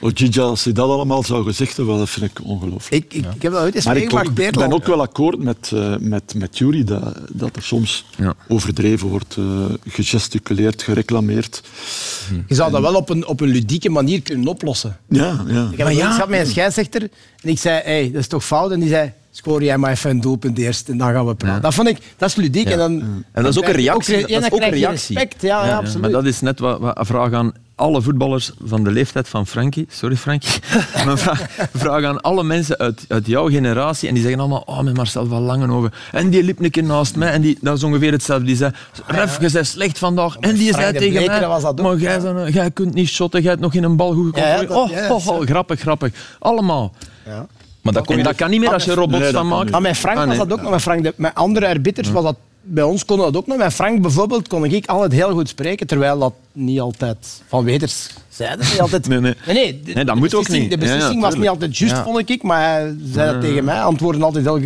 Ojija, 0.00 0.42
als 0.42 0.64
hij 0.64 0.72
dat 0.72 0.90
allemaal 0.90 1.22
zou 1.22 1.44
gezegd 1.44 1.76
hebben, 1.76 1.98
dat 1.98 2.10
vind 2.10 2.30
ik 2.30 2.44
ongelooflijk. 2.44 3.04
Ik, 3.04 3.14
ik, 3.14 3.34
ik 3.34 3.42
heb 3.42 3.52
dat 3.52 3.62
ooit 3.62 3.74
eens 3.74 3.84
Maar 3.84 3.96
ik, 3.96 4.12
meegemaakt, 4.12 4.38
ik 4.38 4.52
ben 4.52 4.72
ook 4.72 4.86
wel 4.86 5.00
akkoord 5.00 5.38
met, 5.38 5.70
eh, 5.74 5.96
met, 6.00 6.34
met 6.34 6.58
Jury 6.58 6.84
dat, 6.84 7.14
dat 7.32 7.56
er 7.56 7.62
soms 7.62 8.04
overdreven 8.48 9.08
wordt, 9.08 9.36
eh, 9.38 9.64
gesticuleerd, 9.88 10.82
gereclameerd. 10.82 11.62
Je 12.46 12.54
zou 12.54 12.70
dat 12.70 12.80
wel 12.80 12.94
op 12.94 13.08
een, 13.08 13.26
op 13.26 13.40
een 13.40 13.48
ludieke 13.48 13.88
manier 13.88 14.22
kunnen 14.22 14.46
oplossen. 14.46 14.96
Ja, 15.08 15.44
ja. 15.46 15.68
Ik, 15.72 15.78
heb 15.78 15.88
ik 15.88 15.98
zat 15.98 16.28
met 16.28 16.40
een 16.40 16.46
scheidsrechter 16.46 17.02
en 17.42 17.48
ik 17.48 17.58
zei, 17.58 17.80
hey, 17.84 18.10
dat 18.12 18.20
is 18.20 18.26
toch 18.26 18.44
fout? 18.44 18.70
En 18.70 18.80
die 18.80 18.88
zei, 18.88 19.12
scoor 19.30 19.62
jij 19.62 19.78
maar 19.78 19.90
even 19.90 20.10
een 20.10 20.20
doelpunt 20.20 20.58
eerst 20.58 20.88
en 20.88 20.98
dan 20.98 21.12
gaan 21.12 21.26
we 21.26 21.34
praten. 21.34 21.62
Dat 21.62 21.74
vond 21.74 21.88
ik, 21.88 21.98
dat 22.16 22.28
is 22.28 22.34
ludiek. 22.34 22.68
Ja. 22.68 22.72
En, 22.72 22.78
dan, 22.78 23.00
En 23.32 23.42
dat 23.42 23.52
is 23.52 23.58
ook 23.58 23.68
een 23.68 23.72
reactie. 23.72 24.16
ja, 24.16 24.20
dat 24.20 24.30
is 24.30 24.50
ook 24.52 24.58
krijg 24.58 24.72
een 24.72 24.78
reactie. 24.78 25.16
respect. 25.16 25.42
Ja, 25.42 25.66
ja, 25.66 25.76
absoluut. 25.76 26.00
Maar 26.00 26.10
dat 26.10 26.24
is 26.24 26.40
net 26.40 26.58
wat, 26.58 26.80
wat 26.80 26.98
een 26.98 27.06
vraag 27.06 27.32
aan 27.32 27.52
alle 27.78 28.02
voetballers 28.02 28.52
van 28.64 28.84
de 28.84 28.90
leeftijd 28.90 29.28
van 29.28 29.46
Frankie. 29.46 29.86
Sorry, 29.90 30.16
Frankie. 30.16 30.60
Maar 31.04 31.18
vraag, 31.18 31.46
vraag 31.74 32.04
aan 32.04 32.20
alle 32.20 32.44
mensen 32.44 32.78
uit, 32.78 33.04
uit 33.08 33.26
jouw 33.26 33.48
generatie. 33.48 34.08
En 34.08 34.14
die 34.14 34.22
zeggen 34.22 34.40
allemaal, 34.40 34.62
oh, 34.66 34.80
met 34.80 34.96
Marcel 34.96 35.26
van 35.26 35.42
Langenhoven. 35.42 35.92
En 36.12 36.30
die 36.30 36.42
liep 36.42 36.60
een 36.62 36.70
keer 36.70 36.82
naast 36.82 37.16
mij. 37.16 37.30
En 37.32 37.40
die, 37.40 37.58
dat 37.60 37.76
is 37.76 37.82
ongeveer 37.82 38.12
hetzelfde. 38.12 38.46
Die 38.46 38.56
zei, 38.56 38.72
Ref, 39.06 39.40
je 39.40 39.50
bent 39.50 39.66
slecht 39.66 39.98
vandaag. 39.98 40.36
En 40.36 40.54
die 40.54 40.68
Frank 40.72 40.82
zei 40.82 40.92
tegen 40.98 41.12
Bleker 41.12 41.38
mij, 41.40 41.48
was 41.48 41.62
dat 41.62 41.80
ook, 41.80 42.00
maar 42.00 42.50
jij, 42.50 42.70
kunt 42.70 42.94
niet 42.94 43.08
shotten. 43.08 43.40
Jij 43.40 43.50
hebt 43.50 43.62
nog 43.62 43.74
in 43.74 43.82
een 43.84 43.96
bal 43.96 44.12
goed 44.12 44.36
Ja, 44.36 44.46
ja, 44.48 44.56
gecontroleerd. 44.58 45.08
dat- 45.08 45.16
oh, 45.16 45.28
oh, 45.28 45.40
oh, 45.40 45.46
grappig, 45.46 45.80
grappig. 45.80 46.12
Allemaal. 46.38 46.92
Ja. 47.26 47.46
Maar 47.82 47.92
dat, 47.92 48.10
En 48.10 48.22
dat 48.22 48.34
kan 48.34 48.50
niet 48.50 48.60
meer 48.60 48.72
als 48.72 48.84
je 48.84 48.94
robots 48.94 49.30
van 49.30 49.48
maakt. 49.48 49.70
Maar 49.70 49.80
met 49.80 49.96
Frank 49.96 50.18
Ah, 50.18 50.26
was 50.26 50.36
dat 50.36 50.52
ook 50.52 50.62
nog. 50.62 50.70
Met, 50.70 50.82
Frank 50.82 51.02
de, 51.02 51.14
met 51.16 51.34
andere 51.34 51.68
arbiters 51.68 52.10
was 52.10 52.22
dat... 52.24 52.36
Bij 52.70 52.84
ons 52.84 53.04
konden 53.04 53.26
dat 53.26 53.36
ook 53.36 53.46
nog. 53.46 53.56
Met 53.56 53.72
Frank 53.72 54.02
bijvoorbeeld 54.02 54.48
kon 54.48 54.64
ik 54.64 54.86
altijd 54.86 55.12
heel 55.12 55.30
goed 55.32 55.48
spreken, 55.48 55.86
terwijl 55.86 56.18
dat 56.18 56.32
niet 56.52 56.80
altijd 56.80 57.42
van 57.48 57.64
weters 57.64 58.08
zeiden. 58.28 58.66
Niet 58.70 58.80
altijd, 58.80 59.08
Nee, 59.08 59.20
nee. 59.20 59.34
nee, 59.46 59.80
de, 59.84 59.92
Nee, 59.92 60.04
dat 60.04 60.14
de 60.14 60.20
moet 60.20 60.34
ook 60.34 60.40
beslissing- 60.40 60.70
niet. 60.70 60.80
De 60.80 60.86
Ja, 60.86 60.92
ja, 60.92 60.96
beslissing 60.98 61.22
was 61.22 61.34
niet 61.36 61.48
altijd 61.48 61.76
juist, 61.78 61.94
Ja. 61.96 62.02
vond 62.04 62.30
ik. 62.30 62.42
Maar 62.42 62.60
hij 62.70 62.96
zei 63.12 63.32
dat 63.32 63.40
tegen 63.40 63.64
mij. 63.64 63.80
Antwoorden 63.82 64.22
altijd 64.22 64.44
heel, 64.44 64.60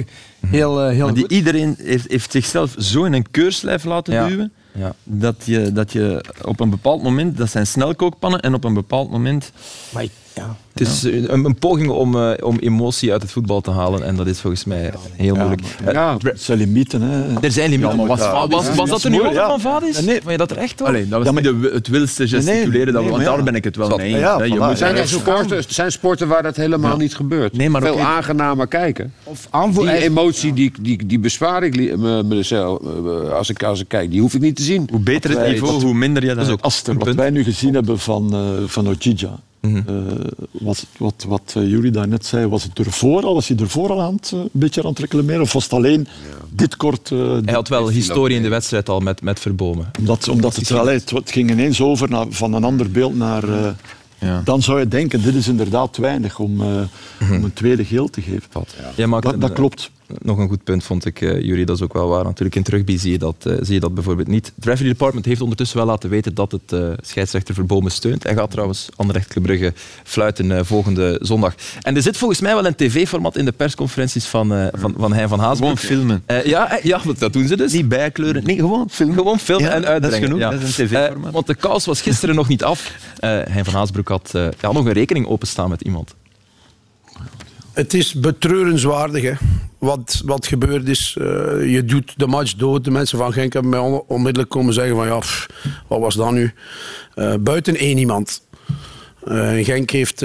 heel, 0.47 0.81
eh, 0.83 0.91
heel 0.95 1.05
Maar 1.05 1.15
die, 1.15 1.23
goed. 1.23 1.33
iedereen 1.33 1.75
heeft, 1.79 2.11
heeft 2.11 2.33
zichzelf 2.33 2.75
zo 2.79 3.05
in 3.05 3.13
een 3.13 3.31
keurslijf 3.31 3.85
laten 3.85 4.15
Ja. 4.15 4.27
duwen. 4.29 4.53
Ja. 4.75 4.95
Dat, 5.05 5.37
je, 5.45 5.73
dat 5.73 5.93
je 5.93 6.25
op 6.45 6.61
een 6.61 6.71
bepaald 6.71 7.03
moment, 7.03 7.37
dat 7.37 7.51
zijn 7.51 7.67
snelkookpannen, 7.67 8.41
en 8.41 8.55
op 8.55 8.65
een 8.65 8.75
bepaald 8.75 9.11
moment. 9.11 9.53
Maar 9.93 10.03
ik- 10.03 10.11
ja. 10.35 10.57
Het 10.73 10.89
is 10.89 11.03
een, 11.03 11.45
een 11.45 11.55
poging 11.55 11.89
om, 11.91 12.15
eh, 12.23 12.47
om 12.47 12.59
emotie 12.59 13.13
uit 13.13 13.23
het 13.23 13.31
voetbal 13.31 13.61
te 13.61 13.71
halen 13.71 14.05
en 14.05 14.17
dat 14.17 14.27
is 14.27 14.41
volgens 14.41 14.65
mij 14.65 14.93
heel 15.17 15.35
moeilijk. 15.35 15.63
Eh, 15.85 15.93
Ja, 15.93 16.17
het 16.23 16.43
zijn 16.43 16.59
limieten. 16.59 17.03
Hè. 17.03 17.41
er 17.41 17.51
zijn 17.53 17.71
limieten. 17.71 17.91
Ja, 17.91 17.97
maar 17.97 18.07
was, 18.07 18.19
dat- 18.19 18.51
was, 18.51 18.67
was, 18.67 18.77
dat 18.77 18.89
dat 18.89 19.03
er 19.05 19.11
nu 19.11 19.23
ja. 19.31 19.49
van 19.49 19.61
Vadis? 19.61 20.01
Nee. 20.01 20.19
Vond 20.21 20.31
je 20.31 20.37
dat 20.37 20.51
er 20.51 20.57
echt 20.57 20.79
hoor? 20.79 20.89
Allee, 20.89 21.09
dat 21.09 21.19
was 21.19 21.27
Ja, 21.27 21.33
maar- 21.33 21.43
niet 21.53 21.63
de, 21.63 21.71
het 21.75 21.89
wilste 21.89 22.29
gesticuleren, 22.29 22.93
dat, 22.93 23.03
nee, 23.03 23.11
want 23.11 23.11
maar 23.23 23.31
ja. 23.31 23.35
daar 23.37 23.45
ben 23.45 23.55
ik 23.55 23.65
het 23.65 23.77
wel 23.77 23.97
mee 23.97 24.07
eens. 24.09 24.19
ja, 24.19 24.37
hè. 24.39 24.45
Je 24.45 24.55
voilà. 24.57 24.59
moet 24.69 24.79
Zijn 24.79 24.97
er 24.97 25.09
sporten, 25.09 25.65
zijn 25.69 25.93
sporten 25.93 26.29
waar 26.29 26.43
dat 26.43 26.57
helemaal 26.57 26.97
niet 26.97 27.15
gebeurt? 27.15 27.57
Nee, 27.57 27.71
maar 27.71 27.83
Veel 27.83 27.93
ook- 27.93 27.99
aangenamer 28.01 28.67
kijken. 28.67 29.13
Of 29.25 29.47
aanvoer, 29.51 29.85
Die 29.87 29.95
emotie, 30.03 30.53
die, 30.53 30.73
die, 30.81 31.07
die 31.07 31.19
bezwaar 31.19 31.63
ik 31.63 31.97
mezelf, 32.25 32.81
eh, 32.83 33.33
als, 33.33 33.51
ik, 33.51 33.63
als 33.63 33.81
ik 33.81 33.89
kijk, 33.89 34.11
die 34.11 34.21
hoef 34.21 34.35
ik 34.35 34.41
niet 34.41 34.57
te 34.57 34.63
zien. 34.63 34.89
Hoe 34.91 35.01
beter 35.01 35.31
het 35.31 35.49
niveau, 35.51 35.73
dat- 35.73 35.83
hoe 35.83 35.95
minder 35.95 36.25
je 36.25 36.35
dat. 36.35 36.63
Aster, 36.63 36.95
wat 36.99 37.15
wij 37.15 37.31
nu 37.31 37.45
gezien 37.45 37.75
hebben 37.75 37.99
van, 37.99 38.33
eh 38.35 38.41
van 38.67 38.89
Ojija, 38.89 39.39
Mhm. 39.63 39.77
eh, 39.77 39.95
was 40.51 40.81
het, 40.81 40.89
wat, 40.99 41.25
wat 41.29 41.53
eh, 41.57 41.69
Jury 41.69 41.91
daarnet 41.91 42.27
zei, 42.27 42.47
was 42.47 42.63
het 42.63 42.79
ervoor 42.79 43.23
al, 43.25 43.35
was 43.35 43.49
hij 43.49 43.57
ervoor 43.57 43.91
al 43.91 44.01
aan 44.03 44.15
het, 44.15 44.31
eh, 44.35 44.39
een 44.39 44.49
beetje 44.53 44.83
aan 44.83 44.89
het 44.89 44.99
reclameren? 44.99 45.41
Of 45.43 45.53
was 45.53 45.63
het 45.65 45.73
alleen 45.73 46.07
dit 46.51 46.77
kort? 46.77 47.11
eh, 47.11 47.37
Hij 47.45 47.55
had 47.55 47.69
wel 47.69 47.89
historie 47.89 48.37
in 48.37 48.43
de 48.43 48.49
wedstrijd 48.49 48.89
al 48.89 49.01
met, 49.01 49.23
met 49.23 49.41
Verbomen. 49.41 49.91
Omdat, 49.99 50.29
omdat 50.29 50.57
het, 50.57 50.71
allee, 50.71 50.99
het, 50.99 51.11
het 51.11 51.31
ging 51.31 51.51
ineens 51.51 51.81
over 51.81 52.11
naar, 52.11 52.27
van 52.31 52.53
een 52.53 52.65
ander 52.65 52.91
beeld 52.91 53.17
naar... 53.17 53.49
eh, 53.49 53.71
Ja. 54.19 54.41
Dan 54.45 54.63
zou 54.63 54.79
je 54.79 54.89
denken, 54.89 55.23
dit 55.23 55.35
is 55.35 55.49
inderdaad 55.49 55.97
weinig 55.97 56.39
om, 56.39 56.61
eh, 56.61 56.67
om 57.21 57.45
een 57.45 57.53
tweede 57.53 57.85
geel 57.85 58.09
te 58.11 58.21
geven. 58.23 58.43
Maakt 59.09 59.25
Dat, 59.25 59.41
dat 59.41 59.53
klopt. 59.53 59.91
Nog 60.23 60.39
een 60.39 60.49
goed 60.49 60.65
punt 60.65 60.85
vond 60.85 61.05
ik, 61.05 61.21
eh 61.21 61.41
Jury, 61.41 61.65
dat 61.65 61.77
is 61.77 61.83
ook 61.83 61.93
wel 61.93 62.09
waar. 62.09 62.25
Natuurlijk 62.25 62.57
in 62.57 62.63
Terugby 62.63 62.99
zie 62.99 63.13
je 63.13 63.19
dat, 63.19 63.37
eh, 63.47 63.55
zie 63.61 63.75
je 63.75 63.81
dat 63.81 63.95
bijvoorbeeld 63.95 64.29
niet. 64.29 64.53
Het 64.57 64.65
referee 64.65 64.91
department 64.91 65.25
heeft 65.27 65.41
ondertussen 65.41 65.77
wel 65.77 65.87
laten 65.87 66.11
weten 66.11 66.35
dat 66.35 66.53
het 66.53 66.73
eh, 66.73 66.89
scheidsrechter 67.01 67.55
Verbomen 67.55 67.91
steunt. 67.93 68.23
Hij 68.23 68.35
gaat 68.35 68.51
trouwens 68.51 68.89
Anderlecht 68.97 69.43
Brugge 69.43 69.73
fluiten 70.05 70.53
eh, 70.53 70.65
volgende 70.65 71.19
zondag. 71.23 71.55
En 71.81 71.97
er 71.97 72.03
zit 72.03 72.17
volgens 72.17 72.41
mij 72.41 72.55
wel 72.55 72.67
een 72.67 72.75
tv-format 72.75 73.37
in 73.37 73.45
de 73.45 73.53
persconferenties 73.53 74.27
van, 74.27 74.55
eh 74.55 74.67
van, 74.73 74.95
van 74.99 75.13
Hein 75.13 75.29
van 75.29 75.39
Haasbroek. 75.39 75.79
Gewoon 75.79 75.97
filmen. 75.99 76.23
Eh, 76.27 76.45
ja, 76.45 76.79
ja, 76.83 77.01
want 77.05 77.19
dat 77.19 77.33
doen 77.33 77.47
ze 77.47 77.57
dus. 77.57 77.73
Niet 77.73 77.89
bijkleuren. 77.89 78.45
Nee, 78.45 78.57
gewoon 78.57 78.91
filmen. 78.91 79.17
Gewoon 79.17 79.39
filmen 79.39 79.65
Ja, 79.69 79.71
en 79.75 79.81
dat 79.81 79.89
is 79.89 79.93
uitbrengen. 79.93 80.23
genoeg. 80.27 80.39
ja. 80.41 80.51
Dat 80.51 80.61
is 80.63 80.79
een 80.79 80.87
tv-formaat. 80.87 81.27
Eh, 81.27 81.33
want 81.33 81.47
de 81.47 81.55
kous 81.55 81.85
was 81.85 82.01
gisteren 82.01 82.35
nog 82.35 82.49
niet 82.49 82.65
af. 82.65 82.93
Eh 83.19 83.31
Hein 83.31 83.65
van 83.65 83.75
Haasbroek 83.75 84.09
had 84.09 84.31
eh, 84.35 84.47
ja, 84.61 84.73
nog 84.73 84.85
een 84.85 84.93
rekening 84.93 85.27
openstaan 85.27 85.69
met 85.69 85.81
iemand. 85.83 86.15
Het 87.73 87.95
is 87.95 88.15
betreurenswaardig. 88.15 89.23
Hè. 89.23 89.33
Wat, 89.79 90.23
wat 90.25 90.47
gebeurd 90.47 90.89
is, 90.89 91.17
eh, 91.19 91.25
je 91.73 91.85
doet 91.85 92.13
de 92.17 92.27
match 92.27 92.55
dood. 92.55 92.85
De 92.85 92.91
mensen 92.91 93.19
van 93.19 93.33
Genk 93.33 93.53
hebben 93.53 93.71
mij 93.71 93.81
on- 93.81 94.03
onmiddellijk 94.07 94.51
komen 94.51 94.75
zeggen 94.75 94.97
van 94.97 95.07
ja, 95.07 95.21
wat 95.89 96.01
was 96.01 96.15
dat 96.15 96.31
nu? 96.33 96.53
Eh, 97.15 97.35
buiten 97.41 97.77
één 97.77 97.99
iemand. 97.99 98.43
Eh, 99.27 99.65
Genk 99.65 99.91
heeft, 99.91 100.21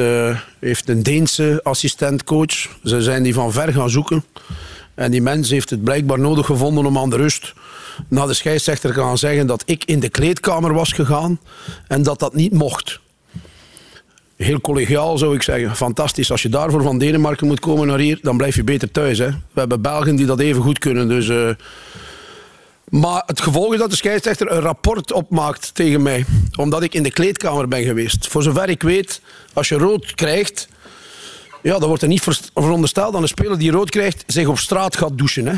heeft 0.59 0.89
een 0.89 1.03
Deense 1.03 1.59
assistentcoach. 1.63 2.67
Ze 2.83 3.01
zijn 3.01 3.23
die 3.23 3.33
van 3.33 3.51
ver 3.51 3.73
gaan 3.73 3.89
zoeken. 3.89 4.23
En 4.95 5.11
die 5.11 5.21
mens 5.21 5.49
heeft 5.49 5.69
het 5.69 5.83
blijkbaar 5.83 6.19
nodig 6.19 6.45
gevonden 6.45 6.85
om 6.85 6.97
aan 6.97 7.09
de 7.09 7.15
rust 7.17 7.53
naar 8.07 8.27
de 8.27 8.33
scheidsrechter 8.33 8.93
te 8.93 8.99
gaan 8.99 9.17
zeggen 9.17 9.47
dat 9.47 9.63
ik 9.65 9.83
in 9.85 9.99
de 9.99 10.09
kleedkamer 10.09 10.73
was 10.73 10.91
gegaan 10.91 11.39
en 11.87 12.03
dat 12.03 12.19
dat 12.19 12.33
niet 12.35 12.53
mocht. 12.53 12.99
Heel 14.37 14.61
collegiaal 14.61 15.17
zou 15.17 15.35
ik 15.35 15.43
zeggen. 15.43 15.75
Fantastisch. 15.75 16.31
Als 16.31 16.41
je 16.41 16.49
daarvoor 16.49 16.81
van 16.81 16.97
Denemarken 16.97 17.47
moet 17.47 17.59
komen 17.59 17.87
naar 17.87 17.99
hier, 17.99 18.19
dan 18.21 18.37
blijf 18.37 18.55
je 18.55 18.63
beter 18.63 18.91
thuis. 18.91 19.17
Hè. 19.17 19.29
We 19.29 19.59
hebben 19.59 19.81
Belgen 19.81 20.15
die 20.15 20.25
dat 20.25 20.39
even 20.39 20.61
goed 20.61 20.79
kunnen. 20.79 21.07
Dus, 21.07 21.29
eh, 21.29 21.49
Maar 22.89 23.23
het 23.25 23.41
gevolg 23.41 23.73
is 23.73 23.79
dat 23.79 23.89
de 23.89 23.95
scheidsrechter 23.95 24.51
een 24.51 24.59
rapport 24.59 25.13
opmaakt 25.13 25.75
tegen 25.75 26.01
mij. 26.01 26.25
Omdat 26.55 26.83
ik 26.83 26.93
in 26.93 27.03
de 27.03 27.11
kleedkamer 27.11 27.67
ben 27.67 27.83
geweest. 27.83 28.27
Voor 28.27 28.43
zover 28.43 28.69
ik 28.69 28.81
weet, 28.83 29.21
als 29.53 29.69
je 29.69 29.77
rood 29.77 30.15
krijgt... 30.15 30.67
Ja, 31.61 31.79
dan 31.79 31.87
wordt 31.87 32.03
er 32.03 32.07
niet 32.07 32.23
verondersteld 32.53 33.13
dat 33.13 33.21
een 33.21 33.27
speler 33.27 33.57
die 33.57 33.71
rood 33.71 33.89
krijgt 33.89 34.23
zich 34.27 34.47
op 34.47 34.59
straat 34.59 34.97
gaat 34.97 35.17
douchen. 35.17 35.47
Hè. 35.47 35.55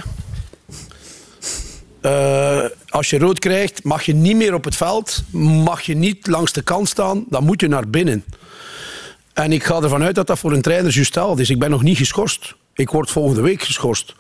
Eh, 2.01 2.69
als 2.89 3.09
je 3.09 3.19
rood 3.19 3.39
krijgt, 3.39 3.84
mag 3.84 4.03
je 4.03 4.13
niet 4.13 4.36
meer 4.36 4.53
op 4.53 4.63
het 4.63 4.75
veld. 4.75 5.23
Mag 5.63 5.82
je 5.82 5.95
niet 5.95 6.27
langs 6.27 6.51
de 6.51 6.61
kant 6.61 6.89
staan. 6.89 7.25
Dan 7.30 7.43
moet 7.43 7.61
je 7.61 7.67
naar 7.67 7.89
binnen. 7.89 8.23
En 9.34 9.51
ik 9.51 9.63
ga 9.63 9.82
ervan 9.82 10.03
uit 10.03 10.15
dat 10.15 10.27
dat 10.27 10.39
voor 10.39 10.51
een 10.53 10.61
trainer 10.61 10.91
juist 10.93 10.97
hetzelfde 11.15 11.41
is. 11.41 11.49
Ik 11.49 11.59
ben 11.59 11.69
nog 11.69 11.84
niet 11.84 11.97
geschorst. 11.97 12.55
Ik 12.73 12.89
word 12.89 13.09
volgende 13.11 13.41
week 13.41 13.61
geschorst. 13.61 14.15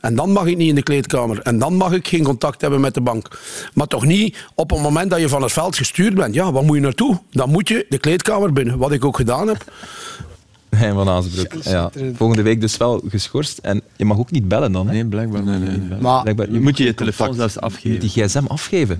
En 0.00 0.14
dan 0.14 0.30
mag 0.30 0.46
ik 0.46 0.56
niet 0.56 0.68
in 0.68 0.74
de 0.74 0.82
kleedkamer. 0.82 1.38
En 1.42 1.58
dan 1.58 1.74
mag 1.74 1.92
ik 1.92 2.08
geen 2.08 2.22
contact 2.24 2.60
hebben 2.60 2.80
met 2.80 2.94
de 2.94 3.00
bank. 3.00 3.28
Maar 3.74 3.86
toch 3.86 4.04
niet 4.04 4.46
op 4.54 4.70
het 4.70 4.80
moment 4.80 5.10
dat 5.10 5.20
je 5.20 5.28
van 5.28 5.42
het 5.42 5.52
veld 5.52 5.76
gestuurd 5.76 6.14
bent. 6.14 6.34
Ja, 6.34 6.52
waar 6.52 6.62
moet 6.64 6.76
je 6.76 6.82
naartoe? 6.82 7.20
Dan 7.30 7.50
moet 7.50 7.68
je 7.68 7.86
de 7.88 7.98
kleedkamer 7.98 8.52
binnen. 8.52 8.78
Wat 8.78 8.92
ik 8.92 9.04
ook 9.04 9.16
gedaan 9.16 9.48
heb. 9.48 9.64
Hein 10.76 10.94
van 10.94 11.08
Haasbroek. 11.08 11.52
Ja. 11.62 11.90
Volgende 12.14 12.42
week 12.42 12.60
dus 12.60 12.76
wel 12.76 13.02
geschorst. 13.08 13.58
En 13.58 13.82
je 13.96 14.04
mag 14.04 14.18
ook 14.18 14.30
niet 14.30 14.48
bellen 14.48 14.72
dan. 14.72 14.86
Hè? 14.86 14.92
Nee, 14.92 15.04
blijkbaar. 15.04 15.42
Nee, 15.42 15.58
nee, 15.58 15.98
Maar 16.00 16.22
Blijkbaar, 16.22 16.50
Je 16.50 16.60
moet 16.60 16.78
je 16.78 16.84
je 16.84 16.94
telefoon 16.94 17.34
zelfs 17.34 17.54
je 17.54 17.60
afgeven. 17.60 18.00
die 18.00 18.08
gsm 18.10 18.44
afgeven. 18.46 18.98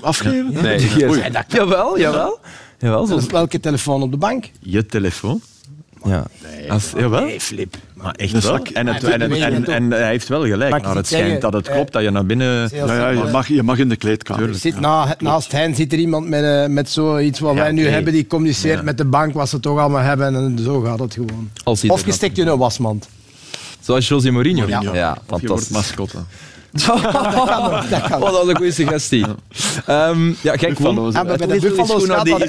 Afgeven? 0.00 0.52
Nee, 0.62 0.78
die 0.78 0.88
gsm. 0.88 1.32
Jawel, 1.48 1.98
jawel. 1.98 2.38
Jawel 2.78 3.06
zo. 3.06 3.20
welke 3.30 3.60
telefoon 3.60 4.02
op 4.02 4.10
de 4.10 4.16
bank? 4.16 4.50
Je 4.60 4.86
telefoon. 4.86 5.40
Ja. 6.04 6.24
Als, 6.68 6.92
jawel. 6.96 7.24
Nee, 7.24 7.40
Flip. 7.40 7.76
Maar 7.94 8.14
echt 8.14 8.32
Dus 8.32 8.44
wel. 8.44 8.52
dat- 8.56 8.68
En, 8.68 8.86
het, 8.86 9.04
en, 9.04 9.64
en, 9.66 9.90
hij 9.90 10.08
heeft 10.08 10.28
wel 10.28 10.44
gelijk. 10.46 10.70
Maar 10.70 10.80
Nou, 10.80 10.96
het 10.96 11.06
schijnt 11.06 11.40
dat 11.40 11.52
het 11.52 11.68
eh, 11.68 11.74
klopt 11.74 11.92
dat 11.92 12.02
je 12.02 12.10
naar 12.10 12.26
binnen... 12.26 12.68
Ja, 12.72 12.94
ja, 12.94 13.08
je, 13.08 13.24
mag, 13.32 13.48
je 13.48 13.62
mag 13.62 13.78
in 13.78 13.88
de 13.88 13.96
kleedkamer. 13.96 14.48
Er 14.48 14.54
zit 14.54 14.80
na, 14.80 15.16
naast 15.18 15.52
hen 15.52 15.74
zit 15.74 15.92
er 15.92 15.98
iemand 15.98 16.28
met, 16.28 16.44
eh, 16.44 16.66
met 16.66 16.90
zoiets 16.90 17.38
wat 17.40 17.54
Ja, 17.54 17.60
wij 17.60 17.72
nu 17.72 17.86
hebben, 17.86 18.12
die 18.12 18.26
communiceert 18.26 18.82
met 18.82 18.98
de 18.98 19.04
bank 19.04 19.34
wat 19.34 19.48
ze 19.48 19.60
toch 19.60 19.78
allemaal 19.78 20.02
hebben 20.02 20.34
en 20.34 20.58
zo 20.62 20.80
gaat 20.80 20.98
het 20.98 21.14
gewoon. 21.14 21.50
Als 21.64 21.84
Of 21.88 22.04
je 22.06 22.12
steekt 22.12 22.36
je 22.36 22.42
in 22.42 22.48
een 22.48 22.58
wasmand. 22.58 23.08
Zoals 23.80 24.08
José 24.08 24.30
Mourinho. 24.30 24.66
Mourinho. 24.68 24.94
Ja, 24.94 25.10
Of 25.28 25.40
je 25.40 25.46
wordt 25.46 25.64
fantastisch. 25.66 25.70
mascotte. 25.76 26.18
Oh, 26.88 28.20
dat 28.32 28.42
is 28.42 28.48
een 28.48 28.56
goede 28.56 28.72
suggestie. 28.72 29.24
Ehm, 29.86 30.26
ja, 30.40 30.54
won. 30.56 30.58
Buffalo's. 30.68 31.12
Bij 31.12 31.36
de 31.36 31.60
gaat 32.06 32.24
die, 32.24 32.38
dat- 32.38 32.48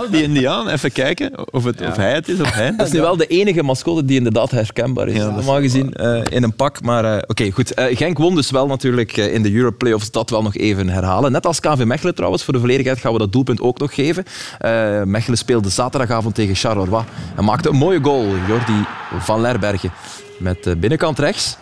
die, 0.00 0.10
die 0.10 0.22
Indiaan, 0.22 0.68
even 0.68 0.92
kijken 0.92 1.52
of, 1.54 1.64
het, 1.64 1.80
of 1.80 1.96
hij 1.96 2.12
het 2.12 2.28
is 2.28 2.40
of 2.40 2.52
hij. 2.52 2.76
Dat 2.76 2.86
is 2.86 2.92
nu 2.92 3.00
wel 3.00 3.16
de 3.16 3.26
enige 3.26 3.62
mascotte 3.62 4.04
die 4.04 4.16
inderdaad 4.16 4.50
herkenbaar 4.50 5.08
is. 5.08 5.16
Ja, 5.16 5.30
normaal 5.30 5.60
gezien 5.60 5.92
eh, 5.92 6.20
in 6.28 6.42
een 6.42 6.54
pak. 6.54 6.82
Maar 6.82 7.04
eh, 7.04 7.22
oké, 7.26 7.50
goed. 7.50 7.74
Eh, 7.74 7.96
Genk 7.96 8.18
won 8.18 8.34
dus 8.34 8.50
wel 8.50 8.66
natuurlijk 8.66 9.16
eh, 9.16 9.34
in 9.34 9.42
de 9.42 9.52
Europe 9.54 9.76
Playoffs. 9.76 10.10
Dat 10.10 10.30
wel 10.30 10.42
nog 10.42 10.56
even 10.56 10.88
herhalen. 10.88 11.32
Net 11.32 11.46
als 11.46 11.60
KV 11.60 11.84
Mechelen 11.84 12.14
trouwens. 12.14 12.42
Voor 12.44 12.52
de 12.54 12.60
volledigheid 12.60 12.98
gaan 12.98 13.12
we 13.12 13.18
dat 13.18 13.32
doelpunt 13.32 13.60
ook 13.60 13.78
nog 13.78 13.94
geven. 13.94 14.24
Eh, 14.58 15.02
Mechelen 15.02 15.38
speelde 15.38 15.68
zaterdagavond 15.68 16.34
tegen 16.34 16.54
Charleroi. 16.54 17.04
En 17.36 17.44
maakte 17.44 17.68
een 17.68 17.76
mooie 17.76 18.00
goal. 18.02 18.26
Jordi 18.48 18.84
van 19.18 19.40
Lerbergen. 19.40 19.92
Met 20.38 20.74
binnenkant 20.80 21.18
rechts. 21.18 21.56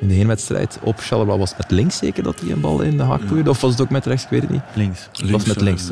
In 0.00 0.08
de 0.08 0.14
heenwedstrijd 0.14 0.78
op 0.82 0.98
Charleroi 0.98 1.38
was 1.38 1.48
het 1.48 1.58
met 1.58 1.70
links 1.70 1.96
zeker 1.96 2.22
dat 2.22 2.40
hij 2.40 2.50
een 2.50 2.60
bal 2.60 2.80
in 2.80 2.96
de 2.96 3.02
haak 3.02 3.24
probeerde. 3.24 3.50
Of 3.50 3.60
was 3.60 3.70
het 3.70 3.80
ook 3.80 3.90
met 3.90 4.06
rechts? 4.06 4.24
Ik 4.24 4.30
weet 4.30 4.40
het 4.40 4.50
niet. 4.50 4.62
Links. 4.74 5.08
Was 5.30 5.44
met 5.44 5.56
eh, 5.56 5.62
links. 5.62 5.88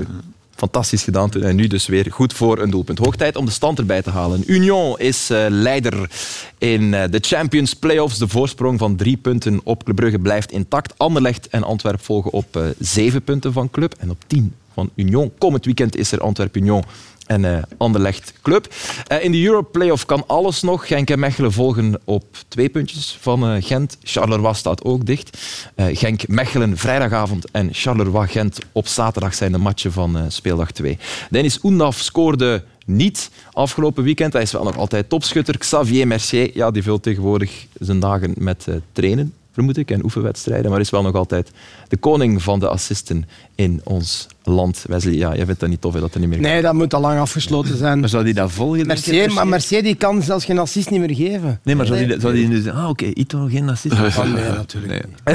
Fantastisch 0.54 1.02
gedaan 1.02 1.30
toen. 1.30 1.42
En 1.42 1.56
nu 1.56 1.66
dus 1.66 1.86
weer 1.86 2.06
goed 2.10 2.32
voor 2.32 2.58
een 2.58 2.70
doelpunt. 2.70 2.98
Hoog 2.98 3.16
tijd 3.16 3.36
om 3.36 3.44
de 3.44 3.50
stand 3.50 3.78
erbij 3.78 4.02
te 4.02 4.10
halen. 4.10 4.42
Union 4.46 4.98
is 4.98 5.30
eh, 5.30 5.46
leider 5.48 6.10
in 6.58 6.94
eh, 6.94 7.10
de 7.10 7.18
Champions 7.20 7.74
Playoffs. 7.74 8.18
De 8.18 8.28
voorsprong 8.28 8.78
van 8.78 8.96
drie 8.96 9.16
punten 9.16 9.60
op 9.64 9.84
Club 9.84 9.96
Brugge 9.96 10.18
blijft 10.18 10.52
intact. 10.52 10.98
Anderlecht 10.98 11.48
en 11.48 11.62
Antwerp 11.62 12.00
volgen 12.00 12.32
op 12.32 12.74
zeven 12.78 13.22
punten 13.22 13.52
van 13.52 13.70
Club. 13.70 13.94
En 13.98 14.10
op 14.10 14.24
tien 14.26 14.54
van 14.78 14.90
Union. 14.94 15.32
Komend 15.38 15.64
weekend 15.64 15.96
is 15.96 16.12
er 16.12 16.20
Antwerp-Union 16.20 16.84
en 17.28 17.44
eh 17.44 17.62
Anderlecht 17.76 18.32
Club. 18.42 18.74
Eh, 19.06 19.24
in 19.24 19.32
de 19.32 19.44
Europe 19.44 19.70
Playoff 19.70 20.06
kan 20.06 20.24
alles 20.26 20.62
nog. 20.62 20.86
Genk 20.86 21.10
en 21.10 21.18
Mechelen 21.18 21.52
volgen 21.52 22.00
op 22.04 22.24
twee 22.48 22.68
puntjes 22.68 23.18
van 23.20 23.48
eh, 23.48 23.62
Gent. 23.64 23.96
Charleroi 24.02 24.54
staat 24.54 24.84
ook 24.84 25.06
dicht. 25.06 25.38
Eh, 25.74 25.86
Genk-Mechelen 25.92 26.76
vrijdagavond 26.76 27.50
en 27.50 27.68
Charleroi-Gent 27.72 28.58
op 28.72 28.86
zaterdag 28.86 29.34
zijn 29.34 29.52
de 29.52 29.58
matchen 29.58 29.92
van 29.92 30.18
speeldag 30.28 30.70
2. 30.70 30.98
Dennis 31.30 31.58
Oendaf 31.62 31.98
scoorde 31.98 32.64
niet 32.86 33.30
afgelopen 33.52 34.04
weekend. 34.04 34.32
Hij 34.32 34.42
is 34.42 34.52
wel 34.52 34.64
nog 34.64 34.76
altijd 34.76 35.08
topschutter. 35.08 35.58
Xavier 35.58 36.06
Mercier, 36.06 36.50
ja, 36.54 36.70
die 36.70 36.82
vult 36.82 37.02
tegenwoordig 37.02 37.66
zijn 37.78 38.00
dagen 38.00 38.34
met 38.38 38.66
trainen, 38.92 39.34
vermoed 39.58 39.76
ik, 39.76 39.90
en 39.90 40.04
oefenwedstrijden, 40.04 40.70
maar 40.70 40.80
is 40.80 40.90
wel 40.90 41.02
nog 41.02 41.14
altijd 41.14 41.50
de 41.88 41.96
koning 41.96 42.42
van 42.42 42.58
de 42.58 42.68
assisten 42.68 43.24
in 43.54 43.80
ons 43.84 44.26
land. 44.42 44.84
Wesley, 44.86 45.14
ja, 45.14 45.34
jij 45.34 45.44
vindt 45.44 45.60
dat 45.60 45.68
niet 45.68 45.80
tof 45.80 45.94
hè, 45.94 46.00
dat 46.00 46.14
er 46.14 46.20
niet 46.20 46.28
meer 46.28 46.40
Nee, 46.40 46.62
dat 46.62 46.74
moet 46.74 46.94
al 46.94 47.00
lang 47.00 47.20
afgesloten 47.20 47.76
zijn. 47.76 48.00
Maar 48.00 48.08
zou 48.08 48.24
die 48.24 48.34
dat 48.34 48.52
volgen? 48.52 48.86
Mercier, 48.86 49.32
maar 49.32 49.48
Mercier 49.48 49.82
die 49.82 49.94
kan 49.94 50.22
zelfs 50.22 50.44
geen 50.44 50.58
assist 50.58 50.90
niet 50.90 51.00
meer 51.00 51.14
geven. 51.14 51.60
Nee, 51.62 51.74
maar 51.74 51.86
zou 51.86 52.06
die, 52.06 52.20
zou 52.20 52.34
die 52.34 52.48
nu 52.48 52.60
zeggen, 52.60 52.82
ah 52.82 52.88
oké, 52.88 53.04
Ito 53.04 53.46
geen 53.50 53.68
assist? 53.68 53.94
Ah, 53.94 54.34
nee, 54.34 54.44
natuurlijk 54.44 54.92
niet. 54.92 55.32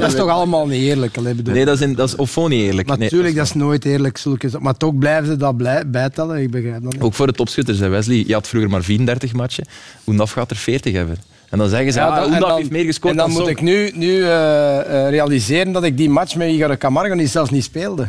Dat 0.00 0.12
is 0.12 0.14
toch 0.14 0.28
allemaal 0.28 0.66
niet 0.66 0.82
eerlijk. 0.82 1.16
allee, 1.16 1.34
bedoel. 1.34 1.54
Nee, 1.54 1.64
dat 1.64 1.74
is, 1.74 1.80
in, 1.80 1.94
dat 1.94 2.08
is 2.08 2.16
of 2.16 2.32
gewoon 2.32 2.50
niet 2.50 2.62
eerlijk. 2.62 2.88
Nee, 2.88 2.98
Natuurlijk, 2.98 3.34
dat 3.34 3.46
is 3.46 3.52
nooit 3.52 3.84
eerlijk. 3.84 4.18
Zulke, 4.18 4.50
maar 4.60 4.76
toch 4.76 4.98
blijven 4.98 5.26
ze 5.26 5.36
dat 5.36 5.56
blij, 5.56 5.90
bijtellen. 5.90 6.42
Ik 6.42 6.50
begrijp 6.50 6.82
dat 6.82 6.92
niet. 6.92 7.02
Ook 7.02 7.14
voor 7.14 7.26
de 7.26 7.32
topschutters, 7.32 7.78
hè, 7.78 7.88
Wesley. 7.88 8.24
Je 8.26 8.32
had 8.32 8.48
vroeger 8.48 8.70
maar 8.70 8.82
34 8.82 9.32
matchen. 9.32 9.66
Oendaf 10.06 10.32
gaat 10.32 10.50
er 10.50 10.56
40 10.56 10.92
hebben. 10.92 11.16
En 11.50 11.58
dan 11.58 11.68
zeggen 11.68 11.92
ze, 11.92 11.98
Ja, 11.98 12.06
ah, 12.06 12.14
dan- 12.14 12.24
en 12.24 12.32
Oendaf 12.32 12.48
dan- 12.48 12.58
heeft 12.58 12.70
meer 12.70 12.84
gescoord 12.84 13.12
En 13.12 13.18
dan 13.18 13.30
dan 13.32 13.38
moet 13.40 13.48
ik 13.48 13.60
nu, 13.60 13.90
nu 13.94 14.22
eh, 14.22 14.78
eh, 14.78 15.10
realiseren 15.10 15.72
dat 15.72 15.84
ik 15.84 15.96
die 15.96 16.10
match 16.10 16.34
met 16.36 16.48
Igor 16.50 16.76
Camargo 16.76 17.14
niet 17.14 17.30
zelfs 17.30 17.50
niet 17.50 17.64
speelde. 17.64 18.06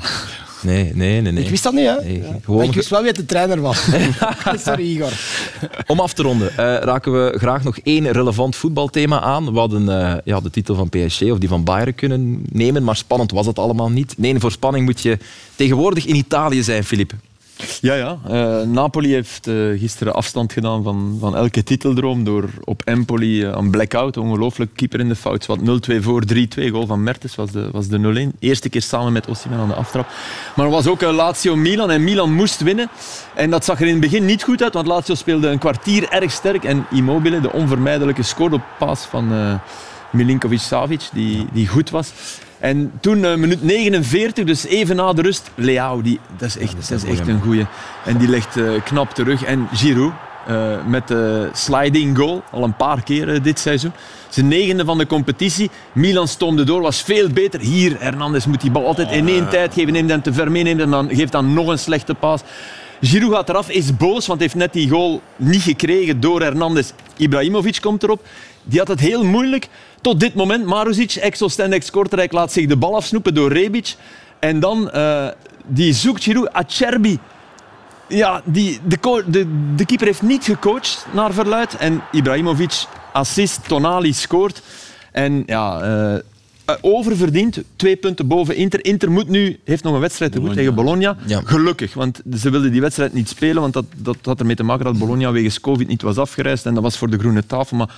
Nee, 0.62 0.92
nee, 0.96 1.22
nee. 1.22 1.32
nee. 1.32 1.44
Ik 1.44 1.50
wist 1.50 1.64
dat 1.64 1.74
niet, 1.74 1.86
hè? 1.86 1.96
Nee, 2.04 2.24
gewoon- 2.44 2.64
ik 2.64 2.74
wist 2.74 2.90
wel 2.90 3.04
wie 3.04 3.14
de 3.14 3.26
trainer 3.26 3.62
was. 3.62 3.88
Sorry, 4.66 4.84
Igor. 4.96 5.12
Om 5.88 6.00
af 6.00 6.14
te 6.14 6.24
ronden 6.24 6.50
eh, 6.50 6.56
raken 6.80 7.12
we 7.12 7.38
graag 7.38 7.64
nog 7.64 7.78
één 7.84 8.12
relevant 8.12 8.56
voetbalthema 8.56 9.20
aan. 9.22 9.54
We 9.54 9.60
hadden 9.60 10.22
ja, 10.24 10.40
de 10.40 10.50
titel 10.50 10.76
van 10.76 10.90
PSG 10.90 11.22
of 11.22 11.38
die 11.38 11.50
van 11.50 11.64
Bayern 11.64 11.96
kunnen 11.96 12.44
nemen, 12.52 12.84
maar 12.84 12.96
spannend 12.96 13.32
was 13.32 13.46
het 13.46 13.60
allemaal 13.60 13.90
niet. 13.90 14.14
Nee, 14.18 14.40
voor 14.40 14.52
spanning 14.52 14.86
moet 14.86 15.02
je 15.02 15.18
tegenwoordig 15.56 16.06
in 16.06 16.16
Italië 16.16 16.64
zijn, 16.64 16.84
Filip. 16.84 17.14
Ja, 17.82 17.94
ja. 17.94 18.18
Eh, 18.28 18.62
Napoli 18.68 19.14
heeft 19.14 19.48
eh, 19.48 19.56
gisteren 19.80 20.14
afstand 20.14 20.54
gedaan 20.54 20.84
van, 20.84 21.18
van 21.20 21.36
elke 21.36 21.64
titeldroom 21.64 22.24
door 22.24 22.50
op 22.64 22.82
Empoli 22.86 23.44
eh, 23.44 23.52
een 23.56 23.72
blackout. 23.72 24.18
Ongelooflijk, 24.18 24.72
keeper 24.76 25.00
in 25.00 25.08
de 25.08 25.16
fout. 25.16 25.46
Wat 25.46 25.60
0-2 25.60 25.64
voor 26.00 26.24
3-2. 26.34 26.36
Goal 26.72 26.86
van 26.86 27.04
Mertens 27.04 27.36
was 27.36 27.52
de, 27.52 27.70
was 27.72 27.88
de 27.88 28.32
0-1. 28.34 28.40
Eerste 28.40 28.70
keer 28.70 28.82
samen 28.82 29.14
met 29.14 29.28
Osimhen 29.28 29.60
aan 29.60 29.68
de 29.68 29.74
aftrap. 29.74 30.08
Maar 30.56 30.66
er 30.66 30.72
was 30.72 30.88
ook 30.88 31.02
Lazio-Milan 31.02 31.92
en 31.92 32.04
Milan 32.04 32.34
moest 32.34 32.62
winnen. 32.62 32.90
En 33.36 33.50
dat 33.50 33.66
zag 33.66 33.80
er 33.80 33.86
in 33.86 33.92
het 33.92 34.02
begin 34.02 34.26
niet 34.26 34.44
goed 34.44 34.64
uit, 34.64 34.74
want 34.74 34.88
Lazio 34.88 35.16
speelde 35.16 35.48
een 35.48 35.60
kwartier 35.60 36.10
erg 36.10 36.32
sterk. 36.32 36.64
En 36.64 36.86
Immobile, 36.92 37.42
de 37.42 37.52
onvermijdelijke 37.52 38.24
scoorde 38.24 38.56
op 38.56 38.64
paas 38.80 39.06
van 39.06 39.60
Milinkovic-Savic, 40.12 41.10
die, 41.14 41.46
die 41.52 41.68
goed 41.68 41.90
was. 41.90 42.12
En 42.60 42.92
toen, 43.00 43.26
eh, 43.26 43.36
minuut 43.36 43.64
49, 43.64 44.46
dus 44.46 44.66
even 44.66 44.96
na 44.96 45.14
de 45.14 45.22
rust, 45.22 45.52
Leao, 45.56 46.02
die, 46.02 46.20
dat 46.38 46.48
is 46.48 46.58
echt, 46.58 46.90
dat 46.90 47.04
is 47.04 47.04
echt 47.04 47.28
een 47.28 47.42
goeie. 47.42 47.66
En 48.06 48.18
die 48.18 48.28
legt 48.28 48.58
eh, 48.58 48.64
knap 48.84 49.14
terug. 49.14 49.44
En 49.44 49.68
Giroud, 49.74 50.12
eh, 50.48 50.86
met 50.86 51.08
de 51.08 51.50
sliding 51.54 52.18
goal, 52.18 52.44
al 52.52 52.64
een 52.64 52.76
paar 52.76 53.04
keer 53.04 53.42
dit 53.42 53.60
seizoen. 53.60 53.92
Zijn 54.30 54.48
negende 54.48 54.86
van 54.86 54.98
de 54.98 55.08
competitie. 55.08 55.70
Milan 55.92 56.28
stoomde 56.28 56.64
door, 56.64 56.82
was 56.82 57.02
veel 57.02 57.30
beter. 57.30 57.60
Hier, 57.60 57.96
Hernandez 58.00 58.46
moet 58.46 58.62
die 58.62 58.72
bal 58.72 58.86
altijd 58.86 59.12
in 59.12 59.28
één 59.28 59.50
tijd 59.50 59.74
geven, 59.74 59.94
neemt 59.94 60.10
hem 60.10 60.22
te 60.22 60.34
ver 60.34 60.52
mee, 60.52 60.64
neemt 60.64 60.80
hem 60.80 60.92
dan, 60.92 61.10
geeft 61.10 61.32
dan 61.32 61.54
nog 61.54 61.68
een 61.68 61.80
slechte 61.80 62.14
paas. 62.14 62.42
Giroud 63.02 63.34
gaat 63.34 63.50
eraf, 63.50 63.70
is 63.70 63.98
boos, 63.98 64.28
want 64.28 64.40
heeft 64.40 64.56
net 64.56 64.74
die 64.74 64.90
goal 64.90 65.22
niet 65.36 65.62
gekregen 65.62 66.20
door 66.20 66.42
Hernandez. 66.42 66.92
Ibrahimovic 67.18 67.78
komt 67.82 68.04
erop. 68.04 68.26
Die 68.64 68.80
had 68.80 68.88
het 68.88 69.00
heel 69.00 69.24
moeilijk. 69.24 69.68
Tot 70.08 70.20
dit 70.20 70.34
moment, 70.34 70.66
Maruzic, 70.66 71.12
ex-Oostende, 71.12 71.82
Kortrijk, 71.92 72.32
laat 72.32 72.52
zich 72.52 72.68
de 72.68 72.78
bal 72.78 72.96
afsnoepen 72.96 73.34
door 73.34 73.52
Rebic. 73.52 73.96
En 74.40 74.60
dan, 74.60 74.92
eh, 74.92 75.28
die 75.66 75.94
zoekt 75.94 76.24
Giroud, 76.24 76.54
Acerbi. 76.54 77.20
Ja, 78.08 78.42
die, 78.46 78.80
de, 78.84 79.24
de, 79.28 79.74
de 79.76 79.86
keeper 79.86 80.06
heeft 80.06 80.22
niet 80.22 80.44
gecoacht, 80.44 81.06
naar 81.14 81.34
verluid. 81.34 81.76
En 81.76 82.02
Ibrahimovic, 82.12 82.86
assist, 83.14 83.68
Tonali 83.68 84.14
scoort. 84.14 84.62
En 85.12 85.44
ja, 85.46 85.82
eh, 85.82 86.16
eh, 86.16 86.22
oververdiend, 86.82 87.62
twee 87.76 87.96
punten 87.96 88.28
boven 88.28 88.56
Inter. 88.56 88.86
Inter 88.86 89.12
moet 89.12 89.28
nu, 89.28 89.60
heeft 89.64 89.84
nog 89.84 89.94
een 89.94 90.00
wedstrijd 90.00 90.32
te 90.32 90.40
goed 90.40 90.54
tegen 90.54 90.76
Bologna. 90.76 91.18
Ja. 91.26 91.42
Gelukkig, 91.46 91.94
want 91.94 92.22
ze 92.38 92.50
wilden 92.50 92.72
die 92.72 92.82
wedstrijd 92.82 93.14
niet 93.14 93.30
spelen, 93.30 93.62
want 93.62 93.74
dat, 93.74 93.86
dat 93.96 94.18
had 94.24 94.40
ermee 94.40 94.56
te 94.56 94.64
maken 94.64 94.86
dat 94.86 94.98
Bologna 94.98 95.32
wegens 95.32 95.60
covid 95.60 95.88
niet 95.88 96.02
was 96.02 96.18
afgereisd. 96.18 96.66
En 96.66 96.74
dat 96.74 96.84
was 96.84 96.98
voor 96.98 97.10
de 97.10 97.20
groene 97.20 97.46
tafel, 97.46 97.78
maar 97.78 97.90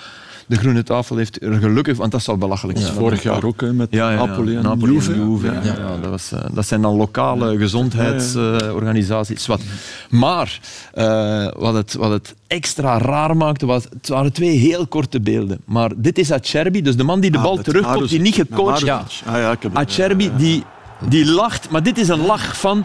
de 0.50 0.56
groene 0.56 0.84
tafel 0.84 1.18
heeft 1.18 1.41
er 1.41 1.54
gelukkig, 1.54 1.97
want 1.97 2.12
dat 2.12 2.22
zou 2.24 2.38
belachelijk 2.38 2.78
zijn. 2.80 2.93
Vorig 2.93 3.24
jaar 3.24 3.43
ook 3.43 3.62
hè, 3.62 3.74
met 3.74 3.88
Ja, 3.91 4.12
ja, 4.12 4.18
ja. 4.18 4.26
Napoli 4.26 4.56
en 4.56 4.64
Napoli 4.64 4.93
Juve. 4.93 5.14
en 5.14 5.30
Juve, 5.30 5.45
ja. 5.45 5.62
Ja, 5.64 5.97
dat, 6.02 6.10
was, 6.10 6.32
eh, 6.32 6.39
dat 6.54 6.66
zijn 6.66 6.82
dan 6.82 6.95
lokale 6.95 7.58
gezondheidsorganisaties. 7.58 9.45
Wat. 9.47 9.62
Maar 10.10 10.60
eh, 10.93 11.47
wat, 11.58 11.74
het, 11.74 11.93
wat 11.93 12.12
het 12.12 12.36
extra 12.47 12.97
raar 12.97 13.38
maakte, 13.38 13.66
was, 13.66 13.84
het 13.84 14.08
waren 14.08 14.34
twee 14.34 14.58
heel 14.58 14.88
korte 14.88 15.22
beelden. 15.22 15.60
Maar 15.66 15.91
dit 15.95 16.18
is 16.18 16.32
Acerbi, 16.32 16.82
dus 16.82 16.95
de 16.95 17.04
man 17.04 17.20
die 17.20 17.32
de 17.32 17.38
Ah, 17.38 17.43
bal 17.43 17.58
terugkomt, 17.58 18.10
die 18.10 18.20
niet 18.20 18.36
gecoacht 18.36 18.82
ja. 18.82 19.04
Ah, 19.26 19.36
ja, 19.38 19.58
Acerbi, 19.74 20.32
die, 20.38 20.64
die 21.10 21.26
lacht, 21.26 21.70
maar 21.70 21.84
dit 21.84 21.97
is 21.97 22.08
een 22.08 22.26
lach 22.26 22.60
van... 22.60 22.84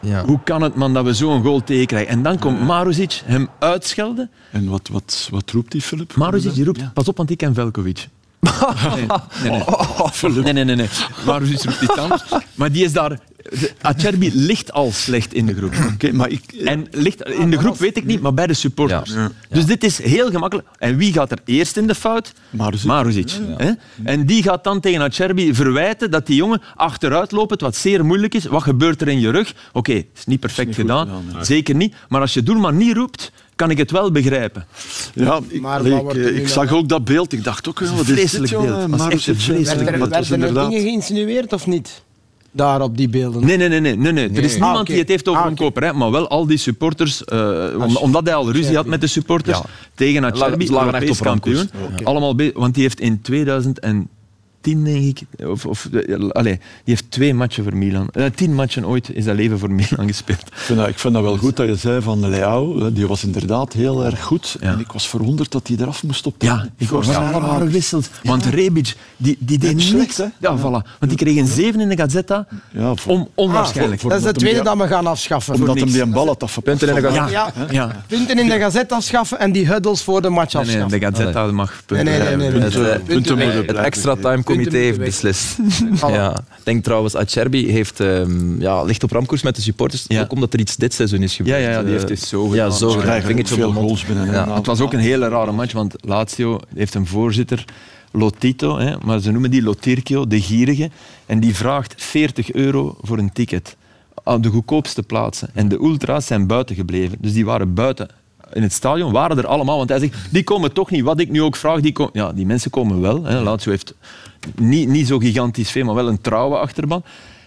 Ja. 0.00 0.24
Hoe 0.24 0.40
kan 0.44 0.62
het 0.62 0.74
man 0.74 0.94
dat 0.94 1.04
we 1.04 1.14
zo'n 1.14 1.42
goal 1.42 1.64
tegenkrijgen? 1.64 2.08
En 2.08 2.22
dan 2.22 2.38
komt 2.38 2.60
Maruzic 2.60 3.22
hem 3.24 3.48
uitschelden. 3.58 4.30
En 4.50 4.68
wat, 4.68 4.88
wat, 4.88 5.28
wat 5.30 5.50
roept 5.50 5.72
die, 5.72 5.82
Filip? 5.82 6.14
Maruzic 6.14 6.54
die 6.54 6.64
roept, 6.64 6.92
pas 6.94 7.08
op, 7.08 7.16
want 7.16 7.30
ik 7.30 7.38
ken 7.38 7.54
Velkovic. 7.54 8.08
Nee, 9.42 9.52
nee, 10.42 10.42
nee. 10.42 10.52
nee, 10.52 10.64
nee, 10.64 10.76
nee, 10.76 10.88
roept 11.26 11.82
iets 11.82 11.96
anders. 11.96 12.22
Maar 12.54 12.72
die 12.72 12.84
is 12.84 12.92
daar... 12.92 13.18
Acerbi 13.80 14.30
ligt 14.34 14.72
al 14.72 14.92
slecht 14.92 15.34
in 15.34 15.46
de 15.46 15.54
groep. 15.54 15.74
Oké, 15.94 16.12
maar 16.12 16.28
ik... 16.30 16.52
En 16.52 16.86
ligt 16.90 17.22
in 17.22 17.50
de 17.50 17.58
groep 17.58 17.78
weet 17.78 17.96
ik 17.96 18.04
niet, 18.04 18.20
maar 18.20 18.34
bij 18.34 18.46
de 18.46 18.54
supporters. 18.54 19.12
Ja. 19.12 19.30
Dus 19.48 19.66
dit 19.66 19.84
is 19.84 20.02
heel 20.02 20.30
gemakkelijk. 20.30 20.68
En 20.78 20.96
wie 20.96 21.12
gaat 21.12 21.30
er 21.30 21.38
eerst 21.44 21.76
in 21.76 21.86
de 21.86 21.94
fout? 21.94 22.32
Maruzic. 22.50 22.86
Maruzic. 22.86 23.38
hè? 23.56 23.70
En 24.04 24.26
die 24.26 24.42
gaat 24.42 24.64
dan 24.64 24.80
tegen 24.80 25.00
Acerbi 25.02 25.54
verwijten 25.54 26.10
dat 26.10 26.26
die 26.26 26.36
jongen 26.36 26.62
achteruit 26.74 27.32
loopt, 27.32 27.60
wat 27.60 27.76
zeer 27.76 28.04
moeilijk 28.04 28.34
is. 28.34 28.44
Wat 28.44 28.62
gebeurt 28.62 29.00
er 29.00 29.08
in 29.08 29.20
je 29.20 29.30
rug? 29.30 29.54
Oké, 29.72 29.92
het 29.92 30.06
is 30.14 30.26
niet 30.26 30.40
perfect 30.40 30.66
niet 30.66 30.76
gedaan, 30.76 31.08
zeker 31.40 31.74
niet. 31.74 31.94
Maar 32.08 32.20
als 32.20 32.34
je 32.34 32.42
doelman 32.42 32.76
niet 32.76 32.96
roept, 32.96 33.32
kan 33.60 33.70
ik 33.70 33.78
het 33.78 33.90
wel 33.90 34.10
begrijpen. 34.10 34.64
Ja, 35.14 35.40
ik, 35.48 35.60
Maar 35.60 35.86
ik, 35.86 36.14
eh, 36.14 36.36
ik 36.36 36.48
zag 36.48 36.72
ook 36.72 36.88
dat 36.88 37.04
beeld. 37.04 37.32
Ik 37.32 37.44
dacht 37.44 37.68
ook, 37.68 37.78
ja, 37.78 37.84
wat 37.94 38.08
is 38.08 38.30
dit, 38.30 38.50
beeld. 38.50 39.12
Is 39.12 39.28
echt 39.28 39.42
vreselijk 39.42 39.66
Werd 39.90 39.92
er, 39.92 39.98
maar 39.98 40.08
werden 40.28 40.42
er 40.42 40.68
dingen 40.68 40.80
geïnsinueerd 40.82 41.52
of 41.52 41.66
niet? 41.66 42.02
daar 42.52 42.80
op 42.82 42.96
die 42.96 43.08
beelden. 43.08 43.44
Nee, 43.46 43.56
nee, 43.56 43.68
nee, 43.68 43.80
nee, 43.80 43.96
nee, 43.96 44.12
nee. 44.12 44.28
Er 44.30 44.44
is 44.44 44.52
Ah, 44.54 44.60
niemand 44.60 44.78
oké. 44.80 44.90
die 44.90 44.98
het 45.00 45.08
heeft 45.08 45.28
over 45.28 45.40
Ah, 45.40 45.46
een 45.46 45.52
oké. 45.52 45.62
koperij, 45.62 45.92
maar 45.92 46.10
wel 46.10 46.28
al 46.28 46.46
die 46.46 46.58
supporters, 46.58 47.24
eh, 47.24 47.66
om- 47.78 47.96
omdat 47.96 48.24
hij 48.24 48.34
al 48.34 48.52
ruzie 48.52 48.76
had 48.76 48.86
met 48.86 49.00
de 49.00 49.06
supporters, 49.06 49.58
Ja. 49.58 49.64
tegen 49.94 50.24
Acerbi, 50.24 50.68
Europees 50.70 51.18
kampioen. 51.18 51.70
Oké. 51.92 52.04
Allemaal 52.04 52.34
be- 52.34 52.50
want 52.54 52.74
die 52.74 52.82
heeft 52.82 53.00
in 53.00 53.20
2010, 53.22 54.08
denk 54.60 54.86
ik, 54.86 55.46
of, 55.46 55.66
of 55.66 55.88
eh, 55.92 56.28
allee, 56.30 56.52
die 56.54 56.60
heeft 56.84 57.10
twee 57.10 57.34
matchen 57.34 57.62
voor 57.64 57.76
Milan. 57.76 58.08
Eh, 58.12 58.24
tien 58.34 58.54
matchen 58.54 58.86
ooit 58.86 59.10
is 59.14 59.24
dat 59.24 59.34
leven 59.36 59.58
voor 59.58 59.70
Milan 59.80 60.06
gespeeld. 60.06 60.40
Ik 60.46 60.52
vind, 60.56 60.78
dat, 60.78 60.88
ik 60.88 60.98
vind 60.98 61.14
dat 61.14 61.22
wel 61.22 61.36
goed 61.36 61.56
dat 61.56 61.66
je 61.66 61.74
zei 61.76 62.02
van 62.02 62.28
Leao. 62.28 62.80
hè, 62.80 62.92
Die 62.92 63.06
was 63.06 63.24
inderdaad 63.24 63.72
heel 63.72 64.04
erg 64.04 64.22
goed. 64.22 64.56
En 64.60 64.78
ik 64.80 64.92
was 64.92 65.08
verwonderd 65.08 65.52
dat 65.52 65.66
hij 65.68 65.76
eraf 65.80 66.02
moest 66.02 66.26
op. 66.26 66.34
Ja, 66.42 66.68
ik 66.76 66.88
was 66.88 67.08
allemaal 67.08 67.58
gewisseld. 67.58 68.10
Want 68.22 68.44
Rebic, 68.46 68.96
die, 69.16 69.36
die 69.40 69.58
deed 69.58 69.74
niks. 69.74 69.86
slecht, 69.88 70.16
hè? 70.16 70.24
Ja, 70.38 70.58
voilà. 70.58 70.60
Want 70.98 71.08
die 71.08 71.16
kreeg 71.16 71.36
een 71.36 71.46
7 71.46 71.80
in 71.80 71.88
de 71.88 71.96
Gazzetta. 71.96 72.46
Ja, 72.72 72.94
voor- 72.94 73.12
Om, 73.12 73.28
onwaarschijnlijk. 73.34 74.00
voor- 74.00 74.10
Dat 74.10 74.18
is 74.18 74.24
de 74.24 74.32
tweede 74.32 74.62
dat 74.62 74.76
we 74.76 74.86
gaan 74.86 75.06
afschaffen. 75.06 75.54
Omdat 75.54 75.76
hem 75.78 75.90
die 75.90 76.02
een 76.02 76.10
bal 76.10 76.26
had 76.26 76.42
afgepakt. 76.42 76.78
Punten 76.78 76.96
in 76.96 77.02
de 77.02 77.08
Gazzetta. 77.08 77.30
ja. 77.30 77.52
ja. 77.70 78.02
Punten 78.06 78.38
in 78.38 78.48
de 78.48 78.58
gazette 78.58 78.94
afschaffen 78.94 79.38
en 79.38 79.52
die 79.52 79.66
huddles 79.66 80.02
voor 80.02 80.22
de 80.22 80.28
match 80.28 80.52
Nee, 80.54 80.64
nee, 80.64 80.72
afschaffen. 80.82 81.00
de 81.00 81.06
Gazzetta 81.06 81.46
mag 81.52 81.82
punten. 81.86 82.06
Nee, 82.06 82.36
nee, 82.36 82.50
nee. 82.50 82.60
Het, 82.60 82.74
eh, 82.74 82.96
punten 83.06 83.76
extra 83.84 84.14
time 84.16 84.42
comité 84.54 84.76
heeft 84.76 84.98
beslist. 84.98 85.56
ja. 86.00 86.30
Ik 86.38 86.64
denk 86.64 86.84
trouwens, 86.84 87.16
Acerbi 87.16 87.70
heeft, 87.72 88.00
ehm, 88.00 88.60
ja, 88.60 88.82
ligt 88.82 89.02
op 89.02 89.10
ramkoers 89.10 89.42
met 89.42 89.56
de 89.56 89.62
supporters. 89.62 90.04
Ja. 90.08 90.20
Ook 90.22 90.32
omdat 90.32 90.52
er 90.52 90.60
iets 90.60 90.76
dit 90.76 90.94
seizoen 90.94 91.22
is 91.22 91.34
gebeurd. 91.36 91.56
Ja, 91.56 91.62
ja, 91.62 91.70
ja, 91.70 91.78
die 91.78 91.86
Eh, 91.86 91.92
heeft 91.98 92.08
het 92.08 92.20
zo 92.28 92.44
Ja, 92.44 92.50
gedaan. 92.50 92.72
zo 92.72 92.90
Ze 92.90 92.98
gedaan. 93.00 93.22
Vingertje 93.22 93.54
op 93.54 93.60
veel 93.60 93.72
goals 93.72 94.04
binnen. 94.04 94.26
Ja. 94.32 94.54
Het 94.54 94.66
was 94.66 94.80
ook 94.80 94.92
een 94.92 94.98
hele 94.98 95.28
rare 95.28 95.52
match, 95.52 95.72
want 95.72 95.94
Lazio 96.00 96.60
heeft 96.74 96.94
een 96.94 97.06
voorzitter, 97.06 97.64
Lotito, 98.12 98.78
hè, 98.78 98.94
maar 99.04 99.20
ze 99.20 99.30
noemen 99.30 99.50
die 99.50 99.62
Lotirchio, 99.62 100.26
de 100.26 100.40
gierige, 100.40 100.90
en 101.26 101.40
die 101.40 101.54
vraagt 101.54 101.94
40 101.96 102.52
euro 102.52 102.96
voor 103.00 103.18
een 103.18 103.32
ticket 103.32 103.76
aan 104.24 104.40
de 104.40 104.48
goedkoopste 104.48 105.02
plaatsen. 105.02 105.48
En 105.54 105.68
de 105.68 105.78
ultra's 105.78 106.26
zijn 106.26 106.46
buiten 106.46 106.76
gebleven, 106.76 107.18
dus 107.20 107.32
die 107.32 107.44
waren 107.44 107.74
buiten. 107.74 108.08
In 108.52 108.62
het 108.62 108.72
stadion 108.72 109.12
waren 109.12 109.38
er 109.38 109.46
allemaal, 109.46 109.76
want 109.76 109.88
hij 109.88 109.98
zegt, 109.98 110.16
die 110.30 110.44
komen 110.44 110.72
toch 110.72 110.90
niet. 110.90 111.02
Wat 111.02 111.20
ik 111.20 111.30
nu 111.30 111.42
ook 111.42 111.56
vraag, 111.56 111.80
die, 111.80 111.92
komen, 111.92 112.12
ja, 112.14 112.32
die 112.32 112.46
mensen 112.46 112.70
komen 112.70 113.00
wel. 113.00 113.24
Hè. 113.24 113.40
Lazio 113.40 113.70
heeft 113.70 113.94
niet, 114.54 114.88
niet 114.88 115.06
zo 115.06 115.18
gigantisch 115.18 115.70
veel, 115.70 115.84
maar 115.84 115.94
wel 115.94 116.08
een 116.08 116.20
trouwe 116.20 116.56
achterban. 116.56 117.02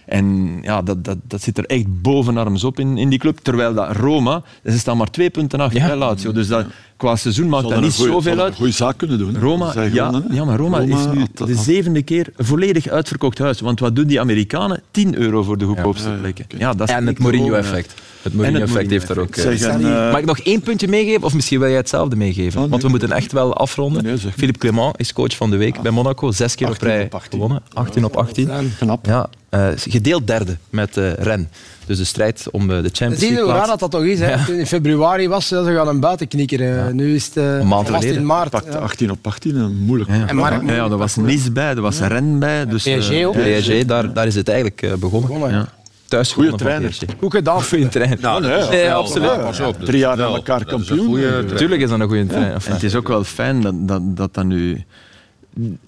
En 0.06 0.58
ja, 0.62 0.82
dat, 0.82 1.04
dat, 1.04 1.18
dat 1.22 1.42
zit 1.42 1.58
er 1.58 1.66
echt 1.66 2.02
bovenarms 2.02 2.64
op 2.64 2.78
in, 2.78 2.98
in 2.98 3.08
die 3.08 3.18
club. 3.18 3.38
Terwijl 3.38 3.74
dat 3.74 3.96
Roma, 3.96 4.42
ze 4.64 4.78
staan 4.78 4.96
maar 4.96 5.10
twee 5.10 5.30
punten 5.30 5.60
achter 5.60 5.80
Ja. 5.80 5.96
Lazio. 5.96 6.32
Dus 6.32 6.48
dat, 6.48 6.66
qua 6.96 7.16
seizoen 7.16 7.48
maakt 7.48 7.68
dat 7.68 7.80
niet 7.80 7.94
goeie- 7.94 8.12
zoveel 8.12 8.40
uit. 8.40 8.50
een 8.50 8.56
goede 8.56 8.72
zaak 8.72 8.98
kunnen 8.98 9.18
doen. 9.18 9.34
hè. 9.34 9.40
Roma, 9.40 9.72
ja, 9.74 9.88
gewonnen, 9.88 10.24
ja, 10.30 10.44
maar 10.44 10.56
Roma, 10.58 10.80
is 10.80 10.88
nu 10.88 10.94
de 11.34 11.54
had- 11.54 11.64
zevende 11.64 12.02
keer 12.02 12.26
volledig 12.36 12.88
uitverkocht 12.88 13.38
huis. 13.38 13.60
Want 13.60 13.80
wat 13.80 13.96
doen 13.96 14.06
die 14.06 14.20
Amerikanen? 14.20 14.82
10 14.90 15.16
euro 15.16 15.42
voor 15.42 15.58
de 15.58 15.64
goedkoopste 15.64 16.08
Ja, 16.08 16.14
ja, 16.14 16.20
plekken. 16.20 16.44
Ja, 16.58 16.74
dat 16.74 16.88
is 16.88 16.94
En 16.94 17.06
het 17.06 17.18
Mourinho-effect. 17.18 17.94
Het 18.22 18.34
Mourinho-effect 18.34 18.90
heeft 18.90 19.08
er 19.08 19.20
ook... 19.20 19.36
eh, 19.36 19.42
Zeg, 19.42 19.60
en, 19.60 19.80
eh, 19.80 20.10
Mag 20.10 20.18
ik 20.20 20.24
nog 20.24 20.38
één 20.38 20.60
puntje 20.60 20.88
meegeven? 20.88 21.22
Of 21.22 21.34
misschien 21.34 21.58
wil 21.58 21.68
jij 21.68 21.76
hetzelfde 21.76 22.16
meegeven? 22.16 22.60
nee. 22.60 22.68
Want 22.68 22.82
we 22.82 22.88
moeten 22.88 23.12
echt 23.12 23.32
wel 23.32 23.54
afronden. 23.54 24.04
Nee, 24.04 24.16
zeg. 24.16 24.32
Philippe 24.34 24.58
Clement 24.58 25.00
is 25.00 25.12
coach 25.12 25.36
van 25.36 25.50
de 25.50 25.56
week 25.56 25.80
bij 25.80 25.90
Monaco. 25.90 26.30
Zes 26.32 26.54
keer 26.54 26.66
op 26.66 26.72
18 26.72 26.88
rij 26.88 27.04
op 27.04 27.14
18. 27.14 27.30
gewonnen. 27.30 27.62
18 27.72 28.04
op 28.04 28.16
18. 28.16 28.50
Knap. 28.78 29.06
Ja, 29.06 29.28
eh, 29.48 29.68
gedeeld 29.76 30.26
derde 30.26 30.56
met 30.70 30.96
eh 30.96 31.12
Ren. 31.12 31.48
Dus 31.86 31.98
de 31.98 32.04
strijd 32.04 32.46
om 32.50 32.62
eh, 32.70 32.82
de 32.82 32.88
Champions 32.92 33.18
Zie 33.18 33.28
je 33.28 33.34
League 33.34 33.50
hoe 33.50 33.58
raar 33.60 33.66
dat 33.66 33.80
dat 33.80 33.90
toch 33.90 34.02
is? 34.04 34.18
Hè? 34.20 34.30
Ja. 34.30 34.46
In 34.48 34.66
februari 34.66 35.28
was 35.28 35.48
ze 35.48 35.72
gaan 35.76 35.88
een 35.88 36.00
buitenknikker. 36.00 36.60
Eh, 36.86 36.92
Nu 36.92 37.14
is 37.14 37.26
het 37.26 37.36
eh, 37.36 37.58
Een 37.58 37.68
maand 37.68 37.86
geleden. 37.86 38.14
in 38.14 38.26
maart. 38.26 38.50
Pakt 38.50 38.72
ja. 38.72 38.78
18 38.78 39.10
op 39.10 39.26
18, 39.26 39.56
een 39.56 39.76
moeilijk. 39.76 40.10
Ja. 40.10 40.26
En 40.26 40.36
Mark- 40.36 40.62
ja, 40.68 40.74
ja, 40.74 40.84
er 40.84 40.96
was 40.96 41.16
Nice 41.16 41.50
bij, 41.52 41.70
er 41.74 41.80
was 41.80 42.00
Ren 42.00 42.38
bij. 42.38 42.66
Dus, 42.66 42.82
PSG 42.82 43.10
eh, 43.10 43.28
ook. 43.28 43.34
PSG, 43.58 43.84
daar, 43.84 44.12
daar 44.12 44.26
is 44.26 44.34
het 44.34 44.48
eigenlijk 44.48 44.82
eh, 44.82 44.92
begonnen. 44.94 45.28
Begonnen, 45.30 45.50
ja. 45.58 45.68
Thuis 46.08 46.32
van 46.32 46.56
trainer. 46.56 46.98
Goed 47.18 47.32
gedaan. 47.34 47.62
Goeie 47.62 47.88
trainer. 47.88 48.18
Nou, 48.20 48.40
nee, 48.42 48.68
nee, 48.68 48.92
absoluut. 48.92 49.28
ja, 49.30 49.36
pas 49.36 49.60
op, 49.60 49.76
dat 49.78 49.86
Drie 49.86 49.98
jaar 49.98 50.16
na 50.16 50.22
wel- 50.22 50.34
elkaar 50.34 50.64
kampioen. 50.64 51.18
Eh. 51.18 51.30
Natuurlijk 51.50 51.80
is 51.80 51.88
dat 51.88 52.00
een 52.00 52.06
goede 52.08 52.26
trainer. 52.26 52.52
Enfin, 52.54 52.72
het 52.72 52.82
is 52.82 52.94
ook 52.94 53.08
wel 53.08 53.24
fijn 53.24 53.60
dat 53.60 53.74
dat, 53.88 54.16
dat, 54.16 54.34
dat 54.34 54.44
nu... 54.44 54.84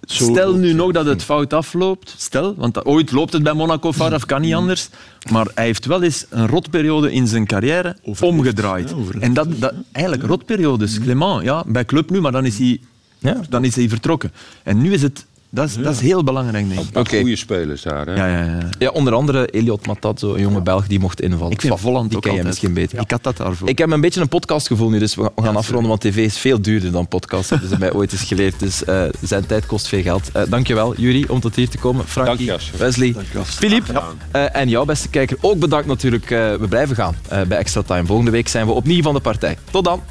Zo 0.07 0.25
Stel 0.25 0.55
nu 0.55 0.73
nog 0.73 0.93
dat 0.93 1.07
het 1.07 1.23
fout 1.23 1.53
afloopt, 1.53 2.15
stel, 2.17 2.55
want 2.57 2.85
ooit 2.85 3.13
loopt 3.13 3.33
het 3.33 3.43
bij 3.43 3.53
Monaco 3.53 3.93
fout 3.93 4.13
af, 4.13 4.25
kan 4.27 4.41
niet 4.41 4.55
anders. 4.55 4.89
Maar 5.31 5.47
hij 5.55 5.65
heeft 5.65 5.87
wel 5.87 6.03
eens 6.03 6.27
een 6.31 6.47
rotperiode 6.47 7.13
in 7.13 7.27
zijn 7.27 7.47
carrière 7.47 7.97
Overleefd, 8.03 8.23
omgedraaid. 8.37 8.91
ja, 9.13 9.21
en 9.21 9.35
dat, 9.35 9.49
dat, 9.61 9.75
eigenlijk 9.93 10.27
rotperiodes, 10.27 11.01
Clement, 11.01 11.43
ja, 11.43 11.65
bij 11.67 11.85
club 11.85 12.11
nu, 12.11 12.21
maar 12.21 12.33
dan 12.33 12.45
is 12.45 12.59
hij, 12.59 12.81
Ja. 13.19 13.41
dan 13.49 13.65
is 13.65 13.77
hij 13.77 13.89
vertrokken. 13.89 14.33
En 14.63 14.83
nu 14.83 14.93
is 14.93 15.03
het, 15.03 15.27
dat 15.57 15.69
is, 15.69 15.75
dat 15.75 15.95
is 15.95 16.01
heel 16.01 16.25
belangrijk, 16.25 16.69
denk 16.69 16.81
ik. 16.81 16.97
Oké. 16.97 17.19
Goede 17.19 17.37
spelers 17.37 17.83
daar. 17.83 18.07
Hè? 18.07 18.15
Ja, 18.15 18.27
ja, 18.27 18.45
ja. 18.45 18.69
Ja, 18.79 18.91
onder 18.91 19.13
andere 19.13 19.47
Eliot 19.47 19.87
Matazzo, 19.87 20.35
een 20.35 20.41
jonge 20.41 20.61
Belg 20.61 20.87
die 20.87 20.99
mocht 20.99 21.21
invallen. 21.21 21.53
Ik 21.53 21.61
vind 21.61 21.73
Enfin, 21.73 21.89
Volland 21.89 22.09
die 22.09 22.17
ook 22.17 22.23
ken 22.25 22.35
je 22.35 22.43
misschien 22.43 22.73
beter. 22.75 23.01
Ik 23.01 23.11
had 23.11 23.23
dat 23.23 23.37
daarvoor. 23.37 23.69
Ik 23.69 23.79
heb 23.79 23.91
een 23.91 24.01
beetje 24.01 24.21
een 24.21 24.29
podcastgevoel 24.29 24.91
nu, 24.91 24.99
dus 24.99 25.15
we 25.15 25.31
gaan 25.43 25.57
afronden, 25.57 25.89
want 25.89 26.01
tv 26.01 26.17
is 26.17 26.39
veel 26.39 26.61
duurder 26.61 26.93
dan 26.93 27.09
podcast. 27.09 27.49
Dat 27.49 27.59
hebben 27.61 27.69
ze 27.69 27.85
mij 27.85 27.93
ooit 27.93 28.13
eens 28.13 28.23
geleerd. 28.23 28.61
Dus 28.61 28.85
eh, 28.85 29.03
zijn 29.23 29.47
tijd 29.47 29.67
kost 29.67 29.89
veel 29.89 30.03
geld. 30.03 30.31
Eh 30.33 30.43
dankjewel, 30.49 30.95
Jury, 30.97 31.25
om 31.29 31.41
tot 31.41 31.55
hier 31.57 31.69
te 31.69 31.79
komen. 31.79 32.05
Frankie, 32.07 32.47
Dank 32.47 32.61
je, 32.61 32.65
Jasper. 32.65 32.79
Wesley. 32.79 33.15
Filip 33.45 33.85
eh, 34.31 34.57
en 34.57 34.69
jou, 34.69 34.87
beste 34.87 35.09
kijker, 35.09 35.37
ook 35.41 35.59
bedankt 35.59 35.87
natuurlijk. 35.87 36.31
Eh, 36.31 36.55
we 36.55 36.69
blijven 36.69 36.97
gaan 36.97 37.17
eh, 37.29 37.43
bij 37.43 37.59
Extra 37.59 37.83
Time. 37.83 38.07
Volgende 38.07 38.31
week 38.31 38.49
zijn 38.49 38.67
we 38.67 38.73
opnieuw 38.73 39.03
van 39.03 39.15
de 39.15 39.21
partij. 39.21 39.57
Tot 39.71 39.85
dan. 39.85 40.03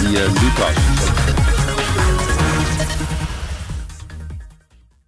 Die 0.00 0.10
Lucas. 0.10 1.27